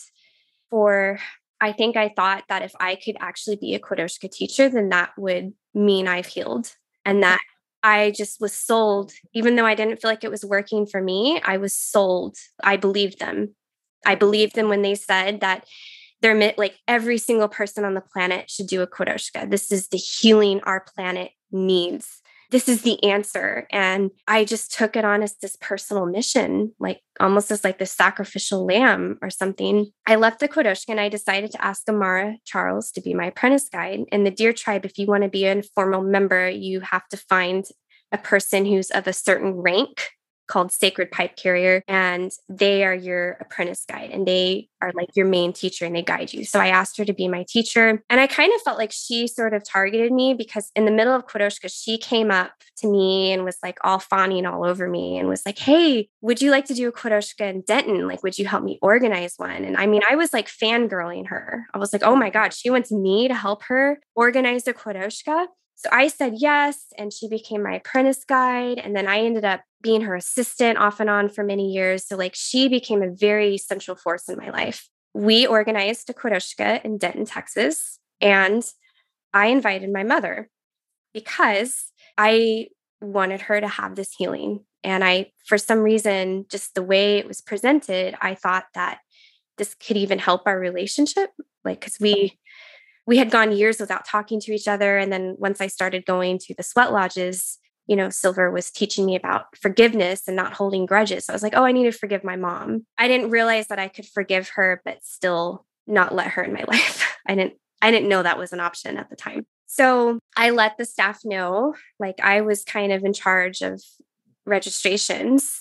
for 0.73 1.19
I 1.61 1.71
think 1.71 1.97
I 1.97 2.09
thought 2.09 2.45
that 2.49 2.63
if 2.63 2.73
I 2.81 2.97
could 2.97 3.17
actually 3.21 3.57
be 3.57 3.75
a 3.75 3.79
Quodoushka 3.79 4.33
teacher, 4.33 4.71
then 4.71 4.89
that 4.89 5.11
would 5.19 5.53
mean 5.75 6.09
I've 6.09 6.27
healed 6.27 6.75
and 7.05 7.23
that 7.23 7.41
I 7.83 8.13
just 8.17 8.41
was 8.41 8.55
sold, 8.55 9.13
even 9.35 9.55
though 9.55 9.67
I 9.67 9.75
didn't 9.75 10.01
feel 10.01 10.11
like 10.11 10.25
it 10.25 10.31
was 10.31 10.45
working 10.45 10.87
for 10.87 11.03
me, 11.03 11.41
I 11.45 11.59
was 11.59 11.75
sold. 11.75 12.37
I 12.65 12.79
believed 12.79 13.19
them. 13.21 13.55
I 14.07 14.15
believed 14.15 14.55
them 14.55 14.71
when 14.71 14.83
they 14.83 14.95
said 14.95 15.41
that 15.41 15.67
they're 16.23 16.55
like 16.57 16.79
every 16.89 17.19
single 17.19 17.49
person 17.49 17.85
on 17.85 17.95
the 17.95 18.01
planet 18.01 18.51
should 18.51 18.67
do 18.67 18.81
a 18.81 18.87
Quodoushka. 18.87 19.51
This 19.51 19.71
is 19.71 19.89
the 19.89 19.99
healing 19.99 20.61
our 20.63 20.81
planet 20.95 21.33
needs 21.51 22.22
this 22.53 22.69
is 22.69 22.83
the 22.83 23.03
answer. 23.03 23.67
And 23.73 24.11
I 24.29 24.45
just 24.45 24.73
took 24.73 24.95
it 24.95 25.05
on 25.05 25.23
as 25.23 25.37
this 25.39 25.57
personal 25.57 26.07
mission, 26.07 26.75
like 26.79 27.01
almost 27.19 27.51
as 27.51 27.65
like 27.65 27.79
the 27.79 27.87
sacrificial 27.87 28.65
lamb 28.67 29.19
or 29.23 29.31
something. 29.31 29.91
I 30.07 30.17
left 30.17 30.39
the 30.39 30.49
Quodoushka 30.49 30.91
and 30.91 31.01
I 31.01 31.09
decided 31.09 31.51
to 31.53 31.65
ask 31.65 31.89
Amara 31.89 32.37
Charles 32.45 32.93
to 32.93 33.01
be 33.01 33.15
my 33.15 33.27
apprentice 33.27 33.69
guide. 33.69 34.01
In 34.13 34.25
the 34.25 34.31
Deer 34.31 34.53
Tribe, 34.53 34.85
if 34.85 34.99
you 34.99 35.07
want 35.07 35.23
to 35.23 35.31
be 35.31 35.47
an 35.47 35.59
informal 35.59 36.03
member, 36.03 36.49
you 36.49 36.81
have 36.81 37.09
to 37.09 37.17
find 37.17 37.65
a 38.13 38.19
person 38.19 38.67
who's 38.67 38.91
of 38.91 39.07
a 39.07 39.13
certain 39.15 39.55
rank 39.55 40.11
called 40.47 40.73
Sacred 40.73 41.11
Pipe 41.11 41.37
Carrier, 41.37 41.83
and 41.89 42.31
they 42.49 42.85
are 42.85 42.95
your 42.95 43.37
apprentice 43.41 43.85
guide 43.89 44.11
and 44.11 44.27
they 44.27 44.69
are 44.83 44.93
like 44.95 45.11
your 45.15 45.27
main 45.27 45.53
teacher 45.53 45.87
and 45.87 45.95
they 45.95 46.03
guide 46.03 46.33
you. 46.33 46.45
So 46.45 46.59
I 46.59 46.69
asked 46.69 46.99
her 46.99 47.05
to 47.05 47.13
be 47.13 47.29
my 47.29 47.45
teacher. 47.49 48.03
And 48.11 48.21
I 48.21 48.27
kind 48.27 48.53
of 48.55 48.61
felt 48.63 48.79
like 48.79 48.93
she 48.93 49.29
sort 49.29 49.55
of 49.55 49.63
targeted 49.65 50.13
me 50.13 50.35
because 50.35 50.71
in 50.75 50.85
the 50.85 50.91
middle 50.91 51.15
of 51.15 51.27
Quodoushka, 51.27 51.73
she 51.73 51.97
came 51.97 52.31
up 52.31 52.51
to 52.79 52.91
me 52.91 53.33
and 53.33 53.45
was 53.45 53.57
like 53.63 53.79
all 53.85 54.01
fawning 54.01 54.45
all 54.45 54.65
over 54.65 54.89
me 54.89 55.19
and 55.19 55.29
was 55.29 55.47
like, 55.47 55.59
Hey, 55.59 56.09
would 56.21 56.43
you 56.43 56.51
like 56.51 56.67
to 56.67 56.75
do 56.75 56.89
a 56.89 56.93
Quodoushka 56.93 57.49
in 57.49 57.63
Denton? 57.63 58.09
Like, 58.09 58.23
would 58.23 58.39
you 58.39 58.47
help 58.47 58.65
me 58.65 58.79
organize 58.83 59.35
one? 59.37 59.65
And 59.65 59.77
I 59.77 59.87
mean, 59.87 60.03
I 60.09 60.17
was 60.17 60.33
like 60.33 60.49
fangirling 60.49 61.29
her. 61.29 61.65
I 61.73 61.79
was 61.79 61.93
like, 61.93 62.03
Oh 62.03 62.17
my 62.17 62.31
God, 62.31 62.53
she 62.53 62.71
wants 62.71 62.91
me 62.91 63.29
to 63.29 63.35
help 63.35 63.63
her 63.65 64.01
organize 64.15 64.67
a 64.67 64.75
Quodoushka. 64.75 65.47
So 65.83 65.89
I 65.91 66.07
said 66.07 66.35
yes, 66.37 66.93
and 66.97 67.13
she 67.13 67.29
became 67.29 67.65
my 67.65 67.75
apprentice 67.75 68.25
guide. 68.25 68.79
And 68.79 68.95
then 68.95 69.09
I 69.09 69.19
ended 69.19 69.45
up 69.45 69.63
being 69.81 70.03
her 70.03 70.15
assistant 70.15 70.79
off 70.79 71.01
and 71.01 71.11
on 71.11 71.29
for 71.29 71.43
many 71.43 71.73
years. 71.73 72.07
So, 72.07 72.17
like, 72.17 72.37
she 72.37 72.69
became 72.69 73.03
a 73.03 73.11
very 73.11 73.59
central 73.59 73.97
force 73.97 74.29
in 74.29 74.39
my 74.39 74.51
life. 74.51 74.89
We 75.13 75.45
organized 75.45 76.09
a 76.09 76.15
Quodoushka 76.15 76.85
in 76.85 76.99
Denton, 76.99 77.27
Texas, 77.27 77.99
and 78.21 78.63
I 79.35 79.47
invited 79.47 79.93
my 79.93 80.05
mother 80.05 80.49
because 81.13 81.87
I 82.17 82.69
wanted 83.01 83.41
her 83.43 83.61
to 83.61 83.67
have 83.67 83.97
this 83.97 84.15
healing. 84.17 84.61
And 84.85 85.03
I, 85.03 85.33
for 85.47 85.59
some 85.59 85.81
reason, 85.81 86.47
just 86.49 86.77
the 86.77 86.83
way 86.83 87.19
it 87.19 87.27
was 87.27 87.41
presented, 87.41 88.15
I 88.21 88.37
thought 88.37 88.67
that 88.75 89.01
this 89.59 89.75
could 89.75 89.97
even 89.97 90.21
help 90.21 90.43
our 90.47 90.59
relationship. 90.59 91.31
Like, 91.65 91.81
because 91.81 91.99
we, 92.01 92.39
we 93.07 93.17
had 93.19 93.31
gone 93.31 93.53
years 93.53 93.81
without 93.81 94.07
talking 94.07 94.41
to 94.41 94.53
each 94.53 94.69
other. 94.69 94.97
And 94.99 95.13
then 95.13 95.35
once 95.39 95.61
I 95.61 95.67
started 95.67 96.07
going 96.07 96.39
to 96.41 96.55
the 96.55 96.63
sweat 96.63 96.93
lodges, 96.93 97.59
you 97.87 97.97
know, 97.97 98.11
Silver 98.11 98.51
was 98.51 98.71
teaching 98.71 99.05
me 99.05 99.17
about 99.17 99.57
forgiveness 99.57 100.23
and 100.27 100.37
not 100.37 100.53
holding 100.53 100.87
grudges. 100.87 101.27
So 101.27 101.33
I 101.33 101.35
was 101.35 101.43
like, 101.43 101.55
oh, 101.57 101.65
I 101.65 101.73
need 101.73 101.85
to 101.85 101.93
forgive 101.93 102.23
my 102.23 102.37
mom. 102.37 102.87
I 102.99 103.09
didn't 103.09 103.31
realize 103.31 103.67
that 103.69 103.79
I 103.79 103.89
could 103.89 104.07
forgive 104.07 104.51
her, 104.51 104.81
but 104.85 105.03
still 105.03 105.67
not 105.87 106.15
let 106.15 106.29
her 106.29 106.43
in 106.43 106.53
my 106.53 106.65
life. 106.69 107.17
I 107.27 107.35
didn't 107.35 107.55
I 107.81 107.91
didn't 107.91 108.09
know 108.09 108.23
that 108.23 108.39
was 108.39 108.53
an 108.53 108.61
option 108.61 108.97
at 108.97 109.11
the 109.11 109.17
time. 109.17 109.45
So 109.67 110.21
I 110.37 110.51
let 110.51 110.77
the 110.79 110.85
staff 110.85 111.21
know, 111.25 111.75
like 111.99 112.21
I 112.23 112.43
was 112.43 112.63
kind 112.63 112.93
of 112.93 113.03
in 113.03 113.13
charge 113.13 113.61
of 113.61 113.83
registrations. 114.47 115.59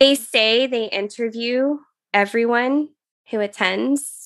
They 0.00 0.16
say 0.16 0.66
they 0.66 0.86
interview 0.86 1.76
everyone 2.12 2.88
who 3.30 3.40
attends 3.40 4.21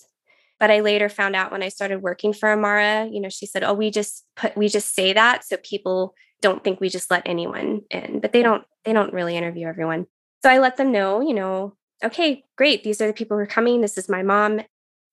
but 0.59 0.70
I 0.70 0.80
later 0.80 1.09
found 1.09 1.36
out 1.36 1.52
when 1.52 1.62
I 1.62 1.68
started 1.68 2.02
working 2.02 2.32
for 2.32 2.50
Amara, 2.50 3.07
you 3.11 3.20
know, 3.20 3.28
she 3.28 3.46
said, 3.46 3.62
"Oh, 3.62 3.74
we 3.74 3.90
just 3.90 4.24
put 4.36 4.57
we 4.57 4.68
just 4.68 4.94
say 4.94 5.12
that 5.12 5.44
so 5.44 5.57
people 5.59 6.14
don't 6.40 6.62
think 6.62 6.80
we 6.80 6.88
just 6.88 7.11
let 7.11 7.22
anyone 7.26 7.82
in." 7.90 8.20
But 8.20 8.32
they 8.32 8.42
don't 8.42 8.64
they 8.84 8.92
don't 8.92 9.12
really 9.12 9.36
interview 9.36 9.66
everyone. 9.66 10.07
So 10.42 10.50
I 10.50 10.59
let 10.59 10.76
them 10.76 10.92
know, 10.92 11.20
you 11.20 11.34
know, 11.34 11.74
okay, 12.04 12.44
great. 12.57 12.84
These 12.84 13.00
are 13.00 13.07
the 13.07 13.12
people 13.12 13.36
who 13.36 13.42
are 13.42 13.46
coming. 13.46 13.80
This 13.80 13.98
is 13.98 14.09
my 14.09 14.22
mom. 14.22 14.61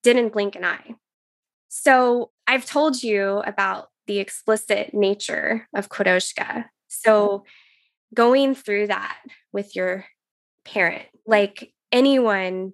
Didn't 0.04 0.34
blink 0.34 0.56
an 0.56 0.66
eye. 0.66 0.96
So 1.70 2.32
I've 2.46 2.66
told 2.66 3.02
you 3.02 3.42
about 3.46 3.90
the 4.06 4.20
explicit 4.20 4.94
nature 4.94 5.68
of 5.76 5.90
Quodoushka. 5.90 6.66
So 6.88 7.46
going 8.14 8.54
through 8.54 8.88
that 8.88 9.18
with 9.52 9.76
your 9.76 10.06
parent, 10.66 11.06
like 11.26 11.74
anyone 11.92 12.74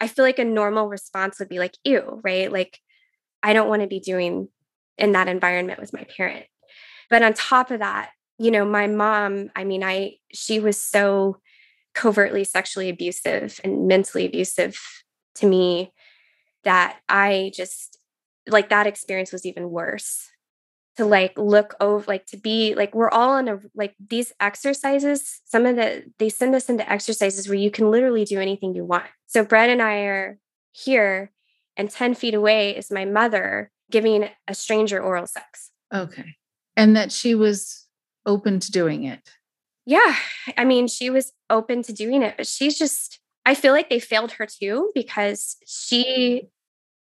I 0.00 0.08
feel 0.08 0.24
like 0.24 0.38
a 0.38 0.44
normal 0.44 0.88
response 0.88 1.38
would 1.38 1.48
be 1.48 1.58
like, 1.58 1.74
ew, 1.84 2.20
right? 2.22 2.52
Like, 2.52 2.80
I 3.42 3.52
don't 3.52 3.68
want 3.68 3.82
to 3.82 3.88
be 3.88 4.00
doing 4.00 4.48
in 4.98 5.12
that 5.12 5.28
environment 5.28 5.80
with 5.80 5.92
my 5.92 6.04
parent. 6.16 6.46
But 7.08 7.22
on 7.22 7.34
top 7.34 7.70
of 7.70 7.80
that, 7.80 8.10
you 8.38 8.50
know, 8.50 8.64
my 8.64 8.86
mom, 8.86 9.50
I 9.56 9.64
mean, 9.64 9.82
I, 9.82 10.16
she 10.32 10.60
was 10.60 10.80
so 10.80 11.38
covertly 11.94 12.44
sexually 12.44 12.90
abusive 12.90 13.58
and 13.64 13.88
mentally 13.88 14.26
abusive 14.26 14.78
to 15.36 15.46
me 15.46 15.92
that 16.64 16.98
I 17.08 17.52
just, 17.54 17.98
like, 18.46 18.68
that 18.68 18.86
experience 18.86 19.32
was 19.32 19.46
even 19.46 19.70
worse 19.70 20.28
to 20.96 21.04
like 21.04 21.36
look 21.36 21.74
over 21.80 22.04
like 22.06 22.26
to 22.26 22.36
be 22.36 22.74
like 22.74 22.94
we're 22.94 23.10
all 23.10 23.36
in 23.36 23.48
a 23.48 23.60
like 23.74 23.94
these 24.08 24.32
exercises 24.40 25.40
some 25.44 25.66
of 25.66 25.76
the 25.76 26.04
they 26.18 26.28
send 26.28 26.54
us 26.54 26.68
into 26.68 26.90
exercises 26.90 27.48
where 27.48 27.58
you 27.58 27.70
can 27.70 27.90
literally 27.90 28.24
do 28.24 28.40
anything 28.40 28.74
you 28.74 28.84
want. 28.84 29.04
So 29.26 29.44
brett 29.44 29.70
and 29.70 29.82
i 29.82 29.98
are 30.00 30.38
here 30.72 31.32
and 31.76 31.90
10 31.90 32.14
feet 32.14 32.34
away 32.34 32.76
is 32.76 32.90
my 32.90 33.04
mother 33.04 33.70
giving 33.90 34.28
a 34.48 34.54
stranger 34.54 35.00
oral 35.00 35.26
sex. 35.26 35.70
Okay. 35.94 36.36
And 36.76 36.96
that 36.96 37.12
she 37.12 37.34
was 37.34 37.86
open 38.24 38.58
to 38.60 38.70
doing 38.72 39.04
it? 39.04 39.20
Yeah. 39.84 40.16
I 40.56 40.64
mean 40.64 40.88
she 40.88 41.10
was 41.10 41.32
open 41.50 41.82
to 41.84 41.92
doing 41.92 42.22
it 42.22 42.36
but 42.36 42.46
she's 42.46 42.78
just 42.78 43.20
i 43.44 43.54
feel 43.54 43.72
like 43.72 43.88
they 43.88 44.00
failed 44.00 44.32
her 44.32 44.46
too 44.46 44.90
because 44.94 45.56
she 45.66 46.48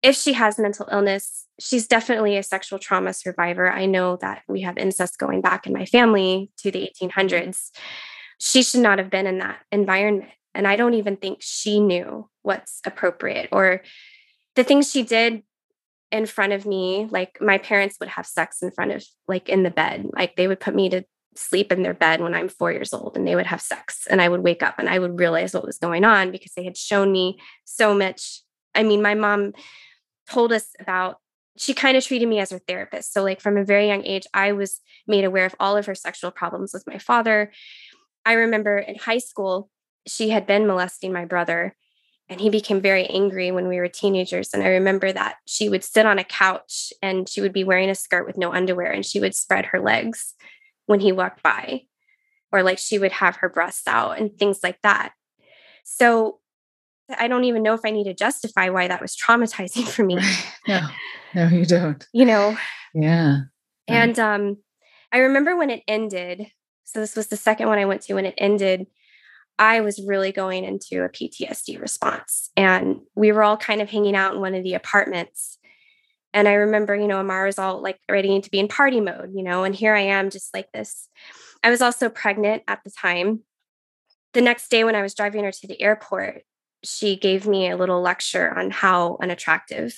if 0.05 0.15
she 0.15 0.33
has 0.33 0.59
mental 0.59 0.87
illness, 0.91 1.47
she's 1.59 1.87
definitely 1.87 2.37
a 2.37 2.43
sexual 2.43 2.77
trauma 2.77 3.11
survivor. 3.11 3.71
I 3.71 3.87
know 3.87 4.17
that 4.17 4.43
we 4.47 4.61
have 4.61 4.77
incest 4.77 5.17
going 5.17 5.41
back 5.41 5.65
in 5.65 5.73
my 5.73 5.85
family 5.85 6.51
to 6.57 6.69
the 6.69 6.87
1800s. 7.01 7.71
She 8.39 8.61
should 8.61 8.81
not 8.81 8.99
have 8.99 9.09
been 9.09 9.25
in 9.25 9.39
that 9.39 9.57
environment. 9.71 10.29
And 10.53 10.67
I 10.67 10.75
don't 10.75 10.93
even 10.93 11.17
think 11.17 11.39
she 11.41 11.79
knew 11.79 12.29
what's 12.43 12.81
appropriate 12.85 13.49
or 13.51 13.81
the 14.55 14.63
things 14.63 14.91
she 14.91 15.01
did 15.01 15.41
in 16.11 16.27
front 16.27 16.53
of 16.53 16.67
me. 16.67 17.07
Like 17.09 17.39
my 17.41 17.57
parents 17.57 17.97
would 17.99 18.09
have 18.09 18.27
sex 18.27 18.61
in 18.61 18.69
front 18.69 18.91
of, 18.91 19.03
like 19.27 19.49
in 19.49 19.63
the 19.63 19.71
bed. 19.71 20.05
Like 20.13 20.35
they 20.35 20.47
would 20.47 20.59
put 20.59 20.75
me 20.75 20.87
to 20.89 21.03
sleep 21.35 21.71
in 21.71 21.81
their 21.81 21.95
bed 21.95 22.21
when 22.21 22.35
I'm 22.35 22.47
four 22.47 22.71
years 22.71 22.93
old 22.93 23.17
and 23.17 23.27
they 23.27 23.35
would 23.35 23.47
have 23.47 23.59
sex. 23.59 24.05
And 24.07 24.21
I 24.21 24.29
would 24.29 24.43
wake 24.43 24.61
up 24.61 24.75
and 24.77 24.87
I 24.87 24.99
would 24.99 25.19
realize 25.19 25.55
what 25.55 25.65
was 25.65 25.79
going 25.79 26.05
on 26.05 26.29
because 26.29 26.51
they 26.53 26.63
had 26.63 26.77
shown 26.77 27.11
me 27.11 27.39
so 27.63 27.95
much. 27.95 28.43
I 28.75 28.83
mean, 28.83 29.01
my 29.01 29.15
mom 29.15 29.53
told 30.29 30.51
us 30.51 30.67
about 30.79 31.19
she 31.57 31.73
kind 31.73 31.95
of 31.95 32.03
treated 32.03 32.27
me 32.27 32.39
as 32.39 32.51
her 32.51 32.59
therapist. 32.59 33.13
So, 33.13 33.23
like 33.23 33.39
from 33.39 33.57
a 33.57 33.63
very 33.63 33.87
young 33.87 34.05
age, 34.05 34.27
I 34.33 34.51
was 34.51 34.81
made 35.07 35.23
aware 35.23 35.45
of 35.45 35.55
all 35.59 35.77
of 35.77 35.85
her 35.85 35.95
sexual 35.95 36.31
problems 36.31 36.73
with 36.73 36.85
my 36.87 36.97
father. 36.97 37.51
I 38.25 38.33
remember 38.33 38.77
in 38.77 38.95
high 38.95 39.19
school, 39.19 39.69
she 40.07 40.29
had 40.29 40.45
been 40.45 40.67
molesting 40.67 41.13
my 41.13 41.25
brother, 41.25 41.75
and 42.27 42.41
he 42.41 42.49
became 42.49 42.81
very 42.81 43.05
angry 43.05 43.51
when 43.51 43.67
we 43.67 43.77
were 43.77 43.87
teenagers. 43.87 44.53
And 44.53 44.63
I 44.63 44.67
remember 44.69 45.11
that 45.13 45.37
she 45.45 45.69
would 45.69 45.83
sit 45.83 46.05
on 46.05 46.19
a 46.19 46.23
couch 46.23 46.91
and 47.01 47.29
she 47.29 47.41
would 47.41 47.53
be 47.53 47.63
wearing 47.63 47.89
a 47.89 47.95
skirt 47.95 48.25
with 48.25 48.37
no 48.37 48.53
underwear, 48.53 48.91
and 48.91 49.05
she 49.05 49.19
would 49.19 49.35
spread 49.35 49.67
her 49.67 49.79
legs 49.79 50.33
when 50.87 50.99
he 50.99 51.11
walked 51.11 51.41
by, 51.41 51.83
or 52.51 52.63
like 52.63 52.79
she 52.79 52.99
would 52.99 53.13
have 53.13 53.37
her 53.37 53.49
breasts 53.49 53.87
out 53.87 54.19
and 54.19 54.37
things 54.37 54.59
like 54.61 54.81
that. 54.81 55.13
So, 55.83 56.39
I 57.09 57.27
don't 57.27 57.43
even 57.43 57.63
know 57.63 57.73
if 57.73 57.81
I 57.85 57.91
need 57.91 58.05
to 58.05 58.13
justify 58.13 58.69
why 58.69 58.87
that 58.87 59.01
was 59.01 59.15
traumatizing 59.15 59.87
for 59.87 60.03
me. 60.03 60.19
No, 60.67 60.81
no, 61.35 61.47
you 61.47 61.65
don't. 61.65 62.05
you 62.13 62.25
know? 62.25 62.57
Yeah. 62.93 63.41
And 63.87 64.17
um, 64.17 64.57
I 65.11 65.19
remember 65.19 65.55
when 65.55 65.69
it 65.69 65.83
ended. 65.87 66.47
So 66.85 66.99
this 66.99 67.15
was 67.15 67.27
the 67.27 67.37
second 67.37 67.67
one 67.67 67.77
I 67.77 67.85
went 67.85 68.01
to 68.03 68.15
when 68.15 68.25
it 68.25 68.35
ended. 68.37 68.87
I 69.57 69.81
was 69.81 70.01
really 70.05 70.31
going 70.31 70.63
into 70.63 71.03
a 71.03 71.09
PTSD 71.09 71.79
response. 71.79 72.49
And 72.57 73.01
we 73.15 73.31
were 73.31 73.43
all 73.43 73.57
kind 73.57 73.81
of 73.81 73.89
hanging 73.89 74.15
out 74.15 74.33
in 74.33 74.41
one 74.41 74.55
of 74.55 74.63
the 74.63 74.73
apartments. 74.73 75.57
And 76.33 76.47
I 76.47 76.53
remember, 76.53 76.95
you 76.95 77.07
know, 77.07 77.19
Amara 77.19 77.47
was 77.47 77.59
all 77.59 77.81
like 77.81 77.99
ready 78.09 78.41
to 78.41 78.51
be 78.51 78.59
in 78.59 78.67
party 78.67 78.99
mode, 78.99 79.31
you 79.33 79.43
know, 79.43 79.63
and 79.63 79.73
here 79.73 79.95
I 79.95 80.01
am 80.01 80.29
just 80.29 80.53
like 80.53 80.71
this. 80.73 81.07
I 81.63 81.69
was 81.69 81.81
also 81.81 82.09
pregnant 82.09 82.63
at 82.67 82.83
the 82.83 82.91
time. 82.91 83.41
The 84.33 84.41
next 84.41 84.69
day, 84.69 84.83
when 84.83 84.95
I 84.95 85.01
was 85.01 85.13
driving 85.13 85.45
her 85.45 85.51
to 85.51 85.67
the 85.67 85.81
airport, 85.81 86.41
she 86.85 87.15
gave 87.17 87.45
me 87.47 87.69
a 87.69 87.77
little 87.77 88.01
lecture 88.01 88.57
on 88.57 88.71
how 88.71 89.17
unattractive 89.21 89.95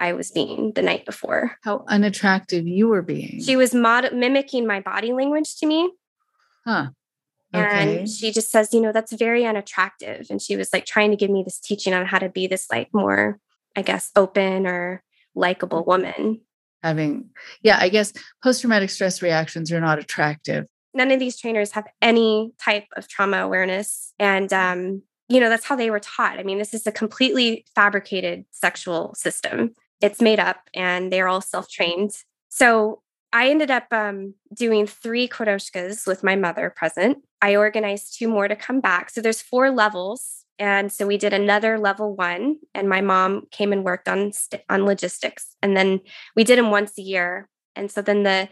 I 0.00 0.12
was 0.12 0.30
being 0.30 0.72
the 0.72 0.82
night 0.82 1.06
before. 1.06 1.56
How 1.62 1.84
unattractive 1.88 2.66
you 2.66 2.88
were 2.88 3.02
being. 3.02 3.42
She 3.42 3.56
was 3.56 3.74
mod- 3.74 4.12
mimicking 4.14 4.66
my 4.66 4.80
body 4.80 5.12
language 5.12 5.56
to 5.56 5.66
me. 5.66 5.92
Huh. 6.64 6.88
Okay. 7.54 7.98
And 7.98 8.08
she 8.08 8.32
just 8.32 8.50
says, 8.50 8.74
you 8.74 8.80
know, 8.80 8.90
that's 8.90 9.12
very 9.12 9.46
unattractive. 9.46 10.26
And 10.30 10.42
she 10.42 10.56
was 10.56 10.72
like 10.72 10.86
trying 10.86 11.10
to 11.12 11.16
give 11.16 11.30
me 11.30 11.44
this 11.44 11.60
teaching 11.60 11.94
on 11.94 12.06
how 12.06 12.18
to 12.18 12.28
be 12.28 12.46
this, 12.48 12.66
like, 12.70 12.88
more, 12.92 13.38
I 13.76 13.82
guess, 13.82 14.10
open 14.16 14.66
or 14.66 15.02
likable 15.34 15.84
Mm-hmm. 15.84 15.90
woman. 15.90 16.40
Having, 16.82 17.30
yeah, 17.62 17.78
I 17.80 17.88
guess 17.88 18.12
post 18.42 18.60
traumatic 18.60 18.90
stress 18.90 19.22
reactions 19.22 19.72
are 19.72 19.80
not 19.80 19.98
attractive. 19.98 20.66
None 20.92 21.10
of 21.12 21.18
these 21.18 21.38
trainers 21.38 21.72
have 21.72 21.86
any 22.02 22.52
type 22.60 22.84
of 22.96 23.08
trauma 23.08 23.38
awareness. 23.38 24.12
And, 24.18 24.52
um, 24.52 25.02
you 25.34 25.40
know, 25.40 25.48
that's 25.48 25.64
how 25.64 25.74
they 25.74 25.90
were 25.90 25.98
taught. 25.98 26.38
I 26.38 26.44
mean, 26.44 26.58
this 26.58 26.72
is 26.72 26.86
a 26.86 26.92
completely 26.92 27.66
fabricated 27.74 28.44
sexual 28.52 29.12
system. 29.16 29.74
It's 30.00 30.20
made 30.20 30.38
up 30.38 30.68
and 30.74 31.12
they're 31.12 31.26
all 31.26 31.40
self 31.40 31.68
trained. 31.68 32.12
So 32.50 33.02
I 33.32 33.50
ended 33.50 33.68
up 33.68 33.86
um, 33.90 34.34
doing 34.54 34.86
three 34.86 35.26
Quodoushkas 35.26 36.06
with 36.06 36.22
my 36.22 36.36
mother 36.36 36.70
present. 36.70 37.18
I 37.42 37.56
organized 37.56 38.16
two 38.16 38.28
more 38.28 38.46
to 38.46 38.54
come 38.54 38.80
back. 38.80 39.10
So 39.10 39.20
there's 39.20 39.42
four 39.42 39.72
levels. 39.72 40.44
And 40.60 40.92
so 40.92 41.04
we 41.04 41.18
did 41.18 41.32
another 41.32 41.80
level 41.80 42.14
one, 42.14 42.58
and 42.76 42.88
my 42.88 43.00
mom 43.00 43.48
came 43.50 43.72
and 43.72 43.82
worked 43.82 44.08
on 44.08 44.32
st- 44.32 44.62
on 44.68 44.84
logistics. 44.84 45.56
And 45.62 45.76
then 45.76 45.98
we 46.36 46.44
did 46.44 46.60
them 46.60 46.70
once 46.70 46.96
a 46.96 47.02
year. 47.02 47.48
And 47.74 47.90
so 47.90 48.02
then 48.02 48.22
the 48.22 48.48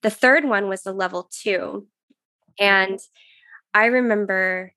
the 0.00 0.08
third 0.08 0.46
one 0.46 0.70
was 0.70 0.82
the 0.82 0.94
level 0.94 1.28
two. 1.30 1.88
And 2.58 2.98
I 3.74 3.86
remember 3.86 4.72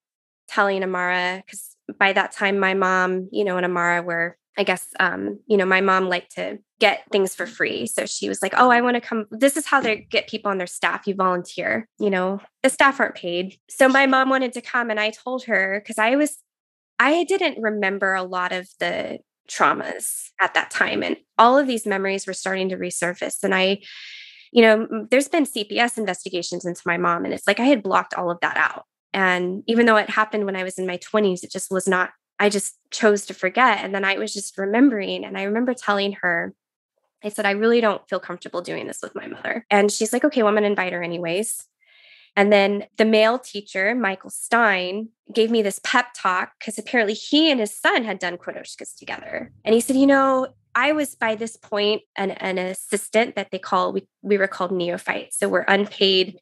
telling 0.48 0.84
Amara, 0.84 1.44
because 1.46 1.76
by 2.00 2.14
that 2.14 2.32
time, 2.32 2.60
my 2.60 2.74
mom, 2.74 3.30
you 3.32 3.44
know, 3.44 3.58
and 3.58 3.66
Amara 3.66 4.02
were, 4.02 4.38
I 4.58 4.64
guess, 4.64 4.88
um, 5.00 5.40
you 5.48 5.58
know, 5.58 5.66
my 5.66 5.82
mom 5.82 6.08
liked 6.08 6.36
to 6.36 6.60
get 6.80 7.04
things 7.12 7.36
for 7.36 7.46
free. 7.46 7.86
So 7.88 8.06
she 8.06 8.30
was 8.30 8.42
like, 8.42 8.54
oh, 8.58 8.70
I 8.70 8.82
want 8.82 8.96
to 8.96 9.02
come. 9.02 9.26
This 9.32 9.58
is 9.58 9.66
how 9.66 9.82
they 9.82 10.08
get 10.10 10.28
people 10.28 10.52
on 10.52 10.58
their 10.58 10.68
staff. 10.68 11.08
You 11.08 11.16
volunteer, 11.16 11.88
you 12.00 12.10
know, 12.10 12.40
the 12.64 12.70
staff 12.70 13.00
aren't 13.00 13.16
paid. 13.16 13.58
So 13.70 13.88
my 13.88 14.06
mom 14.06 14.30
wanted 14.30 14.54
to 14.54 14.62
come, 14.62 14.90
and 14.90 15.00
I 15.00 15.12
told 15.12 15.46
her, 15.46 15.82
because 15.84 15.98
I 15.98 16.16
was, 16.16 16.38
I 17.00 17.24
didn't 17.26 17.62
remember 17.62 18.14
a 18.14 18.24
lot 18.24 18.52
of 18.52 18.70
the 18.80 19.20
traumas 19.50 20.30
at 20.42 20.54
that 20.54 20.72
time. 20.72 21.04
And 21.04 21.18
all 21.38 21.58
of 21.58 21.68
these 21.68 21.86
memories 21.86 22.26
were 22.26 22.34
starting 22.34 22.70
to 22.70 22.78
resurface. 22.78 23.44
And 23.44 23.54
I, 23.54 23.82
you 24.52 24.62
know, 24.62 25.06
there's 25.12 25.28
been 25.28 25.46
CPS 25.46 25.98
investigations 25.98 26.66
into 26.66 26.82
my 26.86 26.98
mom, 26.98 27.26
and 27.26 27.34
it's 27.34 27.48
like 27.48 27.60
I 27.60 27.66
had 27.66 27.84
blocked 27.84 28.14
all 28.14 28.32
of 28.32 28.40
that 28.42 28.58
out. 28.58 28.86
And 29.16 29.64
even 29.66 29.86
though 29.86 29.96
it 29.96 30.10
happened 30.10 30.46
when 30.46 30.58
I 30.58 30.64
was 30.64 30.78
in 30.78 30.86
my 30.86 30.98
20s, 30.98 31.42
it 31.42 31.50
just 31.50 31.72
was 31.72 31.88
not, 31.88 32.12
I 32.38 32.50
just 32.50 32.78
chose 32.92 33.26
to 33.28 33.34
forget. 33.34 33.80
And 33.82 33.96
then 33.96 34.04
I 34.04 34.18
was 34.18 34.34
just 34.34 34.58
remembering. 34.58 35.24
And 35.24 35.38
I 35.38 35.44
remember 35.44 35.74
telling 35.74 36.12
her, 36.22 36.54
I 37.24 37.30
said, 37.30 37.46
I 37.46 37.52
really 37.52 37.80
don't 37.80 38.08
feel 38.10 38.20
comfortable 38.20 38.62
doing 38.62 38.88
this 38.88 39.00
with 39.02 39.16
my 39.16 39.26
mother. 39.26 39.66
And 39.72 39.90
she's 39.90 40.12
like, 40.12 40.26
okay, 40.26 40.44
well, 40.44 40.50
I'm 40.50 40.56
going 40.56 40.64
to 40.64 40.70
invite 40.70 40.92
her 40.92 41.02
anyways. 41.02 41.66
And 42.36 42.52
then 42.52 42.88
the 42.98 43.06
male 43.06 43.40
teacher, 43.40 43.96
Michael 43.96 44.30
Stein, 44.30 45.08
gave 45.34 45.50
me 45.50 45.62
this 45.62 45.80
pep 45.82 46.08
talk 46.14 46.52
because 46.60 46.78
apparently 46.78 47.14
he 47.14 47.50
and 47.50 47.62
his 47.62 47.74
son 47.74 48.04
had 48.04 48.20
done 48.20 48.38
Quodoushkas 48.38 48.98
together. 48.98 49.54
And 49.64 49.74
he 49.74 49.80
said, 49.80 49.96
you 49.96 50.08
know, 50.08 50.48
I 50.76 50.92
was 50.92 51.16
by 51.16 51.36
this 51.36 51.56
point 51.56 52.02
an, 52.18 52.32
an 52.32 52.58
assistant 52.58 53.36
that 53.36 53.52
they 53.52 53.60
call, 53.60 53.94
we, 53.94 54.10
we 54.22 54.38
were 54.38 54.50
called 54.50 54.74
neophytes. 54.74 55.40
So 55.40 55.48
we're 55.48 55.64
unpaid 55.70 56.38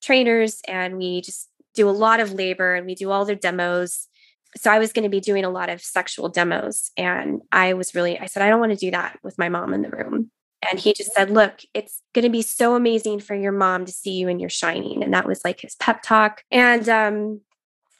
trainers 0.00 0.60
and 0.68 0.96
we 0.96 1.20
just 1.22 1.48
do 1.74 1.88
a 1.88 1.92
lot 1.92 2.20
of 2.20 2.32
labor 2.32 2.74
and 2.74 2.86
we 2.86 2.94
do 2.94 3.10
all 3.10 3.24
their 3.24 3.36
demos. 3.36 4.08
So 4.56 4.70
I 4.70 4.78
was 4.78 4.92
going 4.92 5.02
to 5.02 5.08
be 5.08 5.20
doing 5.20 5.44
a 5.44 5.50
lot 5.50 5.68
of 5.68 5.80
sexual 5.80 6.28
demos. 6.28 6.90
And 6.96 7.42
I 7.50 7.74
was 7.74 7.94
really, 7.94 8.18
I 8.18 8.26
said, 8.26 8.42
I 8.42 8.48
don't 8.48 8.60
want 8.60 8.72
to 8.72 8.78
do 8.78 8.90
that 8.92 9.18
with 9.22 9.38
my 9.38 9.48
mom 9.48 9.74
in 9.74 9.82
the 9.82 9.90
room. 9.90 10.30
And 10.70 10.78
he 10.78 10.94
just 10.94 11.12
said, 11.12 11.30
Look, 11.30 11.60
it's 11.74 12.00
going 12.14 12.22
to 12.22 12.30
be 12.30 12.40
so 12.40 12.74
amazing 12.74 13.20
for 13.20 13.34
your 13.34 13.52
mom 13.52 13.84
to 13.84 13.92
see 13.92 14.12
you 14.12 14.28
in 14.28 14.40
your 14.40 14.48
shining. 14.48 15.02
And 15.02 15.12
that 15.12 15.26
was 15.26 15.42
like 15.44 15.60
his 15.60 15.74
pep 15.74 16.02
talk. 16.02 16.42
And 16.50 16.88
um, 16.88 17.40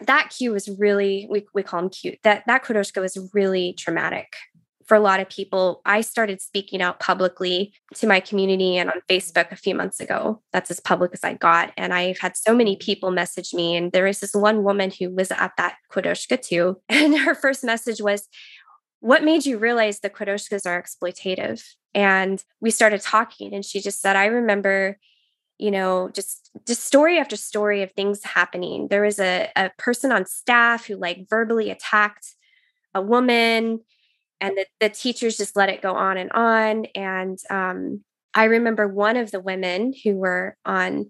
that 0.00 0.32
cue 0.34 0.52
was 0.52 0.68
really, 0.78 1.26
we, 1.28 1.46
we 1.52 1.62
call 1.62 1.80
him 1.80 1.90
cute. 1.90 2.18
That, 2.22 2.44
that 2.46 2.64
Quodoushka 2.64 3.02
was 3.02 3.18
really 3.34 3.74
traumatic 3.74 4.34
for 4.86 4.94
a 4.94 5.00
lot 5.00 5.20
of 5.20 5.28
people. 5.28 5.80
I 5.84 6.00
started 6.00 6.40
speaking 6.40 6.82
out 6.82 7.00
publicly 7.00 7.72
to 7.94 8.06
my 8.06 8.20
community 8.20 8.76
and 8.76 8.90
on 8.90 9.00
Facebook 9.08 9.50
a 9.52 9.56
few 9.56 9.74
months 9.74 10.00
ago. 10.00 10.42
That's 10.52 10.70
as 10.70 10.80
public 10.80 11.12
as 11.14 11.24
I 11.24 11.34
got. 11.34 11.72
And 11.76 11.92
I've 11.94 12.18
had 12.18 12.36
so 12.36 12.54
many 12.54 12.76
people 12.76 13.10
message 13.10 13.54
me. 13.54 13.76
And 13.76 13.92
there 13.92 14.04
was 14.04 14.20
this 14.20 14.34
one 14.34 14.62
woman 14.64 14.90
who 14.90 15.10
was 15.10 15.30
at 15.30 15.52
that 15.56 15.76
Quodoushka 15.92 16.40
too. 16.40 16.80
And 16.88 17.18
her 17.18 17.34
first 17.34 17.64
message 17.64 18.00
was, 18.00 18.28
What 19.00 19.24
made 19.24 19.46
you 19.46 19.58
realize 19.58 20.00
the 20.00 20.10
Quodoushkas 20.10 20.66
are 20.66 20.82
exploitative? 20.82 21.62
And 21.94 22.42
we 22.60 22.70
started 22.70 23.00
talking, 23.00 23.54
and 23.54 23.64
she 23.64 23.80
just 23.80 24.00
said, 24.00 24.16
I 24.16 24.26
remember 24.26 24.98
you 25.58 25.70
know 25.70 26.10
just 26.12 26.50
just 26.66 26.84
story 26.84 27.16
after 27.18 27.36
story 27.36 27.82
of 27.82 27.92
things 27.92 28.24
happening 28.24 28.88
there 28.88 29.02
was 29.02 29.20
a, 29.20 29.48
a 29.54 29.70
person 29.78 30.10
on 30.10 30.26
staff 30.26 30.86
who 30.86 30.96
like 30.96 31.28
verbally 31.30 31.70
attacked 31.70 32.34
a 32.94 33.02
woman 33.02 33.80
and 34.40 34.56
the, 34.56 34.66
the 34.80 34.88
teachers 34.88 35.36
just 35.36 35.56
let 35.56 35.68
it 35.68 35.82
go 35.82 35.94
on 35.94 36.16
and 36.16 36.32
on. 36.32 36.86
And 36.94 37.38
um, 37.50 38.04
I 38.34 38.44
remember 38.44 38.88
one 38.88 39.16
of 39.16 39.30
the 39.30 39.40
women 39.40 39.94
who 40.04 40.16
were 40.16 40.56
on 40.64 41.06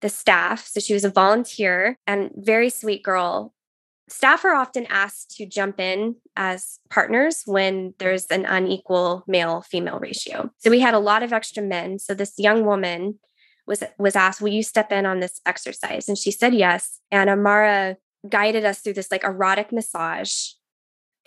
the 0.00 0.08
staff. 0.08 0.66
So 0.66 0.80
she 0.80 0.94
was 0.94 1.04
a 1.04 1.10
volunteer 1.10 1.98
and 2.06 2.30
very 2.36 2.70
sweet 2.70 3.02
girl. 3.02 3.54
Staff 4.08 4.44
are 4.44 4.54
often 4.54 4.86
asked 4.90 5.34
to 5.36 5.46
jump 5.46 5.80
in 5.80 6.16
as 6.36 6.78
partners 6.90 7.42
when 7.46 7.94
there's 7.98 8.26
an 8.26 8.44
unequal 8.44 9.24
male 9.26 9.62
female 9.62 9.98
ratio. 9.98 10.50
So 10.58 10.70
we 10.70 10.80
had 10.80 10.94
a 10.94 10.98
lot 10.98 11.22
of 11.22 11.32
extra 11.32 11.62
men. 11.62 11.98
So 11.98 12.12
this 12.12 12.34
young 12.38 12.66
woman 12.66 13.18
was 13.66 13.82
was 13.98 14.14
asked, 14.14 14.42
"Will 14.42 14.52
you 14.52 14.62
step 14.62 14.92
in 14.92 15.06
on 15.06 15.20
this 15.20 15.40
exercise?" 15.46 16.06
And 16.06 16.18
she 16.18 16.30
said 16.30 16.54
yes. 16.54 17.00
And 17.10 17.30
Amara 17.30 17.96
guided 18.28 18.66
us 18.66 18.80
through 18.80 18.92
this 18.92 19.10
like 19.10 19.24
erotic 19.24 19.72
massage 19.72 20.50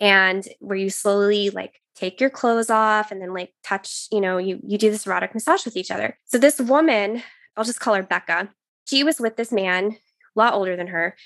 and 0.00 0.46
where 0.60 0.76
you 0.76 0.90
slowly 0.90 1.50
like 1.50 1.80
take 1.94 2.20
your 2.20 2.30
clothes 2.30 2.70
off 2.70 3.10
and 3.10 3.20
then 3.20 3.34
like 3.34 3.52
touch, 3.64 4.06
you 4.12 4.20
know, 4.20 4.38
you 4.38 4.60
you 4.64 4.78
do 4.78 4.90
this 4.90 5.06
erotic 5.06 5.34
massage 5.34 5.64
with 5.64 5.76
each 5.76 5.90
other. 5.90 6.18
So 6.26 6.38
this 6.38 6.60
woman, 6.60 7.22
I'll 7.56 7.64
just 7.64 7.80
call 7.80 7.94
her 7.94 8.02
Becca. 8.02 8.50
She 8.86 9.04
was 9.04 9.20
with 9.20 9.36
this 9.36 9.52
man, 9.52 9.86
a 9.86 10.38
lot 10.38 10.54
older 10.54 10.76
than 10.76 10.88
her, 10.88 11.16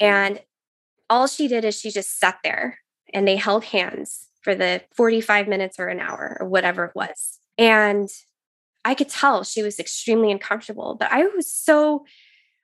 mm-hmm. 0.00 0.14
and 0.14 0.40
all 1.10 1.26
she 1.26 1.48
did 1.48 1.64
is 1.64 1.78
she 1.78 1.90
just 1.90 2.18
sat 2.18 2.38
there 2.44 2.78
and 3.14 3.26
they 3.26 3.36
held 3.36 3.64
hands 3.64 4.26
for 4.42 4.54
the 4.54 4.82
45 4.94 5.48
minutes 5.48 5.78
or 5.78 5.88
an 5.88 6.00
hour 6.00 6.36
or 6.40 6.46
whatever 6.46 6.84
it 6.84 6.92
was. 6.94 7.38
And 7.56 8.08
I 8.84 8.94
could 8.94 9.08
tell 9.08 9.42
she 9.44 9.62
was 9.62 9.78
extremely 9.78 10.30
uncomfortable, 10.30 10.96
but 10.98 11.10
I 11.10 11.24
was 11.26 11.50
so 11.50 12.04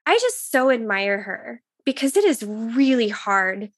I 0.05 0.17
just 0.21 0.51
so 0.51 0.69
admire 0.69 1.21
her 1.21 1.61
because 1.85 2.15
it 2.15 2.23
is 2.23 2.43
really 2.43 3.09
hard 3.09 3.71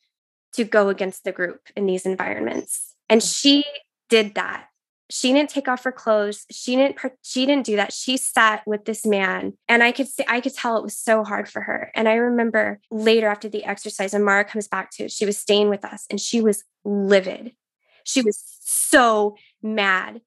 to 0.57 0.63
go 0.63 0.89
against 0.89 1.23
the 1.23 1.31
group 1.31 1.61
in 1.75 1.85
these 1.85 2.05
environments. 2.05 2.95
And 3.09 3.21
mm. 3.21 3.35
she 3.35 3.63
did 4.09 4.35
that. 4.35 4.65
She 5.09 5.31
didn't 5.31 5.49
take 5.49 5.69
off 5.69 5.85
her 5.85 5.91
clothes. 5.91 6.45
She 6.51 6.75
didn't 6.75 6.97
she 7.21 7.45
didn't 7.45 7.65
do 7.65 7.77
that. 7.77 7.93
She 7.93 8.17
sat 8.17 8.63
with 8.67 8.83
this 8.83 9.05
man 9.05 9.53
and 9.69 9.81
I 9.81 9.93
could 9.93 10.07
see 10.09 10.25
I 10.27 10.41
could 10.41 10.53
tell 10.53 10.75
it 10.75 10.83
was 10.83 10.97
so 10.97 11.23
hard 11.23 11.47
for 11.47 11.61
her. 11.61 11.91
And 11.95 12.09
I 12.09 12.15
remember 12.15 12.81
later 12.91 13.27
after 13.27 13.47
the 13.47 13.63
exercise 13.63 14.13
and 14.13 14.25
Mara 14.25 14.43
comes 14.43 14.67
back 14.67 14.91
to 14.91 15.07
she 15.07 15.25
was 15.25 15.37
staying 15.37 15.69
with 15.69 15.85
us 15.85 16.05
and 16.09 16.19
she 16.19 16.41
was 16.41 16.65
livid. 16.83 17.53
She 18.03 18.21
was 18.21 18.43
so 18.59 19.37
mad. 19.63 20.19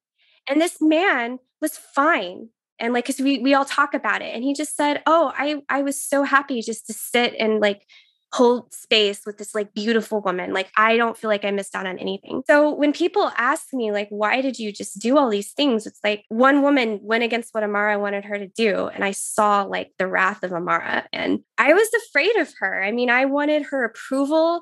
And 0.49 0.59
this 0.59 0.77
man 0.81 1.37
was 1.61 1.77
fine 1.77 2.49
and 2.79 2.91
like 2.91 3.05
because 3.05 3.21
we 3.21 3.37
we 3.37 3.53
all 3.53 3.65
talk 3.65 3.93
about 3.93 4.23
it 4.23 4.33
and 4.33 4.43
he 4.43 4.53
just 4.53 4.75
said 4.75 5.03
oh 5.05 5.31
i 5.37 5.61
i 5.69 5.83
was 5.83 6.01
so 6.01 6.23
happy 6.23 6.61
just 6.61 6.87
to 6.87 6.93
sit 6.93 7.35
and 7.39 7.59
like 7.59 7.85
hold 8.33 8.73
space 8.73 9.21
with 9.25 9.37
this 9.37 9.53
like 9.53 9.73
beautiful 9.73 10.21
woman. 10.21 10.53
Like 10.53 10.71
I 10.77 10.95
don't 10.95 11.17
feel 11.17 11.29
like 11.29 11.43
I 11.43 11.51
missed 11.51 11.75
out 11.75 11.85
on 11.85 11.99
anything. 11.99 12.43
So 12.47 12.73
when 12.73 12.93
people 12.93 13.31
ask 13.37 13.73
me 13.73 13.91
like 13.91 14.07
why 14.09 14.41
did 14.41 14.57
you 14.57 14.71
just 14.71 14.99
do 14.99 15.17
all 15.17 15.29
these 15.29 15.51
things? 15.51 15.85
It's 15.85 15.99
like 16.03 16.23
one 16.29 16.61
woman 16.61 16.99
went 17.03 17.23
against 17.23 17.53
what 17.53 17.63
Amara 17.63 17.99
wanted 17.99 18.25
her 18.25 18.37
to 18.37 18.47
do 18.47 18.87
and 18.87 19.03
I 19.03 19.11
saw 19.11 19.63
like 19.63 19.91
the 19.97 20.07
wrath 20.07 20.43
of 20.43 20.53
Amara 20.53 21.07
and 21.11 21.39
I 21.57 21.73
was 21.73 21.89
afraid 22.07 22.35
of 22.37 22.53
her. 22.59 22.83
I 22.83 22.91
mean, 22.91 23.09
I 23.09 23.25
wanted 23.25 23.63
her 23.63 23.83
approval. 23.83 24.61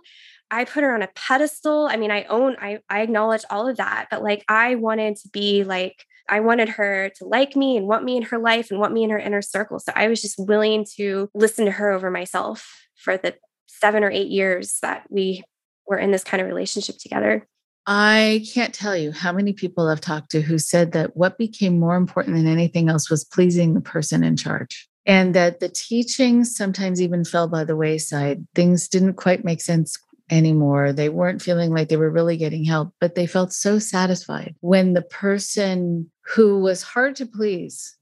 I 0.52 0.66
put 0.66 0.84
her 0.84 0.94
on 0.96 1.04
a 1.04 1.10
pedestal. 1.14 1.88
I 1.90 1.98
mean, 1.98 2.10
I 2.10 2.24
own 2.24 2.56
I 2.60 2.80
I 2.90 3.02
acknowledge 3.02 3.44
all 3.52 3.68
of 3.68 3.78
that, 3.78 4.08
but 4.10 4.24
like 4.24 4.44
I 4.48 4.76
wanted 4.76 5.18
to 5.18 5.30
be 5.30 5.64
like 5.64 6.06
I 6.28 6.40
wanted 6.40 6.70
her 6.70 7.12
to 7.18 7.26
like 7.26 7.56
me 7.56 7.78
and 7.78 7.88
want 7.88 8.04
me 8.04 8.18
in 8.18 8.24
her 8.24 8.40
life 8.40 8.72
and 8.72 8.80
want 8.80 8.94
me 8.94 9.04
in 9.04 9.10
her 9.10 9.20
inner 9.20 9.42
circle. 9.42 9.80
So 9.80 9.92
I 9.96 10.08
was 10.08 10.22
just 10.22 10.40
willing 10.40 10.86
to 10.96 11.30
listen 11.34 11.66
to 11.66 11.72
her 11.72 11.92
over 11.92 12.10
myself 12.10 12.88
for 12.96 13.18
the 13.18 13.36
seven 13.70 14.04
or 14.04 14.12
eight 14.12 14.30
years 14.30 14.80
that 14.82 15.06
we 15.10 15.44
were 15.88 15.98
in 15.98 16.12
this 16.12 16.24
kind 16.24 16.42
of 16.42 16.48
relationship 16.48 16.98
together. 16.98 17.48
I 17.86 18.46
can't 18.54 18.74
tell 18.74 18.96
you 18.96 19.12
how 19.12 19.32
many 19.32 19.54
people 19.54 19.88
I've 19.88 20.02
talked 20.02 20.32
to 20.32 20.42
who 20.42 20.60
said 20.60 20.92
that 20.92 21.16
what 21.16 21.38
became 21.38 21.80
more 21.80 21.96
important 21.96 22.36
than 22.36 22.48
anything 22.48 22.90
else 22.90 23.10
was 23.10 23.24
pleasing 23.24 23.74
the 23.74 23.82
person 23.82 24.24
in 24.24 24.38
charge. 24.38 24.88
And 25.06 25.34
that 25.34 25.60
the 25.60 25.70
teachings 25.70 26.56
sometimes 26.56 27.02
even 27.02 27.26
fell 27.26 27.48
by 27.48 27.64
the 27.64 27.76
wayside. 27.76 28.46
Things 28.54 28.88
didn't 28.88 29.14
quite 29.14 29.44
make 29.44 29.62
sense 29.62 29.98
anymore. 30.30 30.94
They 30.94 31.10
weren't 31.10 31.42
feeling 31.42 31.72
like 31.72 31.90
they 31.90 31.98
were 31.98 32.12
really 32.12 32.38
getting 32.38 32.64
help, 32.64 32.94
but 33.00 33.16
they 33.16 33.26
felt 33.26 33.54
so 33.54 33.80
satisfied 33.80 34.56
when 34.60 34.94
the 34.94 35.02
person 35.02 36.12
who 36.36 36.60
was 36.60 36.84
hard 36.84 37.16
to 37.16 37.26
please 37.26 37.98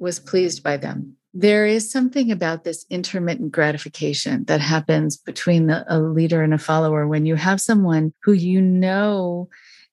was 0.00 0.18
pleased 0.18 0.64
by 0.64 0.76
them 0.76 1.17
there 1.34 1.66
is 1.66 1.90
something 1.90 2.30
about 2.32 2.64
this 2.64 2.86
intermittent 2.90 3.52
gratification 3.52 4.44
that 4.44 4.60
happens 4.60 5.16
between 5.16 5.66
the, 5.66 5.84
a 5.88 6.00
leader 6.00 6.42
and 6.42 6.54
a 6.54 6.58
follower 6.58 7.06
when 7.06 7.26
you 7.26 7.34
have 7.34 7.60
someone 7.60 8.12
who 8.22 8.32
you 8.32 8.60
know 8.60 9.48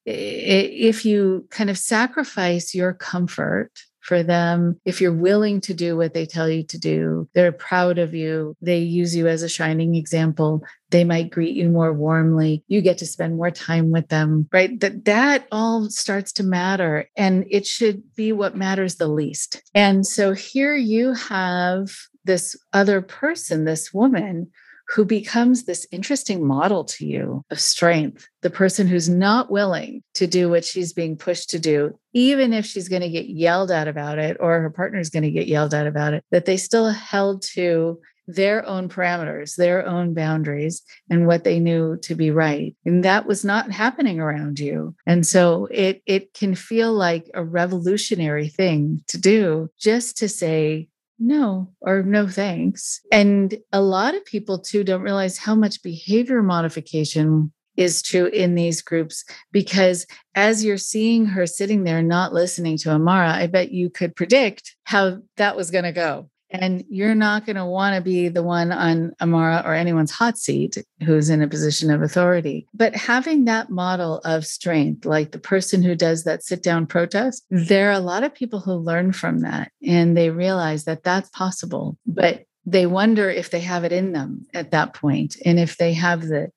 if 0.06 1.04
you 1.04 1.48
kind 1.50 1.70
of 1.70 1.78
sacrifice 1.78 2.76
your 2.76 2.94
comfort 2.94 3.72
for 4.06 4.24
them. 4.24 4.80
If 4.86 5.02
you're 5.02 5.14
willing 5.14 5.62
to 5.62 5.74
do 5.74 5.98
what 5.98 6.14
they 6.14 6.26
tell 6.26 6.48
you 6.48 6.64
to 6.64 6.78
do, 6.78 7.28
they're 7.34 7.52
proud 7.52 7.98
of 7.98 8.14
you. 8.14 8.56
They 8.62 8.80
use 8.80 9.16
you 9.16 9.28
as 9.28 9.42
a 9.42 9.50
shining 9.50 9.96
example. 9.96 10.64
They 10.92 11.04
might 11.04 11.32
greet 11.32 11.56
you 11.56 11.70
more 11.70 11.92
warmly. 11.92 12.64
You 12.68 12.82
get 12.82 13.00
to 13.00 13.06
spend 13.06 13.36
more 13.36 13.52
time 13.52 13.92
with 13.92 14.10
them, 14.10 14.48
right? 14.54 14.80
That 14.80 15.06
that 15.06 15.48
all 15.52 15.90
starts 15.90 16.32
to 16.34 16.44
matter 16.44 17.10
and 17.18 17.46
it 17.50 17.66
should 17.66 18.04
be 18.16 18.32
what 18.32 18.56
matters 18.56 18.96
the 18.96 19.08
least. 19.08 19.62
And 19.74 20.06
so 20.06 20.34
here 20.34 20.76
you 20.76 21.14
have 21.14 21.90
this 22.24 22.56
other 22.74 23.02
person, 23.02 23.66
this 23.66 23.94
woman 23.94 24.52
who 24.90 25.06
becomes 25.06 25.64
this 25.64 25.88
interesting 25.92 26.46
model 26.46 26.84
to 26.84 27.06
you 27.06 27.44
of 27.50 27.60
strength, 27.60 28.28
the 28.42 28.50
person 28.50 28.88
who's 28.88 29.10
not 29.10 29.52
willing 29.52 30.04
to 30.14 30.28
do 30.28 30.50
what 30.50 30.66
she's 30.66 30.94
being 30.94 31.18
pushed 31.18 31.50
to 31.50 31.60
do, 31.60 31.98
even 32.14 32.54
if 32.54 32.66
she's 32.66 32.90
going 32.90 33.02
to 33.02 33.10
get 33.10 33.28
yelled 33.28 33.72
at 33.72 33.88
about 33.88 34.20
it 34.20 34.38
or 34.40 34.62
her 34.62 34.70
partner 34.70 35.00
is 35.00 35.10
going 35.10 35.24
to 35.24 35.32
get 35.32 35.48
yelled 35.48 35.74
at 35.74 35.88
about 35.88 36.14
it, 36.14 36.24
that 36.32 36.46
they 36.46 36.58
still 36.58 36.90
held 36.90 37.42
to 37.42 38.00
their 38.28 38.66
own 38.66 38.90
parameters, 38.90 39.56
their 39.56 39.86
own 39.86 40.14
boundaries, 40.14 40.82
and 41.10 41.28
what 41.28 41.44
they 41.44 41.60
knew 41.60 41.98
to 41.98 42.16
be 42.16 42.32
right. 42.32 42.76
And 42.86 43.04
that 43.06 43.26
was 43.26 43.46
not 43.46 43.72
happening 43.72 44.20
around 44.20 44.60
you. 44.60 44.96
And 45.06 45.26
so 45.26 45.68
it 45.72 46.02
it 46.06 46.34
can 46.34 46.56
feel 46.56 46.92
like 46.94 47.30
a 47.34 47.44
revolutionary 47.44 48.50
thing 48.50 49.04
to 49.08 49.18
do 49.18 49.70
just 49.80 50.18
to 50.18 50.30
say, 50.30 50.88
no 51.20 51.72
or 51.82 52.04
no 52.04 52.28
thanks. 52.28 53.02
And 53.12 53.58
a 53.72 53.82
lot 53.82 54.16
of 54.16 54.26
people 54.26 54.60
too 54.60 54.84
don't 54.84 55.02
realize 55.02 55.38
how 55.38 55.56
much 55.56 55.84
behavior 55.84 56.42
modification 56.42 57.52
is 57.78 58.02
true 58.02 58.28
in 58.28 58.56
these 58.56 58.82
groups 58.82 59.26
because 59.52 60.06
as 60.34 60.64
you're 60.64 60.78
seeing 60.78 61.26
her 61.26 61.46
sitting 61.46 61.84
there 61.84 62.02
not 62.02 62.34
listening 62.34 62.78
to 62.78 62.92
Amara, 62.92 63.34
I 63.34 63.48
bet 63.48 63.72
you 63.72 63.90
could 63.90 64.16
predict 64.16 64.76
how 64.86 65.20
that 65.38 65.58
was 65.58 65.72
going 65.72 65.84
to 65.84 65.92
go. 65.92 66.30
And 66.52 66.84
you're 66.90 67.16
not 67.16 67.46
going 67.46 67.56
to 67.56 67.66
want 67.66 67.96
to 67.96 68.02
be 68.02 68.30
the 68.30 68.44
one 68.44 68.72
on 68.72 69.14
Amara 69.20 69.64
or 69.66 69.74
anyone's 69.74 70.12
hot 70.12 70.38
seat 70.38 70.78
who's 71.04 71.30
in 71.30 71.42
a 71.42 71.48
position 71.48 71.90
of 71.92 72.02
authority. 72.02 72.68
But 72.74 72.96
having 72.96 73.46
that 73.46 73.70
model 73.70 74.20
of 74.20 74.46
strength, 74.46 75.06
like 75.06 75.32
the 75.32 75.40
person 75.40 75.82
who 75.82 75.96
does 75.96 76.24
that 76.24 76.44
sit 76.44 76.62
down 76.62 76.86
protest, 76.86 77.46
there 77.50 77.90
are 77.90 77.94
a 77.94 78.00
lot 78.00 78.24
of 78.24 78.34
people 78.34 78.60
who 78.60 78.74
learn 78.74 79.12
from 79.12 79.40
that 79.40 79.72
and 79.86 80.16
they 80.16 80.30
realize 80.30 80.86
that 80.86 81.04
that's 81.04 81.30
possible. 81.30 81.98
But 82.06 82.46
they 82.66 82.86
wonder 82.86 83.30
if 83.30 83.50
they 83.50 83.60
have 83.62 83.84
it 83.84 83.92
in 83.92 84.14
them 84.14 84.46
at 84.54 84.72
that 84.72 84.94
point 84.94 85.38
and 85.46 85.60
if 85.60 85.78
they 85.78 85.94
have 85.94 86.28
the 86.28 86.50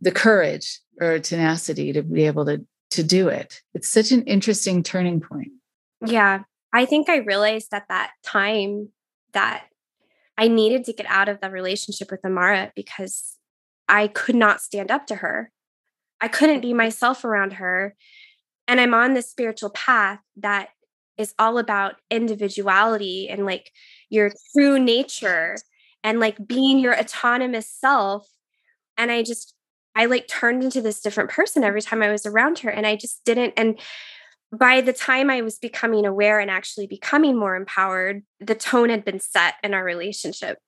the 0.00 0.10
courage 0.10 0.80
or 1.00 1.20
tenacity 1.20 1.92
to 1.92 2.02
be 2.02 2.26
able 2.26 2.44
to 2.44 2.66
to 2.90 3.02
do 3.02 3.28
it. 3.28 3.62
It's 3.74 3.88
such 3.88 4.12
an 4.12 4.22
interesting 4.24 4.82
turning 4.82 5.20
point. 5.20 5.52
Yeah. 6.04 6.42
I 6.74 6.84
think 6.84 7.08
I 7.08 7.18
realized 7.18 7.68
at 7.72 7.88
that 7.88 8.10
time 8.22 8.90
that 9.32 9.66
I 10.38 10.48
needed 10.48 10.84
to 10.84 10.92
get 10.92 11.06
out 11.06 11.28
of 11.28 11.40
the 11.40 11.50
relationship 11.50 12.10
with 12.10 12.24
Amara 12.24 12.72
because 12.74 13.36
I 13.88 14.08
could 14.08 14.36
not 14.36 14.60
stand 14.60 14.90
up 14.90 15.06
to 15.06 15.16
her. 15.16 15.50
I 16.20 16.28
couldn't 16.28 16.60
be 16.60 16.72
myself 16.72 17.24
around 17.24 17.54
her. 17.54 17.94
And 18.68 18.80
I'm 18.80 18.94
on 18.94 19.14
this 19.14 19.30
spiritual 19.30 19.70
path 19.70 20.20
that 20.36 20.68
is 21.18 21.34
all 21.38 21.58
about 21.58 21.96
individuality 22.10 23.28
and 23.28 23.44
like 23.44 23.70
your 24.08 24.30
true 24.54 24.78
nature 24.78 25.56
and 26.02 26.20
like 26.20 26.46
being 26.46 26.78
your 26.78 26.98
autonomous 26.98 27.68
self. 27.68 28.28
And 28.96 29.10
I 29.10 29.22
just, 29.22 29.54
I 29.94 30.06
like 30.06 30.26
turned 30.26 30.64
into 30.64 30.80
this 30.80 31.00
different 31.00 31.30
person 31.30 31.64
every 31.64 31.82
time 31.82 32.02
I 32.02 32.10
was 32.10 32.24
around 32.24 32.60
her. 32.60 32.70
And 32.70 32.86
I 32.86 32.96
just 32.96 33.24
didn't. 33.24 33.52
And 33.56 33.78
by 34.52 34.82
the 34.82 34.92
time 34.92 35.30
I 35.30 35.40
was 35.40 35.58
becoming 35.58 36.04
aware 36.04 36.38
and 36.38 36.50
actually 36.50 36.86
becoming 36.86 37.38
more 37.38 37.56
empowered, 37.56 38.22
the 38.38 38.54
tone 38.54 38.90
had 38.90 39.04
been 39.04 39.18
set 39.18 39.54
in 39.64 39.72
our 39.72 39.82
relationship. 39.82 40.58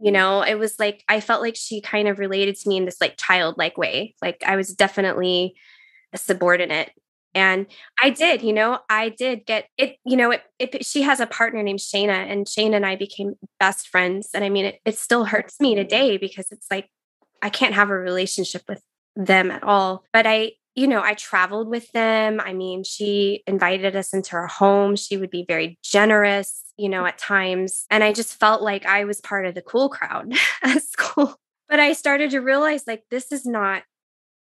You 0.00 0.10
mm. 0.10 0.14
know, 0.14 0.42
it 0.42 0.58
was 0.58 0.78
like 0.80 1.04
I 1.08 1.20
felt 1.20 1.40
like 1.40 1.56
she 1.56 1.80
kind 1.80 2.08
of 2.08 2.18
related 2.18 2.56
to 2.56 2.68
me 2.68 2.76
in 2.76 2.84
this 2.84 3.00
like 3.00 3.16
childlike 3.16 3.78
way. 3.78 4.16
Like 4.20 4.42
I 4.44 4.56
was 4.56 4.74
definitely 4.74 5.54
a 6.12 6.18
subordinate. 6.18 6.90
And 7.34 7.66
I 8.02 8.10
did, 8.10 8.42
you 8.42 8.52
know, 8.52 8.80
I 8.90 9.08
did 9.08 9.46
get 9.46 9.66
it, 9.78 9.96
you 10.04 10.16
know, 10.16 10.32
it, 10.32 10.42
it 10.58 10.84
she 10.84 11.00
has 11.02 11.18
a 11.18 11.26
partner 11.26 11.62
named 11.62 11.78
Shayna, 11.78 12.30
and 12.30 12.44
Shayna 12.44 12.76
and 12.76 12.84
I 12.84 12.96
became 12.96 13.34
best 13.58 13.88
friends. 13.88 14.30
And 14.34 14.44
I 14.44 14.50
mean, 14.50 14.66
it, 14.66 14.80
it 14.84 14.98
still 14.98 15.24
hurts 15.24 15.58
me 15.60 15.74
mm. 15.74 15.76
today 15.76 16.18
because 16.18 16.48
it's 16.50 16.66
like 16.70 16.88
I 17.40 17.50
can't 17.50 17.74
have 17.74 17.88
a 17.88 17.96
relationship 17.96 18.62
with 18.68 18.82
them 19.14 19.50
at 19.50 19.62
all. 19.62 20.04
But 20.12 20.26
I 20.26 20.52
you 20.74 20.86
know, 20.86 21.02
I 21.02 21.14
traveled 21.14 21.68
with 21.68 21.90
them. 21.92 22.40
I 22.42 22.52
mean, 22.52 22.82
she 22.82 23.42
invited 23.46 23.94
us 23.94 24.14
into 24.14 24.32
her 24.32 24.46
home. 24.46 24.96
She 24.96 25.16
would 25.16 25.30
be 25.30 25.44
very 25.46 25.78
generous, 25.82 26.72
you 26.78 26.88
know, 26.88 27.04
at 27.04 27.18
times. 27.18 27.84
And 27.90 28.02
I 28.02 28.12
just 28.12 28.38
felt 28.38 28.62
like 28.62 28.86
I 28.86 29.04
was 29.04 29.20
part 29.20 29.44
of 29.44 29.54
the 29.54 29.62
cool 29.62 29.88
crowd 29.90 30.32
at 30.62 30.82
school. 30.82 31.36
But 31.68 31.80
I 31.80 31.92
started 31.92 32.30
to 32.30 32.40
realize 32.40 32.84
like, 32.86 33.04
this 33.10 33.32
is 33.32 33.44
not, 33.44 33.82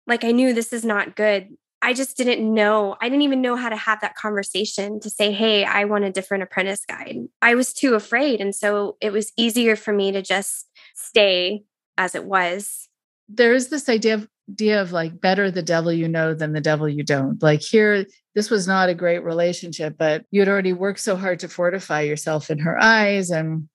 like, 0.06 0.24
I 0.24 0.32
knew 0.32 0.52
this 0.52 0.72
is 0.72 0.84
not 0.84 1.16
good. 1.16 1.48
I 1.82 1.94
just 1.94 2.16
didn't 2.16 2.52
know. 2.52 2.97
I 3.01 3.09
didn't 3.09 3.22
even 3.22 3.40
know 3.40 3.56
how 3.56 3.70
to 3.70 3.76
have 3.76 4.02
that 4.02 4.14
conversation 4.14 5.01
to 5.01 5.09
say, 5.09 5.32
hey, 5.32 5.64
I 5.64 5.84
want 5.84 6.05
a 6.05 6.12
different 6.12 6.42
apprentice 6.42 6.84
guide. 6.86 7.16
I 7.40 7.55
was 7.55 7.72
too 7.72 7.94
afraid. 7.94 8.40
And 8.40 8.55
so 8.55 8.97
it 9.01 9.12
was 9.12 9.32
easier 9.38 9.76
for 9.76 9.92
me 9.94 10.12
to 10.12 10.20
just 10.20 10.68
stay 10.94 11.64
as 11.97 12.14
it 12.14 12.24
was. 12.24 12.88
There 13.28 13.55
is 13.55 13.68
this 13.68 13.88
idea 13.88 14.14
of 14.14 14.28
idea 14.51 14.82
of 14.82 14.93
like 14.93 15.20
better 15.20 15.51
the 15.51 15.62
devil 15.62 15.93
you 15.93 16.09
know 16.09 16.35
than 16.35 16.52
the 16.52 16.60
devil 16.60 16.89
you 16.89 17.02
don't. 17.02 17.43
Like 17.43 17.62
here, 17.62 18.06
this 18.35 18.51
was 18.51 18.66
not 18.66 18.89
a 18.89 18.94
great 18.94 19.24
relationship, 19.24 19.97
but 19.98 20.24
you'd 20.31 20.48
already 20.48 20.72
worked 20.72 21.01
so 21.01 21.16
hard 21.16 21.40
to 21.40 21.48
fortify 21.48 22.02
yourself 22.02 22.51
in 22.51 22.59
her 22.59 22.81
eyes 22.82 23.31
and 23.31 23.68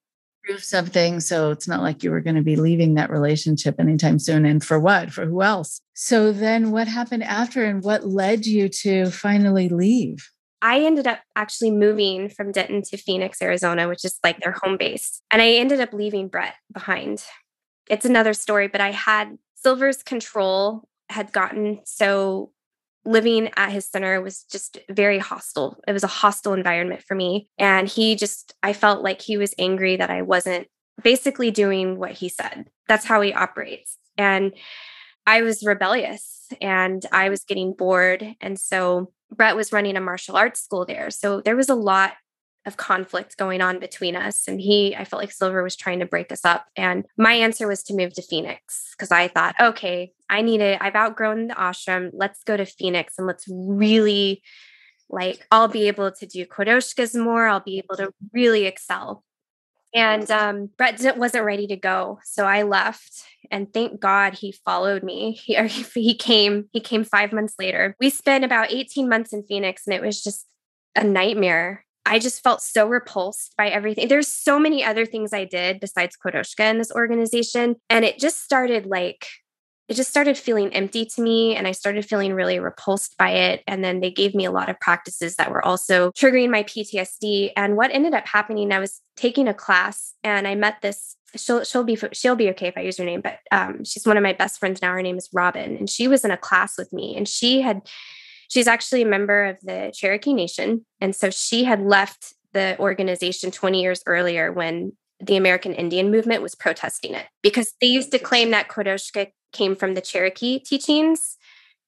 prove 0.44 0.62
something. 0.62 1.20
So 1.20 1.50
it's 1.50 1.66
not 1.66 1.82
like 1.82 2.02
you 2.02 2.10
were 2.10 2.20
going 2.20 2.36
to 2.36 2.42
be 2.42 2.56
leaving 2.56 2.94
that 2.94 3.10
relationship 3.10 3.80
anytime 3.80 4.18
soon. 4.18 4.46
And 4.46 4.62
for 4.62 4.78
what? 4.78 5.10
For 5.10 5.26
who 5.26 5.42
else? 5.42 5.80
So 5.94 6.32
then 6.32 6.70
what 6.70 6.88
happened 6.88 7.24
after 7.24 7.64
and 7.64 7.82
what 7.82 8.06
led 8.06 8.46
you 8.46 8.68
to 8.68 9.10
finally 9.10 9.68
leave? 9.68 10.30
I 10.62 10.80
ended 10.80 11.06
up 11.06 11.20
actually 11.34 11.70
moving 11.70 12.28
from 12.28 12.52
Denton 12.52 12.82
to 12.82 12.96
Phoenix, 12.96 13.42
Arizona, 13.42 13.88
which 13.88 14.04
is 14.04 14.18
like 14.24 14.40
their 14.40 14.52
home 14.52 14.76
base. 14.76 15.20
And 15.30 15.42
I 15.42 15.50
ended 15.52 15.80
up 15.80 15.92
leaving 15.92 16.28
Brett 16.28 16.54
behind. 16.72 17.22
It's 17.88 18.04
another 18.04 18.32
story, 18.32 18.68
but 18.68 18.80
I 18.80 18.90
had 18.90 19.36
Silver's 19.66 20.04
control 20.04 20.88
had 21.08 21.32
gotten 21.32 21.80
so 21.84 22.52
living 23.04 23.50
at 23.56 23.72
his 23.72 23.84
center 23.84 24.20
was 24.20 24.44
just 24.44 24.78
very 24.88 25.18
hostile. 25.18 25.76
It 25.88 25.92
was 25.92 26.04
a 26.04 26.18
hostile 26.22 26.52
environment 26.52 27.02
for 27.02 27.16
me. 27.16 27.48
And 27.58 27.88
he 27.88 28.14
just, 28.14 28.54
I 28.62 28.72
felt 28.72 29.02
like 29.02 29.20
he 29.20 29.36
was 29.36 29.56
angry 29.58 29.96
that 29.96 30.08
I 30.08 30.22
wasn't 30.22 30.68
basically 31.02 31.50
doing 31.50 31.98
what 31.98 32.12
he 32.12 32.28
said. 32.28 32.66
That's 32.86 33.06
how 33.06 33.20
he 33.20 33.32
operates. 33.32 33.98
And 34.16 34.52
I 35.26 35.42
was 35.42 35.64
rebellious 35.64 36.46
and 36.60 37.04
I 37.10 37.28
was 37.28 37.42
getting 37.42 37.74
bored. 37.74 38.24
And 38.40 38.60
so 38.60 39.10
Brett 39.34 39.56
was 39.56 39.72
running 39.72 39.96
a 39.96 40.00
martial 40.00 40.36
arts 40.36 40.62
school 40.62 40.86
there. 40.86 41.10
So 41.10 41.40
there 41.40 41.56
was 41.56 41.68
a 41.68 41.74
lot 41.74 42.12
of 42.66 42.76
conflict 42.76 43.36
going 43.36 43.62
on 43.62 43.78
between 43.78 44.16
us. 44.16 44.48
And 44.48 44.60
he, 44.60 44.94
I 44.94 45.04
felt 45.04 45.22
like 45.22 45.32
Silver 45.32 45.62
was 45.62 45.76
trying 45.76 46.00
to 46.00 46.06
break 46.06 46.32
us 46.32 46.44
up. 46.44 46.66
And 46.76 47.04
my 47.16 47.32
answer 47.32 47.68
was 47.68 47.82
to 47.84 47.94
move 47.94 48.12
to 48.14 48.22
Phoenix 48.22 48.90
because 48.92 49.10
I 49.10 49.28
thought, 49.28 49.54
okay, 49.60 50.12
I 50.28 50.42
need 50.42 50.60
it. 50.60 50.78
I've 50.80 50.96
outgrown 50.96 51.48
the 51.48 51.54
ashram. 51.54 52.10
Let's 52.12 52.42
go 52.42 52.56
to 52.56 52.66
Phoenix 52.66 53.14
and 53.16 53.26
let's 53.26 53.44
really 53.48 54.42
like 55.08 55.46
I'll 55.52 55.68
be 55.68 55.86
able 55.86 56.10
to 56.10 56.26
do 56.26 56.44
Quodoushkas 56.44 57.18
more. 57.18 57.46
I'll 57.46 57.60
be 57.60 57.78
able 57.78 57.96
to 57.96 58.12
really 58.32 58.66
excel. 58.66 59.22
And 59.94 60.30
um, 60.30 60.68
Brett 60.76 61.16
wasn't 61.16 61.44
ready 61.44 61.66
to 61.68 61.76
go, 61.76 62.18
so 62.24 62.44
I 62.44 62.64
left. 62.64 63.22
And 63.50 63.72
thank 63.72 64.00
God 64.00 64.34
he 64.34 64.52
followed 64.64 65.02
me. 65.02 65.32
He 65.42 65.56
he 65.94 66.14
came. 66.14 66.68
He 66.72 66.80
came 66.80 67.04
five 67.04 67.32
months 67.32 67.54
later. 67.58 67.96
We 68.00 68.10
spent 68.10 68.44
about 68.44 68.72
eighteen 68.72 69.08
months 69.08 69.32
in 69.32 69.44
Phoenix, 69.44 69.86
and 69.86 69.94
it 69.94 70.02
was 70.02 70.22
just 70.22 70.46
a 70.96 71.04
nightmare. 71.04 71.85
I 72.06 72.18
just 72.18 72.42
felt 72.42 72.62
so 72.62 72.86
repulsed 72.86 73.54
by 73.56 73.68
everything. 73.68 74.08
There's 74.08 74.28
so 74.28 74.58
many 74.58 74.84
other 74.84 75.04
things 75.04 75.32
I 75.32 75.44
did 75.44 75.80
besides 75.80 76.16
Quodoushka 76.16 76.70
in 76.70 76.78
this 76.78 76.92
organization. 76.92 77.76
And 77.90 78.04
it 78.04 78.18
just 78.18 78.42
started 78.42 78.86
like, 78.86 79.26
it 79.88 79.94
just 79.94 80.10
started 80.10 80.38
feeling 80.38 80.72
empty 80.72 81.04
to 81.04 81.22
me. 81.22 81.54
And 81.54 81.66
I 81.66 81.72
started 81.72 82.06
feeling 82.06 82.32
really 82.32 82.58
repulsed 82.58 83.16
by 83.18 83.30
it. 83.30 83.62
And 83.66 83.84
then 83.84 84.00
they 84.00 84.10
gave 84.10 84.34
me 84.34 84.44
a 84.44 84.50
lot 84.50 84.68
of 84.68 84.80
practices 84.80 85.36
that 85.36 85.50
were 85.50 85.64
also 85.64 86.10
triggering 86.12 86.50
my 86.50 86.62
PTSD. 86.62 87.50
And 87.56 87.76
what 87.76 87.92
ended 87.92 88.14
up 88.14 88.26
happening, 88.26 88.72
I 88.72 88.78
was 88.78 89.00
taking 89.16 89.48
a 89.48 89.54
class 89.54 90.14
and 90.24 90.46
I 90.48 90.54
met 90.54 90.80
this 90.82 91.16
she'll 91.36 91.64
she'll 91.64 91.84
be 91.84 91.98
she'll 92.12 92.36
be 92.36 92.50
okay 92.50 92.68
if 92.68 92.76
I 92.76 92.82
use 92.82 92.98
her 92.98 93.04
name, 93.04 93.20
but 93.20 93.38
um, 93.50 93.84
she's 93.84 94.06
one 94.06 94.16
of 94.16 94.22
my 94.22 94.32
best 94.32 94.58
friends 94.58 94.80
now. 94.82 94.92
Her 94.92 95.02
name 95.02 95.18
is 95.18 95.28
Robin, 95.32 95.76
and 95.76 95.88
she 95.88 96.08
was 96.08 96.24
in 96.24 96.30
a 96.30 96.36
class 96.36 96.78
with 96.78 96.92
me, 96.92 97.16
and 97.16 97.28
she 97.28 97.60
had 97.60 97.82
She's 98.48 98.66
actually 98.66 99.02
a 99.02 99.06
member 99.06 99.44
of 99.44 99.58
the 99.62 99.92
Cherokee 99.94 100.34
Nation. 100.34 100.84
And 101.00 101.14
so 101.14 101.30
she 101.30 101.64
had 101.64 101.82
left 101.82 102.34
the 102.52 102.76
organization 102.78 103.50
20 103.50 103.82
years 103.82 104.02
earlier 104.06 104.52
when 104.52 104.92
the 105.20 105.36
American 105.36 105.74
Indian 105.74 106.10
movement 106.10 106.42
was 106.42 106.54
protesting 106.54 107.14
it 107.14 107.26
because 107.42 107.74
they 107.80 107.86
used 107.86 108.10
to 108.12 108.18
claim 108.18 108.50
that 108.50 108.68
Quodoushka 108.68 109.28
came 109.52 109.74
from 109.74 109.94
the 109.94 110.00
Cherokee 110.00 110.58
teachings. 110.58 111.36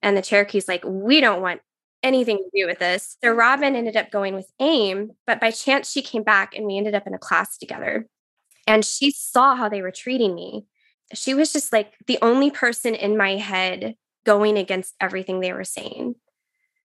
And 0.02 0.16
the 0.16 0.22
Cherokee's 0.22 0.68
like, 0.68 0.84
we 0.86 1.20
don't 1.20 1.42
want 1.42 1.60
anything 2.02 2.36
to 2.38 2.50
do 2.54 2.66
with 2.66 2.78
this. 2.78 3.16
So 3.22 3.32
Robin 3.32 3.74
ended 3.74 3.96
up 3.96 4.10
going 4.10 4.34
with 4.34 4.50
AIM, 4.60 5.10
but 5.26 5.40
by 5.40 5.50
chance 5.50 5.90
she 5.90 6.02
came 6.02 6.22
back 6.22 6.54
and 6.56 6.66
we 6.66 6.78
ended 6.78 6.94
up 6.94 7.06
in 7.06 7.14
a 7.14 7.18
class 7.18 7.58
together. 7.58 8.06
And 8.66 8.84
she 8.84 9.10
saw 9.10 9.56
how 9.56 9.68
they 9.68 9.82
were 9.82 9.90
treating 9.90 10.34
me. 10.34 10.66
She 11.14 11.34
was 11.34 11.52
just 11.52 11.72
like 11.72 11.94
the 12.06 12.18
only 12.22 12.50
person 12.50 12.94
in 12.94 13.16
my 13.16 13.36
head 13.36 13.96
going 14.24 14.58
against 14.58 14.94
everything 15.00 15.40
they 15.40 15.52
were 15.52 15.64
saying 15.64 16.14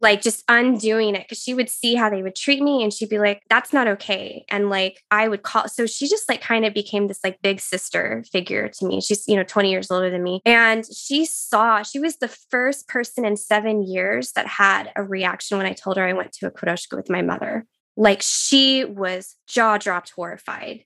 like 0.02 0.20
just 0.20 0.42
undoing 0.48 1.14
it 1.14 1.22
because 1.22 1.40
she 1.40 1.54
would 1.54 1.70
see 1.70 1.94
how 1.94 2.10
they 2.10 2.22
would 2.22 2.34
treat 2.34 2.60
me 2.60 2.82
and 2.82 2.92
she'd 2.92 3.08
be 3.08 3.20
like 3.20 3.40
that's 3.48 3.72
not 3.72 3.86
okay. 3.86 4.44
And 4.50 4.68
like 4.68 5.00
i 5.10 5.28
would 5.28 5.44
call 5.44 5.68
so 5.68 5.86
she 5.86 6.08
just 6.08 6.28
like 6.28 6.42
kind 6.42 6.66
of 6.66 6.74
became 6.74 7.06
this 7.06 7.20
like 7.24 7.40
big 7.40 7.60
sister 7.60 8.24
figure 8.30 8.68
to 8.68 8.86
me. 8.86 9.00
She's 9.00 9.26
you 9.28 9.36
know 9.36 9.44
20 9.44 9.70
years 9.70 9.90
older 9.90 10.10
than 10.10 10.22
me. 10.22 10.42
And 10.44 10.84
she 10.84 11.24
saw 11.24 11.82
she 11.82 12.00
was 12.00 12.16
the 12.16 12.28
first 12.28 12.88
person 12.88 13.24
in 13.24 13.36
seven 13.36 13.82
years 13.82 14.32
that 14.32 14.46
had 14.46 14.90
a 14.96 15.02
reaction 15.02 15.56
when 15.56 15.66
i 15.66 15.72
told 15.72 15.96
her 15.96 16.04
i 16.04 16.12
went 16.12 16.32
to 16.32 16.46
a 16.46 16.50
Quodoushka 16.50 16.96
with 16.96 17.08
my 17.08 17.22
mother. 17.22 17.64
Like 17.96 18.22
she 18.22 18.84
was 18.84 19.36
jaw 19.46 19.78
dropped 19.78 20.10
horrified. 20.10 20.84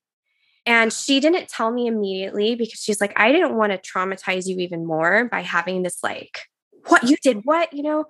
And 0.68 0.93
she 0.93 1.20
didn't 1.20 1.48
tell 1.48 1.70
me 1.70 1.86
immediately 1.86 2.55
because 2.55 2.80
she's 2.80 3.01
like 3.01 3.14
i 3.16 3.32
didn't 3.32 3.56
want 3.56 3.72
to 3.72 3.78
traumatize 3.78 4.47
you 4.47 4.59
even 4.59 4.86
more 4.86 5.26
by 5.30 5.40
having 5.40 5.82
this 5.82 6.02
like 6.02 6.40
what 6.88 7.05
you 7.05 7.16
did 7.22 7.40
what 7.44 7.72
you 7.72 7.82
know 7.82 8.05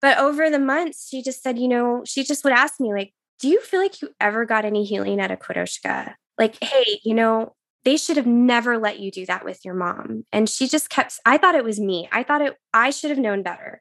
but 0.00 0.18
over 0.18 0.50
the 0.50 0.58
months, 0.58 1.08
she 1.08 1.22
just 1.22 1.42
said, 1.42 1.58
you 1.58 1.68
know, 1.68 2.02
she 2.04 2.24
just 2.24 2.44
would 2.44 2.52
ask 2.52 2.80
me, 2.80 2.92
like, 2.92 3.12
do 3.38 3.48
you 3.48 3.60
feel 3.60 3.80
like 3.80 4.00
you 4.00 4.10
ever 4.20 4.44
got 4.44 4.64
any 4.64 4.84
healing 4.84 5.20
at 5.20 5.30
a 5.30 5.36
Quodoushka? 5.36 6.14
Like, 6.38 6.62
hey, 6.62 7.00
you 7.04 7.14
know, 7.14 7.54
they 7.84 7.96
should 7.96 8.16
have 8.16 8.26
never 8.26 8.78
let 8.78 8.98
you 8.98 9.10
do 9.10 9.26
that 9.26 9.44
with 9.44 9.64
your 9.64 9.74
mom. 9.74 10.24
And 10.32 10.48
she 10.48 10.68
just 10.68 10.90
kept, 10.90 11.20
I 11.24 11.38
thought 11.38 11.54
it 11.54 11.64
was 11.64 11.78
me. 11.78 12.08
I 12.10 12.22
thought 12.22 12.42
it, 12.42 12.56
I 12.74 12.90
should 12.90 13.10
have 13.10 13.18
known 13.18 13.42
better. 13.42 13.80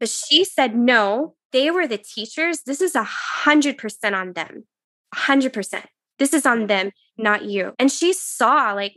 But 0.00 0.08
she 0.08 0.44
said, 0.44 0.76
no, 0.76 1.34
they 1.52 1.70
were 1.70 1.86
the 1.86 1.98
teachers. 1.98 2.62
This 2.62 2.80
is 2.80 2.94
a 2.94 3.04
hundred 3.04 3.78
percent 3.78 4.14
on 4.14 4.32
them. 4.32 4.64
A 5.14 5.18
hundred 5.18 5.52
percent. 5.52 5.86
This 6.18 6.32
is 6.32 6.44
on 6.46 6.66
them, 6.66 6.90
not 7.16 7.44
you. 7.44 7.74
And 7.78 7.90
she 7.90 8.12
saw 8.12 8.72
like 8.72 8.96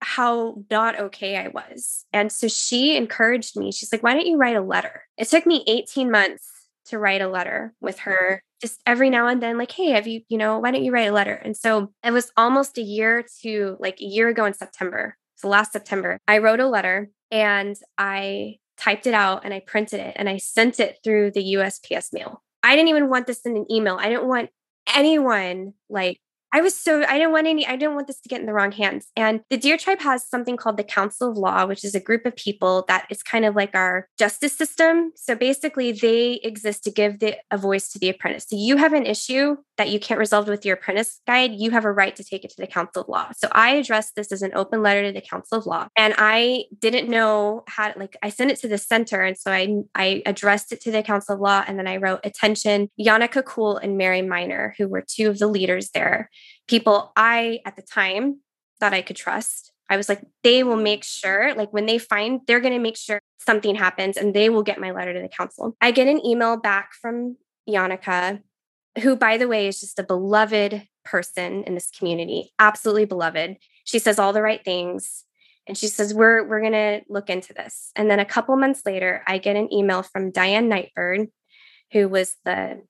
how 0.00 0.62
not 0.70 0.98
okay 0.98 1.36
I 1.36 1.48
was. 1.48 2.04
And 2.12 2.32
so 2.32 2.48
she 2.48 2.96
encouraged 2.96 3.56
me. 3.56 3.72
She's 3.72 3.92
like, 3.92 4.02
why 4.02 4.14
don't 4.14 4.26
you 4.26 4.36
write 4.36 4.56
a 4.56 4.62
letter? 4.62 5.04
It 5.16 5.28
took 5.28 5.46
me 5.46 5.64
18 5.66 6.10
months 6.10 6.48
to 6.86 6.98
write 6.98 7.22
a 7.22 7.28
letter 7.28 7.72
with 7.80 7.98
mm-hmm. 7.98 8.10
her 8.10 8.42
just 8.60 8.80
every 8.84 9.10
now 9.10 9.26
and 9.26 9.42
then 9.42 9.56
like 9.56 9.70
hey 9.70 9.90
have 9.90 10.06
you 10.06 10.22
you 10.28 10.36
know 10.36 10.58
why 10.58 10.70
don't 10.70 10.84
you 10.84 10.92
write 10.92 11.08
a 11.08 11.12
letter 11.12 11.34
and 11.34 11.56
so 11.56 11.92
it 12.04 12.10
was 12.10 12.32
almost 12.36 12.78
a 12.78 12.82
year 12.82 13.24
to 13.42 13.76
like 13.80 14.00
a 14.00 14.04
year 14.04 14.28
ago 14.28 14.44
in 14.44 14.54
september 14.54 15.16
so 15.36 15.48
last 15.48 15.72
september 15.72 16.18
i 16.28 16.38
wrote 16.38 16.60
a 16.60 16.66
letter 16.66 17.10
and 17.30 17.76
i 17.96 18.56
typed 18.76 19.06
it 19.06 19.14
out 19.14 19.44
and 19.44 19.54
i 19.54 19.60
printed 19.60 20.00
it 20.00 20.14
and 20.16 20.28
i 20.28 20.36
sent 20.36 20.80
it 20.80 20.98
through 21.04 21.30
the 21.30 21.54
usps 21.54 22.12
mail 22.12 22.42
i 22.62 22.74
didn't 22.74 22.88
even 22.88 23.08
want 23.08 23.26
this 23.26 23.42
in 23.42 23.56
an 23.56 23.66
email 23.70 23.96
i 24.00 24.08
didn't 24.08 24.26
want 24.26 24.50
anyone 24.94 25.72
like 25.88 26.20
I 26.52 26.60
was 26.60 26.74
so 26.74 27.04
I 27.04 27.18
didn't 27.18 27.32
want 27.32 27.46
any 27.46 27.66
I 27.66 27.76
didn't 27.76 27.94
want 27.94 28.08
this 28.08 28.20
to 28.20 28.28
get 28.28 28.40
in 28.40 28.46
the 28.46 28.52
wrong 28.52 28.72
hands. 28.72 29.08
And 29.16 29.40
the 29.50 29.56
Deer 29.56 29.76
Tribe 29.76 30.00
has 30.00 30.28
something 30.28 30.56
called 30.56 30.76
the 30.76 30.84
Council 30.84 31.30
of 31.30 31.36
Law, 31.36 31.66
which 31.66 31.84
is 31.84 31.94
a 31.94 32.00
group 32.00 32.26
of 32.26 32.34
people 32.34 32.84
that 32.88 33.06
is 33.08 33.22
kind 33.22 33.44
of 33.44 33.54
like 33.54 33.74
our 33.74 34.08
justice 34.18 34.56
system. 34.56 35.12
So 35.14 35.34
basically 35.34 35.92
they 35.92 36.40
exist 36.42 36.84
to 36.84 36.90
give 36.90 37.20
the, 37.20 37.36
a 37.50 37.58
voice 37.58 37.88
to 37.90 37.98
the 37.98 38.08
apprentice. 38.08 38.46
So 38.48 38.56
you 38.56 38.76
have 38.78 38.92
an 38.92 39.06
issue 39.06 39.56
that 39.76 39.90
you 39.90 40.00
can't 40.00 40.20
resolve 40.20 40.46
with 40.46 40.66
your 40.66 40.76
apprentice 40.76 41.20
guide, 41.26 41.52
you 41.54 41.70
have 41.70 41.86
a 41.86 41.92
right 41.92 42.14
to 42.16 42.22
take 42.24 42.44
it 42.44 42.50
to 42.50 42.56
the 42.58 42.66
Council 42.66 43.02
of 43.02 43.08
Law. 43.08 43.28
So 43.34 43.48
I 43.52 43.70
addressed 43.76 44.14
this 44.14 44.30
as 44.30 44.42
an 44.42 44.52
open 44.54 44.82
letter 44.82 45.04
to 45.04 45.12
the 45.12 45.22
Council 45.22 45.58
of 45.58 45.66
Law. 45.66 45.88
And 45.96 46.14
I 46.18 46.64
didn't 46.78 47.08
know 47.08 47.64
how 47.66 47.94
like 47.96 48.16
I 48.22 48.28
sent 48.28 48.50
it 48.50 48.58
to 48.58 48.68
the 48.68 48.76
center 48.76 49.22
and 49.22 49.38
so 49.38 49.52
I 49.52 49.74
I 49.94 50.22
addressed 50.26 50.72
it 50.72 50.80
to 50.82 50.90
the 50.90 51.02
Council 51.02 51.34
of 51.34 51.40
Law 51.40 51.64
and 51.66 51.78
then 51.78 51.86
I 51.86 51.96
wrote 51.96 52.20
attention 52.24 52.90
Yannicka 53.00 53.44
Cool 53.44 53.78
and 53.78 53.96
Mary 53.96 54.20
Miner 54.20 54.74
who 54.76 54.86
were 54.86 55.02
two 55.06 55.30
of 55.30 55.38
the 55.38 55.46
leaders 55.46 55.90
there 55.94 56.28
people 56.68 57.12
I, 57.16 57.60
at 57.64 57.76
the 57.76 57.82
time, 57.82 58.40
thought 58.78 58.94
I 58.94 59.02
could 59.02 59.16
trust. 59.16 59.72
I 59.88 59.96
was 59.96 60.08
like, 60.08 60.22
they 60.44 60.62
will 60.62 60.76
make 60.76 61.02
sure, 61.02 61.52
like 61.54 61.72
when 61.72 61.86
they 61.86 61.98
find, 61.98 62.40
they're 62.46 62.60
going 62.60 62.72
to 62.72 62.78
make 62.78 62.96
sure 62.96 63.20
something 63.38 63.74
happens 63.74 64.16
and 64.16 64.32
they 64.32 64.48
will 64.48 64.62
get 64.62 64.80
my 64.80 64.92
letter 64.92 65.12
to 65.12 65.20
the 65.20 65.28
council. 65.28 65.76
I 65.80 65.90
get 65.90 66.06
an 66.06 66.24
email 66.24 66.56
back 66.56 66.92
from 66.94 67.36
Yannicka, 67.68 68.40
who, 69.02 69.16
by 69.16 69.36
the 69.36 69.48
way, 69.48 69.66
is 69.66 69.80
just 69.80 69.98
a 69.98 70.04
beloved 70.04 70.86
person 71.04 71.64
in 71.64 71.74
this 71.74 71.90
community, 71.90 72.52
absolutely 72.58 73.04
beloved. 73.04 73.56
She 73.84 73.98
says 73.98 74.18
all 74.18 74.32
the 74.32 74.42
right 74.42 74.64
things. 74.64 75.24
And 75.66 75.76
she 75.76 75.88
says, 75.88 76.14
We're 76.14 76.44
we're 76.44 76.62
gonna 76.62 77.02
look 77.08 77.30
into 77.30 77.52
this. 77.52 77.92
And 77.94 78.10
then 78.10 78.18
a 78.18 78.24
couple 78.24 78.56
months 78.56 78.82
later, 78.84 79.22
I 79.26 79.38
get 79.38 79.56
an 79.56 79.72
email 79.72 80.02
from 80.02 80.30
Diane 80.30 80.68
Nightbird, 80.68 81.28
who 81.92 82.08
was 82.08 82.36
the 82.44 82.82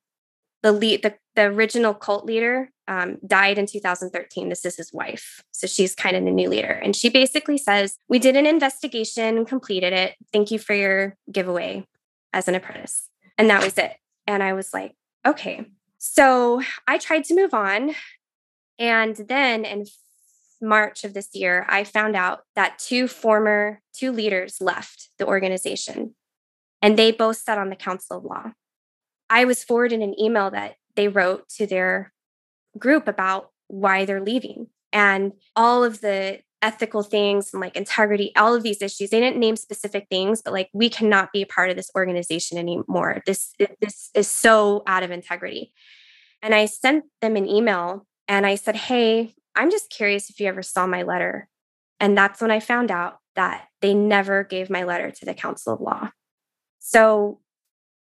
the 0.63 0.73
lead, 0.73 1.03
the, 1.03 1.15
the 1.35 1.45
original 1.45 1.95
cult 1.95 2.25
leader, 2.25 2.71
um, 2.91 3.19
died 3.25 3.57
in 3.57 3.67
2013. 3.67 4.49
This 4.49 4.67
is 4.67 4.77
his 4.77 4.93
wife. 4.93 5.45
So 5.53 5.69
she's 5.69 5.95
kind 5.95 6.17
of 6.17 6.25
the 6.25 6.33
new 6.33 6.49
leader. 6.51 6.73
And 6.73 6.95
she 6.95 7.09
basically 7.09 7.57
says, 7.57 7.97
We 8.09 8.19
did 8.19 8.37
an 8.37 8.47
investigation, 8.47 9.47
completed 9.47 9.93
it. 9.93 10.17
Thank 10.33 10.51
you 10.51 10.59
for 10.59 10.75
your 10.75 11.17
giveaway 11.31 11.87
as 12.33 12.49
an 12.49 12.57
apprentice. 12.57 13.09
And 13.39 13.49
that 13.49 13.63
was 13.63 13.79
it. 13.79 13.93
And 14.27 14.43
I 14.43 14.55
was 14.55 14.75
like, 14.75 14.97
Okay. 15.25 15.67
So 15.99 16.63
I 16.89 16.99
tried 16.99 17.25
to 17.25 17.35
move 17.37 17.55
on. 17.55 17.95
And 18.77 19.15
then 19.15 19.65
in 19.65 19.87
March 20.61 21.05
of 21.05 21.15
this 21.15 21.29
year, 21.33 21.67
I 21.69 21.85
found 21.85 22.17
out 22.17 22.41
that 22.57 22.81
two 22.81 23.07
former, 23.07 23.83
two 23.93 24.11
leaders 24.11 24.57
left 24.61 25.11
the 25.17 25.27
organization 25.27 26.17
and 26.83 26.99
they 26.99 27.13
both 27.13 27.37
sat 27.37 27.57
on 27.57 27.71
the 27.71 27.77
Council 27.77 28.17
of 28.17 28.25
Law. 28.25 28.53
I 29.29 29.45
was 29.45 29.63
forwarded 29.63 30.01
an 30.01 30.19
email 30.19 30.51
that 30.51 30.75
they 30.97 31.07
wrote 31.07 31.49
to 31.51 31.67
their 31.69 32.13
group 32.79 33.09
about 33.09 33.51
why 33.69 34.05
they're 34.05 34.23
leaving 34.23 34.69
and 34.93 35.33
all 35.55 35.85
of 35.85 36.01
the 36.01 36.41
ethical 36.63 37.03
things 37.03 37.51
and 37.53 37.61
like 37.61 37.77
integrity, 37.77 38.33
all 38.37 38.55
of 38.55 38.63
these 38.63 38.83
issues. 38.83 39.11
They 39.11 39.21
didn't 39.21 39.39
name 39.39 39.57
specific 39.57 40.07
things, 40.11 40.43
but 40.43 40.53
like 40.53 40.69
we 40.73 40.91
cannot 40.91 41.33
be 41.33 41.43
a 41.43 41.47
part 41.47 41.71
of 41.71 41.77
this 41.77 41.91
organization 41.95 42.59
anymore. 42.59 43.23
This 43.27 43.55
this 43.81 44.11
is 44.15 44.31
so 44.31 44.83
out 44.87 45.03
of 45.03 45.11
integrity. 45.11 45.73
And 46.43 46.55
I 46.55 46.67
sent 46.67 47.05
them 47.21 47.37
an 47.37 47.49
email 47.49 48.07
and 48.29 48.47
I 48.47 48.57
said, 48.57 48.77
"Hey, 48.77 49.35
I'm 49.57 49.71
just 49.71 49.91
curious 49.91 50.31
if 50.31 50.41
you 50.41 50.49
ever 50.49 50.63
saw 50.63 50.87
my 50.87 51.03
letter." 51.03 51.49
And 51.99 52.17
that's 52.17 52.41
when 52.41 52.51
I 52.51 52.61
found 52.61 52.91
out 52.91 53.19
that 53.37 53.69
they 53.81 53.95
never 53.95 54.43
gave 54.45 54.71
my 54.71 54.85
letter 54.85 55.11
to 55.11 55.25
the 55.25 55.35
Council 55.35 55.75
of 55.75 55.81
Law. 55.81 56.11
So 56.79 57.41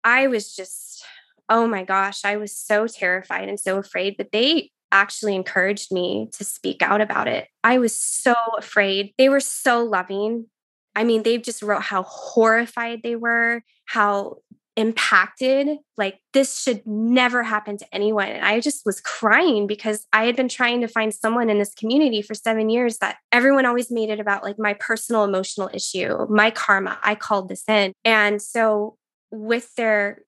I 0.02 0.26
was 0.26 0.54
just, 0.54 1.04
oh 1.48 1.66
my 1.66 1.84
gosh, 1.84 2.24
I 2.24 2.36
was 2.36 2.56
so 2.56 2.86
terrified 2.86 3.48
and 3.48 3.58
so 3.58 3.78
afraid. 3.78 4.16
But 4.16 4.32
they 4.32 4.70
actually 4.92 5.34
encouraged 5.34 5.90
me 5.90 6.28
to 6.32 6.44
speak 6.44 6.82
out 6.82 7.00
about 7.00 7.26
it. 7.26 7.48
I 7.64 7.78
was 7.78 7.96
so 7.96 8.34
afraid. 8.58 9.14
They 9.18 9.28
were 9.28 9.40
so 9.40 9.82
loving. 9.82 10.46
I 10.94 11.04
mean, 11.04 11.22
they 11.22 11.38
just 11.38 11.62
wrote 11.62 11.82
how 11.82 12.02
horrified 12.02 13.00
they 13.02 13.16
were, 13.16 13.62
how 13.86 14.36
impacted. 14.76 15.78
Like, 15.96 16.20
this 16.32 16.60
should 16.60 16.86
never 16.86 17.42
happen 17.42 17.78
to 17.78 17.86
anyone. 17.92 18.28
And 18.28 18.44
I 18.44 18.60
just 18.60 18.82
was 18.84 19.00
crying 19.00 19.66
because 19.66 20.06
I 20.12 20.26
had 20.26 20.36
been 20.36 20.48
trying 20.48 20.82
to 20.82 20.88
find 20.88 21.12
someone 21.12 21.50
in 21.50 21.58
this 21.58 21.74
community 21.74 22.22
for 22.22 22.34
seven 22.34 22.70
years 22.70 22.98
that 22.98 23.16
everyone 23.32 23.66
always 23.66 23.90
made 23.90 24.10
it 24.10 24.20
about 24.20 24.44
like 24.44 24.58
my 24.58 24.74
personal 24.74 25.24
emotional 25.24 25.70
issue, 25.72 26.26
my 26.28 26.50
karma. 26.50 26.98
I 27.02 27.14
called 27.14 27.48
this 27.48 27.64
in. 27.68 27.92
And 28.04 28.40
so 28.40 28.96
with 29.30 29.74
their 29.76 30.22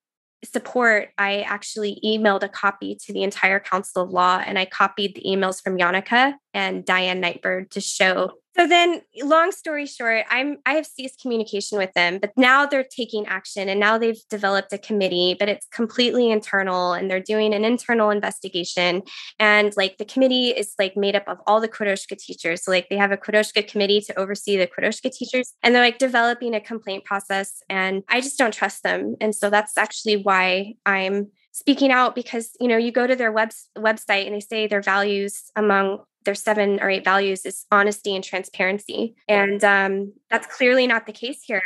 support, 0.45 1.09
I 1.17 1.41
actually 1.41 1.99
emailed 2.03 2.43
a 2.43 2.49
copy 2.49 2.95
to 3.05 3.13
the 3.13 3.23
entire 3.23 3.59
Council 3.59 4.03
of 4.03 4.09
Law 4.11 4.41
and 4.45 4.57
I 4.57 4.65
copied 4.65 5.15
the 5.15 5.23
emails 5.25 5.61
from 5.61 5.77
Yannicka 5.77 6.33
and 6.53 6.85
Diane 6.85 7.19
Nightbird 7.19 7.71
to 7.71 7.81
show 7.81 8.31
so 8.57 8.67
then, 8.67 9.01
long 9.21 9.51
story 9.51 9.85
short, 9.85 10.25
I'm 10.29 10.57
I 10.65 10.73
have 10.73 10.85
ceased 10.85 11.21
communication 11.21 11.77
with 11.77 11.91
them, 11.93 12.19
but 12.19 12.31
now 12.37 12.65
they're 12.65 12.85
taking 12.85 13.25
action 13.27 13.67
and 13.67 13.79
now 13.79 13.97
they've 13.97 14.21
developed 14.29 14.71
a 14.71 14.77
committee, 14.77 15.35
but 15.37 15.49
it's 15.49 15.67
completely 15.73 16.31
internal 16.31 16.93
and 16.93 17.11
they're 17.11 17.19
doing 17.19 17.53
an 17.53 17.65
internal 17.65 18.09
investigation. 18.09 19.03
And 19.39 19.73
like 19.75 19.97
the 19.97 20.05
committee 20.05 20.49
is 20.49 20.73
like 20.79 20.95
made 20.95 21.15
up 21.15 21.27
of 21.27 21.39
all 21.47 21.59
the 21.59 21.67
Quodoushka 21.67 22.17
teachers. 22.17 22.63
So 22.63 22.71
like 22.71 22.87
they 22.89 22.97
have 22.97 23.11
a 23.11 23.17
Quodoushka 23.17 23.67
committee 23.67 23.99
to 24.01 24.17
oversee 24.17 24.55
the 24.55 24.67
Quodoushka 24.67 25.11
teachers 25.11 25.53
and 25.61 25.75
they're 25.75 25.83
like 25.83 25.97
developing 25.97 26.55
a 26.55 26.61
complaint 26.61 27.03
process. 27.03 27.61
And 27.69 28.03
I 28.07 28.21
just 28.21 28.37
don't 28.37 28.53
trust 28.53 28.83
them. 28.83 29.15
And 29.19 29.35
so 29.35 29.49
that's 29.49 29.77
actually 29.77 30.17
why 30.17 30.75
I'm 30.85 31.27
speaking 31.55 31.89
out 31.89 32.15
because 32.15 32.51
you 32.59 32.67
know 32.67 32.75
you 32.75 32.91
go 32.91 33.07
to 33.07 33.15
their 33.15 33.31
web, 33.31 33.51
website 33.77 34.25
and 34.25 34.35
they 34.35 34.41
say 34.41 34.67
their 34.67 34.81
values 34.81 35.51
among 35.55 35.99
their 36.25 36.35
seven 36.35 36.79
or 36.81 36.89
eight 36.89 37.05
values 37.05 37.45
is 37.45 37.65
honesty 37.71 38.13
and 38.13 38.23
transparency. 38.23 39.15
And 39.29 39.63
um, 39.63 40.11
that's 40.29 40.47
clearly 40.47 40.85
not 40.85 41.05
the 41.05 41.13
case 41.13 41.41
here. 41.43 41.61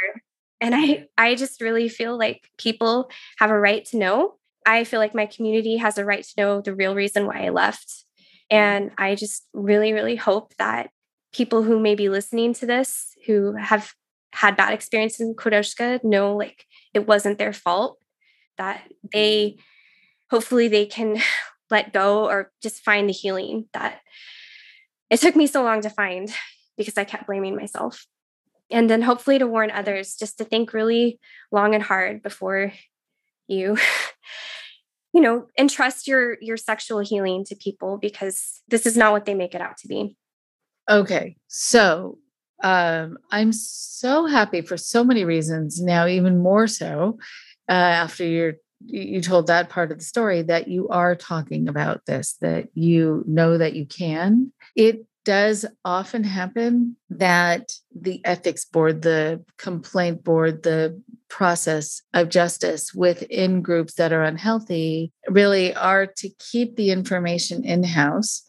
And 0.61 0.75
i 0.75 1.07
i 1.17 1.35
just 1.35 1.61
really 1.61 1.89
feel 1.89 2.17
like 2.17 2.49
people 2.57 3.09
have 3.39 3.49
a 3.49 3.59
right 3.59 3.83
to 3.85 3.97
know. 3.97 4.35
I 4.65 4.83
feel 4.83 4.99
like 4.99 5.15
my 5.15 5.25
community 5.25 5.77
has 5.77 5.97
a 5.97 6.05
right 6.05 6.23
to 6.23 6.33
know 6.37 6.61
the 6.61 6.75
real 6.75 6.93
reason 6.93 7.25
why 7.25 7.45
i 7.45 7.49
left. 7.49 8.05
And 8.51 8.91
i 8.97 9.15
just 9.15 9.47
really 9.53 9.91
really 9.93 10.17
hope 10.17 10.53
that 10.57 10.91
people 11.33 11.63
who 11.63 11.79
may 11.79 11.95
be 11.95 12.09
listening 12.09 12.53
to 12.55 12.65
this 12.67 13.15
who 13.25 13.53
have 13.53 13.93
had 14.33 14.55
bad 14.55 14.73
experiences 14.73 15.21
in 15.21 15.33
Quodoushka 15.33 16.03
know 16.03 16.35
like 16.35 16.65
it 16.93 17.07
wasn't 17.07 17.39
their 17.39 17.53
fault 17.53 17.97
that 18.57 18.83
they 19.13 19.57
hopefully 20.29 20.67
they 20.67 20.85
can 20.85 21.17
let 21.69 21.93
go 21.93 22.25
or 22.27 22.51
just 22.61 22.83
find 22.83 23.07
the 23.07 23.13
healing 23.13 23.65
that 23.73 24.01
it 25.09 25.19
took 25.19 25.35
me 25.35 25.47
so 25.47 25.63
long 25.63 25.81
to 25.81 25.89
find 25.89 26.31
because 26.77 26.97
I 26.97 27.03
kept 27.03 27.27
blaming 27.27 27.55
myself. 27.55 28.05
And 28.71 28.89
then 28.89 29.01
hopefully 29.01 29.39
to 29.39 29.47
warn 29.47 29.71
others 29.71 30.15
just 30.15 30.37
to 30.37 30.45
think 30.45 30.73
really 30.73 31.19
long 31.51 31.73
and 31.73 31.83
hard 31.83 32.21
before 32.21 32.71
you 33.47 33.77
you 35.13 35.21
know 35.21 35.47
entrust 35.57 36.07
your 36.07 36.37
your 36.39 36.57
sexual 36.57 36.99
healing 36.99 37.43
to 37.45 37.55
people 37.55 37.97
because 37.97 38.61
this 38.67 38.85
is 38.85 38.95
not 38.95 39.11
what 39.11 39.25
they 39.25 39.33
make 39.33 39.55
it 39.55 39.61
out 39.61 39.77
to 39.77 39.87
be. 39.87 40.15
Okay. 40.89 41.35
So, 41.47 42.19
um 42.63 43.17
I'm 43.31 43.51
so 43.51 44.27
happy 44.27 44.61
for 44.61 44.77
so 44.77 45.03
many 45.03 45.25
reasons 45.25 45.81
now 45.81 46.05
even 46.05 46.37
more 46.37 46.67
so 46.67 47.17
uh, 47.67 47.71
after 47.71 48.25
you're 48.25 48.55
you 48.85 49.21
told 49.21 49.47
that 49.47 49.69
part 49.69 49.91
of 49.91 49.97
the 49.97 50.03
story 50.03 50.41
that 50.41 50.67
you 50.67 50.87
are 50.89 51.15
talking 51.15 51.67
about 51.67 52.05
this 52.05 52.37
that 52.41 52.69
you 52.73 53.23
know 53.27 53.57
that 53.57 53.73
you 53.73 53.85
can 53.85 54.51
it 54.75 55.05
does 55.25 55.65
often 55.85 56.23
happen 56.23 56.95
that 57.11 57.71
the 57.95 58.19
ethics 58.25 58.65
board, 58.65 59.03
the 59.03 59.43
complaint 59.57 60.23
board, 60.23 60.63
the 60.63 60.99
process 61.27 62.01
of 62.15 62.29
justice 62.29 62.95
within 62.95 63.61
groups 63.61 63.93
that 63.93 64.11
are 64.11 64.23
unhealthy 64.23 65.11
really 65.27 65.75
are 65.75 66.07
to 66.07 66.29
keep 66.39 66.75
the 66.75 66.89
information 66.89 67.63
in 67.63 67.83
house 67.83 68.43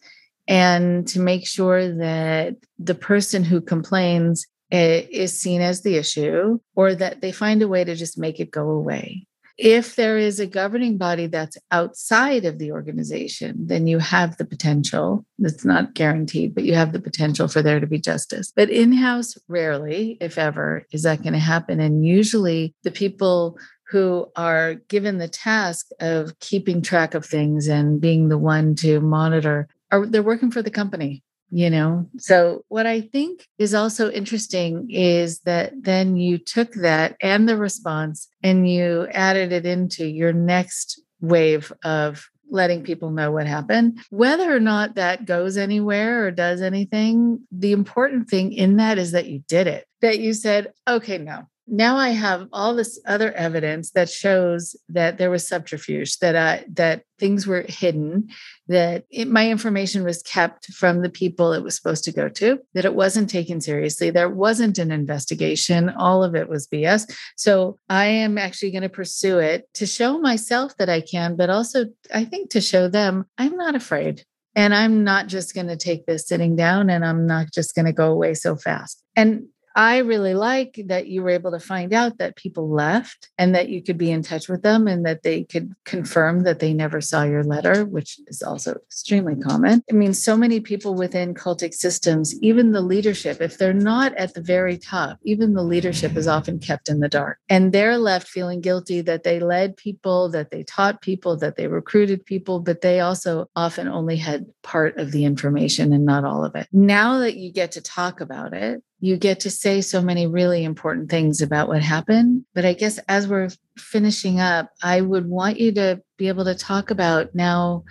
and 0.47 1.07
to 1.07 1.19
make 1.19 1.45
sure 1.45 1.95
that 1.97 2.55
the 2.79 2.95
person 2.95 3.43
who 3.43 3.61
complains 3.61 4.47
eh, 4.71 5.05
is 5.11 5.39
seen 5.39 5.61
as 5.61 5.83
the 5.83 5.97
issue 5.97 6.57
or 6.75 6.95
that 6.95 7.21
they 7.21 7.31
find 7.31 7.61
a 7.61 7.67
way 7.67 7.83
to 7.83 7.95
just 7.95 8.17
make 8.17 8.39
it 8.39 8.49
go 8.49 8.69
away. 8.69 9.27
If 9.63 9.95
there 9.95 10.17
is 10.17 10.39
a 10.39 10.47
governing 10.47 10.97
body 10.97 11.27
that's 11.27 11.55
outside 11.69 12.45
of 12.45 12.57
the 12.57 12.71
organization, 12.71 13.67
then 13.67 13.85
you 13.85 13.99
have 13.99 14.37
the 14.37 14.45
potential. 14.45 15.23
It's 15.37 15.63
not 15.63 15.93
guaranteed, 15.93 16.55
but 16.55 16.63
you 16.63 16.73
have 16.73 16.93
the 16.93 16.99
potential 16.99 17.47
for 17.47 17.61
there 17.61 17.79
to 17.79 17.85
be 17.85 17.99
justice. 17.99 18.51
But 18.55 18.71
in 18.71 18.91
house, 18.91 19.37
rarely, 19.47 20.17
if 20.19 20.39
ever, 20.39 20.87
is 20.91 21.03
that 21.03 21.21
going 21.21 21.33
to 21.33 21.39
happen. 21.39 21.79
And 21.79 22.03
usually 22.03 22.73
the 22.81 22.89
people 22.89 23.59
who 23.91 24.31
are 24.35 24.75
given 24.87 25.19
the 25.19 25.27
task 25.27 25.89
of 25.99 26.39
keeping 26.39 26.81
track 26.81 27.13
of 27.13 27.23
things 27.23 27.67
and 27.67 28.01
being 28.01 28.29
the 28.29 28.39
one 28.39 28.73
to 28.77 28.99
monitor 28.99 29.67
are 29.91 30.07
they're 30.07 30.23
working 30.23 30.49
for 30.49 30.63
the 30.63 30.71
company 30.71 31.21
you 31.51 31.69
know? 31.69 32.09
So 32.17 32.63
what 32.69 32.87
i 32.87 33.01
think 33.01 33.47
is 33.59 33.73
also 33.73 34.09
interesting 34.09 34.89
is 34.89 35.39
that 35.41 35.73
then 35.81 36.15
you 36.15 36.37
took 36.37 36.73
that 36.73 37.15
and 37.21 37.47
the 37.47 37.57
response 37.57 38.27
and 38.41 38.69
you 38.69 39.07
added 39.11 39.51
it 39.51 39.65
into 39.65 40.07
your 40.07 40.33
next 40.33 41.01
wave 41.19 41.71
of 41.83 42.29
letting 42.49 42.83
people 42.83 43.11
know 43.11 43.31
what 43.31 43.47
happened. 43.47 43.99
Whether 44.09 44.53
or 44.53 44.59
not 44.59 44.95
that 44.95 45.25
goes 45.25 45.55
anywhere 45.55 46.27
or 46.27 46.31
does 46.31 46.61
anything 46.61 47.39
the 47.51 47.71
important 47.71 48.29
thing 48.29 48.51
in 48.51 48.77
that 48.77 48.97
is 48.97 49.11
that 49.11 49.27
you 49.27 49.43
did 49.47 49.67
it 49.67 49.85
that 50.01 50.19
you 50.19 50.33
said 50.33 50.73
okay 50.87 51.17
no 51.17 51.47
now 51.71 51.95
I 51.95 52.09
have 52.09 52.49
all 52.51 52.75
this 52.75 52.99
other 53.07 53.31
evidence 53.31 53.91
that 53.91 54.09
shows 54.09 54.75
that 54.89 55.17
there 55.17 55.31
was 55.31 55.47
subterfuge, 55.47 56.17
that 56.19 56.35
I, 56.35 56.65
that 56.73 57.03
things 57.17 57.47
were 57.47 57.65
hidden, 57.67 58.27
that 58.67 59.05
it, 59.09 59.29
my 59.29 59.49
information 59.49 60.03
was 60.03 60.21
kept 60.21 60.65
from 60.73 61.01
the 61.01 61.09
people 61.09 61.53
it 61.53 61.63
was 61.63 61.73
supposed 61.73 62.03
to 62.03 62.11
go 62.11 62.27
to, 62.27 62.59
that 62.73 62.83
it 62.83 62.93
wasn't 62.93 63.29
taken 63.29 63.61
seriously, 63.61 64.09
there 64.09 64.29
wasn't 64.29 64.79
an 64.79 64.91
investigation, 64.91 65.89
all 65.89 66.25
of 66.25 66.35
it 66.35 66.49
was 66.49 66.67
BS. 66.67 67.09
So 67.37 67.79
I 67.87 68.05
am 68.07 68.37
actually 68.37 68.71
going 68.71 68.81
to 68.81 68.89
pursue 68.89 69.39
it 69.39 69.73
to 69.75 69.85
show 69.85 70.19
myself 70.19 70.75
that 70.75 70.89
I 70.89 70.99
can, 70.99 71.37
but 71.37 71.49
also 71.49 71.85
I 72.13 72.25
think 72.25 72.49
to 72.49 72.59
show 72.59 72.89
them 72.89 73.25
I'm 73.37 73.55
not 73.55 73.75
afraid. 73.75 74.25
And 74.53 74.75
I'm 74.75 75.05
not 75.05 75.27
just 75.27 75.55
going 75.55 75.67
to 75.67 75.77
take 75.77 76.05
this 76.05 76.27
sitting 76.27 76.57
down 76.57 76.89
and 76.89 77.05
I'm 77.05 77.25
not 77.25 77.53
just 77.53 77.73
going 77.73 77.85
to 77.85 77.93
go 77.93 78.11
away 78.11 78.33
so 78.33 78.57
fast. 78.57 79.01
And 79.15 79.45
I 79.75 79.99
really 79.99 80.33
like 80.33 80.79
that 80.87 81.07
you 81.07 81.23
were 81.23 81.29
able 81.29 81.51
to 81.51 81.59
find 81.59 81.93
out 81.93 82.17
that 82.17 82.35
people 82.35 82.69
left 82.69 83.29
and 83.37 83.55
that 83.55 83.69
you 83.69 83.81
could 83.81 83.97
be 83.97 84.11
in 84.11 84.21
touch 84.21 84.49
with 84.49 84.61
them 84.63 84.87
and 84.87 85.05
that 85.05 85.23
they 85.23 85.43
could 85.43 85.73
confirm 85.85 86.43
that 86.43 86.59
they 86.59 86.73
never 86.73 87.01
saw 87.01 87.23
your 87.23 87.43
letter, 87.43 87.85
which 87.85 88.19
is 88.27 88.41
also 88.41 88.73
extremely 88.73 89.35
common. 89.35 89.83
I 89.89 89.93
mean, 89.93 90.13
so 90.13 90.35
many 90.35 90.59
people 90.59 90.93
within 90.93 91.33
cultic 91.33 91.73
systems, 91.73 92.39
even 92.41 92.71
the 92.71 92.81
leadership, 92.81 93.41
if 93.41 93.57
they're 93.57 93.73
not 93.73 94.13
at 94.15 94.33
the 94.33 94.41
very 94.41 94.77
top, 94.77 95.19
even 95.23 95.53
the 95.53 95.63
leadership 95.63 96.15
is 96.15 96.27
often 96.27 96.59
kept 96.59 96.89
in 96.89 96.99
the 96.99 97.09
dark. 97.09 97.37
And 97.49 97.71
they're 97.71 97.97
left 97.97 98.27
feeling 98.27 98.61
guilty 98.61 99.01
that 99.01 99.23
they 99.23 99.39
led 99.39 99.77
people, 99.77 100.29
that 100.29 100.51
they 100.51 100.63
taught 100.63 101.01
people, 101.01 101.37
that 101.37 101.55
they 101.55 101.67
recruited 101.67 102.25
people, 102.25 102.59
but 102.59 102.81
they 102.81 102.99
also 102.99 103.49
often 103.55 103.87
only 103.87 104.17
had 104.17 104.45
part 104.63 104.97
of 104.97 105.11
the 105.11 105.25
information 105.25 105.93
and 105.93 106.05
not 106.05 106.25
all 106.25 106.45
of 106.45 106.55
it. 106.55 106.67
Now 106.71 107.19
that 107.19 107.35
you 107.35 107.51
get 107.51 107.73
to 107.73 107.81
talk 107.81 108.21
about 108.21 108.53
it, 108.53 108.83
you 109.01 109.17
get 109.17 109.39
to 109.41 109.49
say 109.49 109.81
so 109.81 109.99
many 109.99 110.27
really 110.27 110.63
important 110.63 111.09
things 111.09 111.41
about 111.41 111.67
what 111.67 111.81
happened. 111.81 112.45
But 112.53 112.65
I 112.65 112.73
guess 112.73 112.99
as 113.09 113.27
we're 113.27 113.49
finishing 113.75 114.39
up, 114.39 114.69
I 114.83 115.01
would 115.01 115.27
want 115.27 115.59
you 115.59 115.71
to 115.73 116.01
be 116.17 116.27
able 116.27 116.45
to 116.45 116.55
talk 116.55 116.91
about 116.91 117.33
now, 117.33 117.83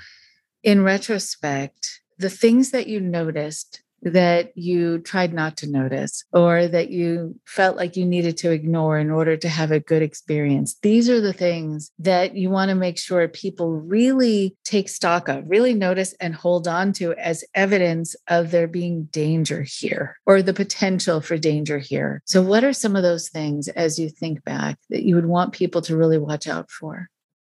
in 0.62 0.85
retrospect, 0.85 2.01
the 2.19 2.31
things 2.31 2.70
that 2.70 2.87
you 2.87 3.01
noticed 3.01 3.82
that 4.02 4.56
you 4.56 4.98
tried 4.98 5.32
not 5.32 5.56
to 5.59 5.70
notice 5.70 6.24
or 6.32 6.68
that 6.68 6.90
you 6.90 7.39
felt 7.44 7.77
like 7.77 7.97
you 7.97 8.06
needed 8.06 8.36
to 8.39 8.51
ignore 8.51 8.98
in 8.98 9.10
order 9.10 9.36
to 9.36 9.48
have 9.48 9.70
a 9.70 9.81
good 9.81 10.02
experience. 10.02 10.77
These 10.82 11.09
are 11.09 11.20
the 11.20 11.32
things 11.32 11.90
that 11.98 12.35
you 12.36 12.51
want 12.51 12.70
to 12.70 12.74
make 12.74 12.98
sure 12.98 13.28
people 13.28 13.72
really 13.72 14.56
take 14.64 14.89
stock 14.89 15.28
of, 15.28 15.44
really 15.47 15.74
notice 15.74 16.14
and 16.20 16.35
hold 16.35 16.66
on 16.66 16.93
to 16.94 17.12
as 17.14 17.44
evidence 17.55 18.16
of 18.28 18.51
there 18.51 18.68
being 18.68 19.05
danger 19.05 19.62
here 19.62 20.16
or 20.27 20.43
the 20.43 20.55
potential 20.55 21.20
for 21.20 21.36
danger 21.36 21.78
here. 21.78 22.22
So, 22.24 22.43
what 22.43 22.64
are 22.64 22.72
some 22.72 22.97
of 22.97 23.02
those 23.02 23.28
things 23.28 23.68
as 23.68 23.98
you 23.98 24.09
think 24.09 24.44
back 24.44 24.78
that 24.89 25.02
you 25.02 25.14
would 25.14 25.27
want 25.27 25.52
people 25.52 25.82
to 25.82 25.97
really 25.97 26.18
watch 26.18 26.47
out 26.47 26.70
for? 26.70 27.09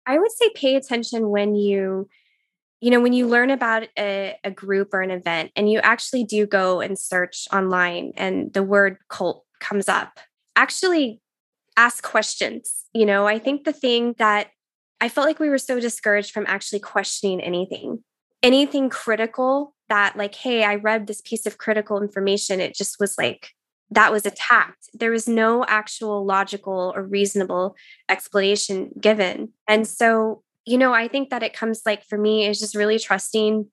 I 0.05 0.19
would 0.19 0.31
say 0.31 0.49
pay 0.53 0.75
attention 0.75 1.29
when 1.29 1.55
you 1.55 2.07
you 2.81 2.91
know, 2.91 2.99
when 2.99 3.13
you 3.13 3.27
learn 3.27 3.49
about 3.49 3.83
a, 3.97 4.35
a, 4.43 4.51
group 4.51 4.93
or 4.93 5.01
an 5.01 5.11
event 5.11 5.51
and 5.55 5.71
you 5.71 5.79
actually 5.79 6.23
do 6.23 6.45
go 6.45 6.81
and 6.81 6.99
search 6.99 7.47
online 7.53 8.11
and 8.17 8.53
the 8.53 8.63
word 8.63 8.97
cult 9.09 9.45
comes 9.59 9.87
up, 9.87 10.19
actually 10.55 11.21
ask 11.77 12.03
questions. 12.03 12.85
You 12.93 13.05
know, 13.05 13.27
I 13.27 13.39
think 13.39 13.63
the 13.63 13.73
thing 13.73 14.15
that 14.17 14.49
I 15.01 15.09
felt 15.09 15.27
like 15.27 15.39
we 15.39 15.49
were 15.49 15.57
so 15.57 15.79
discouraged 15.79 16.31
from 16.31 16.45
actually 16.47 16.79
questioning 16.79 17.41
anything, 17.41 18.03
anything 18.43 18.89
critical 18.89 19.75
that, 19.89 20.17
like, 20.17 20.35
hey, 20.35 20.63
I 20.63 20.75
read 20.75 21.07
this 21.07 21.21
piece 21.21 21.45
of 21.45 21.57
critical 21.57 22.01
information. 22.01 22.59
It 22.59 22.75
just 22.75 22.99
was 22.99 23.15
like, 23.17 23.49
that 23.91 24.11
was 24.11 24.25
attacked. 24.25 24.89
There 24.93 25.11
was 25.11 25.27
no 25.27 25.63
actual 25.67 26.25
logical 26.25 26.93
or 26.95 27.03
reasonable 27.03 27.75
explanation 28.09 28.91
given. 28.99 29.49
And 29.67 29.87
so 29.87 30.43
you 30.65 30.77
know, 30.77 30.93
I 30.93 31.07
think 31.07 31.29
that 31.29 31.43
it 31.43 31.53
comes 31.53 31.81
like 31.85 32.03
for 32.03 32.17
me 32.17 32.47
is 32.47 32.59
just 32.59 32.75
really 32.75 32.99
trusting, 32.99 33.67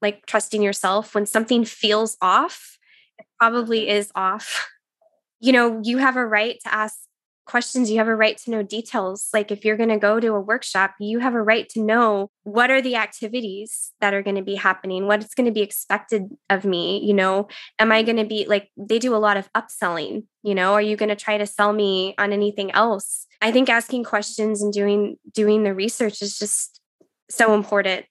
like 0.00 0.26
trusting 0.26 0.62
yourself 0.62 1.14
when 1.14 1.26
something 1.26 1.64
feels 1.64 2.16
off, 2.22 2.78
it 3.18 3.26
probably 3.38 3.88
is 3.88 4.10
off. 4.14 4.68
You 5.42 5.52
know, 5.52 5.80
you 5.82 5.96
have 5.96 6.18
a 6.18 6.26
right 6.26 6.58
to 6.64 6.74
ask 6.74 6.98
questions. 7.50 7.90
You 7.90 7.98
have 7.98 8.08
a 8.08 8.14
right 8.14 8.38
to 8.38 8.50
know 8.50 8.62
details. 8.62 9.28
Like 9.32 9.50
if 9.50 9.64
you're 9.64 9.76
going 9.76 9.88
to 9.88 9.98
go 9.98 10.20
to 10.20 10.28
a 10.28 10.40
workshop, 10.40 10.94
you 11.00 11.18
have 11.18 11.34
a 11.34 11.42
right 11.42 11.68
to 11.70 11.82
know 11.82 12.30
what 12.44 12.70
are 12.70 12.80
the 12.80 12.96
activities 12.96 13.92
that 14.00 14.14
are 14.14 14.22
going 14.22 14.36
to 14.36 14.42
be 14.42 14.54
happening, 14.54 15.06
what 15.06 15.22
is 15.22 15.34
going 15.34 15.46
to 15.46 15.52
be 15.52 15.60
expected 15.60 16.28
of 16.48 16.64
me. 16.64 17.04
You 17.04 17.14
know, 17.14 17.48
am 17.78 17.90
I 17.90 18.02
going 18.02 18.18
to 18.18 18.24
be 18.24 18.46
like, 18.46 18.70
they 18.76 19.00
do 19.00 19.14
a 19.14 19.18
lot 19.18 19.36
of 19.36 19.52
upselling. 19.52 20.24
You 20.44 20.54
know, 20.54 20.74
are 20.74 20.82
you 20.82 20.96
going 20.96 21.08
to 21.08 21.16
try 21.16 21.38
to 21.38 21.46
sell 21.46 21.72
me 21.72 22.14
on 22.18 22.32
anything 22.32 22.70
else? 22.70 23.26
I 23.42 23.50
think 23.50 23.68
asking 23.68 24.04
questions 24.04 24.62
and 24.62 24.72
doing 24.72 25.16
doing 25.32 25.64
the 25.64 25.74
research 25.74 26.22
is 26.22 26.38
just 26.38 26.80
so 27.28 27.54
important. 27.54 28.06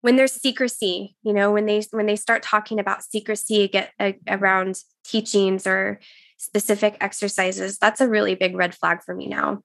When 0.00 0.16
there's 0.16 0.32
secrecy, 0.32 1.16
you 1.22 1.32
know, 1.32 1.52
when 1.52 1.66
they 1.66 1.82
when 1.92 2.06
they 2.06 2.16
start 2.16 2.42
talking 2.42 2.80
about 2.80 3.04
secrecy 3.04 3.68
get 3.68 3.92
uh, 4.00 4.12
around 4.28 4.80
teachings 5.04 5.66
or 5.66 6.00
specific 6.44 6.96
exercises, 7.00 7.78
that's 7.78 8.00
a 8.00 8.08
really 8.08 8.34
big 8.34 8.54
red 8.54 8.74
flag 8.74 9.02
for 9.02 9.14
me 9.14 9.26
now. 9.26 9.60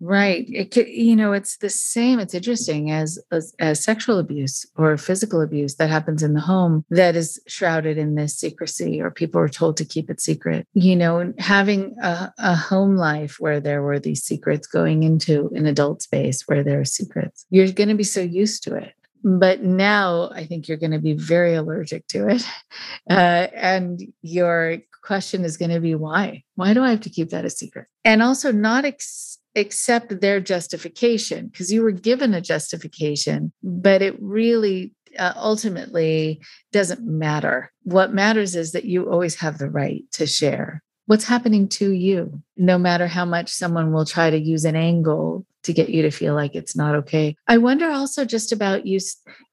Right. 0.00 0.46
It 0.48 0.70
could, 0.70 0.86
you 0.86 1.16
know, 1.16 1.32
it's 1.32 1.56
the 1.56 1.68
same. 1.68 2.20
It's 2.20 2.34
interesting 2.34 2.92
as, 2.92 3.18
as, 3.32 3.52
as 3.58 3.82
sexual 3.82 4.18
abuse 4.18 4.64
or 4.76 4.96
physical 4.96 5.40
abuse 5.40 5.74
that 5.76 5.90
happens 5.90 6.22
in 6.22 6.34
the 6.34 6.40
home 6.40 6.84
that 6.90 7.16
is 7.16 7.40
shrouded 7.48 7.98
in 7.98 8.14
this 8.14 8.36
secrecy, 8.36 9.00
or 9.00 9.10
people 9.10 9.40
are 9.40 9.48
told 9.48 9.76
to 9.78 9.84
keep 9.84 10.08
it 10.08 10.20
secret. 10.20 10.68
You 10.72 10.94
know, 10.94 11.32
having 11.38 11.96
a, 12.00 12.32
a 12.38 12.54
home 12.54 12.96
life 12.96 13.36
where 13.40 13.58
there 13.58 13.82
were 13.82 13.98
these 13.98 14.22
secrets 14.22 14.68
going 14.68 15.02
into 15.02 15.50
an 15.54 15.66
adult 15.66 16.02
space 16.02 16.46
where 16.46 16.62
there 16.62 16.80
are 16.80 16.84
secrets, 16.84 17.44
you're 17.50 17.72
going 17.72 17.88
to 17.88 17.96
be 17.96 18.04
so 18.04 18.20
used 18.20 18.62
to 18.64 18.76
it 18.76 18.92
but 19.24 19.62
now 19.62 20.30
I 20.30 20.46
think 20.46 20.68
you're 20.68 20.78
going 20.78 20.92
to 20.92 21.00
be 21.00 21.12
very 21.12 21.54
allergic 21.54 22.06
to 22.08 22.28
it. 22.28 22.46
Uh, 23.10 23.48
and 23.54 24.02
your 24.20 24.78
question 25.08 25.44
is 25.44 25.56
going 25.56 25.70
to 25.70 25.80
be 25.80 25.94
why? 25.94 26.44
Why 26.54 26.74
do 26.74 26.84
I 26.84 26.90
have 26.90 27.00
to 27.00 27.10
keep 27.10 27.30
that 27.30 27.46
a 27.46 27.50
secret? 27.50 27.86
And 28.04 28.22
also 28.22 28.52
not 28.52 28.84
ex- 28.84 29.38
accept 29.56 30.20
their 30.20 30.38
justification 30.38 31.48
because 31.48 31.72
you 31.72 31.82
were 31.82 31.90
given 32.10 32.34
a 32.34 32.42
justification, 32.42 33.50
but 33.62 34.02
it 34.02 34.14
really 34.20 34.92
uh, 35.18 35.32
ultimately 35.34 36.42
doesn't 36.72 37.00
matter. 37.00 37.72
What 37.84 38.12
matters 38.12 38.54
is 38.54 38.72
that 38.72 38.84
you 38.84 39.10
always 39.10 39.36
have 39.36 39.56
the 39.56 39.70
right 39.70 40.02
to 40.12 40.26
share 40.26 40.82
what's 41.08 41.24
happening 41.24 41.66
to 41.66 41.90
you, 41.90 42.42
no 42.58 42.76
matter 42.76 43.06
how 43.06 43.24
much 43.24 43.48
someone 43.48 43.92
will 43.92 44.04
try 44.04 44.28
to 44.28 44.38
use 44.38 44.66
an 44.66 44.76
angle 44.76 45.46
to 45.62 45.72
get 45.72 45.88
you 45.88 46.02
to 46.02 46.10
feel 46.10 46.34
like 46.34 46.54
it's 46.54 46.76
not 46.76 46.94
okay. 46.94 47.34
I 47.46 47.56
wonder 47.56 47.90
also 47.90 48.26
just 48.26 48.52
about 48.52 48.86
you, 48.86 49.00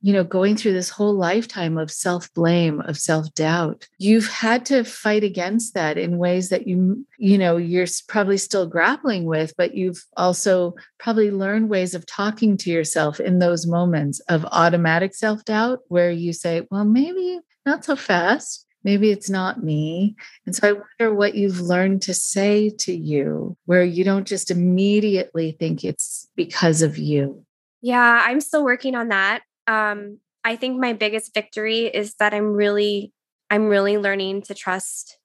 you 0.02 0.12
know, 0.12 0.26
going 0.26 0.58
through 0.58 0.74
this 0.74 0.90
whole 0.90 1.14
lifetime 1.14 1.78
of 1.78 1.90
self 1.90 2.32
blame, 2.34 2.82
of 2.82 2.98
self 2.98 3.34
doubt. 3.36 3.88
You've 4.00 4.28
had 4.28 4.66
to 4.66 4.84
fight 4.84 5.24
against 5.24 5.74
that 5.76 5.98
in 5.98 6.18
ways 6.18 6.50
that 6.50 6.68
you, 6.68 7.08
you 7.18 7.38
know, 7.38 7.56
you're 7.56 7.88
probably 8.10 8.38
still 8.38 8.68
grappling 8.68 9.24
with, 9.24 9.54
but 9.58 9.76
you've 9.76 10.04
also 10.18 10.76
probably 11.00 11.32
learned 11.32 11.70
ways 11.70 11.96
of 11.96 12.06
talking 12.06 12.58
to 12.58 12.70
yourself 12.70 13.22
in 13.22 13.40
those 13.40 13.66
moments 13.66 14.20
of 14.28 14.46
automatic 14.52 15.16
self 15.16 15.46
doubt 15.46 15.80
where 15.88 16.12
you 16.12 16.34
say, 16.34 16.68
well, 16.70 16.84
maybe 16.84 17.40
not 17.66 17.86
so 17.86 17.96
fast 17.96 18.66
maybe 18.86 19.10
it's 19.10 19.30
not 19.30 19.64
me. 19.64 20.16
And 20.46 20.56
so 20.56 20.70
I 20.70 20.72
wonder 20.74 21.16
what 21.16 21.34
you've 21.34 21.60
learned 21.60 22.04
to 22.04 22.14
say 22.14 22.70
to 22.70 22.94
you 22.94 23.58
where 23.66 23.84
you 23.84 24.04
don't 24.04 24.28
just 24.28 24.52
immediately 24.52 25.54
think 25.60 25.84
it's 25.84 26.30
because 26.36 26.84
of 26.84 26.98
you. 26.98 27.44
Yeah, 27.82 28.22
I'm 28.24 28.40
still 28.40 28.64
working 28.64 28.96
on 28.96 29.10
that. 29.10 29.42
Um, 29.68 30.20
I 30.44 30.56
think 30.56 30.80
my 30.80 30.94
biggest 30.94 31.34
victory 31.34 31.88
is 31.88 32.14
that 32.20 32.34
I'm 32.34 32.54
really, 32.54 33.12
I'm 33.50 33.68
really 33.68 33.98
learning 33.98 34.44
to 34.44 34.54
trust 34.54 35.18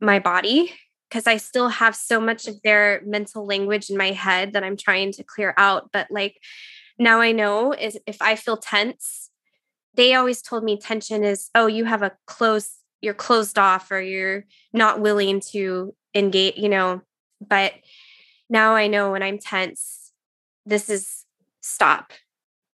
my 0.00 0.18
body 0.18 0.72
because 1.08 1.28
I 1.28 1.36
still 1.36 1.68
have 1.68 1.94
so 1.94 2.20
much 2.20 2.48
of 2.48 2.60
their 2.62 3.00
mental 3.06 3.46
language 3.46 3.88
in 3.88 3.96
my 3.96 4.10
head 4.10 4.52
that 4.54 4.64
I'm 4.64 4.76
trying 4.76 5.12
to 5.12 5.22
clear 5.22 5.54
out. 5.56 5.90
But 5.92 6.08
like 6.10 6.36
now 6.98 7.20
I 7.20 7.30
know 7.30 7.72
is 7.72 7.96
if 8.08 8.20
I 8.20 8.34
feel 8.34 8.56
tense, 8.56 9.30
they 9.94 10.14
always 10.14 10.42
told 10.42 10.64
me 10.64 10.76
tension 10.76 11.22
is, 11.22 11.50
oh, 11.54 11.68
you 11.68 11.84
have 11.84 12.02
a 12.02 12.16
close 12.26 12.80
you're 13.04 13.14
closed 13.14 13.58
off 13.58 13.90
or 13.90 14.00
you're 14.00 14.44
not 14.72 15.00
willing 15.00 15.40
to 15.52 15.94
engage, 16.14 16.56
you 16.56 16.68
know. 16.68 17.02
But 17.46 17.74
now 18.48 18.74
I 18.74 18.86
know 18.86 19.12
when 19.12 19.22
I'm 19.22 19.38
tense, 19.38 20.12
this 20.66 20.88
is 20.88 21.24
stop, 21.60 22.12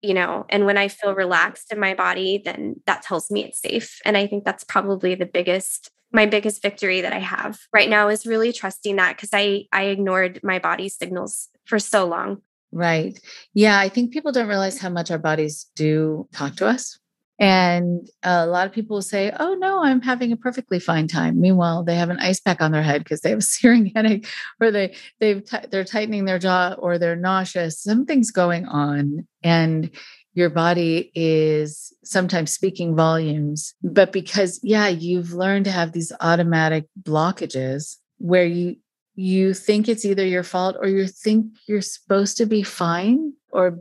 you 0.02 0.14
know. 0.14 0.46
And 0.48 0.66
when 0.66 0.78
I 0.78 0.88
feel 0.88 1.14
relaxed 1.14 1.72
in 1.72 1.80
my 1.80 1.94
body, 1.94 2.40
then 2.42 2.76
that 2.86 3.02
tells 3.02 3.30
me 3.30 3.44
it's 3.44 3.60
safe. 3.60 3.98
And 4.04 4.16
I 4.16 4.26
think 4.26 4.44
that's 4.44 4.64
probably 4.64 5.14
the 5.14 5.26
biggest 5.26 5.90
my 6.12 6.26
biggest 6.26 6.60
victory 6.60 7.02
that 7.02 7.12
I 7.12 7.20
have 7.20 7.60
right 7.72 7.88
now 7.88 8.08
is 8.08 8.26
really 8.26 8.52
trusting 8.52 8.96
that 8.96 9.16
because 9.16 9.30
I 9.32 9.66
I 9.72 9.84
ignored 9.84 10.40
my 10.42 10.58
body 10.58 10.88
signals 10.88 11.48
for 11.64 11.78
so 11.78 12.06
long. 12.06 12.42
Right. 12.72 13.18
Yeah, 13.52 13.78
I 13.78 13.88
think 13.88 14.12
people 14.12 14.32
don't 14.32 14.48
realize 14.48 14.78
how 14.78 14.90
much 14.90 15.10
our 15.10 15.18
bodies 15.18 15.66
do 15.74 16.28
talk 16.32 16.56
to 16.56 16.66
us 16.66 16.98
and 17.40 18.06
a 18.22 18.46
lot 18.46 18.66
of 18.66 18.72
people 18.72 18.96
will 18.96 19.02
say, 19.02 19.32
Oh, 19.40 19.54
no, 19.54 19.82
I'm 19.82 20.02
having 20.02 20.30
a 20.30 20.36
perfectly 20.36 20.78
fine 20.78 21.08
time. 21.08 21.40
Meanwhile, 21.40 21.84
they 21.84 21.96
have 21.96 22.10
an 22.10 22.18
ice 22.18 22.38
pack 22.38 22.60
on 22.60 22.70
their 22.70 22.82
head 22.82 23.02
because 23.02 23.22
they 23.22 23.30
have 23.30 23.38
a 23.38 23.42
searing 23.56 23.92
headache 23.96 24.28
or 24.60 24.70
they, 24.70 24.94
they've 25.20 25.42
t- 25.42 25.66
they're 25.70 25.82
tightening 25.82 26.26
their 26.26 26.38
jaw 26.38 26.74
or 26.78 26.98
they're 26.98 27.16
nauseous. 27.16 27.82
Something's 27.82 28.30
going 28.30 28.66
on. 28.66 29.26
And 29.42 29.90
your 30.34 30.50
body 30.50 31.10
is 31.14 31.94
sometimes 32.04 32.52
speaking 32.52 32.94
volumes. 32.94 33.74
But 33.82 34.12
because, 34.12 34.60
yeah, 34.62 34.88
you've 34.88 35.32
learned 35.32 35.64
to 35.64 35.72
have 35.72 35.92
these 35.92 36.12
automatic 36.20 36.86
blockages 37.02 37.96
where 38.18 38.44
you, 38.44 38.76
you 39.14 39.54
think 39.54 39.88
it's 39.88 40.04
either 40.04 40.26
your 40.26 40.42
fault 40.42 40.76
or 40.78 40.88
you 40.88 41.06
think 41.06 41.46
you're 41.66 41.80
supposed 41.80 42.36
to 42.36 42.46
be 42.46 42.62
fine 42.62 43.32
or 43.50 43.80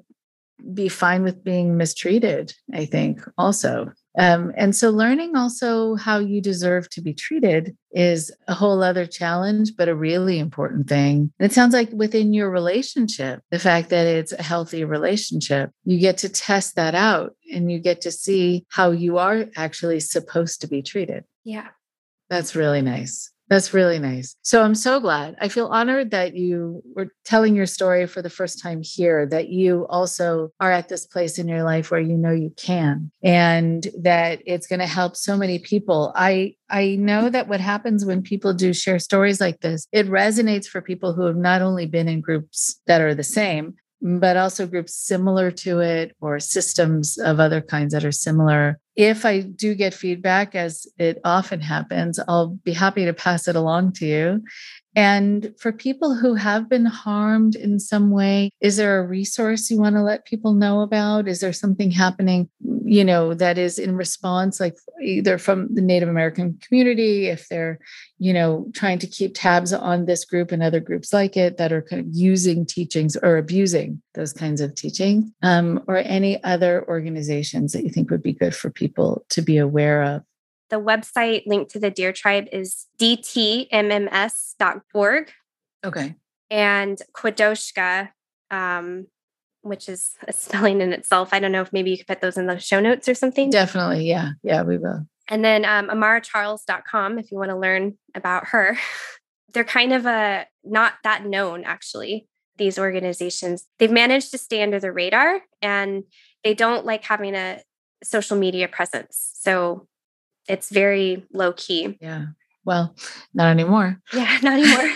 be 0.73 0.90
fine 0.90 1.23
with 1.23 1.44
being 1.44 1.77
mistreated, 1.77 2.53
I 2.73 2.86
think, 2.86 3.22
also. 3.38 3.91
Um, 4.18 4.52
and 4.57 4.76
so, 4.76 4.90
learning 4.90 5.36
also 5.36 5.95
how 5.95 6.19
you 6.19 6.41
deserve 6.41 6.90
to 6.91 7.02
be 7.02 7.14
treated 7.14 7.77
is 7.91 8.31
a 8.48 8.53
whole 8.53 8.84
other 8.84 9.06
challenge, 9.06 9.76
but 9.77 9.88
a 9.88 9.95
really 9.95 10.40
important 10.40 10.90
thing. 10.90 11.31
And 11.40 11.49
it 11.49 11.53
sounds 11.53 11.73
like 11.73 11.90
within 11.91 12.34
your 12.34 12.49
relationship, 12.49 13.41
the 13.52 13.60
fact 13.60 13.90
that 13.90 14.07
it's 14.07 14.34
a 14.34 14.44
healthy 14.44 14.84
relationship, 14.84 15.72
you 15.86 15.99
get 15.99 16.18
to 16.19 16.30
test 16.30 16.76
that 16.76 16.95
out 16.95 17.36
and 17.53 17.72
you 17.72 17.80
get 17.80 18.02
to 18.02 18.11
see 18.11 18.65
how 18.69 18.91
you 18.91 19.18
are 19.19 19.45
actually 19.56 19.99
supposed 19.99 20.61
to 20.61 20.68
be 20.68 20.81
treated. 20.81 21.23
Yeah. 21.44 21.68
That's 22.30 22.56
really 22.56 22.81
nice. 22.81 23.31
That's 23.49 23.73
really 23.73 23.97
nice. 23.97 24.35
So 24.43 24.61
I'm 24.61 24.76
so 24.76 24.99
glad. 24.99 25.35
I 25.41 25.47
feel 25.47 25.67
honored 25.67 26.11
that 26.11 26.35
you 26.35 26.84
were 26.95 27.07
telling 27.26 27.55
your 27.55 27.65
story 27.65 28.05
for 28.05 28.21
the 28.21 28.30
first 28.30 28.61
time 28.61 28.81
here, 28.84 29.26
that 29.26 29.49
you 29.49 29.88
also 29.89 30.51
are 30.59 30.71
at 30.71 30.88
this 30.88 31.07
place 31.07 31.39
in 31.39 31.47
your 31.47 31.63
life 31.63 31.89
where 31.89 31.99
you 31.99 32.15
know 32.15 32.31
you 32.31 32.53
can 32.57 33.11
and 33.23 33.88
that 33.99 34.41
it's 34.45 34.67
going 34.67 34.81
to 34.81 34.85
help 34.85 35.15
so 35.15 35.35
many 35.35 35.57
people. 35.57 36.13
I 36.15 36.55
I 36.69 36.95
know 36.97 37.30
that 37.30 37.47
what 37.47 37.59
happens 37.59 38.05
when 38.05 38.21
people 38.21 38.53
do 38.53 38.71
share 38.71 38.99
stories 38.99 39.41
like 39.41 39.61
this, 39.61 39.88
it 39.91 40.07
resonates 40.07 40.67
for 40.67 40.81
people 40.81 41.13
who 41.13 41.23
have 41.23 41.35
not 41.35 41.63
only 41.63 41.88
been 41.88 42.07
in 42.07 42.21
groups 42.21 42.80
that 42.85 43.01
are 43.01 43.15
the 43.15 43.23
same, 43.23 43.73
but 44.01 44.38
also 44.38 44.67
groups 44.67 44.95
similar 44.95 45.51
to 45.51 45.80
it 45.80 46.15
or 46.21 46.39
systems 46.39 47.17
of 47.17 47.39
other 47.39 47.61
kinds 47.61 47.93
that 47.93 48.05
are 48.05 48.11
similar. 48.11 48.80
If 48.99 49.23
I 49.26 49.39
do 49.39 49.76
get 49.76 49.93
feedback, 49.93 50.55
as 50.55 50.85
it 50.97 51.21
often 51.23 51.61
happens, 51.61 52.19
I'll 52.27 52.49
be 52.49 52.73
happy 52.73 53.05
to 53.05 53.13
pass 53.13 53.47
it 53.47 53.55
along 53.55 53.93
to 53.93 54.05
you. 54.05 54.43
And 54.99 55.53
for 55.57 55.71
people 55.71 56.13
who 56.13 56.34
have 56.34 56.67
been 56.67 56.85
harmed 56.85 57.55
in 57.55 57.80
some 57.80 58.11
way, 58.11 58.51
is 58.59 58.76
there 58.76 58.99
a 58.99 59.07
resource 59.07 59.71
you 59.71 59.80
want 59.80 59.95
to 59.95 60.01
let 60.01 60.26
people 60.26 60.51
know 60.53 60.81
about? 60.81 61.26
Is 61.26 61.39
there 61.39 61.53
something 61.53 61.89
happening, 61.89 62.49
you 62.84 63.05
know, 63.05 63.34
that 63.34 63.57
is 63.57 63.80
in 63.80 63.95
response, 63.95 64.59
like 64.59 64.77
either 65.01 65.38
from 65.38 65.73
the 65.73 65.81
Native 65.81 66.09
American 66.09 66.59
community, 66.61 67.27
if 67.27 67.47
they're, 67.47 67.80
you 68.17 68.34
know, 68.34 68.67
trying 68.73 68.99
to 68.99 69.07
keep 69.07 69.31
tabs 69.35 69.71
on 69.71 70.03
this 70.03 70.26
group 70.26 70.51
and 70.51 70.61
other 70.61 70.81
groups 70.81 71.13
like 71.13 71.38
it 71.38 71.55
that 71.55 71.71
are 71.71 71.81
kind 71.81 72.01
of 72.01 72.07
using 72.11 72.65
teachings 72.65 73.15
or 73.15 73.38
abusing 73.38 74.01
those 74.15 74.34
kinds 74.34 74.59
of 74.59 74.76
teaching, 74.76 75.34
um, 75.43 75.81
or 75.88 75.95
any 75.95 76.43
other 76.43 76.85
organizations 76.89 77.71
that 77.71 77.85
you 77.85 77.89
think 77.89 78.11
would 78.11 78.21
be 78.21 78.34
good 78.34 78.53
for 78.53 78.69
people 78.69 79.23
to 79.30 79.41
be 79.41 79.57
aware 79.57 80.03
of? 80.03 80.23
The 80.70 80.80
website 80.80 81.48
linked 81.48 81.72
to 81.72 81.80
the 81.80 81.90
Deer 81.90 82.14
Tribe 82.14 82.48
is 82.52 82.86
dtmms.org. 83.00 83.72
Okay. 85.84 86.16
And 86.52 87.02
Quodoushka, 87.14 88.10
um, 88.52 89.08
which 89.62 89.90
is 89.90 90.12
a 90.28 90.34
spelling 90.34 90.82
in 90.82 90.94
itself. 90.94 91.30
I 91.34 91.40
don't 91.40 91.52
know 91.52 91.62
if 91.62 91.74
maybe 91.74 91.91
you 91.91 91.98
could 91.98 92.08
put 92.08 92.22
those 92.22 92.38
in 92.38 92.48
the 92.48 92.60
show 92.60 92.80
notes 92.80 93.08
or 93.08 93.14
something. 93.14 93.50
Definitely. 93.50 94.08
Yeah. 94.08 94.32
Yeah, 94.44 94.64
we 94.64 94.78
will. 94.78 95.06
And 95.28 95.46
then 95.46 95.64
um, 95.66 95.90
amaracharles.com 95.90 97.20
if 97.20 97.32
you 97.32 97.38
want 97.38 97.52
to 97.52 97.58
learn 97.58 97.98
about 98.16 98.48
her. 98.50 98.78
They're 99.54 99.64
kind 99.64 99.94
of 99.94 100.06
a 100.06 100.46
not 100.64 100.94
that 101.04 101.26
known 101.26 101.64
actually, 101.64 102.28
these 102.58 102.78
organizations. 102.78 103.66
They've 103.80 103.90
managed 103.90 104.30
to 104.32 104.38
stay 104.38 104.62
under 104.62 104.80
the 104.80 104.91
radar 104.91 105.41
and 105.62 106.04
they 106.44 106.54
don't 106.54 106.86
like 106.86 107.04
having 107.04 107.34
a 107.34 107.62
social 108.04 108.38
media 108.38 108.68
presence. 108.68 109.32
So 109.34 109.88
it's 110.49 110.69
very 110.69 111.26
low 111.31 111.53
key. 111.53 111.97
Yeah. 112.01 112.26
Well, 112.65 112.93
not 113.34 113.49
anymore. 113.49 113.99
Yeah, 114.13 114.38
not 114.43 114.59
anymore. 114.59 114.91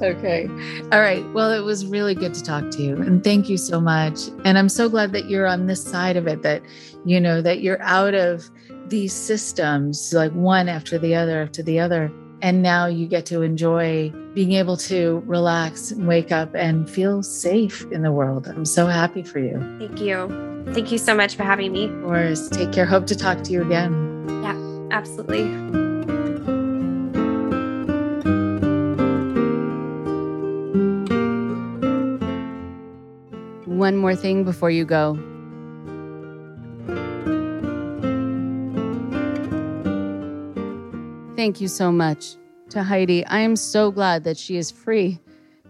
okay. 0.02 0.46
All 0.92 1.00
right. 1.00 1.24
Well, 1.34 1.52
it 1.52 1.64
was 1.64 1.84
really 1.84 2.14
good 2.14 2.32
to 2.34 2.42
talk 2.42 2.70
to 2.70 2.82
you. 2.82 2.96
And 2.96 3.22
thank 3.24 3.48
you 3.48 3.56
so 3.56 3.80
much. 3.80 4.28
And 4.44 4.56
I'm 4.56 4.68
so 4.68 4.88
glad 4.88 5.12
that 5.12 5.28
you're 5.28 5.46
on 5.46 5.66
this 5.66 5.82
side 5.82 6.16
of 6.16 6.26
it, 6.26 6.42
that, 6.42 6.62
you 7.04 7.20
know, 7.20 7.42
that 7.42 7.60
you're 7.60 7.82
out 7.82 8.14
of 8.14 8.48
these 8.86 9.12
systems, 9.12 10.12
like 10.14 10.32
one 10.32 10.68
after 10.68 10.96
the 10.96 11.14
other 11.14 11.42
after 11.42 11.62
the 11.62 11.80
other. 11.80 12.10
And 12.42 12.60
now 12.60 12.86
you 12.86 13.06
get 13.06 13.24
to 13.26 13.42
enjoy 13.42 14.10
being 14.34 14.52
able 14.52 14.76
to 14.78 15.22
relax 15.26 15.92
and 15.92 16.08
wake 16.08 16.32
up 16.32 16.56
and 16.56 16.90
feel 16.90 17.22
safe 17.22 17.86
in 17.92 18.02
the 18.02 18.10
world. 18.10 18.48
I'm 18.48 18.64
so 18.64 18.88
happy 18.88 19.22
for 19.22 19.38
you. 19.38 19.60
Thank 19.78 20.00
you. 20.00 20.64
Thank 20.72 20.90
you 20.90 20.98
so 20.98 21.14
much 21.14 21.36
for 21.36 21.44
having 21.44 21.72
me. 21.72 21.84
Of 21.84 22.02
course. 22.02 22.48
Take 22.48 22.72
care. 22.72 22.84
Hope 22.84 23.06
to 23.06 23.14
talk 23.14 23.42
to 23.44 23.52
you 23.52 23.62
again. 23.62 24.26
Yeah, 24.42 24.58
absolutely. 24.90 25.44
One 33.66 33.96
more 33.96 34.16
thing 34.16 34.42
before 34.42 34.70
you 34.70 34.84
go. 34.84 35.16
Thank 41.42 41.60
you 41.60 41.66
so 41.66 41.90
much 41.90 42.36
to 42.70 42.84
Heidi. 42.84 43.26
I 43.26 43.40
am 43.40 43.56
so 43.56 43.90
glad 43.90 44.22
that 44.22 44.38
she 44.38 44.56
is 44.56 44.70
free 44.70 45.18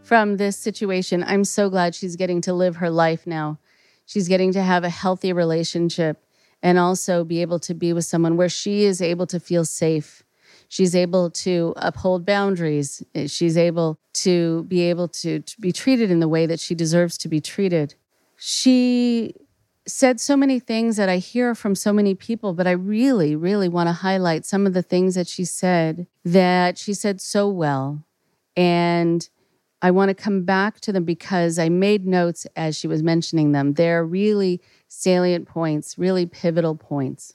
from 0.02 0.36
this 0.36 0.54
situation. 0.54 1.24
I'm 1.26 1.44
so 1.44 1.70
glad 1.70 1.94
she's 1.94 2.14
getting 2.14 2.42
to 2.42 2.52
live 2.52 2.76
her 2.76 2.90
life 2.90 3.26
now. 3.26 3.58
She's 4.04 4.28
getting 4.28 4.52
to 4.52 4.62
have 4.62 4.84
a 4.84 4.90
healthy 4.90 5.32
relationship 5.32 6.22
and 6.62 6.78
also 6.78 7.24
be 7.24 7.40
able 7.40 7.58
to 7.60 7.72
be 7.72 7.94
with 7.94 8.04
someone 8.04 8.36
where 8.36 8.50
she 8.50 8.84
is 8.84 9.00
able 9.00 9.26
to 9.28 9.40
feel 9.40 9.64
safe. 9.64 10.22
She's 10.68 10.94
able 10.94 11.30
to 11.30 11.72
uphold 11.76 12.26
boundaries. 12.26 13.02
She's 13.28 13.56
able 13.56 13.98
to 14.24 14.64
be 14.64 14.82
able 14.90 15.08
to, 15.08 15.40
to 15.40 15.58
be 15.58 15.72
treated 15.72 16.10
in 16.10 16.20
the 16.20 16.28
way 16.28 16.44
that 16.44 16.60
she 16.60 16.74
deserves 16.74 17.16
to 17.16 17.28
be 17.28 17.40
treated. 17.40 17.94
She 18.36 19.36
said 19.86 20.20
so 20.20 20.36
many 20.36 20.60
things 20.60 20.96
that 20.96 21.08
I 21.08 21.16
hear 21.18 21.54
from 21.54 21.74
so 21.74 21.92
many 21.92 22.14
people, 22.14 22.52
but 22.54 22.66
I 22.66 22.72
really, 22.72 23.34
really 23.34 23.68
want 23.68 23.88
to 23.88 23.92
highlight 23.92 24.44
some 24.44 24.66
of 24.66 24.74
the 24.74 24.82
things 24.82 25.14
that 25.14 25.26
she 25.26 25.44
said 25.44 26.06
that 26.24 26.78
she 26.78 26.94
said 26.94 27.20
so 27.20 27.48
well. 27.48 28.04
And 28.56 29.28
I 29.80 29.90
want 29.90 30.10
to 30.10 30.14
come 30.14 30.44
back 30.44 30.78
to 30.80 30.92
them 30.92 31.04
because 31.04 31.58
I 31.58 31.68
made 31.68 32.06
notes 32.06 32.46
as 32.54 32.76
she 32.76 32.86
was 32.86 33.02
mentioning 33.02 33.50
them. 33.50 33.74
They're 33.74 34.04
really 34.04 34.60
salient 34.86 35.48
points, 35.48 35.98
really 35.98 36.26
pivotal 36.26 36.76
points. 36.76 37.34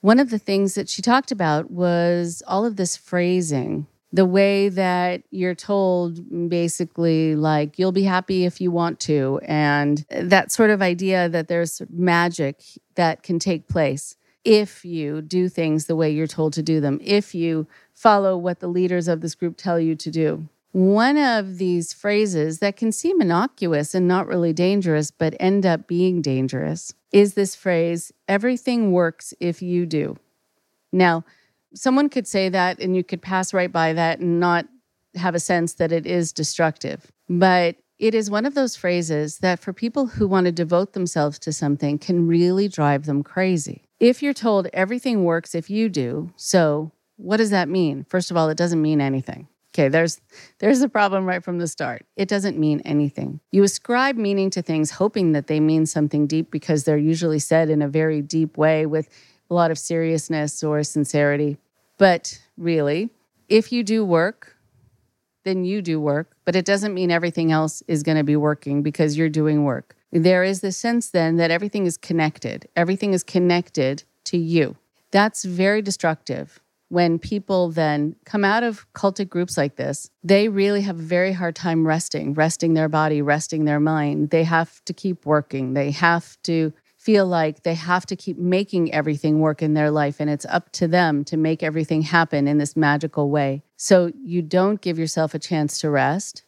One 0.00 0.20
of 0.20 0.30
the 0.30 0.38
things 0.38 0.74
that 0.74 0.88
she 0.88 1.00
talked 1.00 1.32
about 1.32 1.70
was 1.70 2.42
all 2.46 2.66
of 2.66 2.76
this 2.76 2.96
phrasing, 2.96 3.86
the 4.12 4.24
way 4.24 4.68
that 4.70 5.22
you're 5.30 5.54
told 5.54 6.48
basically, 6.48 7.36
like, 7.36 7.78
you'll 7.78 7.92
be 7.92 8.04
happy 8.04 8.44
if 8.44 8.60
you 8.60 8.70
want 8.70 9.00
to, 9.00 9.40
and 9.44 10.04
that 10.10 10.50
sort 10.50 10.70
of 10.70 10.80
idea 10.80 11.28
that 11.28 11.48
there's 11.48 11.82
magic 11.90 12.62
that 12.94 13.22
can 13.22 13.38
take 13.38 13.68
place 13.68 14.16
if 14.44 14.84
you 14.84 15.20
do 15.20 15.48
things 15.48 15.86
the 15.86 15.96
way 15.96 16.10
you're 16.10 16.26
told 16.26 16.54
to 16.54 16.62
do 16.62 16.80
them, 16.80 16.98
if 17.04 17.34
you 17.34 17.66
follow 17.92 18.36
what 18.36 18.60
the 18.60 18.68
leaders 18.68 19.08
of 19.08 19.20
this 19.20 19.34
group 19.34 19.56
tell 19.56 19.78
you 19.78 19.94
to 19.96 20.10
do. 20.10 20.48
One 20.72 21.18
of 21.18 21.58
these 21.58 21.92
phrases 21.92 22.60
that 22.60 22.76
can 22.76 22.92
seem 22.92 23.20
innocuous 23.20 23.94
and 23.94 24.06
not 24.06 24.26
really 24.26 24.52
dangerous, 24.52 25.10
but 25.10 25.34
end 25.40 25.66
up 25.66 25.86
being 25.86 26.22
dangerous, 26.22 26.94
is 27.12 27.34
this 27.34 27.54
phrase 27.54 28.12
everything 28.26 28.92
works 28.92 29.34
if 29.40 29.60
you 29.60 29.86
do. 29.86 30.16
Now, 30.92 31.24
someone 31.74 32.08
could 32.08 32.26
say 32.26 32.48
that 32.48 32.80
and 32.80 32.96
you 32.96 33.04
could 33.04 33.22
pass 33.22 33.52
right 33.54 33.70
by 33.72 33.92
that 33.92 34.20
and 34.20 34.40
not 34.40 34.66
have 35.14 35.34
a 35.34 35.40
sense 35.40 35.74
that 35.74 35.92
it 35.92 36.06
is 36.06 36.32
destructive. 36.32 37.10
But 37.28 37.76
it 37.98 38.14
is 38.14 38.30
one 38.30 38.46
of 38.46 38.54
those 38.54 38.76
phrases 38.76 39.38
that, 39.38 39.58
for 39.58 39.72
people 39.72 40.06
who 40.06 40.28
want 40.28 40.46
to 40.46 40.52
devote 40.52 40.92
themselves 40.92 41.38
to 41.40 41.52
something, 41.52 41.98
can 41.98 42.26
really 42.26 42.68
drive 42.68 43.06
them 43.06 43.22
crazy. 43.22 43.82
If 43.98 44.22
you're 44.22 44.34
told 44.34 44.68
everything 44.72 45.24
works 45.24 45.54
if 45.54 45.68
you 45.68 45.88
do, 45.88 46.32
so 46.36 46.92
what 47.16 47.38
does 47.38 47.50
that 47.50 47.68
mean? 47.68 48.06
First 48.08 48.30
of 48.30 48.36
all, 48.36 48.48
it 48.48 48.56
doesn't 48.56 48.80
mean 48.80 49.00
anything. 49.00 49.48
Okay, 49.74 49.88
there's 49.88 50.20
there's 50.60 50.80
the 50.80 50.88
problem 50.88 51.26
right 51.26 51.44
from 51.44 51.58
the 51.58 51.66
start. 51.66 52.06
It 52.16 52.28
doesn't 52.28 52.58
mean 52.58 52.80
anything. 52.84 53.40
You 53.52 53.64
ascribe 53.64 54.16
meaning 54.16 54.50
to 54.50 54.62
things 54.62 54.92
hoping 54.92 55.32
that 55.32 55.46
they 55.46 55.60
mean 55.60 55.84
something 55.84 56.26
deep 56.26 56.50
because 56.50 56.84
they're 56.84 56.96
usually 56.96 57.38
said 57.38 57.68
in 57.68 57.82
a 57.82 57.88
very 57.88 58.22
deep 58.22 58.56
way 58.56 58.86
with 58.86 59.08
a 59.50 59.54
lot 59.54 59.70
of 59.70 59.78
seriousness 59.78 60.62
or 60.62 60.82
sincerity. 60.82 61.58
But 61.96 62.40
really, 62.56 63.10
if 63.48 63.72
you 63.72 63.82
do 63.82 64.04
work, 64.04 64.56
then 65.44 65.64
you 65.64 65.82
do 65.82 66.00
work, 66.00 66.36
but 66.44 66.54
it 66.54 66.64
doesn't 66.64 66.94
mean 66.94 67.10
everything 67.10 67.50
else 67.50 67.82
is 67.88 68.02
going 68.02 68.18
to 68.18 68.24
be 68.24 68.36
working 68.36 68.82
because 68.82 69.16
you're 69.16 69.28
doing 69.28 69.64
work. 69.64 69.96
There 70.12 70.44
is 70.44 70.60
the 70.60 70.72
sense 70.72 71.10
then 71.10 71.36
that 71.36 71.50
everything 71.50 71.86
is 71.86 71.96
connected. 71.96 72.68
Everything 72.76 73.12
is 73.12 73.22
connected 73.22 74.04
to 74.24 74.38
you. 74.38 74.76
That's 75.10 75.44
very 75.44 75.82
destructive 75.82 76.60
when 76.88 77.18
people 77.18 77.70
then 77.70 78.16
come 78.24 78.44
out 78.44 78.62
of 78.62 78.90
cultic 78.94 79.28
groups 79.28 79.56
like 79.56 79.76
this, 79.76 80.10
they 80.24 80.48
really 80.48 80.82
have 80.82 80.98
a 80.98 81.02
very 81.02 81.32
hard 81.32 81.54
time 81.54 81.86
resting, 81.86 82.34
resting 82.34 82.74
their 82.74 82.88
body, 82.88 83.20
resting 83.20 83.64
their 83.64 83.80
mind. 83.80 84.30
They 84.30 84.44
have 84.44 84.82
to 84.86 84.92
keep 84.92 85.26
working. 85.26 85.74
They 85.74 85.90
have 85.92 86.38
to 86.44 86.72
feel 86.98 87.24
like 87.24 87.62
they 87.62 87.74
have 87.74 88.04
to 88.04 88.16
keep 88.16 88.36
making 88.36 88.92
everything 88.92 89.38
work 89.38 89.62
in 89.62 89.74
their 89.74 89.90
life. 89.90 90.16
And 90.18 90.28
it's 90.28 90.44
up 90.46 90.70
to 90.72 90.88
them 90.88 91.24
to 91.26 91.36
make 91.36 91.62
everything 91.62 92.02
happen 92.02 92.48
in 92.48 92.58
this 92.58 92.76
magical 92.76 93.30
way. 93.30 93.62
So 93.76 94.12
you 94.22 94.42
don't 94.42 94.80
give 94.80 94.98
yourself 94.98 95.32
a 95.32 95.38
chance 95.38 95.78
to 95.80 95.90
rest. 95.90 96.42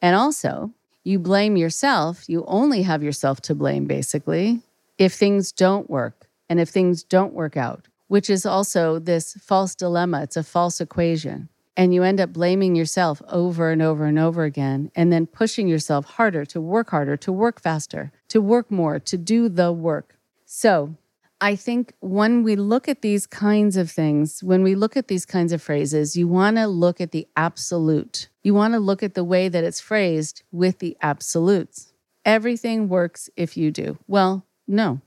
And 0.00 0.16
also, 0.16 0.72
you 1.04 1.18
blame 1.18 1.56
yourself. 1.56 2.28
You 2.28 2.44
only 2.46 2.82
have 2.82 3.02
yourself 3.02 3.42
to 3.42 3.54
blame, 3.54 3.86
basically, 3.86 4.62
if 4.96 5.12
things 5.12 5.52
don't 5.52 5.88
work 5.90 6.28
and 6.48 6.58
if 6.58 6.70
things 6.70 7.04
don't 7.04 7.34
work 7.34 7.56
out, 7.56 7.88
which 8.08 8.30
is 8.30 8.46
also 8.46 8.98
this 8.98 9.34
false 9.34 9.74
dilemma. 9.74 10.22
It's 10.22 10.36
a 10.36 10.42
false 10.42 10.80
equation. 10.80 11.50
And 11.76 11.94
you 11.94 12.02
end 12.02 12.20
up 12.20 12.32
blaming 12.32 12.74
yourself 12.74 13.22
over 13.28 13.70
and 13.70 13.80
over 13.80 14.04
and 14.04 14.18
over 14.18 14.44
again, 14.44 14.90
and 14.94 15.12
then 15.12 15.26
pushing 15.26 15.68
yourself 15.68 16.04
harder 16.04 16.44
to 16.46 16.60
work 16.60 16.90
harder, 16.90 17.16
to 17.18 17.32
work 17.32 17.60
faster, 17.60 18.12
to 18.28 18.40
work 18.40 18.70
more, 18.70 18.98
to 18.98 19.16
do 19.16 19.48
the 19.48 19.72
work. 19.72 20.16
So, 20.44 20.96
I 21.42 21.56
think 21.56 21.94
when 22.00 22.42
we 22.42 22.54
look 22.54 22.86
at 22.86 23.00
these 23.00 23.26
kinds 23.26 23.78
of 23.78 23.90
things, 23.90 24.42
when 24.42 24.62
we 24.62 24.74
look 24.74 24.94
at 24.94 25.08
these 25.08 25.24
kinds 25.24 25.54
of 25.54 25.62
phrases, 25.62 26.14
you 26.14 26.28
want 26.28 26.58
to 26.58 26.66
look 26.66 27.00
at 27.00 27.12
the 27.12 27.26
absolute. 27.34 28.28
You 28.42 28.52
want 28.52 28.74
to 28.74 28.80
look 28.80 29.02
at 29.02 29.14
the 29.14 29.24
way 29.24 29.48
that 29.48 29.64
it's 29.64 29.80
phrased 29.80 30.42
with 30.52 30.80
the 30.80 30.98
absolutes. 31.00 31.94
Everything 32.26 32.90
works 32.90 33.30
if 33.36 33.56
you 33.56 33.70
do. 33.70 33.98
Well, 34.06 34.44
no. 34.68 35.00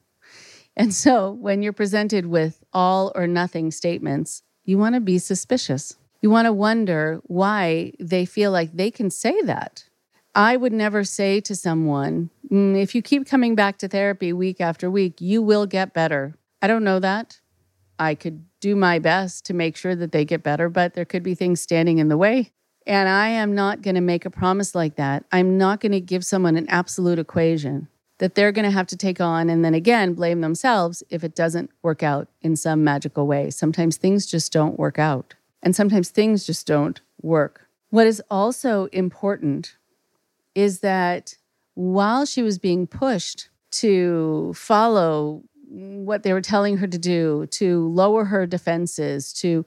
And 0.76 0.92
so 0.92 1.32
when 1.32 1.62
you're 1.62 1.72
presented 1.72 2.26
with 2.26 2.64
all 2.74 3.12
or 3.14 3.28
nothing 3.28 3.70
statements, 3.70 4.42
you 4.66 4.80
want 4.80 4.96
to 4.96 5.02
be 5.02 5.20
suspicious. 5.20 5.98
You 6.24 6.30
want 6.30 6.46
to 6.46 6.54
wonder 6.54 7.20
why 7.26 7.92
they 8.00 8.24
feel 8.24 8.50
like 8.50 8.72
they 8.72 8.90
can 8.90 9.10
say 9.10 9.42
that. 9.42 9.84
I 10.34 10.56
would 10.56 10.72
never 10.72 11.04
say 11.04 11.42
to 11.42 11.54
someone, 11.54 12.30
mm, 12.50 12.82
if 12.82 12.96
you 12.96 13.02
keep 13.02 13.28
coming 13.28 13.56
back 13.56 13.78
to 13.80 13.90
therapy 13.90 14.32
week 14.32 14.62
after 14.62 14.90
week, 14.90 15.20
you 15.20 15.42
will 15.42 15.66
get 15.66 15.94
better. 15.94 16.36
I 16.62 16.68
don't 16.68 16.86
know 16.86 17.00
that. 17.00 17.42
I 18.00 18.16
could 18.16 18.46
do 18.62 18.74
my 18.74 19.00
best 19.00 19.46
to 19.48 19.54
make 19.54 19.76
sure 19.76 19.96
that 19.96 20.14
they 20.14 20.24
get 20.24 20.44
better, 20.44 20.70
but 20.70 20.94
there 20.94 21.04
could 21.04 21.24
be 21.24 21.36
things 21.36 21.60
standing 21.60 21.98
in 21.98 22.08
the 22.08 22.18
way. 22.18 22.54
And 22.88 23.10
I 23.10 23.28
am 23.28 23.54
not 23.54 23.82
going 23.82 23.96
to 23.96 24.02
make 24.02 24.26
a 24.26 24.30
promise 24.30 24.74
like 24.74 24.96
that. 24.96 25.26
I'm 25.34 25.58
not 25.58 25.82
going 25.82 25.92
to 25.92 26.00
give 26.00 26.26
someone 26.26 26.56
an 26.56 26.70
absolute 26.70 27.20
equation 27.20 27.90
that 28.20 28.36
they're 28.36 28.54
going 28.54 28.64
to 28.64 28.72
have 28.72 28.88
to 28.88 28.98
take 28.98 29.20
on 29.20 29.50
and 29.50 29.66
then 29.66 29.74
again 29.74 30.14
blame 30.14 30.40
themselves 30.40 31.04
if 31.10 31.26
it 31.26 31.36
doesn't 31.36 31.70
work 31.82 32.02
out 32.02 32.30
in 32.42 32.56
some 32.56 32.82
magical 32.82 33.28
way. 33.28 33.50
Sometimes 33.50 33.98
things 33.98 34.26
just 34.26 34.54
don't 34.54 34.80
work 34.80 34.98
out, 34.98 35.34
and 35.64 35.76
sometimes 35.76 36.10
things 36.10 36.46
just 36.46 36.68
don't 36.68 37.02
work. 37.22 37.68
What 37.90 38.06
is 38.06 38.22
also 38.30 38.86
important 38.88 39.78
is 40.54 40.82
that 40.82 41.36
while 41.74 42.26
she 42.26 42.44
was 42.44 42.60
being 42.60 42.86
pushed 42.86 43.50
to 43.72 44.54
follow 44.56 45.42
what 45.70 46.22
they 46.22 46.34
were 46.34 46.42
telling 46.42 46.78
her 46.78 46.86
to 46.86 46.98
do, 47.00 47.48
to 47.52 47.88
lower 47.88 48.26
her 48.26 48.46
defenses, 48.46 49.34
to 49.34 49.66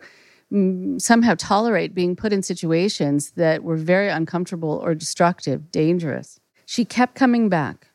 mm, 0.52 1.00
somehow 1.00 1.34
tolerate 1.36 1.94
being 1.94 2.14
put 2.14 2.32
in 2.32 2.42
situations 2.42 3.32
that 3.32 3.64
were 3.64 3.76
very 3.76 4.08
uncomfortable 4.08 4.80
or 4.84 4.94
destructive, 4.94 5.72
dangerous, 5.72 6.38
she 6.66 6.84
kept 6.84 7.16
coming 7.16 7.48
back. 7.48 7.88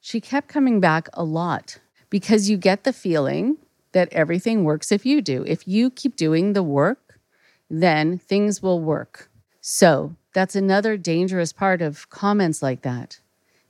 She 0.00 0.20
kept 0.20 0.46
coming 0.46 0.78
back 0.78 1.08
a 1.14 1.24
lot 1.24 1.80
because 2.10 2.48
you 2.48 2.56
get 2.56 2.84
the 2.84 2.92
feeling 2.92 3.56
that 3.92 4.12
everything 4.12 4.62
works 4.62 4.92
if 4.92 5.04
you 5.04 5.20
do. 5.20 5.42
If 5.46 5.66
you 5.66 5.90
keep 5.90 6.14
doing 6.16 6.52
the 6.52 6.62
work, 6.62 7.05
then 7.68 8.18
things 8.18 8.62
will 8.62 8.80
work. 8.80 9.30
So 9.60 10.14
that's 10.32 10.54
another 10.54 10.96
dangerous 10.96 11.52
part 11.52 11.82
of 11.82 12.08
comments 12.10 12.62
like 12.62 12.82
that 12.82 13.20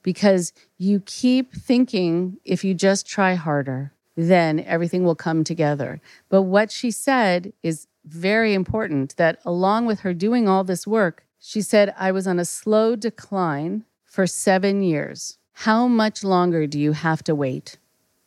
because 0.03 0.53
you 0.79 1.01
keep 1.01 1.53
thinking 1.53 2.39
if 2.45 2.63
you 2.63 2.75
just 2.75 3.07
try 3.07 3.35
harder, 3.35 3.93
then 4.17 4.61
everything 4.61 5.05
will 5.05 5.15
come 5.15 5.43
together. 5.43 6.01
But 6.29 6.43
what 6.43 6.71
she 6.71 6.91
said 6.91 7.53
is 7.63 7.87
very 8.05 8.55
important 8.55 9.17
that 9.17 9.41
along 9.45 9.87
with 9.87 10.01
her 10.01 10.15
doing 10.15 10.49
all 10.49 10.65
this 10.65 10.87
work, 10.87 11.25
she 11.39 11.61
said, 11.61 11.95
I 11.99 12.13
was 12.13 12.27
on 12.27 12.39
a 12.39 12.45
slow 12.45 12.97
decline 12.97 13.85
for 14.05 14.27
seven 14.27 14.83
years. 14.83 15.39
How 15.53 15.89
much 15.89 16.23
longer 16.23 16.67
do 16.67 16.79
you 16.79 16.93
have 16.93 17.25
to 17.25 17.35
wait 17.35 17.79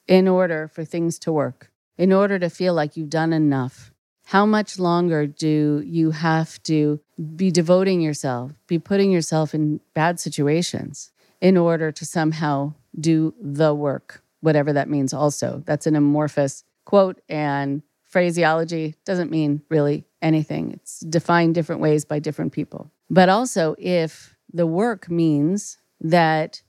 in 0.07 0.27
order 0.27 0.67
for 0.67 0.83
things 0.83 1.17
to 1.19 1.31
work, 1.31 1.71
in 1.97 2.11
order 2.11 2.39
to 2.39 2.49
feel 2.49 2.73
like 2.73 2.97
you've 2.97 3.09
done 3.09 3.33
enough? 3.33 3.91
How 4.29 4.45
much 4.45 4.77
longer 4.77 5.25
do 5.25 5.81
you 5.83 6.11
have 6.11 6.61
to 6.61 6.99
be 7.35 7.49
devoting 7.49 7.99
yourself, 7.99 8.51
be 8.67 8.77
putting 8.77 9.09
yourself 9.09 9.55
in 9.55 9.79
bad 9.95 10.19
situations 10.19 11.11
in 11.41 11.57
order 11.57 11.91
to 11.91 12.05
somehow 12.05 12.75
do 12.99 13.33
the 13.41 13.73
work, 13.73 14.21
whatever 14.41 14.71
that 14.71 14.87
means, 14.87 15.15
also? 15.15 15.63
That's 15.65 15.87
an 15.87 15.95
amorphous 15.95 16.63
quote 16.85 17.19
and 17.27 17.81
phraseology, 18.03 18.93
doesn't 19.03 19.31
mean 19.31 19.63
really 19.67 20.05
anything. 20.21 20.73
It's 20.73 20.99
defined 20.99 21.55
different 21.55 21.81
ways 21.81 22.05
by 22.05 22.19
different 22.19 22.53
people. 22.53 22.91
But 23.09 23.29
also, 23.29 23.73
if 23.79 24.35
the 24.53 24.67
work 24.67 25.09
means 25.09 25.79
that 26.01 26.61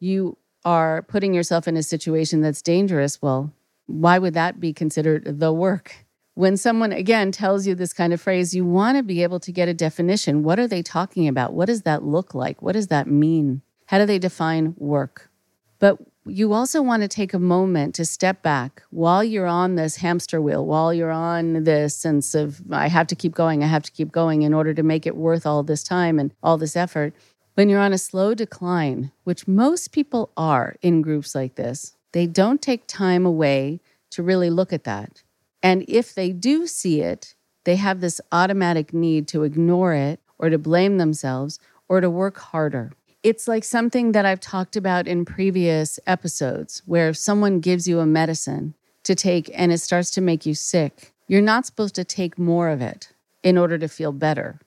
you 0.00 0.38
are 0.64 1.02
putting 1.02 1.34
yourself 1.34 1.68
in 1.68 1.76
a 1.76 1.82
situation 1.82 2.40
that's 2.40 2.62
dangerous, 2.62 3.20
well, 3.20 3.52
why 3.84 4.18
would 4.18 4.32
that 4.32 4.60
be 4.60 4.72
considered 4.72 5.40
the 5.40 5.52
work? 5.52 6.01
When 6.34 6.56
someone 6.56 6.92
again 6.92 7.30
tells 7.30 7.66
you 7.66 7.74
this 7.74 7.92
kind 7.92 8.12
of 8.12 8.20
phrase, 8.20 8.54
you 8.54 8.64
want 8.64 8.96
to 8.96 9.02
be 9.02 9.22
able 9.22 9.40
to 9.40 9.52
get 9.52 9.68
a 9.68 9.74
definition. 9.74 10.42
What 10.42 10.58
are 10.58 10.66
they 10.66 10.82
talking 10.82 11.28
about? 11.28 11.52
What 11.52 11.66
does 11.66 11.82
that 11.82 12.02
look 12.02 12.34
like? 12.34 12.62
What 12.62 12.72
does 12.72 12.88
that 12.88 13.06
mean? 13.06 13.62
How 13.86 13.98
do 13.98 14.06
they 14.06 14.18
define 14.18 14.74
work? 14.78 15.30
But 15.78 15.98
you 16.24 16.52
also 16.52 16.80
want 16.80 17.02
to 17.02 17.08
take 17.08 17.34
a 17.34 17.38
moment 17.38 17.94
to 17.96 18.04
step 18.04 18.42
back 18.42 18.82
while 18.90 19.24
you're 19.24 19.46
on 19.46 19.74
this 19.74 19.96
hamster 19.96 20.40
wheel, 20.40 20.64
while 20.64 20.94
you're 20.94 21.10
on 21.10 21.64
this 21.64 21.96
sense 21.96 22.34
of, 22.34 22.62
I 22.70 22.86
have 22.86 23.08
to 23.08 23.16
keep 23.16 23.34
going, 23.34 23.62
I 23.62 23.66
have 23.66 23.82
to 23.82 23.90
keep 23.90 24.12
going 24.12 24.42
in 24.42 24.54
order 24.54 24.72
to 24.72 24.82
make 24.82 25.06
it 25.06 25.16
worth 25.16 25.44
all 25.44 25.62
this 25.64 25.82
time 25.82 26.18
and 26.18 26.32
all 26.42 26.56
this 26.56 26.76
effort. 26.76 27.12
When 27.54 27.68
you're 27.68 27.80
on 27.80 27.92
a 27.92 27.98
slow 27.98 28.34
decline, 28.34 29.10
which 29.24 29.48
most 29.48 29.92
people 29.92 30.30
are 30.36 30.76
in 30.80 31.02
groups 31.02 31.34
like 31.34 31.56
this, 31.56 31.96
they 32.12 32.26
don't 32.26 32.62
take 32.62 32.86
time 32.86 33.26
away 33.26 33.80
to 34.10 34.22
really 34.22 34.48
look 34.48 34.72
at 34.72 34.84
that. 34.84 35.22
And 35.62 35.84
if 35.88 36.14
they 36.14 36.32
do 36.32 36.66
see 36.66 37.00
it, 37.00 37.34
they 37.64 37.76
have 37.76 38.00
this 38.00 38.20
automatic 38.32 38.92
need 38.92 39.28
to 39.28 39.44
ignore 39.44 39.94
it 39.94 40.20
or 40.38 40.50
to 40.50 40.58
blame 40.58 40.98
themselves 40.98 41.60
or 41.88 42.00
to 42.00 42.10
work 42.10 42.38
harder. 42.38 42.92
It's 43.22 43.46
like 43.46 43.62
something 43.62 44.12
that 44.12 44.26
I've 44.26 44.40
talked 44.40 44.74
about 44.74 45.06
in 45.06 45.24
previous 45.24 46.00
episodes 46.06 46.82
where 46.86 47.08
if 47.10 47.16
someone 47.16 47.60
gives 47.60 47.86
you 47.86 48.00
a 48.00 48.06
medicine 48.06 48.74
to 49.04 49.14
take 49.14 49.50
and 49.54 49.70
it 49.70 49.78
starts 49.78 50.10
to 50.12 50.20
make 50.20 50.44
you 50.44 50.54
sick, 50.54 51.12
you're 51.28 51.40
not 51.40 51.64
supposed 51.64 51.94
to 51.94 52.04
take 52.04 52.36
more 52.36 52.68
of 52.68 52.82
it 52.82 53.12
in 53.44 53.56
order 53.56 53.78
to 53.78 53.86
feel 53.88 54.10
better. 54.10 54.58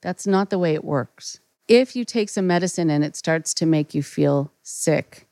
That's 0.00 0.26
not 0.26 0.48
the 0.48 0.58
way 0.58 0.72
it 0.72 0.84
works. 0.84 1.40
If 1.68 1.94
you 1.94 2.04
take 2.06 2.30
some 2.30 2.46
medicine 2.46 2.88
and 2.88 3.04
it 3.04 3.16
starts 3.16 3.52
to 3.54 3.66
make 3.66 3.94
you 3.94 4.02
feel 4.02 4.50
sick, 4.62 5.28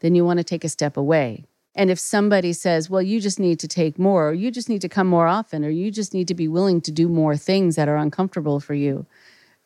then 0.00 0.14
you 0.14 0.24
want 0.24 0.38
to 0.38 0.44
take 0.44 0.64
a 0.64 0.68
step 0.68 0.96
away 0.96 1.46
and 1.74 1.90
if 1.90 1.98
somebody 1.98 2.52
says, 2.52 2.90
well, 2.90 3.02
you 3.02 3.20
just 3.20 3.38
need 3.38 3.60
to 3.60 3.68
take 3.68 3.98
more, 3.98 4.30
or 4.30 4.32
you 4.32 4.50
just 4.50 4.68
need 4.68 4.80
to 4.82 4.88
come 4.88 5.06
more 5.06 5.26
often, 5.26 5.64
or 5.64 5.70
you 5.70 5.90
just 5.90 6.12
need 6.12 6.28
to 6.28 6.34
be 6.34 6.48
willing 6.48 6.80
to 6.82 6.90
do 6.90 7.08
more 7.08 7.36
things 7.36 7.76
that 7.76 7.88
are 7.88 7.96
uncomfortable 7.96 8.58
for 8.60 8.74
you, 8.74 9.06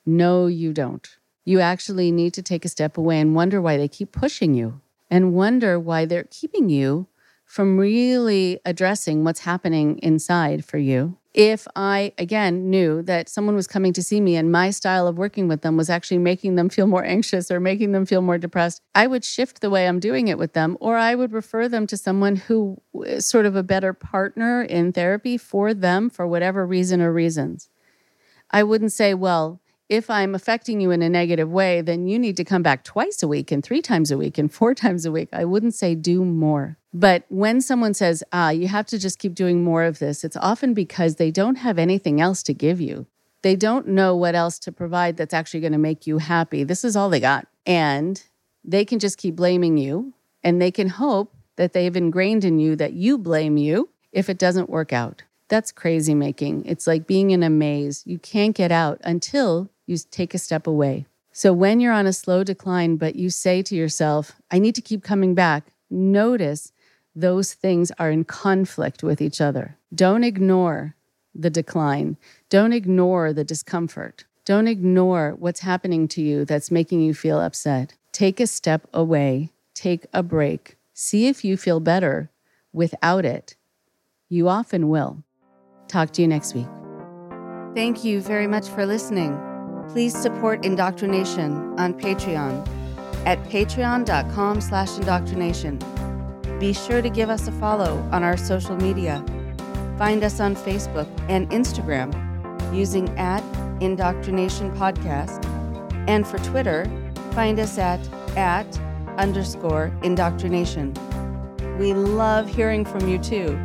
no, 0.05 0.47
you 0.47 0.73
don't. 0.73 1.17
You 1.45 1.61
actually 1.61 2.13
need 2.13 2.35
to 2.35 2.43
take 2.43 2.65
a 2.65 2.69
step 2.69 2.99
away 2.99 3.21
and 3.21 3.35
wonder 3.35 3.61
why 3.61 3.77
they 3.77 3.89
keep 3.89 4.13
pushing 4.13 4.55
you 4.55 4.81
and 5.11 5.35
wonder 5.35 5.79
why 5.79 6.05
they're 6.05 6.29
keeping 6.31 6.69
you 6.69 7.07
from 7.45 7.79
really 7.79 8.59
addressing 8.65 9.25
what's 9.25 9.41
happening 9.41 9.99
inside 9.99 10.65
for 10.65 10.79
you 10.79 11.17
if 11.35 11.67
I, 11.75 12.13
again, 12.17 12.71
knew 12.71 13.03
that 13.03 13.29
someone 13.29 13.57
was 13.57 13.67
coming 13.67 13.93
to 13.95 14.03
see 14.05 14.21
me 14.21 14.37
and 14.37 14.53
my 14.53 14.71
style 14.71 15.09
of 15.09 15.19
working 15.19 15.49
with 15.49 15.63
them 15.63 15.77
was 15.77 15.91
actually 15.91 16.19
making 16.19 16.55
them 16.55 16.69
feel 16.69 16.87
more 16.87 17.05
anxious 17.05 17.51
or 17.51 17.59
making 17.59 17.91
them 17.91 18.07
feel 18.07 18.23
more 18.23 18.39
depressed, 18.39 18.81
I 18.95 19.09
would 19.09 19.25
shift 19.25 19.61
the 19.61 19.69
way 19.69 19.89
I'm 19.89 19.99
doing 19.99 20.29
it 20.29 20.39
with 20.39 20.53
them, 20.53 20.79
or 20.81 20.97
I 20.97 21.17
would 21.17 21.33
refer 21.33 21.69
them 21.69 21.89
to 21.89 21.97
someone 21.97 22.37
who 22.37 22.81
is 23.05 23.27
sort 23.27 23.47
of 23.47 23.57
a 23.57 23.65
better 23.65 23.93
partner 23.93 24.63
in 24.63 24.93
therapy 24.93 25.37
for 25.37 25.75
them 25.75 26.09
for 26.09 26.27
whatever 26.27 26.65
reason 26.65 27.03
or 27.03 27.13
reasons. 27.13 27.69
I 28.51 28.63
wouldn't 28.63 28.93
say, 28.93 29.13
well, 29.13 29.61
if 29.89 30.09
I'm 30.09 30.35
affecting 30.35 30.81
you 30.81 30.93
in 30.93 31.03
a 31.03 31.11
negative 31.11 31.51
way, 31.51 31.81
then 31.81 32.07
you 32.07 32.19
need 32.19 32.37
to 32.37 32.45
come 32.45 32.63
back 32.63 32.85
twice 32.85 33.23
a 33.23 33.29
week 33.29 33.51
and 33.51 33.63
three 33.63 33.83
times 33.83 34.11
a 34.11 34.17
week 34.17 34.39
and 34.39 34.53
four 34.53 34.75
times 34.83 35.05
a 35.05 35.13
week. 35.13 35.29
I 35.33 35.45
wouldn't 35.45 35.75
say 35.75 35.97
do 35.97 36.25
more. 36.25 36.79
But 36.97 37.25
when 37.29 37.61
someone 37.61 37.93
says, 37.93 38.23
ah, 38.33 38.51
you 38.51 38.69
have 38.69 38.87
to 38.87 38.99
just 39.01 39.19
keep 39.19 39.35
doing 39.35 39.65
more 39.65 39.83
of 39.83 39.99
this, 39.99 40.23
it's 40.23 40.37
often 40.37 40.75
because 40.75 41.17
they 41.17 41.33
don't 41.33 41.57
have 41.57 41.77
anything 41.77 42.21
else 42.21 42.45
to 42.45 42.55
give 42.55 42.81
you. 42.81 43.07
They 43.43 43.57
don't 43.57 43.89
know 43.89 44.15
what 44.15 44.37
else 44.37 44.61
to 44.61 44.73
provide 44.73 45.17
that's 45.17 45.35
actually 45.35 45.61
going 45.61 45.73
to 45.73 45.79
make 45.79 46.07
you 46.07 46.19
happy. 46.19 46.63
This 46.63 46.85
is 46.85 46.95
all 46.95 47.11
they 47.11 47.19
got. 47.19 47.49
And 47.67 48.23
they 48.63 48.85
can 48.85 49.01
just 49.01 49.19
keep 49.19 49.35
blaming 49.35 49.77
you 49.77 50.15
and 50.45 50.63
they 50.63 50.71
can 50.71 50.89
hope 50.89 51.35
that 51.57 51.73
they've 51.73 51.97
ingrained 51.97 52.45
in 52.45 52.61
you 52.61 52.77
that 52.77 52.93
you 52.93 53.19
blame 53.19 53.57
you 53.57 53.91
if 54.13 54.31
it 54.31 54.39
doesn't 54.39 54.71
work 54.71 54.93
out. 54.93 55.25
That's 55.49 55.73
crazy 55.73 56.15
making. 56.15 56.65
It's 56.65 56.87
like 56.87 57.07
being 57.07 57.33
in 57.33 57.43
a 57.43 57.51
maze. 57.51 58.03
You 58.07 58.19
can't 58.19 58.57
get 58.57 58.71
out 58.71 59.01
until 59.05 59.69
you 59.87 59.97
take 60.11 60.33
a 60.33 60.39
step 60.39 60.67
away. 60.67 61.07
So 61.33 61.53
when 61.53 61.81
you're 61.81 61.93
on 61.93 62.07
a 62.07 62.13
slow 62.13 62.45
decline, 62.45 62.97
but 62.97 63.17
you 63.17 63.29
say 63.31 63.63
to 63.63 63.75
yourself, 63.75 64.41
I 64.51 64.61
need 64.61 64.77
to 64.77 64.81
keep 64.81 65.03
coming 65.03 65.35
back, 65.35 65.73
notice 65.91 66.73
those 67.15 67.55
things 67.55 67.93
are 67.99 68.11
in 68.11 68.25
conflict 68.25 69.03
with 69.03 69.21
each 69.21 69.41
other. 69.41 69.77
Don't 69.95 70.25
ignore 70.25 70.97
the 71.35 71.51
decline. 71.51 72.17
Don't 72.49 72.73
ignore 72.73 73.33
the 73.33 73.45
discomfort. 73.45 74.25
Don't 74.45 74.69
ignore 74.69 75.35
what's 75.39 75.61
happening 75.61 76.07
to 76.09 76.23
you 76.23 76.45
that's 76.45 76.71
making 76.71 77.01
you 77.01 77.15
feel 77.15 77.41
upset. 77.41 77.95
Take 78.13 78.41
a 78.41 78.47
step 78.47 78.87
away, 78.93 79.51
take 79.75 80.07
a 80.13 80.23
break, 80.23 80.77
See 80.95 81.27
if 81.27 81.45
you 81.45 81.57
feel 81.57 81.81
better 81.81 82.31
without 82.73 83.25
it. 83.25 83.57
You 84.29 84.49
often 84.49 84.89
will. 84.89 85.25
Talk 85.89 86.13
to 86.13 86.23
you 86.23 86.29
next 86.29 86.55
week. 86.55 86.69
Thank 87.75 88.05
you 88.05 88.21
very 88.21 88.47
much 88.47 88.69
for 88.69 88.87
listening. 88.87 89.37
Please 89.89 90.17
support 90.17 90.65
Indoctrination 90.65 91.75
on 91.79 91.95
Patreon 91.95 92.67
at 93.27 93.43
patreon.com 93.45 94.61
slash 94.61 94.97
indoctrination. 94.97 95.81
Be 96.59 96.73
sure 96.73 97.03
to 97.03 97.11
give 97.11 97.31
us 97.31 97.49
a 97.49 97.53
follow 97.53 97.99
on 98.13 98.23
our 98.23 98.37
social 98.37 98.77
media. 98.77 99.25
Find 99.99 100.23
us 100.25 100.41
on 100.41 100.57
Facebook 100.57 101.09
and 101.29 101.49
Instagram 101.51 102.13
using 102.75 103.09
at 103.19 103.43
Indoctrination 103.81 104.71
Podcast. 104.77 105.45
And 106.09 106.27
for 106.27 106.39
Twitter, 106.39 106.85
find 107.33 107.59
us 107.59 107.79
at 107.79 108.01
at 108.37 108.67
underscore 109.19 109.93
indoctrination. 110.03 110.95
We 111.79 111.95
love 111.95 112.49
hearing 112.49 112.85
from 112.85 113.09
you 113.09 113.19
too. 113.19 113.59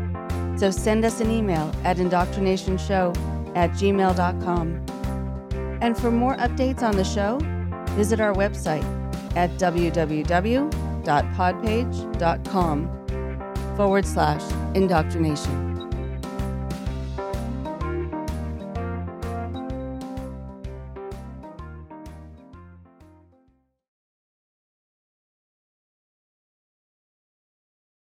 So 0.57 0.71
send 0.71 1.05
us 1.05 1.21
an 1.21 1.31
email 1.31 1.71
at 1.83 1.97
indoctrinationshow 1.97 3.55
at 3.55 3.71
gmail.com. 3.71 4.85
And 5.81 5.97
for 5.97 6.11
more 6.11 6.35
updates 6.37 6.81
on 6.81 6.95
the 6.95 7.03
show, 7.03 7.39
visit 7.95 8.19
our 8.19 8.33
website 8.33 8.83
at 9.35 9.49
www.podpage.com 11.09 13.75
forward 13.75 14.05
slash 14.05 14.43
indoctrination. 14.75 15.68